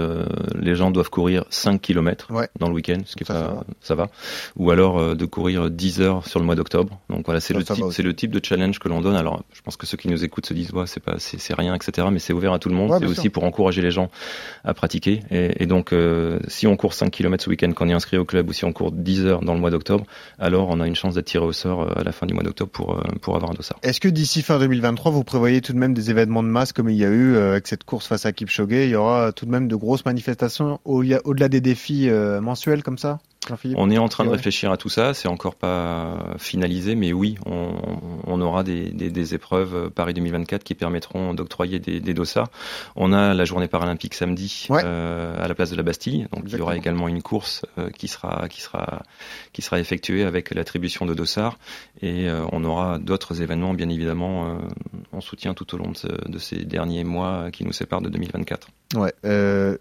les 0.60 0.74
gens 0.74 0.90
doivent 0.90 1.10
courir 1.10 1.44
5 1.50 1.80
km 1.80 2.28
dans 2.58 2.68
le 2.68 2.74
week-end, 2.74 2.98
ce 3.04 3.16
qui 3.16 3.24
est 3.24 3.26
pas 3.26 3.62
ça 3.80 3.94
va, 3.94 4.08
ou 4.56 4.70
alors 4.70 5.14
de 5.16 5.24
courir 5.26 5.70
10 5.70 6.00
heures 6.00 6.26
sur 6.26 6.40
le 6.40 6.46
mois 6.46 6.54
d'octobre. 6.54 6.98
Donc 7.08 7.24
voilà, 7.24 7.40
c'est 7.40 7.52
Ça, 7.54 7.58
le 7.60 7.64
ça 7.64 7.74
type. 7.74 7.84
C'est 8.00 8.06
le 8.06 8.14
type 8.14 8.30
de 8.30 8.40
challenge 8.42 8.78
que 8.78 8.88
l'on 8.88 9.00
donne. 9.02 9.14
Alors 9.16 9.42
je 9.52 9.60
pense 9.60 9.76
que 9.76 9.86
ceux 9.86 9.96
qui 9.98 10.08
nous 10.08 10.24
écoutent 10.24 10.46
se 10.46 10.54
disent 10.54 10.72
ouais 10.72 10.86
c'est 10.86 11.00
pas 11.02 11.16
c'est 11.18 11.38
c'est 11.38 11.54
rien 11.54 11.74
etc. 11.74 12.08
Mais 12.10 12.18
c'est 12.18 12.32
ouvert 12.32 12.52
à 12.54 12.58
tout 12.58 12.68
le 12.70 12.74
monde. 12.74 12.90
Ouais, 12.90 12.98
c'est 12.98 13.06
aussi 13.06 13.20
sûr. 13.22 13.32
pour 13.32 13.44
encourager 13.44 13.82
les 13.82 13.90
gens 13.90 14.10
à 14.64 14.72
pratiquer. 14.74 15.20
Et, 15.30 15.62
et 15.62 15.66
donc 15.66 15.92
euh, 15.92 16.38
si 16.48 16.66
on 16.66 16.76
court 16.76 16.94
5 16.94 17.10
km 17.10 17.44
ce 17.44 17.50
week-end 17.50 17.70
quand 17.74 17.84
on 17.86 17.88
est 17.88 17.92
inscrit 17.92 18.16
au 18.16 18.24
club 18.24 18.48
ou 18.48 18.52
si 18.52 18.64
on 18.64 18.72
court 18.72 18.92
10 18.92 19.26
heures 19.26 19.40
dans 19.42 19.54
le 19.54 19.60
mois 19.60 19.70
d'octobre, 19.70 20.04
alors 20.38 20.68
on 20.70 20.80
a 20.80 20.86
une 20.86 20.96
chance 20.96 21.14
d'être 21.14 21.26
tiré 21.26 21.44
au 21.44 21.52
sort 21.52 21.82
euh, 21.82 21.92
à 22.00 22.02
la 22.04 22.12
fin 22.12 22.26
du 22.26 22.34
mois 22.34 22.42
d'octobre 22.42 22.70
pour 22.70 22.96
euh, 22.98 23.02
pour 23.20 23.36
avoir 23.36 23.50
un 23.50 23.54
dossard. 23.54 23.78
Est-ce 23.82 24.00
que 24.00 24.08
d'ici 24.08 24.42
fin 24.42 24.58
2023, 24.58 25.12
vous 25.12 25.24
prévoyez 25.24 25.60
tout 25.60 25.72
de 25.72 25.78
même 25.78 25.94
des 25.94 26.10
événements 26.10 26.42
de 26.42 26.48
masse 26.48 26.72
comme 26.72 26.88
il 26.88 26.96
y 26.96 27.04
a 27.04 27.08
eu 27.10 27.36
avec 27.36 27.66
cette 27.66 27.84
course 27.84 28.06
face 28.06 28.24
à 28.26 28.32
Kipchoge? 28.32 28.68
Il 28.70 28.88
y 28.90 28.94
aura 28.96 29.32
tout 29.32 29.46
de 29.46 29.50
même 29.50 29.68
de 29.68 29.76
grosses 29.76 30.04
manifestations 30.04 30.80
au- 30.84 31.04
au-delà 31.24 31.48
des 31.48 31.60
défis 31.60 32.08
euh, 32.08 32.40
mensuels 32.40 32.82
comme 32.82 32.98
ça? 32.98 33.18
On 33.78 33.90
est 33.90 33.96
en 33.98 34.08
train 34.08 34.24
de 34.24 34.28
réfléchir 34.36 34.70
à 34.70 34.76
tout 34.76 34.90
ça, 34.90 35.14
c'est 35.14 35.26
encore 35.26 35.54
pas 35.54 36.34
finalisé, 36.38 36.94
mais 36.94 37.12
oui, 37.14 37.36
on, 37.46 37.72
on 38.26 38.40
aura 38.42 38.62
des, 38.62 38.90
des, 38.90 39.10
des 39.10 39.34
épreuves 39.34 39.74
euh, 39.74 39.88
Paris 39.90 40.12
2024 40.12 40.62
qui 40.62 40.74
permettront 40.74 41.32
d'octroyer 41.32 41.78
des, 41.78 42.00
des 42.00 42.12
dossards. 42.14 42.50
On 42.96 43.12
a 43.14 43.32
la 43.32 43.44
journée 43.46 43.66
paralympique 43.66 44.12
samedi 44.14 44.66
euh, 44.84 45.42
à 45.42 45.48
la 45.48 45.54
place 45.54 45.70
de 45.70 45.76
la 45.76 45.82
Bastille, 45.82 46.26
donc 46.32 46.44
il 46.46 46.58
y 46.58 46.60
aura 46.60 46.76
également 46.76 47.08
une 47.08 47.22
course 47.22 47.64
euh, 47.78 47.88
qui 47.90 48.08
sera 48.08 48.46
qui 48.48 48.60
sera 48.60 49.02
qui 49.54 49.62
sera 49.62 49.80
effectuée 49.80 50.24
avec 50.24 50.54
l'attribution 50.54 51.06
de 51.06 51.14
dossards 51.14 51.58
et 52.02 52.28
euh, 52.28 52.44
on 52.52 52.62
aura 52.64 52.98
d'autres 52.98 53.40
événements 53.40 53.72
bien 53.72 53.88
évidemment 53.88 54.58
en 55.12 55.20
soutien 55.22 55.54
tout 55.54 55.74
au 55.74 55.78
long 55.78 55.90
de, 55.92 55.96
ce- 55.96 56.28
de 56.30 56.38
ces 56.38 56.64
derniers 56.64 57.04
mois 57.04 57.50
qui 57.50 57.64
nous 57.64 57.72
séparent 57.72 58.02
de 58.02 58.10
2024. 58.10 58.68
Ouais. 58.96 59.12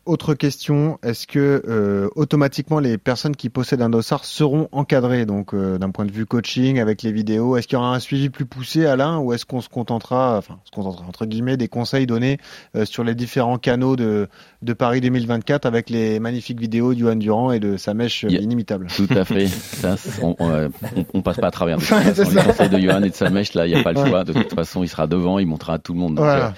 Autre 0.05 0.33
question, 0.33 0.97
est-ce 1.03 1.27
que 1.27 2.09
automatiquement 2.15 2.79
les 2.79 2.97
personnes 2.97 3.35
qui 3.35 3.48
possèdent 3.49 3.81
un 3.81 3.89
dossard 3.89 4.25
seront 4.25 4.69
encadrées 4.71 5.25
donc 5.25 5.53
euh, 5.53 5.77
d'un 5.77 5.89
point 5.91 6.05
de 6.05 6.11
vue 6.11 6.25
coaching 6.25 6.79
avec 6.79 7.03
les 7.03 7.11
vidéos 7.11 7.57
Est-ce 7.57 7.67
qu'il 7.67 7.77
y 7.77 7.79
aura 7.79 7.93
un 7.95 7.99
suivi 7.99 8.29
plus 8.29 8.45
poussé, 8.45 8.85
Alain, 8.85 9.17
ou 9.19 9.33
est-ce 9.33 9.45
qu'on 9.45 9.61
se 9.61 9.69
contentera, 9.69 10.37
enfin, 10.37 10.59
se 10.65 10.71
contentera 10.71 11.05
entre 11.07 11.25
guillemets, 11.25 11.57
des 11.57 11.67
conseils 11.67 12.05
donnés 12.07 12.37
euh, 12.75 12.85
sur 12.85 13.03
les 13.03 13.15
différents 13.15 13.57
canaux 13.57 13.95
de, 13.95 14.27
de 14.61 14.73
Paris 14.73 15.01
2024 15.01 15.65
avec 15.65 15.89
les 15.89 16.19
magnifiques 16.19 16.59
vidéos 16.59 16.93
de 16.93 16.99
Johan 16.99 17.15
Durand 17.15 17.51
et 17.51 17.59
de 17.59 17.77
sa 17.77 17.93
mèche 17.93 18.23
inimitable? 18.23 18.87
Tout 18.95 19.07
à 19.11 19.25
fait. 19.25 19.47
Ça, 19.47 19.97
c'est- 19.97 20.23
on, 20.23 20.35
on, 20.39 20.49
euh, 20.49 20.69
on- 20.95 21.05
on 21.15 21.21
passe 21.21 21.37
pas 21.37 21.47
à 21.47 21.51
travers. 21.51 21.77
Les 21.79 21.85
conseils 22.43 22.69
de 22.69 22.79
Johan 22.79 23.01
et 23.03 23.09
de 23.09 23.15
sa 23.15 23.29
mèche, 23.29 23.53
là, 23.53 23.65
il 23.67 23.73
n'y 23.73 23.79
a 23.79 23.83
pas 23.83 23.93
le 23.93 24.05
choix. 24.05 24.23
De 24.23 24.33
toute 24.33 24.53
façon, 24.53 24.83
il 24.83 24.87
sera 24.87 25.07
devant, 25.07 25.39
il 25.39 25.47
montrera 25.47 25.73
à 25.75 25.79
tout 25.79 25.93
le 25.93 25.99
monde. 25.99 26.15
Donc, 26.15 26.25
Voilà. 26.25 26.47
euh, 26.47 26.51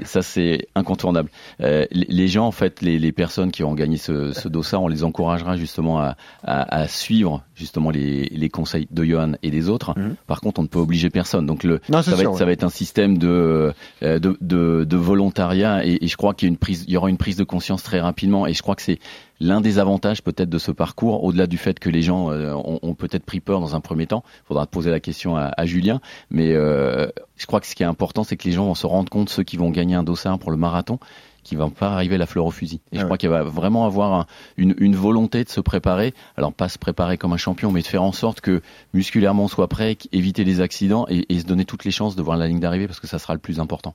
c'est- 0.00 0.04
ça, 0.06 0.22
c'est 0.22 0.66
incontournable. 0.74 1.28
Les, 1.60 1.86
les 1.90 2.28
gens, 2.28 2.46
en 2.46 2.52
fait, 2.52 2.80
les, 2.82 2.98
les 2.98 3.12
personnes 3.12 3.50
qui 3.50 3.62
ont 3.64 3.74
gagné 3.74 3.96
ce, 3.96 4.32
ce 4.32 4.48
dossard, 4.48 4.82
on 4.82 4.88
les 4.88 5.04
encouragera 5.04 5.56
justement 5.56 5.98
à, 6.00 6.13
à, 6.42 6.82
à 6.82 6.88
suivre 6.88 7.42
justement 7.54 7.90
les, 7.90 8.24
les 8.26 8.48
conseils 8.48 8.88
de 8.90 9.04
Johan 9.04 9.32
et 9.42 9.50
des 9.50 9.68
autres. 9.68 9.94
Par 10.26 10.40
contre, 10.40 10.60
on 10.60 10.64
ne 10.64 10.68
peut 10.68 10.78
obliger 10.78 11.10
personne. 11.10 11.46
Donc, 11.46 11.64
le, 11.64 11.80
Non, 11.88 12.02
ça, 12.02 12.12
va 12.12 12.16
sûr, 12.18 12.22
être, 12.22 12.32
ouais. 12.32 12.38
ça 12.38 12.44
va 12.44 12.52
être 12.52 12.64
un 12.64 12.68
système 12.70 13.18
de, 13.18 13.72
euh, 14.02 14.18
de, 14.18 14.36
de, 14.40 14.84
de 14.84 14.96
volontariat 14.96 15.84
et, 15.84 15.98
et 16.00 16.08
je 16.08 16.16
crois 16.16 16.34
qu'il 16.34 16.48
y, 16.48 16.50
a 16.50 16.52
une 16.52 16.58
prise, 16.58 16.84
il 16.86 16.92
y 16.92 16.96
aura 16.96 17.10
une 17.10 17.16
prise 17.16 17.36
de 17.36 17.44
conscience 17.44 17.82
très 17.82 18.00
rapidement 18.00 18.46
et 18.46 18.54
je 18.54 18.62
crois 18.62 18.74
que 18.74 18.82
c'est 18.82 18.98
l'un 19.40 19.60
des 19.60 19.78
avantages 19.78 20.22
peut-être 20.22 20.48
de 20.48 20.58
ce 20.58 20.70
parcours, 20.70 21.24
au-delà 21.24 21.46
du 21.46 21.58
fait 21.58 21.78
que 21.78 21.90
les 21.90 22.02
gens 22.02 22.30
euh, 22.30 22.52
ont, 22.54 22.78
ont 22.82 22.94
peut-être 22.94 23.24
pris 23.24 23.40
peur 23.40 23.60
dans 23.60 23.74
un 23.74 23.80
premier 23.80 24.06
temps, 24.06 24.22
il 24.44 24.46
faudra 24.48 24.66
poser 24.66 24.90
la 24.90 25.00
question 25.00 25.36
à, 25.36 25.52
à 25.56 25.66
Julien, 25.66 26.00
mais 26.30 26.52
euh, 26.52 27.08
je 27.36 27.46
crois 27.46 27.60
que 27.60 27.66
ce 27.66 27.74
qui 27.74 27.82
est 27.82 27.86
important, 27.86 28.24
c'est 28.24 28.36
que 28.36 28.44
les 28.44 28.52
gens 28.52 28.66
vont 28.66 28.74
se 28.74 28.86
rendre 28.86 29.10
compte, 29.10 29.28
ceux 29.28 29.42
qui 29.42 29.56
vont 29.56 29.70
gagner 29.70 29.94
un 29.94 30.04
dossard 30.04 30.38
pour 30.38 30.50
le 30.50 30.56
marathon, 30.56 30.98
qui 31.44 31.54
vont 31.54 31.70
pas 31.70 31.92
arriver 31.92 32.18
la 32.18 32.26
fleur 32.26 32.46
au 32.46 32.50
fusil. 32.50 32.80
Et 32.90 32.96
je 32.96 33.04
crois 33.04 33.18
qu'il 33.18 33.28
va 33.28 33.44
vraiment 33.44 33.86
avoir 33.86 34.12
un- 34.14 34.26
une, 34.56 34.74
une 34.78 34.96
volonté 34.96 35.44
de 35.44 35.48
se 35.48 35.60
préparer, 35.60 36.12
alors 36.36 36.52
pas 36.52 36.68
se 36.68 36.78
préparer 36.78 37.16
comme 37.18 37.32
un 37.32 37.36
champion, 37.36 37.70
mais 37.70 37.82
de 37.82 37.86
faire 37.86 38.02
en 38.02 38.12
sorte 38.12 38.40
que 38.40 38.60
musculairement 38.94 39.44
on 39.44 39.48
soit 39.48 39.68
prêt, 39.68 39.96
éviter 40.12 40.42
les 40.44 40.60
accidents 40.60 41.06
et, 41.08 41.26
et 41.32 41.38
se 41.38 41.44
donner 41.46 41.64
toutes 41.64 41.84
les 41.84 41.90
chances 41.92 42.16
de 42.16 42.22
voir 42.22 42.36
la 42.36 42.48
ligne 42.48 42.60
d'arrivée 42.60 42.86
parce 42.88 42.98
que 43.00 43.06
ça 43.06 43.18
sera 43.20 43.34
le 43.34 43.40
plus 43.40 43.60
important. 43.60 43.94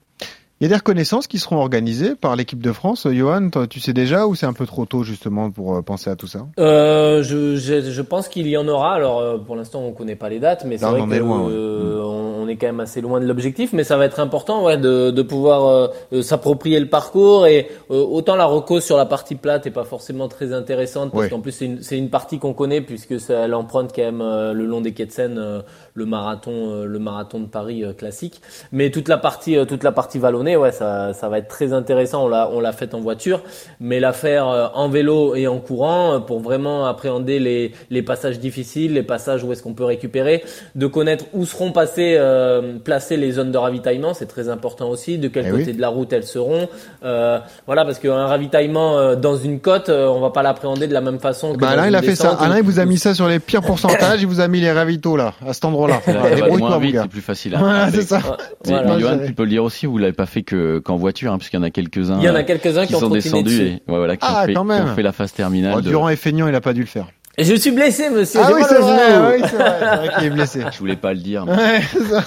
Il 0.61 0.65
y 0.65 0.67
a 0.67 0.69
des 0.69 0.75
reconnaissances 0.75 1.27
qui 1.27 1.39
seront 1.39 1.55
organisées 1.55 2.15
par 2.15 2.35
l'équipe 2.35 2.61
de 2.61 2.73
France. 2.73 3.05
Euh, 3.05 3.13
Johan, 3.13 3.49
toi, 3.49 3.65
tu 3.65 3.79
sais 3.79 3.93
déjà 3.93 4.27
ou 4.27 4.35
c'est 4.35 4.45
un 4.45 4.51
peu 4.51 4.65
trop 4.65 4.85
tôt 4.85 5.03
justement 5.03 5.51
pour 5.51 5.73
euh, 5.73 5.81
penser 5.81 6.09
à 6.09 6.17
tout 6.17 6.27
ça? 6.27 6.47
Euh, 6.59 7.23
je, 7.23 7.55
je, 7.55 7.89
je 7.89 8.01
pense 8.01 8.27
qu'il 8.27 8.45
y 8.45 8.57
en 8.57 8.67
aura. 8.67 8.93
Alors, 8.93 9.19
euh, 9.19 9.37
pour 9.37 9.55
l'instant, 9.55 9.81
on 9.81 9.93
connaît 9.93 10.17
pas 10.17 10.27
les 10.27 10.39
dates, 10.39 10.65
mais 10.65 10.77
c'est 10.77 10.83
vrai 10.85 10.99
que 10.99 11.13
est 11.13 11.21
ouais. 11.21 11.51
euh, 11.51 12.01
on, 12.03 12.45
est 12.49 12.57
quand 12.57 12.67
même 12.67 12.81
assez 12.81 12.99
loin 12.99 13.21
de 13.21 13.25
l'objectif. 13.25 13.71
Mais 13.71 13.85
ça 13.85 13.95
va 13.95 14.03
être 14.03 14.19
important, 14.19 14.65
ouais, 14.65 14.77
de, 14.77 15.11
de 15.11 15.21
pouvoir 15.21 15.91
euh, 16.11 16.21
s'approprier 16.21 16.81
le 16.81 16.89
parcours 16.89 17.47
et 17.47 17.69
euh, 17.89 17.95
autant 17.95 18.35
la 18.35 18.43
reco 18.45 18.81
sur 18.81 18.97
la 18.97 19.05
partie 19.05 19.35
plate 19.35 19.65
est 19.65 19.71
pas 19.71 19.85
forcément 19.85 20.27
très 20.27 20.51
intéressante 20.51 21.11
parce 21.13 21.23
Ouais. 21.23 21.29
qu'en 21.29 21.39
plus 21.39 21.51
c'est 21.53 21.65
une, 21.65 21.81
c'est 21.83 21.97
une 21.97 22.09
partie 22.09 22.37
qu'on 22.39 22.53
connaît 22.53 22.81
puisque 22.81 23.19
ça 23.19 23.45
elle 23.45 23.53
emprunte 23.53 23.91
quand 23.95 24.01
même 24.01 24.21
euh, 24.21 24.51
le 24.53 24.65
long 24.65 24.81
des 24.81 24.93
quais 24.93 25.05
de 25.05 25.11
Seine 25.11 25.37
euh, 25.37 25.61
le 25.99 26.05
marathon, 26.05 26.51
euh, 26.71 26.85
le 26.85 26.97
marathon 26.99 27.39
de 27.41 27.45
Paris 27.47 27.83
euh, 27.83 27.93
classique. 27.93 28.41
Mais 28.71 28.89
toute 28.89 29.07
la 29.07 29.17
partie, 29.17 29.57
euh, 29.57 29.65
toute 29.65 29.83
la 29.83 29.91
partie 29.91 30.17
vallonnée, 30.17 30.55
ouais, 30.55 30.71
ça, 30.71 31.13
ça 31.13 31.29
va 31.29 31.37
être 31.37 31.47
très 31.49 31.73
intéressant. 31.73 32.25
On 32.25 32.27
l'a, 32.29 32.49
on 32.51 32.59
l'a 32.59 32.71
faite 32.71 32.93
en 32.93 33.01
voiture, 33.01 33.41
mais 33.79 33.99
la 33.99 34.13
faire 34.13 34.71
en 34.73 34.89
vélo 34.89 35.35
et 35.35 35.47
en 35.47 35.59
courant 35.59 36.21
pour 36.21 36.39
vraiment 36.39 36.85
appréhender 36.85 37.39
les, 37.39 37.73
les 37.89 38.01
passages 38.01 38.39
difficiles, 38.39 38.93
les 38.93 39.03
passages 39.03 39.43
où 39.43 39.51
est-ce 39.51 39.61
qu'on 39.61 39.73
peut 39.73 39.83
récupérer, 39.83 40.43
de 40.75 40.87
connaître 40.87 41.25
où 41.33 41.45
seront 41.45 41.71
passées, 41.71 42.15
euh, 42.17 42.77
placées 42.83 43.17
les 43.17 43.33
zones 43.33 43.51
de 43.51 43.57
ravitaillement, 43.57 44.13
c'est 44.13 44.25
très 44.25 44.47
important 44.49 44.89
aussi. 44.89 45.17
De 45.17 45.27
quel 45.27 45.47
Eh 45.47 45.51
côté 45.51 45.65
oui. 45.67 45.73
de 45.73 45.81
la 45.81 45.89
route 45.89 46.11
elles 46.13 46.23
seront. 46.23 46.69
Euh, 47.03 47.39
voilà, 47.65 47.83
parce 47.85 47.99
qu'un 47.99 48.25
ravitaillement 48.25 49.15
dans 49.15 49.35
une 49.35 49.59
côte, 49.59 49.89
on 49.89 50.19
va 50.21 50.29
pas 50.29 50.43
l'appréhender 50.43 50.87
de 50.87 50.93
la 50.93 51.01
même 51.01 51.19
façon. 51.19 51.53
Que 51.53 51.59
Bah, 51.59 51.69
Alain, 51.71 51.87
il 51.87 51.95
a 51.95 52.01
fait 52.01 52.15
ça. 52.15 52.31
Alain, 52.39 52.57
il 52.57 52.63
vous 52.63 52.79
a 52.79 52.85
mis 52.85 52.97
ça 52.97 53.13
sur 53.13 53.27
les 53.27 53.39
pires 53.39 53.61
pourcentages. 53.61 54.21
il 54.21 54.27
vous 54.27 54.39
a 54.39 54.47
mis 54.47 54.61
les 54.61 54.71
ravitaux 54.71 55.17
là, 55.17 55.33
à 55.45 55.53
cet 55.53 55.65
endroit-là. 55.65 55.88
Ça 55.88 55.88
Voilà, 56.05 56.21
va 56.29 56.35
Débrouille-toi, 56.35 56.69
moins 56.69 56.79
vite, 56.79 56.97
c'est 57.01 57.07
plus 57.09 57.21
facile 57.21 57.55
à 57.55 57.89
c'est 57.91 58.01
ça. 58.03 58.19
Mais, 58.65 58.71
Voilà. 58.71 58.95
mais 58.95 58.99
Johan, 59.01 59.19
tu 59.25 59.33
peux 59.33 59.43
le 59.43 59.49
dire 59.49 59.63
aussi, 59.63 59.85
vous 59.85 59.97
l'avez 59.97 60.13
pas 60.13 60.25
fait 60.25 60.43
que 60.43 60.79
qu'en 60.79 60.95
voiture, 60.97 61.31
hein, 61.33 61.37
puisqu'il 61.37 61.57
y 61.57 61.59
en 61.59 61.63
a 61.63 61.69
quelques-uns. 61.71 62.17
Il 62.19 62.23
y 62.25 62.29
en 62.29 62.35
a 62.35 62.43
quelques-uns 62.43 62.85
qui 62.85 62.95
ont 62.95 62.99
sont 62.99 63.09
descendus 63.09 63.61
et 63.61 63.71
ouais, 63.71 63.79
voilà, 63.87 64.17
qui, 64.17 64.25
Ah, 64.29 64.43
ont 64.43 64.45
fait, 64.47 64.53
quand 64.53 64.61
qui 64.61 64.67
même. 64.67 64.85
ont 64.89 64.95
fait 64.95 65.03
la 65.03 65.11
phase 65.11 65.33
terminale. 65.33 65.73
Oh, 65.77 65.81
de- 65.81 65.89
Durand 65.89 66.09
et 66.09 66.15
Feignant, 66.15 66.47
il 66.47 66.55
a 66.55 66.61
pas 66.61 66.73
dû 66.73 66.81
le 66.81 66.87
faire. 66.87 67.07
Et 67.37 67.45
je 67.45 67.55
suis 67.55 67.71
blessé, 67.71 68.09
monsieur. 68.09 68.41
Ah 68.43 68.51
oui, 68.53 68.61
c'est 68.67 68.79
vrai, 68.79 68.91
oui, 69.37 69.43
c'est 69.49 69.55
vrai, 69.55 69.75
c'est 69.79 69.95
vrai 69.95 70.09
qu'il 70.17 70.23
est 70.25 70.29
blessé. 70.29 70.61
Je 70.73 70.77
voulais 70.79 70.97
pas 70.97 71.13
le 71.13 71.19
dire. 71.19 71.45
mais- 71.45 71.53
Ouais, 71.55 71.81
c'est 71.89 72.03
ça. 72.03 72.23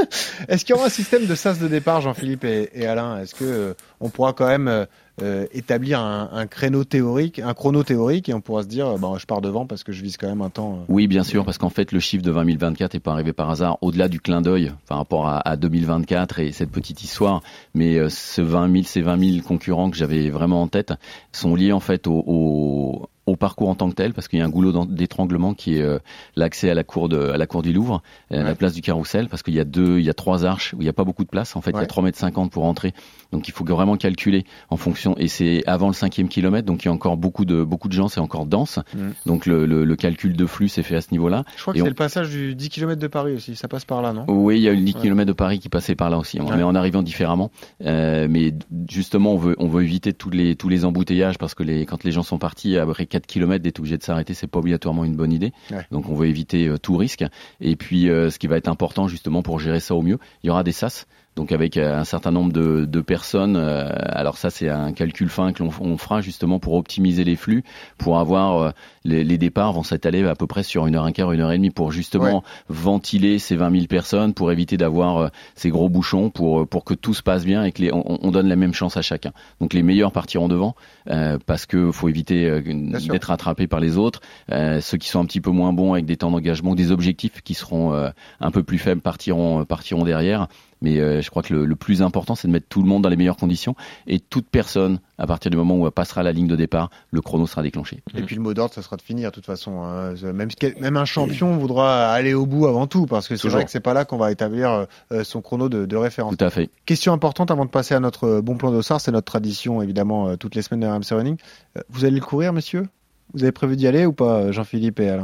Est-ce 0.48 0.64
qu'il 0.64 0.74
y 0.74 0.78
aura 0.78 0.86
un 0.86 0.90
système 0.90 1.26
de 1.26 1.34
sas 1.36 1.58
de 1.60 1.68
départ, 1.68 2.00
Jean-Philippe 2.00 2.44
et, 2.44 2.68
et 2.74 2.86
Alain? 2.86 3.20
Est-ce 3.20 3.34
que 3.34 3.44
euh, 3.44 3.74
on 4.00 4.08
pourra 4.08 4.32
quand 4.32 4.46
même 4.48 4.66
euh, 4.66 4.86
euh, 5.22 5.46
établir 5.52 6.00
un, 6.00 6.30
un 6.32 6.46
créneau 6.46 6.84
théorique, 6.84 7.38
un 7.38 7.54
chrono 7.54 7.82
théorique, 7.82 8.28
et 8.28 8.34
on 8.34 8.40
pourra 8.40 8.62
se 8.62 8.68
dire, 8.68 8.86
euh, 8.86 8.96
bon, 8.98 9.16
je 9.18 9.26
pars 9.26 9.40
devant 9.40 9.66
parce 9.66 9.82
que 9.84 9.92
je 9.92 10.02
vise 10.02 10.16
quand 10.16 10.28
même 10.28 10.42
un 10.42 10.50
temps. 10.50 10.74
euh, 10.80 10.84
Oui, 10.88 11.06
bien 11.06 11.24
sûr, 11.24 11.44
parce 11.44 11.58
qu'en 11.58 11.70
fait, 11.70 11.92
le 11.92 12.00
chiffre 12.00 12.22
de 12.22 12.30
20 12.30 12.56
024 12.58 12.94
n'est 12.94 13.00
pas 13.00 13.12
arrivé 13.12 13.32
par 13.32 13.50
hasard, 13.50 13.78
au-delà 13.82 14.08
du 14.08 14.20
clin 14.20 14.40
d'œil 14.40 14.72
par 14.88 14.98
rapport 14.98 15.26
à, 15.26 15.38
à 15.40 15.56
2024 15.56 16.38
et 16.40 16.52
cette 16.52 16.70
petite 16.70 17.02
histoire. 17.02 17.42
Mais 17.74 17.96
euh, 17.96 18.08
ce 18.08 18.40
20 18.42 18.72
000, 18.72 18.84
ces 18.84 19.02
20 19.02 19.32
000 19.34 19.46
concurrents 19.46 19.90
que 19.90 19.96
j'avais 19.96 20.30
vraiment 20.30 20.62
en 20.62 20.68
tête 20.68 20.92
sont 21.32 21.54
liés 21.54 21.72
en 21.72 21.80
fait 21.80 22.06
au, 22.06 22.22
au, 22.26 23.08
au 23.28 23.36
parcours 23.36 23.68
en 23.68 23.74
tant 23.74 23.88
que 23.90 23.94
tel, 23.94 24.14
parce 24.14 24.28
qu'il 24.28 24.38
y 24.38 24.42
a 24.42 24.44
un 24.44 24.48
goulot 24.48 24.86
d'étranglement 24.86 25.54
qui 25.54 25.76
est 25.76 25.82
euh, 25.82 25.98
l'accès 26.36 26.70
à 26.70 26.74
la 26.74 26.84
cour 26.84 27.08
de, 27.08 27.28
à 27.30 27.36
la 27.36 27.46
cour 27.46 27.62
du 27.62 27.72
Louvre, 27.72 28.02
euh, 28.32 28.42
la 28.42 28.54
place 28.54 28.72
du 28.72 28.80
Carrousel, 28.80 29.28
parce 29.28 29.42
qu'il 29.42 29.54
y 29.54 29.60
a 29.60 29.64
deux, 29.64 29.98
il 29.98 30.04
y 30.04 30.10
a 30.10 30.14
trois 30.14 30.44
arches 30.44 30.74
où 30.74 30.80
il 30.80 30.84
n'y 30.84 30.88
a 30.88 30.92
pas 30.92 31.04
beaucoup 31.04 31.24
de 31.24 31.28
place. 31.28 31.56
En 31.56 31.60
fait, 31.60 31.70
il 31.72 31.76
y 31.76 31.80
a 31.82 31.86
3 31.86 32.02
mètres 32.02 32.18
50 32.18 32.50
pour 32.50 32.64
entrer. 32.64 32.92
Donc, 33.32 33.48
il 33.48 33.52
faut 33.52 33.64
vraiment 33.64 33.96
calculer 33.96 34.44
en 34.70 34.76
fonction. 34.76 35.16
Et 35.18 35.28
c'est 35.28 35.62
avant 35.66 35.88
le 35.88 35.92
cinquième 35.92 36.28
kilomètre, 36.28 36.66
donc 36.66 36.84
il 36.84 36.86
y 36.86 36.88
a 36.88 36.92
encore 36.92 37.16
beaucoup 37.16 37.44
de 37.44 37.62
beaucoup 37.62 37.88
de 37.88 37.92
gens, 37.92 38.08
c'est 38.08 38.20
encore 38.20 38.46
dense. 38.46 38.78
Mhm. 38.94 39.12
Donc, 39.26 39.46
le, 39.46 39.66
le, 39.66 39.84
le 39.84 39.96
calcul 39.96 40.34
de 40.36 40.46
flux 40.46 40.68
s'est 40.68 40.82
fait 40.82 40.96
à 40.96 41.00
ce 41.00 41.08
niveau-là. 41.12 41.44
Je 41.56 41.62
crois 41.62 41.74
que 41.74 41.80
c'est 41.80 41.86
le 41.88 41.94
passage 41.94 42.30
du 42.30 42.54
10 42.54 42.68
km 42.70 43.00
de 43.00 43.06
Paris 43.06 43.34
aussi. 43.34 43.56
Ça 43.56 43.68
passe 43.68 43.84
par 43.84 44.02
là, 44.02 44.12
non? 44.12 44.24
Oui, 44.28 44.56
il 44.56 44.62
y 44.62 44.68
a 44.68 44.72
eu 44.72 44.76
10 44.80 44.94
Ouais. 44.94 45.00
km 45.02 45.26
de 45.26 45.32
Paris 45.32 45.58
qui 45.58 45.68
passait 45.68 45.94
par 45.94 46.08
là 46.10 46.18
aussi, 46.18 46.38
mais 46.40 46.62
en 46.62 46.74
arrivant 46.74 47.02
différemment. 47.02 47.50
Euh, 47.84 48.26
mais 48.30 48.54
justement, 48.90 49.32
on 49.34 49.36
veut, 49.36 49.54
on 49.58 49.68
veut 49.68 49.82
éviter 49.82 50.12
tous 50.12 50.30
les, 50.30 50.56
tous 50.56 50.68
les 50.68 50.84
embouteillages 50.84 51.38
parce 51.38 51.54
que 51.54 51.62
les, 51.62 51.84
quand 51.86 52.04
les 52.04 52.12
gens 52.12 52.22
sont 52.22 52.38
partis 52.38 52.76
après 52.78 53.06
4 53.18 53.26
km 53.26 53.62
d'être 53.62 53.80
obligés 53.80 53.98
de 53.98 54.02
s'arrêter, 54.02 54.34
c'est 54.34 54.46
pas 54.46 54.60
obligatoirement 54.60 55.04
une 55.04 55.16
bonne 55.16 55.32
idée. 55.32 55.52
Ouais. 55.70 55.86
Donc 55.90 56.08
on 56.08 56.14
veut 56.14 56.28
éviter 56.28 56.68
euh, 56.68 56.78
tout 56.78 56.96
risque. 56.96 57.24
Et 57.60 57.76
puis, 57.76 58.08
euh, 58.08 58.30
ce 58.30 58.38
qui 58.38 58.46
va 58.46 58.56
être 58.56 58.68
important 58.68 59.08
justement 59.08 59.42
pour 59.42 59.58
gérer 59.58 59.80
ça 59.80 59.94
au 59.94 60.02
mieux, 60.02 60.18
il 60.42 60.46
y 60.46 60.50
aura 60.50 60.62
des 60.62 60.72
sas. 60.72 61.06
Donc 61.38 61.52
avec 61.52 61.76
euh, 61.76 61.96
un 61.96 62.02
certain 62.02 62.32
nombre 62.32 62.52
de, 62.52 62.84
de 62.84 63.00
personnes. 63.00 63.56
euh, 63.56 63.88
alors 64.08 64.36
ça, 64.36 64.50
c'est 64.50 64.68
un 64.68 64.92
calcul 64.92 65.28
fin 65.28 65.52
que 65.52 65.62
l'on 65.62 65.70
on 65.80 65.96
fera 65.96 66.20
justement 66.20 66.58
pour 66.58 66.74
optimiser 66.74 67.22
les 67.22 67.36
flux, 67.36 67.62
pour 67.96 68.18
avoir 68.18 68.58
euh, 68.60 68.70
les, 69.04 69.22
les 69.22 69.38
départs 69.38 69.72
vont 69.72 69.84
s'étaler 69.84 70.26
à 70.26 70.34
peu 70.34 70.48
près 70.48 70.64
sur 70.64 70.88
une 70.88 70.96
heure 70.96 71.04
un 71.04 71.12
quart, 71.12 71.30
une 71.30 71.40
heure 71.40 71.52
et 71.52 71.56
demie, 71.56 71.70
pour 71.70 71.92
justement 71.92 72.42
ventiler 72.68 73.38
ces 73.38 73.54
20 73.54 73.70
000 73.70 73.86
personnes, 73.86 74.34
pour 74.34 74.50
éviter 74.50 74.76
d'avoir 74.76 75.18
euh, 75.18 75.28
ces 75.54 75.70
gros 75.70 75.88
bouchons, 75.88 76.28
pour 76.28 76.66
pour 76.66 76.82
que 76.84 76.94
tout 76.94 77.14
se 77.14 77.22
passe 77.22 77.44
bien 77.44 77.62
et 77.62 77.70
que 77.70 77.82
les, 77.82 77.92
on, 77.92 78.18
on 78.20 78.30
donne 78.32 78.48
la 78.48 78.56
même 78.56 78.74
chance 78.74 78.96
à 78.96 79.02
chacun. 79.02 79.30
Donc 79.60 79.74
les 79.74 79.84
meilleurs 79.84 80.10
partiront 80.10 80.48
devant 80.48 80.74
euh, 81.08 81.38
parce 81.46 81.66
que 81.66 81.92
faut 81.92 82.08
éviter 82.08 82.46
euh, 82.50 82.62
d'être 83.08 83.30
attrapé 83.30 83.68
par 83.68 83.78
les 83.78 83.96
autres. 83.96 84.22
Euh, 84.50 84.80
ceux 84.80 84.98
qui 84.98 85.08
sont 85.08 85.20
un 85.20 85.24
petit 85.24 85.40
peu 85.40 85.50
moins 85.50 85.72
bons 85.72 85.92
avec 85.92 86.04
des 86.04 86.16
temps 86.16 86.32
d'engagement, 86.32 86.74
des 86.74 86.90
objectifs 86.90 87.42
qui 87.42 87.54
seront 87.54 87.94
euh, 87.94 88.10
un 88.40 88.50
peu 88.50 88.64
plus 88.64 88.78
faibles 88.78 89.02
partiront 89.02 89.64
partiront 89.64 90.02
derrière. 90.02 90.48
Mais 90.80 90.98
euh, 91.00 91.20
je 91.22 91.30
crois 91.30 91.42
que 91.42 91.52
le, 91.52 91.64
le 91.64 91.76
plus 91.76 92.02
important, 92.02 92.34
c'est 92.34 92.46
de 92.48 92.52
mettre 92.52 92.68
tout 92.68 92.82
le 92.82 92.88
monde 92.88 93.02
dans 93.02 93.08
les 93.08 93.16
meilleures 93.16 93.36
conditions 93.36 93.74
et 94.06 94.20
toute 94.20 94.48
personne, 94.48 95.00
à 95.18 95.26
partir 95.26 95.50
du 95.50 95.56
moment 95.56 95.76
où 95.76 95.84
elle 95.86 95.92
passera 95.92 96.22
la 96.22 96.32
ligne 96.32 96.46
de 96.46 96.56
départ, 96.56 96.90
le 97.10 97.20
chrono 97.20 97.46
sera 97.46 97.62
déclenché. 97.62 98.02
Et 98.16 98.22
puis 98.22 98.36
le 98.36 98.42
mot 98.42 98.54
d'ordre, 98.54 98.74
ça 98.74 98.82
sera 98.82 98.96
de 98.96 99.02
finir 99.02 99.30
de 99.30 99.34
toute 99.34 99.46
façon. 99.46 99.82
hein. 99.82 100.14
Même, 100.32 100.48
quel- 100.58 100.76
même 100.80 100.96
un 100.96 101.04
champion 101.04 101.56
voudra 101.56 102.10
aller 102.12 102.34
au 102.34 102.46
bout 102.46 102.66
avant 102.66 102.86
tout, 102.86 103.06
parce 103.06 103.26
que 103.28 103.36
c'est 103.36 103.48
vrai 103.48 103.64
que 103.64 103.70
c'est 103.70 103.80
pas 103.80 103.94
là 103.94 104.04
qu'on 104.04 104.18
va 104.18 104.30
établir 104.30 104.86
euh, 105.12 105.24
son 105.24 105.40
chrono 105.42 105.68
de, 105.68 105.84
de 105.86 105.96
référence. 105.96 106.36
Tout 106.36 106.44
à 106.44 106.50
fait. 106.50 106.70
Question 106.86 107.12
importante 107.12 107.50
avant 107.50 107.64
de 107.64 107.70
passer 107.70 107.94
à 107.94 108.00
notre 108.00 108.24
euh, 108.24 108.40
bon 108.42 108.56
plan 108.56 108.70
d'Ossard, 108.70 109.00
c'est 109.00 109.10
notre 109.12 109.26
tradition 109.26 109.82
évidemment 109.82 110.28
euh, 110.28 110.36
toutes 110.36 110.54
les 110.54 110.62
semaines 110.62 110.80
de 110.80 110.86
RMC 110.86 111.16
Running. 111.16 111.36
Euh, 111.76 111.80
Vous 111.90 112.04
allez 112.04 112.14
le 112.20 112.24
courir, 112.24 112.52
messieurs 112.52 112.86
Vous 113.34 113.42
avez 113.42 113.52
prévu 113.52 113.76
d'y 113.76 113.86
aller 113.86 114.06
ou 114.06 114.12
pas, 114.12 114.34
euh, 114.38 114.52
Jean-Philippe 114.52 115.00
et 115.00 115.08
Alain? 115.10 115.22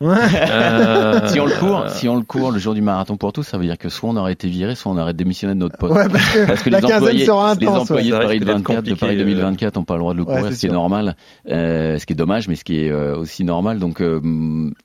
Euh, 0.00 1.28
si 1.28 1.40
on 1.40 1.46
le 1.46 1.52
court, 1.58 1.88
si 1.90 2.08
on 2.08 2.16
le 2.16 2.22
court 2.22 2.50
le 2.50 2.58
jour 2.58 2.74
du 2.74 2.82
marathon 2.82 3.16
pour 3.16 3.32
tous, 3.32 3.42
ça 3.42 3.58
veut 3.58 3.64
dire 3.64 3.78
que 3.78 3.88
soit 3.88 4.08
on 4.10 4.16
aurait 4.16 4.32
été 4.32 4.48
viré, 4.48 4.74
soit 4.74 4.92
on 4.92 4.98
aurait 4.98 5.14
démissionné 5.14 5.54
de 5.54 5.58
notre 5.58 5.76
poste. 5.76 5.94
Ouais, 5.94 6.08
parce 6.46 6.62
que 6.62 6.70
la 6.70 6.78
les 6.80 6.82
quinzaine 6.82 6.98
employés, 6.98 7.24
sera 7.26 7.54
les 7.54 7.66
intense, 7.66 7.82
employés 7.90 8.12
ouais. 8.12 8.18
de 8.18 8.22
Paris 8.22 8.32
risque 8.38 8.44
d'être 8.46 8.56
24, 8.58 8.84
de 8.84 8.94
Paris 8.94 9.14
euh. 9.16 9.18
2024 9.18 9.76
n'ont 9.76 9.84
pas 9.84 9.94
le 9.94 10.00
droit 10.00 10.12
de 10.12 10.18
le 10.18 10.24
Ouais, 10.24 10.28
courir, 10.36 10.46
c'est 10.48 10.54
ce 10.54 10.60
qui 10.60 10.66
est 10.66 10.70
normal, 10.70 11.16
euh, 11.48 11.98
ce 11.98 12.06
qui 12.06 12.12
est 12.12 12.16
dommage, 12.16 12.48
mais 12.48 12.54
ce 12.56 12.64
qui 12.64 12.78
est 12.78 12.90
euh, 12.90 13.16
aussi 13.16 13.44
normal. 13.44 13.78
Donc, 13.78 14.00
euh, 14.00 14.20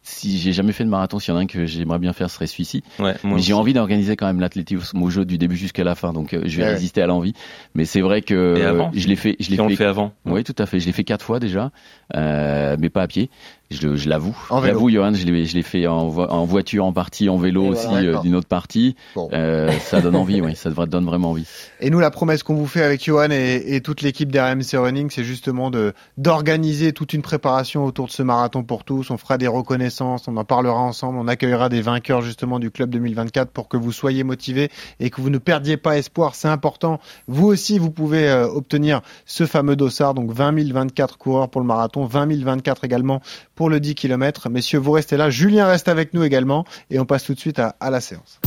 si 0.03 0.37
j'ai 0.37 0.51
jamais 0.53 0.71
fait 0.71 0.83
de 0.83 0.89
marathon, 0.89 1.19
s'il 1.19 1.33
y 1.33 1.37
en 1.37 1.39
a 1.39 1.43
un 1.43 1.47
que 1.47 1.65
j'aimerais 1.65 1.99
bien 1.99 2.13
faire, 2.13 2.29
ce 2.29 2.35
serait 2.35 2.47
celui-ci. 2.47 2.83
Ouais, 2.99 3.15
moi 3.23 3.35
mais 3.35 3.41
j'ai 3.41 3.53
envie 3.53 3.73
d'organiser 3.73 4.15
quand 4.15 4.25
même 4.27 4.39
l'athlétisme 4.39 5.01
au 5.01 5.09
jeu 5.09 5.25
du 5.25 5.37
début 5.37 5.55
jusqu'à 5.57 5.83
la 5.83 5.95
fin, 5.95 6.13
donc 6.13 6.33
euh, 6.33 6.41
je 6.45 6.57
vais 6.57 6.63
Ouais. 6.63 6.73
résister 6.73 7.01
à 7.01 7.07
l'envie. 7.07 7.33
Mais 7.75 7.85
c'est 7.85 8.01
vrai 8.01 8.21
que 8.21 8.55
Et 8.57 8.63
avant 8.63 8.91
je 8.93 9.07
l'ai 9.07 9.15
fait, 9.15 9.35
je 9.39 9.49
l'ai 9.49 9.55
Si 9.55 9.61
on 9.61 9.67
le 9.67 9.75
fait 9.75 9.85
avant. 9.85 10.11
Oui, 10.25 10.43
tout 10.43 10.55
à 10.57 10.65
fait. 10.65 10.79
Je 10.79 10.85
l'ai 10.87 10.91
fait 10.91 11.03
quatre 11.03 11.23
fois 11.23 11.39
déjà, 11.39 11.71
euh, 12.15 12.75
mais 12.79 12.89
pas 12.89 13.03
à 13.03 13.07
pied. 13.07 13.29
Je, 13.69 13.95
je 13.97 14.07
l'avoue. 14.07 14.35
L'avoue, 14.49 14.89
Johan, 14.89 15.13
je 15.13 15.25
l'ai, 15.25 15.45
je 15.45 15.53
l'ai 15.55 15.61
fait 15.61 15.87
en, 15.87 16.07
vo- 16.07 16.23
en 16.27 16.45
voiture 16.45 16.85
en 16.85 16.93
partie, 16.93 17.27
en 17.27 17.37
vélo 17.37 17.65
Et 17.65 17.69
aussi 17.69 17.87
voilà. 17.87 18.17
euh, 18.19 18.21
d'une 18.21 18.35
autre 18.35 18.47
partie. 18.47 18.95
Bon. 19.15 19.29
Euh, 19.33 19.71
ça 19.79 19.99
donne 19.99 20.15
envie, 20.15 20.39
oui. 20.41 20.55
Ça 20.55 20.69
devrait 20.69 20.87
donne 20.87 21.05
vraiment 21.05 21.31
envie. 21.31 21.45
Et 21.81 21.89
nous, 21.89 21.99
la 21.99 22.09
promesse 22.09 22.43
qu'on 22.43 22.55
vous 22.55 22.65
fait 22.65 22.81
avec 22.81 23.03
Johan 23.03 23.29
et, 23.29 23.75
et 23.75 23.81
toute 23.81 24.01
l'équipe 24.01 24.31
d'RMC 24.31 24.75
Running, 24.75 25.09
c'est 25.11 25.23
justement 25.23 25.69
de 25.69 25.93
d'organiser 26.17 26.91
toute 26.93 27.13
une 27.13 27.21
préparation 27.21 27.85
autour 27.85 28.07
de 28.07 28.11
ce 28.11 28.23
marathon 28.23 28.63
pour 28.63 28.83
tous. 28.83 29.11
On 29.11 29.17
fera 29.17 29.37
des 29.37 29.47
reconnaissances, 29.47 30.27
on 30.27 30.37
en 30.37 30.45
parlera 30.45 30.79
ensemble, 30.79 31.19
on 31.19 31.27
accueillera 31.27 31.69
des 31.69 31.81
vainqueurs 31.81 32.21
justement 32.21 32.59
du 32.59 32.71
club 32.71 32.89
2024 32.89 33.51
pour 33.51 33.67
que 33.67 33.77
vous 33.77 33.91
soyez 33.91 34.23
motivés 34.23 34.69
et 34.99 35.09
que 35.09 35.21
vous 35.21 35.29
ne 35.29 35.37
perdiez 35.37 35.77
pas 35.77 35.97
espoir. 35.97 36.33
C'est 36.35 36.47
important. 36.47 36.99
Vous 37.27 37.45
aussi, 37.45 37.77
vous 37.79 37.91
pouvez 37.91 38.27
euh, 38.27 38.47
obtenir 38.47 39.01
ce 39.25 39.45
fameux 39.45 39.75
dossard, 39.75 40.13
donc 40.13 40.31
20 40.31 40.71
024 40.73 41.17
coureurs 41.17 41.49
pour 41.49 41.61
le 41.61 41.67
marathon, 41.67 42.05
20 42.05 42.33
024 42.43 42.83
également 42.85 43.21
pour 43.57 43.69
le 43.69 43.81
10 43.81 43.95
km. 43.95 44.49
Messieurs, 44.49 44.79
vous 44.79 44.91
restez 44.91 45.17
là. 45.17 45.29
Julien 45.29 45.67
reste 45.67 45.89
avec 45.89 46.13
nous 46.13 46.23
également 46.23 46.63
et 46.89 46.99
on 46.99 47.05
passe 47.05 47.25
tout 47.25 47.33
de 47.33 47.39
suite 47.39 47.59
à, 47.59 47.75
à 47.81 47.89
la 47.89 47.99
séance. 47.99 48.39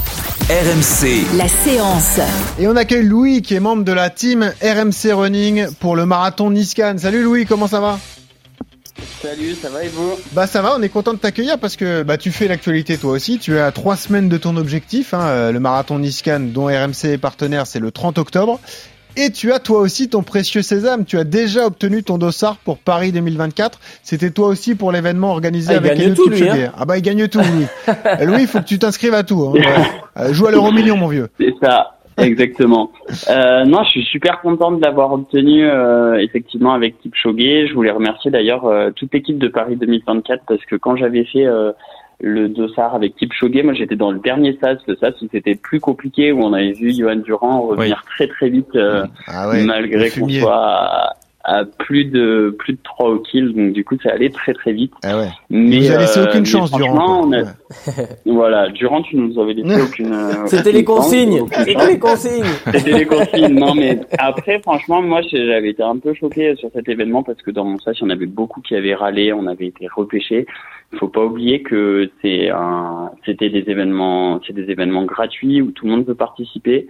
RMC. 0.49 1.37
La 1.37 1.49
séance. 1.49 2.19
Et 2.59 2.67
on 2.67 2.77
accueille 2.77 3.05
Louis 3.05 3.43
qui 3.43 3.55
est 3.55 3.61
membre 3.61 3.85
de 3.85 3.93
la 3.93 4.09
team 4.09 4.53
RMC 4.63 5.13
Running 5.13 5.67
pour 5.81 5.97
le 5.97 6.07
marathon 6.07 6.51
Niscan. 6.51 6.97
Salut 6.97 7.23
Louis, 7.23 7.45
comment 7.45 7.67
ça 7.67 7.81
va? 7.81 7.99
Salut, 9.23 9.55
ça 9.55 9.69
va 9.69 9.85
et 9.85 9.89
vous? 9.89 10.15
Bah 10.33 10.47
ça 10.47 10.63
va, 10.63 10.75
on 10.77 10.83
est 10.83 10.89
content 10.89 11.13
de 11.13 11.19
t'accueillir 11.19 11.59
parce 11.59 11.77
que 11.77 12.03
bah 12.03 12.17
tu 12.17 12.31
fais 12.31 12.49
l'actualité 12.49 12.97
toi 12.97 13.13
aussi. 13.13 13.39
Tu 13.39 13.57
es 13.57 13.61
à 13.61 13.73
trois 13.73 13.97
semaines 13.97 14.29
de 14.29 14.39
ton 14.39 14.57
objectif, 14.57 15.15
hein, 15.15 15.23
euh, 15.23 15.53
le 15.53 15.61
marathon 15.61 15.99
Niscan 15.99 16.41
dont 16.41 16.67
RMC 16.67 17.05
est 17.05 17.19
partenaire, 17.19 17.67
c'est 17.67 17.81
le 17.81 17.91
30 17.91 18.19
octobre. 18.19 18.61
Et 19.17 19.31
tu 19.31 19.53
as 19.53 19.59
toi 19.59 19.81
aussi 19.81 20.09
ton 20.09 20.23
précieux 20.23 20.63
sésame. 20.63 21.05
Tu 21.05 21.19
as 21.19 21.25
déjà 21.25 21.67
obtenu 21.67 22.03
ton 22.03 22.19
dossard 22.19 22.57
pour 22.65 22.79
Paris 22.79 23.13
2024. 23.13 23.79
C'était 24.03 24.31
toi 24.31 24.49
aussi 24.49 24.75
pour 24.75 24.93
l'événement 24.93 25.31
organisé 25.31 25.75
Ah, 25.75 25.75
il 25.75 25.79
avec 25.79 25.99
gagne 25.99 26.13
Elliot 26.13 26.15
tout, 26.15 26.31
lui, 26.31 26.49
hein. 26.49 26.73
Ah 26.77 26.85
bah 26.85 26.97
il 26.99 27.03
gagne 27.03 27.29
tout 27.29 27.39
Louis. 28.19 28.27
Louis, 28.27 28.43
il 28.43 28.47
faut 28.47 28.59
que 28.61 28.65
tu 28.65 28.79
t'inscrives 28.79 29.15
à 29.15 29.23
tout. 29.23 29.43
Hein. 29.43 29.53
Ouais. 29.55 29.63
Euh, 30.17 30.33
joue 30.33 30.47
à 30.47 30.51
l'euro 30.51 30.73
million 30.73 30.97
mon 30.97 31.09
vieux. 31.09 31.29
C'est 31.39 31.55
ça, 31.63 31.97
exactement. 32.19 32.91
Euh, 33.29 33.65
non, 33.65 33.83
je 33.85 33.91
suis 33.91 34.05
super 34.05 34.41
content 34.41 34.73
de 34.73 34.83
l'avoir 34.83 35.13
obtenu 35.13 35.65
euh, 35.65 36.19
effectivement 36.19 36.73
avec 36.73 36.99
Kipchoge. 37.01 37.69
Je 37.69 37.75
voulais 37.75 37.91
remercier 37.91 38.31
d'ailleurs 38.31 38.67
euh, 38.67 38.91
toute 38.91 39.13
l'équipe 39.13 39.39
de 39.39 39.49
Paris 39.49 39.77
2024 39.77 40.45
parce 40.47 40.65
que 40.67 40.77
quand 40.77 40.97
j'avais 40.97 41.25
fait 41.25 41.47
euh, 41.47 41.73
le 42.21 42.49
dossard 42.49 42.95
avec 42.95 43.16
Kipchoge, 43.16 43.62
moi 43.64 43.73
j'étais 43.75 43.97
dans 43.97 44.11
le 44.12 44.18
dernier 44.18 44.57
sas, 44.61 44.79
le 44.87 44.97
sas 44.97 45.14
où 45.23 45.27
c'était 45.33 45.55
plus 45.55 45.81
compliqué, 45.81 46.33
où 46.33 46.41
on 46.43 46.53
avait 46.53 46.73
vu 46.73 46.93
Johan 46.93 47.16
Durand 47.16 47.62
revenir 47.62 48.03
très 48.14 48.29
très 48.29 48.49
vite 48.51 48.75
euh, 48.77 49.07
Ah 49.27 49.49
ouais, 49.49 49.64
malgré 49.64 50.11
qu'on 50.11 50.29
soit 50.29 50.55
à, 50.55 51.16
à 51.45 51.64
plus 51.64 52.05
de 52.05 52.55
plus 52.59 52.75
de 52.75 52.79
3 52.85 53.09
au 53.11 53.18
kill, 53.21 53.55
donc 53.55 53.73
du 53.73 53.83
coup 53.85 53.97
ça 54.03 54.11
allait 54.12 54.29
très 54.29 54.53
très 54.53 54.73
vite. 54.73 54.93
Ah 55.03 55.16
ouais. 55.18 55.29
Mais, 55.49 55.77
Il 55.77 55.83
nous 55.85 55.93
a 55.93 55.99
laissé 55.99 56.21
euh, 56.21 56.27
aucune 56.27 56.41
mais 56.41 56.45
chance, 56.47 56.71
Durand, 56.73 57.27
on 57.27 57.33
a- 57.33 57.55
voilà, 58.27 58.68
Durand, 58.68 59.01
tu 59.03 59.16
nous 59.16 59.41
avais 59.41 59.55
laissé 59.55 59.81
aucune. 59.89 60.12
euh, 60.12 60.47
C'était 60.47 60.73
les 60.73 60.81
aucune 60.81 60.87
chance, 60.97 61.05
consignes. 61.07 61.41
aucune 61.41 61.64
C'était 61.64 61.87
les 61.87 61.99
consignes. 61.99 62.45
C'était 62.75 62.93
les 62.99 63.07
consignes. 63.07 63.55
Non, 63.59 63.75
mais 63.75 63.99
après, 64.18 64.61
franchement, 64.61 65.01
moi, 65.03 65.23
j'avais 65.23 65.71
été 65.71 65.83
un 65.83 65.97
peu 65.99 66.12
choqué 66.14 66.55
sur 66.57 66.68
cet 66.75 66.89
événement 66.89 67.23
parce 67.23 67.41
que 67.41 67.51
dans 67.51 67.64
mon 67.64 67.79
stage, 67.79 67.97
il 68.01 68.05
y 68.05 68.07
en 68.07 68.11
avait 68.11 68.27
beaucoup 68.27 68.61
qui 68.61 68.75
avaient 68.77 68.95
râlé, 68.95 69.33
on 69.33 69.47
avait 69.47 69.66
été 69.68 69.89
repêchés. 69.95 70.47
Faut 70.99 71.09
pas 71.09 71.24
oublier 71.24 71.62
que 71.62 72.11
c'est 72.20 72.51
un, 72.51 73.12
c'était 73.24 73.49
des 73.49 73.64
événements, 73.70 74.41
c'est 74.45 74.53
des 74.53 74.70
événements 74.70 75.05
gratuits 75.05 75.62
où 75.62 75.70
tout 75.70 75.84
le 75.86 75.93
monde 75.93 76.05
peut 76.07 76.16
participer. 76.16 76.88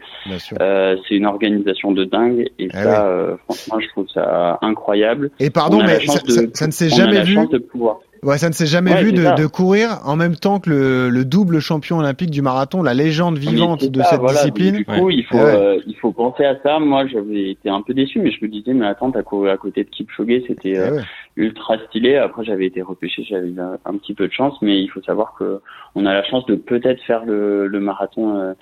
Euh, 0.60 0.96
c'est 1.06 1.16
une 1.16 1.26
organisation 1.26 1.92
de 1.92 2.04
dingue 2.04 2.48
et 2.58 2.68
Ah 2.72 2.82
ça, 2.82 3.06
euh, 3.08 3.36
franchement, 3.44 3.78
je 3.78 3.88
trouve 3.88 4.08
ça 4.08 4.58
incroyable. 4.62 5.30
Et 5.38 5.50
pardon, 5.50 5.82
mais 5.82 6.00
ça, 6.06 6.18
de- 6.20 6.30
ça- 6.30 6.42
ça 6.54 6.66
ne 6.66 6.72
s'est 6.72 6.88
jamais 6.88 7.20
vu. 7.22 7.34
chance 7.34 7.50
de 7.50 7.58
pouvoir. 7.58 8.00
Ouais, 8.22 8.36
ça 8.36 8.48
ne 8.48 8.52
s'est 8.52 8.66
jamais 8.66 8.92
Ouais, 8.92 9.02
vu 9.04 9.12
de, 9.12 9.34
de 9.34 9.46
courir 9.46 10.00
en 10.04 10.14
même 10.14 10.36
temps 10.36 10.60
que 10.60 10.68
le, 10.68 11.08
le 11.08 11.24
double 11.24 11.60
champion 11.60 11.98
olympique 11.98 12.30
du 12.30 12.42
marathon, 12.42 12.82
la 12.82 12.92
légende 12.92 13.38
vivante 13.38 13.84
de 13.90 14.02
ça, 14.02 14.10
cette 14.10 14.20
voilà. 14.20 14.40
discipline. 14.40 14.76
Du 14.76 14.84
coup, 14.84 15.08
il 15.08 15.24
faut, 15.24 15.36
ouais. 15.36 15.42
euh, 15.54 15.80
il 15.86 15.96
faut 15.96 16.12
penser 16.12 16.44
à 16.44 16.56
ça. 16.62 16.78
Moi, 16.78 17.06
j'avais 17.06 17.50
été 17.52 17.70
un 17.70 17.80
peu 17.80 17.94
déçu, 17.94 18.18
mais 18.20 18.30
je 18.30 18.44
me 18.44 18.50
disais, 18.50 18.74
mais 18.74 18.86
attends, 18.86 19.10
t'as 19.10 19.22
couru 19.22 19.48
à 19.48 19.56
côté 19.56 19.84
de 19.84 19.88
Kipchoge, 19.88 20.42
c'était 20.46 20.76
euh, 20.76 20.88
Eh 20.88 20.96
ouais. 20.96 21.02
ultra 21.36 21.76
stylé. 21.88 22.16
Après, 22.16 22.44
j'avais 22.44 22.66
été 22.66 22.82
repêché, 22.82 23.24
j'avais 23.26 23.48
eu 23.48 23.58
un, 23.58 23.78
un 23.86 23.96
petit 23.96 24.12
peu 24.12 24.28
de 24.28 24.32
chance, 24.32 24.54
mais 24.60 24.82
il 24.82 24.88
faut 24.88 25.00
savoir 25.02 25.34
que 25.38 25.60
on 25.94 26.04
a 26.04 26.12
la 26.12 26.22
chance 26.24 26.44
de 26.46 26.56
peut-être 26.56 27.02
faire 27.04 27.24
le, 27.24 27.66
le 27.68 27.80
marathon 27.80 28.36
euh, 28.36 28.52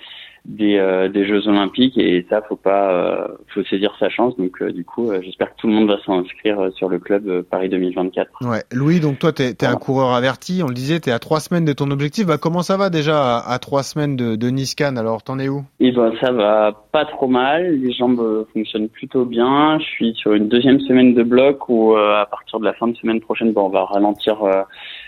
des, 0.44 0.76
euh, 0.78 1.08
des 1.08 1.26
Jeux 1.26 1.46
Olympiques, 1.48 1.98
et 1.98 2.26
ça, 2.28 2.42
faut 2.42 2.56
pas, 2.56 2.92
euh, 2.92 3.28
faut 3.54 3.62
saisir 3.64 3.94
sa 3.98 4.08
chance. 4.08 4.36
Donc, 4.36 4.62
euh, 4.62 4.72
du 4.72 4.84
coup, 4.84 5.10
euh, 5.10 5.20
j'espère 5.22 5.50
que 5.54 5.60
tout 5.60 5.66
le 5.66 5.74
monde 5.74 5.88
va 5.88 5.98
s'inscrire 6.04 6.60
euh, 6.60 6.70
sur 6.70 6.88
le 6.88 6.98
club 6.98 7.28
euh, 7.28 7.42
Paris 7.48 7.68
2024. 7.68 8.30
Ouais. 8.48 8.62
Louis, 8.72 9.00
donc 9.00 9.18
toi, 9.18 9.32
t'es 9.32 9.50
es 9.50 9.64
un 9.64 9.76
coureur 9.76 10.12
averti. 10.12 10.62
On 10.64 10.68
le 10.68 10.74
disait, 10.74 11.00
t'es 11.00 11.10
à 11.10 11.18
trois 11.18 11.40
semaines 11.40 11.64
de 11.64 11.72
ton 11.72 11.90
objectif. 11.90 12.26
Bah, 12.26 12.38
comment 12.38 12.62
ça 12.62 12.76
va 12.76 12.90
déjà 12.90 13.38
à, 13.38 13.52
à 13.52 13.58
trois 13.58 13.82
semaines 13.82 14.16
de, 14.16 14.36
de 14.36 14.48
Niscan 14.48 14.96
Alors, 14.96 15.22
t'en 15.22 15.38
es 15.38 15.48
où? 15.48 15.64
Et 15.80 15.92
ben 15.92 16.12
ça 16.20 16.32
va 16.32 16.72
pas 16.92 17.04
trop 17.04 17.28
mal, 17.28 17.76
les 17.76 17.92
jambes 17.92 18.46
fonctionnent 18.52 18.88
plutôt 18.88 19.24
bien. 19.24 19.78
Je 19.78 19.84
suis 19.84 20.14
sur 20.14 20.32
une 20.32 20.48
deuxième 20.48 20.80
semaine 20.80 21.14
de 21.14 21.22
bloc 21.22 21.68
où 21.68 21.94
euh, 21.96 22.20
à 22.20 22.26
partir 22.26 22.58
de 22.58 22.64
la 22.64 22.72
fin 22.74 22.88
de 22.88 22.96
semaine 22.96 23.20
prochaine, 23.20 23.52
bon, 23.52 23.66
on 23.66 23.68
va 23.68 23.84
ralentir 23.84 24.42
euh, 24.42 24.62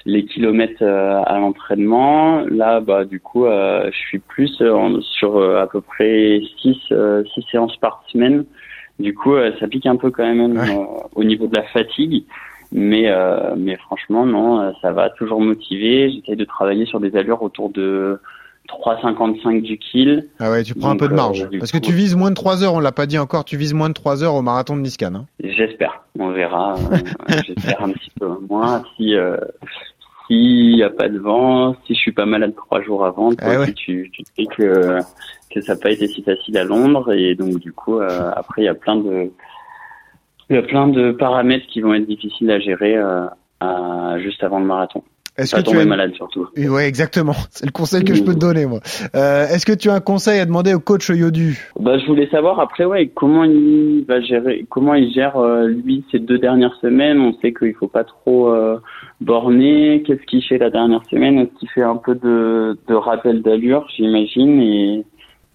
les 0.07 0.25
kilomètres 0.25 0.83
euh, 0.83 1.23
à 1.25 1.39
l'entraînement. 1.39 2.41
Là, 2.49 2.81
bah 2.81 3.05
du 3.05 3.21
coup, 3.21 3.47
euh, 3.47 3.91
je 3.93 3.99
suis 3.99 4.19
plus 4.19 4.61
euh, 4.61 5.01
sur 5.01 5.37
euh, 5.37 5.63
à 5.63 5.67
peu 5.67 5.81
près 5.81 6.41
six 6.61 6.79
euh, 6.93 7.23
six 7.35 7.45
séances 7.51 7.77
par 7.77 8.03
semaine. 8.09 8.45
Du 8.99 9.15
coup, 9.15 9.35
euh, 9.35 9.53
ça 9.59 9.69
pique 9.69 9.87
un 9.87 9.97
peu 9.97 10.11
quand 10.11 10.25
même 10.25 10.57
au 11.15 11.25
niveau 11.25 11.47
de 11.47 11.57
la 11.57 11.65
fatigue. 11.65 12.25
Mais 12.73 13.09
euh, 13.09 13.55
mais 13.57 13.77
franchement 13.77 14.25
non, 14.25 14.73
ça 14.81 14.93
va 14.93 15.11
toujours 15.11 15.41
motivé. 15.41 16.11
J'essaye 16.11 16.37
de 16.37 16.45
travailler 16.45 16.87
sur 16.87 17.01
des 17.01 17.17
allures 17.17 17.43
autour 17.43 17.71
de 17.71 18.21
3,55 18.71 19.63
du 19.63 19.79
kill. 19.79 20.29
Ah 20.39 20.51
ouais, 20.51 20.63
tu 20.63 20.75
prends 20.75 20.91
Donc, 20.93 21.03
un 21.03 21.07
peu 21.07 21.09
de 21.09 21.15
marge. 21.15 21.43
euh, 21.43 21.47
du 21.49 21.59
Parce 21.59 21.73
que 21.73 21.79
tu 21.79 21.93
vises 21.93 22.15
moins 22.17 22.31
de 22.31 22.35
trois 22.35 22.63
heures, 22.65 22.75
on 22.75 22.81
l'a 22.81 22.93
pas 22.93 23.07
dit 23.07 23.19
encore, 23.19 23.45
tu 23.45 23.57
vises 23.57 23.75
moins 23.75 23.89
de 23.89 23.95
trois 23.95 24.23
heures 24.25 24.35
au 24.35 24.43
marathon 24.43 24.77
de 24.77 24.83
Niscan. 24.83 25.15
Hein. 25.15 25.27
J'espère, 25.43 26.05
on 26.19 26.31
verra. 26.31 26.75
euh, 26.93 27.35
J'espère 27.47 27.83
un 27.83 27.91
petit 27.91 28.11
peu 28.19 28.29
moins. 28.49 28.83
Si 28.97 29.15
euh, 29.15 29.37
s'il 30.27 30.77
y 30.77 30.83
a 30.83 30.91
pas 30.91 31.09
de 31.09 31.19
vent, 31.19 31.75
si 31.87 31.95
je 31.95 31.99
suis 31.99 32.13
pas 32.13 32.27
malade 32.27 32.55
trois 32.55 32.81
jours 32.83 33.05
avant, 33.05 33.31
toi 33.35 33.49
Ah 33.51 33.59
ouais. 33.61 33.73
tu, 33.73 34.11
tu 34.13 34.23
sais 34.37 34.47
que 34.57 34.99
que 35.53 35.61
ça 35.61 35.75
n'a 35.75 35.81
pas 35.81 35.91
été 35.91 36.07
si 36.07 36.23
facile 36.23 36.57
à 36.59 36.63
Londres 36.65 37.13
et 37.13 37.35
donc 37.35 37.59
du 37.59 37.73
coup 37.73 37.99
euh, 37.99 38.31
après 38.37 38.63
il 38.63 38.67
y 38.67 38.69
a 38.69 38.75
plein 38.75 38.95
de 38.95 39.33
il 40.49 40.55
y 40.57 40.59
a 40.59 40.63
plein 40.63 40.87
de 40.87 41.11
paramètres 41.11 41.67
qui 41.67 41.81
vont 41.81 41.93
être 41.95 42.07
difficiles 42.07 42.51
à 42.53 42.61
gérer 42.61 42.97
euh, 42.97 43.27
à- 43.59 44.17
juste 44.21 44.43
avant 44.45 44.61
le 44.61 44.67
marathon. 44.67 45.03
Est-ce 45.41 45.57
que 45.57 45.61
tu 45.63 45.77
as... 45.79 45.85
malade 45.85 46.13
surtout. 46.15 46.47
Ouais, 46.57 46.87
exactement. 46.87 47.33
C'est 47.51 47.67
le 47.67 47.73
conseil 47.73 48.05
que 48.05 48.15
je 48.15 48.23
peux 48.23 48.35
te 48.35 48.39
donner, 48.39 48.67
moi. 48.67 48.81
Euh, 49.17 49.47
Est-ce 49.49 49.65
que 49.65 49.73
tu 49.73 49.89
as 49.91 49.95
un 49.95 50.01
conseil 50.01 50.39
à 50.41 50.47
demander 50.47 50.75
au 50.75 50.81
coach 50.81 51.09
Yodu? 51.09 51.71
Bah, 51.79 51.99
je 51.99 52.07
voulais 52.07 52.29
savoir 52.29 52.61
après, 52.61 52.85
ouais, 52.85 53.11
comment 53.15 53.45
il 53.45 54.05
va 54.07 54.21
gérer, 54.21 54.67
comment 54.69 54.95
il 54.95 55.13
gère 55.13 55.37
euh, 55.37 55.67
lui 55.67 56.05
ces 56.13 56.19
deux 56.19 56.39
dernières 56.39 56.75
semaines? 56.81 57.19
On 57.21 57.33
sait 57.41 57.53
qu'il 57.53 57.75
faut 57.75 57.89
pas 57.89 58.05
trop 58.05 58.49
euh, 58.51 58.79
borner. 59.21 60.03
Qu'est-ce 60.07 60.25
qu'il 60.27 60.43
fait 60.45 60.59
la 60.59 60.71
dernière 60.71 61.05
semaine? 61.11 61.39
Est-ce 61.39 61.59
qu'il 61.59 61.71
fait 61.71 61.83
un 61.83 61.97
peu 61.97 62.15
de, 62.15 62.79
de 62.89 62.95
rappel 62.95 63.43
d'allure, 63.43 63.87
j'imagine, 63.97 64.61
et, 64.61 65.05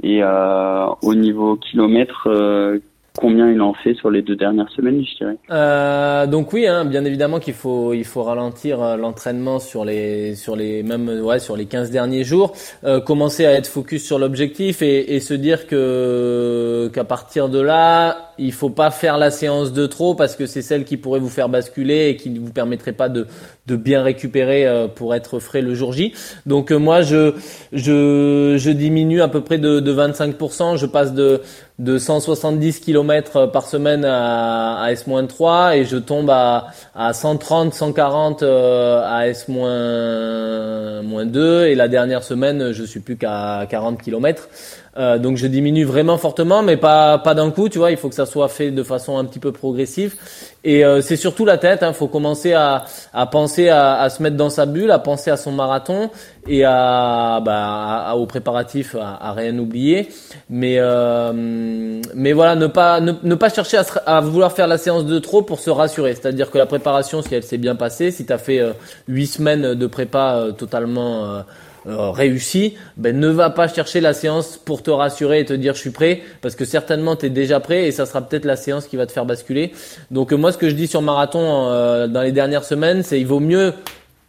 et 0.04 0.24
euh, 0.24 0.88
au 1.04 1.16
niveau 1.16 1.56
kilomètre, 1.58 2.28
euh, 2.28 2.80
combien 3.18 3.50
il 3.50 3.62
en 3.62 3.74
fait 3.74 3.94
sur 3.96 4.10
les 4.10 4.22
deux 4.22 4.36
dernières 4.36 4.70
semaines, 4.70 5.04
je 5.04 5.18
dirais. 5.18 5.38
Euh, 5.52 6.28
donc 6.28 6.54
oui, 6.54 6.68
hein, 6.68 6.86
bien 6.86 7.06
évidemment 7.06 7.40
qu'il 7.40 7.54
faut 7.54 7.94
il 7.94 8.06
faut 8.06 8.24
ralentir 8.24 8.82
euh, 8.82 8.98
l'entraînement 8.98 9.60
sur 9.60 9.86
les 9.86 10.36
sur 10.36 10.56
les 10.56 10.84
même 10.84 11.08
ouais 11.08 11.40
sur 11.40 11.56
les 11.56 11.66
15 11.66 11.92
derniers 11.92 12.24
jours, 12.24 12.54
euh, 12.84 13.00
commencer 13.00 13.46
à 13.46 13.54
être 13.54 13.68
focus 13.68 14.06
sur 14.06 14.20
l'objectif 14.20 14.82
et, 14.82 15.16
et 15.16 15.20
se 15.20 15.34
dire 15.34 15.68
que 15.68 16.90
qu'à 16.94 17.04
partir 17.04 17.50
de 17.50 17.60
là, 17.60 18.34
il 18.38 18.54
faut 18.54 18.70
pas 18.70 18.92
faire 18.92 19.18
la 19.18 19.32
séance 19.32 19.74
de 19.74 19.86
trop 19.86 20.16
parce 20.16 20.36
que 20.36 20.46
c'est 20.46 20.62
celle 20.62 20.86
qui 20.86 20.98
pourrait 20.98 21.20
vous 21.20 21.30
faire 21.30 21.50
basculer 21.50 22.10
et 22.10 22.18
qui 22.18 22.30
ne 22.30 22.40
vous 22.40 22.52
permettrait 22.52 22.94
pas 22.94 23.10
de 23.10 23.28
de 23.68 23.76
bien 23.76 24.04
récupérer 24.04 24.68
euh, 24.68 24.88
pour 24.88 25.16
être 25.16 25.40
frais 25.40 25.62
le 25.62 25.74
jour 25.74 25.92
J. 25.92 26.14
Donc 26.46 26.72
euh, 26.72 26.78
moi 26.78 27.02
je 27.02 27.34
je 27.74 28.56
je 28.58 28.72
diminue 28.72 29.22
à 29.22 29.28
peu 29.28 29.42
près 29.42 29.58
de 29.58 29.80
de 29.80 29.94
25% 29.94 30.78
je 30.78 30.86
passe 30.86 31.14
de 31.14 31.42
de 31.80 31.98
170 31.98 32.80
km 32.80 33.52
par 33.52 33.68
semaine 33.68 34.06
à, 34.06 34.82
à 34.82 34.94
S-3 34.94 35.76
et 35.76 35.84
je 35.84 35.98
tombe 35.98 36.30
à, 36.30 36.68
à 36.96 37.12
130, 37.12 37.74
140 37.74 38.44
euh, 38.44 39.02
à 39.04 39.28
S-2 39.28 41.66
et 41.66 41.76
la 41.76 41.90
dernière 41.90 42.24
semaine 42.24 42.72
je 42.72 42.84
suis 42.84 43.02
plus 43.02 43.18
qu'à 43.18 43.68
40 43.70 44.02
km. 44.02 44.48
Euh, 44.98 45.18
donc 45.18 45.36
je 45.36 45.48
diminue 45.48 45.84
vraiment 45.84 46.18
fortement, 46.18 46.64
mais 46.64 46.78
pas 46.78 47.18
pas 47.18 47.34
d'un 47.34 47.52
coup, 47.52 47.68
tu 47.68 47.80
vois. 47.80 47.92
Il 47.92 47.98
faut 47.98 48.08
que 48.08 48.16
ça 48.16 48.26
soit 48.26 48.48
fait 48.48 48.72
de 48.72 48.82
façon 48.82 49.18
un 49.18 49.26
petit 49.26 49.40
peu 49.40 49.52
progressive. 49.52 50.16
Et 50.64 50.86
euh, 50.86 51.02
c'est 51.02 51.18
surtout 51.18 51.44
la 51.44 51.58
tête. 51.58 51.80
Il 51.82 51.86
hein, 51.86 51.94
faut 51.94 52.08
commencer 52.08 52.54
à, 52.54 52.86
à 53.14 53.26
penser 53.26 53.68
à, 53.68 53.96
à, 53.96 54.10
se 54.10 54.24
mettre 54.24 54.38
dans 54.38 54.50
sa 54.50 54.66
bulle, 54.66 54.92
à 54.92 55.00
penser 55.00 55.30
à 55.32 55.38
son 55.38 55.52
marathon 55.52 56.10
et 56.48 56.64
à, 56.64 57.42
bah, 57.44 58.06
à, 58.08 58.16
aux 58.16 58.26
préparatifs, 58.26 58.96
à, 58.96 59.34
rien 59.34 59.58
oublier. 59.60 60.08
Mais 60.50 60.76
euh, 60.80 61.34
mais 62.14 62.32
voilà, 62.32 62.56
ne 62.56 62.68
pas 62.68 63.02
ne, 63.02 63.12
ne 63.22 63.36
pas 63.36 63.50
chercher 63.50 63.78
à, 63.78 63.84
se, 63.84 64.00
à, 64.06 64.22
vouloir 64.22 64.54
faire 64.54 64.68
la 64.68 64.78
séance 64.78 65.06
de 65.06 65.20
trop 65.20 65.42
pour 65.42 65.60
se 65.60 65.70
rassurer. 65.70 66.16
C'est-à-dire 66.16 66.50
que 66.50 66.58
la 66.58 66.68
préparation, 66.68 67.22
si 67.22 67.36
elle 67.36 67.44
s'est 67.44 67.58
bien 67.58 67.76
passée, 67.76 68.12
si 68.12 68.26
tu 68.26 68.32
as 68.32 68.38
fait 68.38 68.62
huit 69.10 69.28
semaines 69.28 69.74
de 69.74 69.88
prépa 69.88 70.48
totalement 70.58 71.44
euh, 71.88 72.10
réussi, 72.10 72.74
ben 72.98 73.20
ne 73.20 73.28
va 73.28 73.52
pas 73.52 73.68
chercher 73.68 74.02
la 74.02 74.14
séance 74.14 74.58
pour 74.58 74.82
te 74.82 74.90
rassurer 74.90 75.42
et 75.42 75.46
te 75.46 75.54
dire 75.54 75.76
je 75.76 75.80
suis 75.82 75.92
prêt, 75.92 76.22
parce 76.42 76.56
que 76.56 76.66
certainement 76.66 77.16
tu 77.16 77.28
es 77.28 77.30
déjà 77.30 77.60
prêt 77.60 77.86
et 77.86 77.92
ça 77.92 78.08
sera 78.08 78.22
peut-être 78.22 78.46
la 78.46 78.56
séance 78.56 78.88
qui 78.88 78.98
va 78.98 79.06
te 79.06 79.12
faire 79.12 79.26
basculer. 79.26 79.72
Donc 80.10 80.34
euh, 80.34 80.36
moi 80.36 80.52
ce 80.52 80.58
que 80.58 80.68
je 80.68 80.74
dis 80.74 80.88
sur 80.88 81.04
marathon 81.04 81.68
euh, 81.70 82.08
dans 82.08 82.24
les 82.24 82.32
dernières 82.32 82.64
semaines, 82.64 83.04
c'est 83.04 83.20
il 83.20 83.28
vaut 83.28 83.40
mieux 83.40 83.74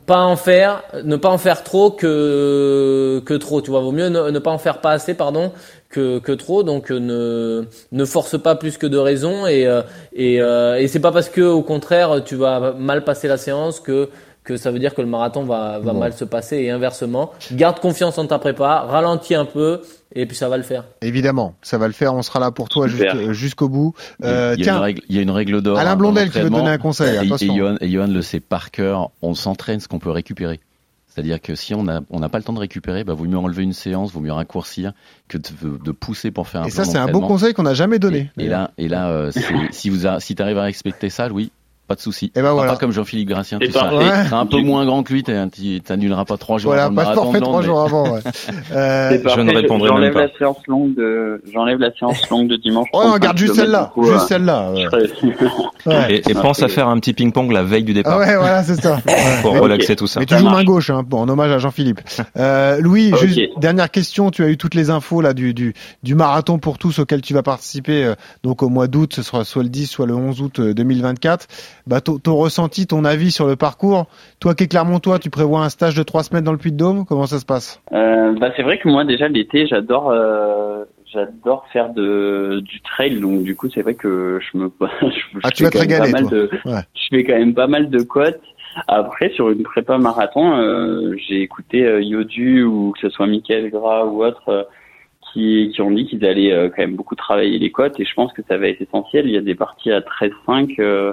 pas 0.04 0.20
en 0.20 0.36
faire, 0.36 0.82
ne 1.02 1.16
pas 1.16 1.30
en 1.30 1.38
faire 1.38 1.64
trop 1.64 1.90
que 1.90 3.22
que 3.24 3.34
trop. 3.34 3.62
Tu 3.62 3.70
vois, 3.70 3.80
vaut 3.80 3.90
mieux 3.90 4.08
ne, 4.10 4.38
pas 4.38 4.50
en 4.50 4.58
faire 4.58 4.80
pas 4.82 4.92
assez, 4.92 5.14
pardon, 5.14 5.50
que, 5.88 6.18
que 6.18 6.32
trop. 6.32 6.62
Donc 6.62 6.90
ne 6.90 7.64
ne 7.90 8.04
force 8.04 8.38
pas 8.38 8.54
plus 8.54 8.76
que 8.76 8.86
de 8.86 8.98
raison 8.98 9.46
et 9.46 9.66
et, 10.12 10.36
et 10.36 10.88
c'est 10.88 11.00
pas 11.00 11.10
parce 11.10 11.30
que 11.30 11.40
au 11.40 11.62
contraire 11.62 12.22
tu 12.24 12.36
vas 12.36 12.72
mal 12.72 13.02
passer 13.02 13.28
la 13.28 13.38
séance 13.38 13.80
que 13.80 14.10
que 14.46 14.56
ça 14.56 14.70
veut 14.70 14.78
dire 14.78 14.94
que 14.94 15.02
le 15.02 15.08
marathon 15.08 15.42
va, 15.42 15.80
va 15.80 15.92
bon. 15.92 15.98
mal 15.98 16.12
se 16.12 16.24
passer 16.24 16.56
et 16.58 16.70
inversement. 16.70 17.32
Garde 17.52 17.80
confiance 17.80 18.16
en 18.16 18.26
ta 18.26 18.38
prépa, 18.38 18.86
ralentis 18.88 19.34
un 19.34 19.44
peu 19.44 19.82
et 20.14 20.24
puis 20.24 20.36
ça 20.36 20.48
va 20.48 20.56
le 20.56 20.62
faire. 20.62 20.84
Évidemment, 21.02 21.56
ça 21.62 21.78
va 21.78 21.88
le 21.88 21.92
faire. 21.92 22.14
On 22.14 22.22
sera 22.22 22.38
là 22.38 22.52
pour 22.52 22.68
toi 22.68 22.86
jusqu'au 22.86 23.32
jusqu 23.32 23.64
bout. 23.64 23.94
Euh, 24.22 24.54
il, 24.56 24.60
y 24.60 24.62
a 24.62 24.64
tiens, 24.64 24.76
une 24.76 24.82
règle, 24.82 25.02
il 25.08 25.16
y 25.16 25.18
a 25.18 25.22
une 25.22 25.30
règle 25.30 25.60
d'or. 25.60 25.78
Alain 25.78 25.96
Blondel 25.96 26.30
qui 26.30 26.40
veut 26.40 26.48
donner 26.48 26.70
un 26.70 26.78
conseil. 26.78 27.16
Et, 27.16 27.44
et, 27.44 27.56
Johan, 27.56 27.76
et 27.80 27.90
Johan 27.90 28.06
le 28.06 28.22
sait 28.22 28.40
par 28.40 28.70
cœur. 28.70 29.10
On 29.20 29.34
s'entraîne 29.34 29.80
ce 29.80 29.88
qu'on 29.88 29.98
peut 29.98 30.10
récupérer. 30.10 30.60
C'est-à-dire 31.08 31.40
que 31.40 31.54
si 31.54 31.74
on 31.74 31.82
n'a 31.82 32.02
on 32.10 32.20
pas 32.28 32.38
le 32.38 32.44
temps 32.44 32.52
de 32.52 32.58
récupérer, 32.58 33.02
bah, 33.02 33.14
vaut 33.14 33.24
mieux 33.24 33.38
enlever 33.38 33.62
une 33.62 33.72
séance, 33.72 34.12
vaut 34.12 34.20
mieux 34.20 34.32
raccourcir 34.32 34.92
que 35.28 35.38
de, 35.38 35.78
de 35.82 35.90
pousser 35.90 36.30
pour 36.30 36.46
faire 36.46 36.60
un 36.60 36.66
Et 36.66 36.70
ça, 36.70 36.84
c'est 36.84 36.98
un 36.98 37.08
bon 37.08 37.22
conseil 37.22 37.52
qu'on 37.54 37.62
n'a 37.62 37.74
jamais 37.74 37.98
donné. 37.98 38.30
Et, 38.36 38.44
et 38.44 38.48
là, 38.48 38.70
et 38.76 38.86
là, 38.86 39.08
euh, 39.08 39.32
si 39.70 39.88
vous 39.88 40.06
a, 40.06 40.20
si 40.20 40.36
arrives 40.38 40.58
à 40.58 40.64
respecter 40.64 41.08
ça, 41.08 41.28
Louis, 41.28 41.50
pas 41.86 41.94
de 41.94 42.00
souci. 42.00 42.32
Et 42.34 42.42
ben 42.42 42.52
voilà. 42.52 42.72
Pas 42.72 42.78
comme 42.78 42.92
Jean-Philippe 42.92 43.28
Gracien, 43.28 43.58
tu 43.58 43.70
seras 43.70 43.94
ouais. 43.94 44.32
un 44.32 44.46
peu 44.46 44.60
moins 44.60 44.84
grand 44.84 45.02
que 45.02 45.12
lui, 45.12 45.22
tu 45.22 45.80
t'annuleras 45.80 46.24
pas 46.24 46.36
trois 46.36 46.58
jours 46.58 46.72
voilà, 46.72 46.84
avant 46.84 46.90
le 46.90 46.96
marathon 46.96 47.32
fait 47.32 47.40
trois 47.40 47.62
jours 47.62 47.80
avant. 47.80 48.14
Ouais. 48.14 48.20
euh, 48.72 49.18
je 49.24 49.40
ne 49.40 49.54
répondrai 49.54 49.90
même 50.00 50.12
pas. 50.12 50.26
La 50.26 50.38
séance 50.38 50.58
longue 50.66 50.94
de, 50.94 51.42
j'enlève 51.52 51.78
la 51.78 51.92
séance 51.94 52.28
longue 52.28 52.48
de 52.48 52.56
dimanche. 52.56 52.88
Ouais, 52.92 53.04
on 53.04 53.18
garde 53.18 53.38
juste 53.38 53.54
celle-là, 53.54 53.92
juste 53.96 54.12
euh, 54.12 54.18
celle-là. 54.18 54.72
Ouais. 55.86 56.16
Et, 56.16 56.30
et 56.30 56.34
pense 56.34 56.64
à 56.64 56.68
faire 56.68 56.88
un 56.88 56.98
petit 56.98 57.12
ping-pong 57.12 57.52
la 57.52 57.62
veille 57.62 57.84
du 57.84 57.94
départ. 57.94 58.14
Ah 58.14 58.18
ouais, 58.18 58.36
voilà, 58.36 58.64
c'est 58.64 58.74
ça. 58.74 58.98
pour 59.42 59.52
okay. 59.52 59.60
relaxer 59.60 59.94
tout 59.94 60.08
ça. 60.08 60.18
Mais 60.18 60.26
tu 60.26 60.36
joues 60.36 60.48
main 60.48 60.64
gauche, 60.64 60.90
hein, 60.90 61.04
en 61.12 61.28
hommage 61.28 61.52
à 61.52 61.58
Jean-Philippe. 61.58 62.00
Euh, 62.36 62.80
Louis, 62.80 63.12
okay. 63.12 63.28
juste 63.28 63.40
dernière 63.58 63.90
question. 63.90 64.32
Tu 64.32 64.42
as 64.42 64.48
eu 64.48 64.56
toutes 64.56 64.74
les 64.74 64.90
infos 64.90 65.20
là 65.20 65.32
du 65.32 65.54
du, 65.54 65.74
du 66.02 66.14
marathon 66.16 66.58
pour 66.58 66.78
tous 66.78 66.98
auquel 66.98 67.20
tu 67.20 67.34
vas 67.34 67.44
participer. 67.44 68.04
Euh, 68.04 68.14
donc 68.42 68.64
au 68.64 68.68
mois 68.68 68.88
d'août, 68.88 69.12
ce 69.14 69.22
sera 69.22 69.44
soit 69.44 69.62
le 69.62 69.68
10, 69.68 69.86
soit 69.86 70.06
le 70.06 70.14
11 70.14 70.40
août 70.40 70.60
2024. 70.60 71.46
Bah, 71.86 72.00
ton 72.00 72.34
ressenti, 72.34 72.86
ton 72.86 73.04
avis 73.04 73.30
sur 73.30 73.46
le 73.46 73.54
parcours. 73.56 74.06
Toi 74.40 74.54
qui 74.54 74.64
es 74.64 74.66
Clermontois, 74.66 75.18
tu 75.18 75.30
prévois 75.30 75.60
un 75.60 75.68
stage 75.68 75.94
de 75.94 76.02
trois 76.02 76.22
semaines 76.24 76.44
dans 76.44 76.52
le 76.52 76.58
Puy-de-Dôme. 76.58 77.04
Comment 77.06 77.26
ça 77.26 77.38
se 77.38 77.44
passe? 77.46 77.80
Euh, 77.92 78.32
Bah 78.40 78.50
c'est 78.56 78.62
vrai 78.62 78.78
que 78.78 78.88
moi 78.88 79.04
déjà 79.04 79.28
l'été, 79.28 79.66
j'adore. 79.66 80.10
Euh 80.10 80.84
j'adore 81.12 81.64
faire 81.72 81.90
de 81.94 82.60
du 82.64 82.80
trail 82.80 83.20
donc 83.20 83.44
du 83.44 83.54
coup 83.54 83.68
c'est 83.72 83.80
vrai 83.82 83.94
que 83.94 84.40
je 84.40 84.58
me 84.58 84.70
je, 84.80 85.38
ah, 85.44 85.50
tu 85.52 85.62
vas 85.62 85.70
te 85.70 85.78
régaler, 85.78 86.10
pas 86.12 86.20
mal 86.20 86.28
toi. 86.28 86.38
de 86.38 86.50
ouais. 86.64 86.80
je 86.94 87.16
fais 87.16 87.24
quand 87.24 87.38
même 87.38 87.54
pas 87.54 87.68
mal 87.68 87.88
de 87.90 88.02
côtes 88.02 88.40
après 88.88 89.30
sur 89.30 89.48
une 89.50 89.62
prépa 89.62 89.98
marathon 89.98 90.56
euh, 90.58 91.14
j'ai 91.28 91.42
écouté 91.42 91.84
euh, 91.86 92.02
Yodu 92.02 92.64
ou 92.64 92.90
que 92.92 92.98
ce 93.00 93.08
soit 93.10 93.28
Michael 93.28 93.70
Gras 93.70 94.04
ou 94.04 94.24
autre 94.24 94.48
euh, 94.48 94.62
qui 95.32 95.70
qui 95.72 95.80
ont 95.80 95.92
dit 95.92 96.06
qu'ils 96.06 96.26
allaient 96.26 96.52
euh, 96.52 96.68
quand 96.68 96.82
même 96.82 96.96
beaucoup 96.96 97.14
travailler 97.14 97.58
les 97.60 97.70
côtes 97.70 97.98
et 98.00 98.04
je 98.04 98.14
pense 98.14 98.32
que 98.32 98.42
ça 98.48 98.58
va 98.58 98.66
être 98.66 98.82
essentiel 98.82 99.26
il 99.26 99.32
y 99.32 99.38
a 99.38 99.42
des 99.42 99.54
parties 99.54 99.92
à 99.92 100.00
13,5 100.00 100.74
euh, 100.80 101.12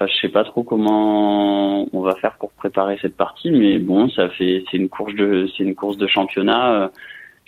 Enfin, 0.00 0.06
je 0.06 0.20
sais 0.20 0.28
pas 0.28 0.44
trop 0.44 0.62
comment 0.62 1.88
on 1.92 2.00
va 2.02 2.14
faire 2.16 2.36
pour 2.38 2.52
préparer 2.52 2.98
cette 3.02 3.16
partie, 3.16 3.50
mais 3.50 3.78
bon, 3.78 4.08
ça 4.10 4.28
fait, 4.28 4.62
c'est 4.70 4.76
une 4.76 4.88
course 4.88 5.14
de, 5.14 5.48
c'est 5.56 5.64
une 5.64 5.74
course 5.74 5.96
de 5.96 6.06
championnat 6.06 6.92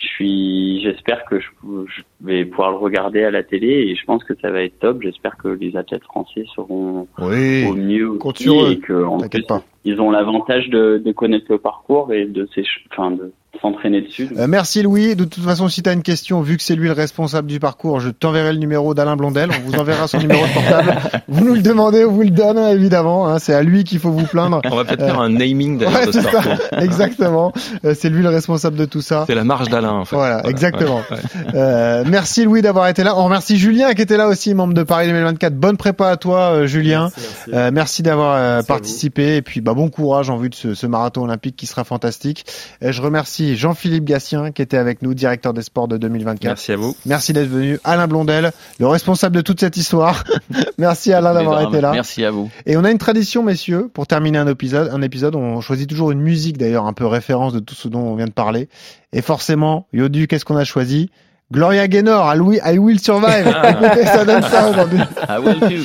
je 0.01 0.07
suis, 0.07 0.81
j'espère 0.81 1.25
que 1.25 1.39
je, 1.39 1.47
je, 1.63 2.01
vais 2.21 2.43
pouvoir 2.45 2.71
le 2.71 2.77
regarder 2.77 3.23
à 3.23 3.31
la 3.31 3.43
télé 3.43 3.67
et 3.67 3.95
je 3.95 4.03
pense 4.05 4.23
que 4.23 4.33
ça 4.41 4.49
va 4.49 4.63
être 4.63 4.79
top. 4.79 5.01
J'espère 5.01 5.37
que 5.37 5.47
les 5.49 5.77
athlètes 5.77 6.03
français 6.03 6.45
seront 6.55 7.07
oui, 7.19 7.65
au 7.67 7.73
mieux 7.73 8.09
aussi 8.09 8.49
et 8.71 8.79
que 8.79 9.03
en 9.03 9.19
plus, 9.19 9.43
pas. 9.43 9.63
ils 9.85 10.01
ont 10.01 10.09
l'avantage 10.09 10.69
de, 10.69 11.01
de, 11.03 11.11
connaître 11.11 11.45
le 11.49 11.59
parcours 11.59 12.13
et 12.13 12.25
de 12.25 12.47
ces, 12.55 12.63
enfin 12.91 13.11
de 13.11 13.31
s'entraîner 13.59 14.01
dessus. 14.01 14.29
Euh, 14.37 14.47
merci 14.47 14.81
Louis. 14.81 15.15
De 15.15 15.25
toute 15.25 15.43
façon, 15.43 15.67
si 15.67 15.83
tu 15.83 15.89
as 15.89 15.93
une 15.93 16.03
question, 16.03 16.41
vu 16.41 16.57
que 16.57 16.63
c'est 16.63 16.75
lui 16.75 16.87
le 16.87 16.93
responsable 16.93 17.47
du 17.47 17.59
parcours, 17.59 17.99
je 17.99 18.09
t'enverrai 18.09 18.53
le 18.53 18.59
numéro 18.59 18.93
d'Alain 18.93 19.15
Blondel. 19.15 19.49
On 19.51 19.69
vous 19.69 19.77
enverra 19.77 20.07
son 20.07 20.19
numéro 20.19 20.45
de 20.45 20.53
portable. 20.53 20.97
Vous 21.27 21.45
nous 21.45 21.55
le 21.55 21.61
demandez, 21.61 22.03
on 22.03 22.11
vous 22.11 22.23
le 22.23 22.29
donne 22.29 22.57
évidemment. 22.57 23.27
Hein, 23.27 23.39
c'est 23.39 23.53
à 23.53 23.63
lui 23.63 23.83
qu'il 23.83 23.99
faut 23.99 24.11
vous 24.11 24.25
plaindre. 24.25 24.61
On 24.69 24.75
va 24.75 24.83
peut-être 24.83 25.01
euh... 25.01 25.07
faire 25.07 25.21
un 25.21 25.29
naming 25.29 25.77
d'ailleurs 25.77 26.01
ouais, 26.01 26.05
de 26.07 26.11
ce 26.11 26.19
parcours. 26.19 26.53
Exactement. 26.79 27.53
Euh, 27.85 27.93
c'est 27.97 28.09
lui 28.09 28.21
le 28.21 28.29
responsable 28.29 28.77
de 28.77 28.85
tout 28.85 29.01
ça. 29.01 29.23
C'est 29.27 29.35
la 29.35 29.43
marge 29.43 29.69
d'Alain 29.69 29.91
en 29.91 30.05
fait. 30.05 30.15
Voilà, 30.15 30.37
voilà. 30.37 30.49
exactement. 30.49 31.01
Ouais, 31.09 31.17
ouais. 31.17 31.51
Euh, 31.55 32.03
merci 32.07 32.43
Louis 32.43 32.61
d'avoir 32.61 32.87
été 32.87 33.03
là. 33.03 33.17
On 33.17 33.23
remercie 33.23 33.57
Julien 33.57 33.93
qui 33.93 34.01
était 34.01 34.17
là 34.17 34.27
aussi, 34.27 34.53
membre 34.53 34.73
de 34.73 34.83
Paris 34.83 35.07
2024. 35.07 35.55
Bonne 35.55 35.77
prépa 35.77 36.09
à 36.09 36.17
toi 36.17 36.53
euh, 36.53 36.67
Julien. 36.67 37.03
Merci, 37.03 37.29
merci. 37.47 37.73
merci 37.73 38.03
d'avoir 38.03 38.63
participé 38.65 39.37
et 39.37 39.41
puis 39.41 39.61
bah, 39.61 39.73
bon 39.73 39.89
courage 39.89 40.29
en 40.29 40.37
vue 40.37 40.49
de 40.49 40.55
ce, 40.55 40.73
ce 40.73 40.87
marathon 40.87 41.23
olympique 41.23 41.55
qui 41.55 41.65
sera 41.65 41.83
fantastique. 41.83 42.45
je 42.81 43.01
remercie 43.01 43.40
Jean-Philippe 43.55 44.05
Gatien 44.05 44.51
qui 44.51 44.61
était 44.61 44.77
avec 44.77 45.01
nous, 45.01 45.13
directeur 45.13 45.53
des 45.53 45.61
sports 45.61 45.87
de 45.87 45.97
2024. 45.97 46.43
Merci 46.43 46.71
à 46.71 46.75
vous. 46.75 46.95
Merci 47.05 47.33
d'être 47.33 47.49
venu. 47.49 47.79
Alain 47.83 48.07
Blondel, 48.07 48.51
le 48.79 48.87
responsable 48.87 49.35
de 49.35 49.41
toute 49.41 49.59
cette 49.59 49.77
histoire. 49.77 50.23
Merci 50.77 51.13
Alain 51.13 51.33
d'avoir 51.33 51.61
été 51.61 51.81
là. 51.81 51.91
Merci 51.91 52.23
à 52.25 52.31
vous. 52.31 52.49
Et 52.65 52.77
on 52.77 52.83
a 52.83 52.91
une 52.91 52.97
tradition, 52.97 53.43
messieurs, 53.43 53.89
pour 53.93 54.07
terminer 54.07 54.37
un 54.37 54.47
épisode, 54.47 54.89
un 54.93 55.01
épisode, 55.01 55.35
on 55.35 55.61
choisit 55.61 55.89
toujours 55.89 56.11
une 56.11 56.21
musique 56.21 56.57
d'ailleurs 56.57 56.85
un 56.85 56.93
peu 56.93 57.05
référence 57.05 57.53
de 57.53 57.59
tout 57.59 57.75
ce 57.75 57.87
dont 57.87 58.01
on 58.01 58.15
vient 58.15 58.27
de 58.27 58.31
parler. 58.31 58.69
Et 59.13 59.21
forcément, 59.21 59.87
Yodu, 59.93 60.27
qu'est-ce 60.27 60.45
qu'on 60.45 60.57
a 60.57 60.63
choisi? 60.63 61.09
Gloria 61.51 61.87
Gaynor, 61.87 62.33
I 62.33 62.39
will, 62.39 62.61
I 62.65 62.77
will 62.77 62.99
survive. 62.99 63.47
Écoutez, 63.69 64.05
ça 64.05 64.23
donne 64.23 64.43
ça 64.43 64.69
aujourd'hui. 64.69 64.99
I 65.27 65.37
will 65.43 65.59
too. 65.59 65.83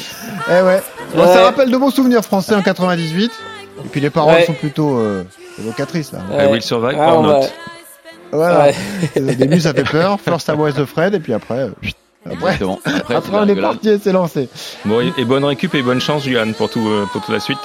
Eh 0.48 0.62
ouais. 0.62 0.80
Bon, 1.14 1.22
ouais. 1.22 1.32
Ça 1.32 1.42
rappelle 1.42 1.70
de 1.70 1.76
bons 1.76 1.90
souvenirs 1.90 2.22
français 2.22 2.54
en 2.54 2.62
98. 2.62 3.32
Et 3.84 3.88
puis 3.88 4.00
les 4.00 4.10
paroles 4.10 4.36
ouais. 4.36 4.44
sont 4.44 4.52
plutôt 4.52 4.98
euh, 4.98 5.24
évocatrices 5.58 6.12
là. 6.12 6.18
I 6.44 6.46
will 6.50 6.62
survive 6.62 6.96
ah, 7.00 7.14
or 7.14 7.22
not. 7.22 7.40
Voilà. 8.32 8.66
Ouais. 8.66 8.74
Au 9.16 9.34
début, 9.34 9.60
ça 9.60 9.72
fait 9.72 9.84
peur. 9.84 10.18
First 10.20 10.48
I 10.48 10.52
was 10.52 10.78
afraid, 10.80 11.14
et 11.14 11.20
puis 11.20 11.32
après, 11.32 11.70
après, 12.30 12.58
après, 12.84 13.14
après 13.14 13.38
on 13.38 13.46
est 13.48 13.54
parti 13.60 13.88
et 13.88 13.98
c'est 14.02 14.12
lancé. 14.12 14.48
Bon, 14.84 15.00
et 15.16 15.24
bonne 15.24 15.44
récup 15.44 15.74
et 15.74 15.82
bonne 15.82 16.00
chance, 16.00 16.24
Johan, 16.28 16.52
pour, 16.52 16.68
tout, 16.68 16.86
pour 17.12 17.22
toute 17.22 17.32
la 17.32 17.40
suite. 17.40 17.58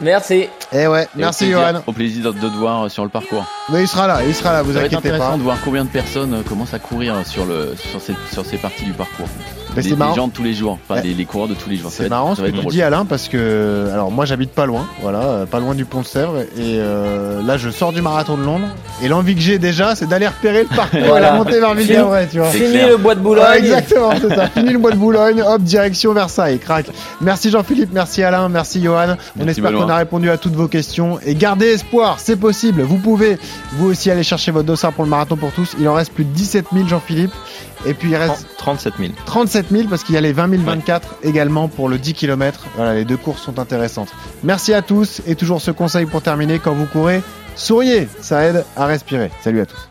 Merci. 0.00 0.48
Eh 0.72 0.86
ouais, 0.86 1.02
Et 1.02 1.04
au 1.04 1.08
merci 1.16 1.44
plaisir- 1.46 1.58
Johan. 1.72 1.82
Au 1.86 1.92
plaisir 1.92 2.32
de, 2.32 2.38
de 2.38 2.48
te 2.48 2.54
voir 2.56 2.84
euh, 2.84 2.88
sur 2.88 3.02
le 3.02 3.08
parcours. 3.10 3.44
Mais 3.72 3.82
il 3.82 3.88
sera 3.88 4.06
là, 4.06 4.20
il 4.24 4.32
sera 4.34 4.52
là, 4.52 4.62
vous 4.62 4.72
Ça 4.72 4.78
va 4.80 4.84
être 4.86 4.92
inquiétez 4.94 5.08
intéressant 5.08 5.32
pas. 5.32 5.36
de 5.38 5.42
voir 5.42 5.56
combien 5.64 5.84
de 5.84 5.90
personnes 5.90 6.34
euh, 6.34 6.42
commencent 6.48 6.74
à 6.74 6.78
courir 6.78 7.14
sur 7.26 7.46
le 7.46 7.74
sur 7.76 8.00
ces 8.00 8.14
sur 8.32 8.44
ces 8.46 8.58
parties 8.58 8.84
du 8.84 8.92
parcours. 8.92 9.26
Mais 9.76 9.82
les, 9.82 9.90
c'est 9.90 9.96
marrant. 9.96 10.10
les 10.12 10.16
gens 10.16 10.28
de 10.28 10.32
tous 10.32 10.42
les 10.42 10.54
jours, 10.54 10.78
enfin 10.82 11.00
Ouais. 11.00 11.06
les, 11.06 11.14
les 11.14 11.24
coureurs 11.24 11.48
de 11.48 11.54
tous 11.54 11.68
les 11.68 11.76
jours. 11.76 11.90
C'est 11.92 12.08
marrant 12.08 12.34
ce 12.34 12.42
que 12.42 12.46
tu 12.46 12.52
drôle. 12.52 12.72
dis 12.72 12.82
Alain 12.82 13.04
parce 13.04 13.28
que 13.28 13.88
alors 13.92 14.10
moi 14.10 14.24
j'habite 14.24 14.50
pas 14.50 14.66
loin, 14.66 14.86
voilà, 15.02 15.20
euh, 15.20 15.46
pas 15.46 15.60
loin 15.60 15.74
du 15.74 15.84
pont 15.84 16.00
de 16.00 16.06
Sèvres 16.06 16.40
et 16.56 16.78
euh, 16.80 17.42
là 17.42 17.56
je 17.58 17.70
sors 17.70 17.92
du 17.92 18.00
marathon 18.02 18.36
de 18.36 18.42
Londres 18.42 18.66
et 19.02 19.08
l'envie 19.08 19.34
que 19.34 19.40
j'ai 19.40 19.58
déjà 19.58 19.94
c'est 19.94 20.06
d'aller 20.08 20.26
repérer 20.26 20.62
le 20.68 20.74
parcours 20.76 21.18
la 21.20 21.32
montée 21.34 21.60
vers 21.60 21.70
Fini- 21.74 21.82
Villeneuve, 21.84 22.28
tu 22.30 22.38
vois. 22.38 22.48
Fini 22.50 22.78
le 22.88 22.96
bois 22.96 23.14
de 23.14 23.20
Boulogne. 23.20 23.44
Ouais, 23.50 23.58
exactement, 23.58 24.10
c'est 24.20 24.34
ça. 24.34 24.48
Fini 24.54 24.70
le 24.72 24.78
bois 24.78 24.90
de 24.92 24.96
Boulogne, 24.96 25.42
hop, 25.42 25.62
direction 25.62 26.12
Versailles, 26.12 26.58
crac. 26.58 26.86
Merci 27.20 27.50
Jean-Philippe, 27.50 27.90
merci 27.92 28.22
Alain, 28.22 28.48
merci 28.48 28.82
Johan. 28.82 29.16
On 29.38 29.44
Merci, 29.44 29.60
espère 29.60 29.72
qu'on 29.78 29.88
a 29.88 29.96
répondu 29.96 30.30
à 30.30 30.38
toutes 30.38 30.54
vos 30.54 30.68
questions 30.68 31.18
et 31.24 31.34
gardez 31.34 31.66
espoir, 31.66 32.16
c'est 32.18 32.36
possible. 32.36 32.82
Vous 32.82 32.96
pouvez 32.98 33.38
vous 33.72 33.90
aussi 33.90 34.10
aller 34.10 34.22
chercher 34.22 34.50
votre 34.50 34.66
dossard 34.66 34.92
pour 34.92 35.04
le 35.04 35.10
marathon 35.10 35.36
pour 35.36 35.52
tous. 35.52 35.74
Il 35.78 35.88
en 35.88 35.94
reste 35.94 36.12
plus 36.12 36.24
de 36.24 36.30
17 36.30 36.66
000 36.72 36.88
Jean-Philippe 36.88 37.32
et 37.86 37.94
puis 37.94 38.10
il 38.10 38.16
reste 38.16 38.46
37 38.58 38.94
000. 38.98 39.12
37 39.24 39.66
000 39.70 39.88
parce 39.88 40.02
qu'il 40.02 40.14
y 40.14 40.18
a 40.18 40.20
les 40.20 40.32
20 40.32 40.48
024 40.56 41.08
ouais. 41.22 41.28
également 41.28 41.68
pour 41.68 41.88
le 41.88 41.98
10 41.98 42.14
km. 42.14 42.66
Voilà, 42.76 42.94
les 42.94 43.04
deux 43.04 43.16
courses 43.16 43.42
sont 43.42 43.58
intéressantes. 43.58 44.08
Merci 44.42 44.74
à 44.74 44.82
tous 44.82 45.22
et 45.26 45.34
toujours 45.34 45.60
ce 45.60 45.70
conseil 45.70 46.06
pour 46.06 46.22
terminer 46.22 46.58
quand 46.58 46.72
vous 46.72 46.86
courez, 46.86 47.22
souriez, 47.54 48.08
ça 48.20 48.44
aide 48.44 48.64
à 48.76 48.86
respirer. 48.86 49.30
Salut 49.42 49.60
à 49.60 49.66
tous. 49.66 49.88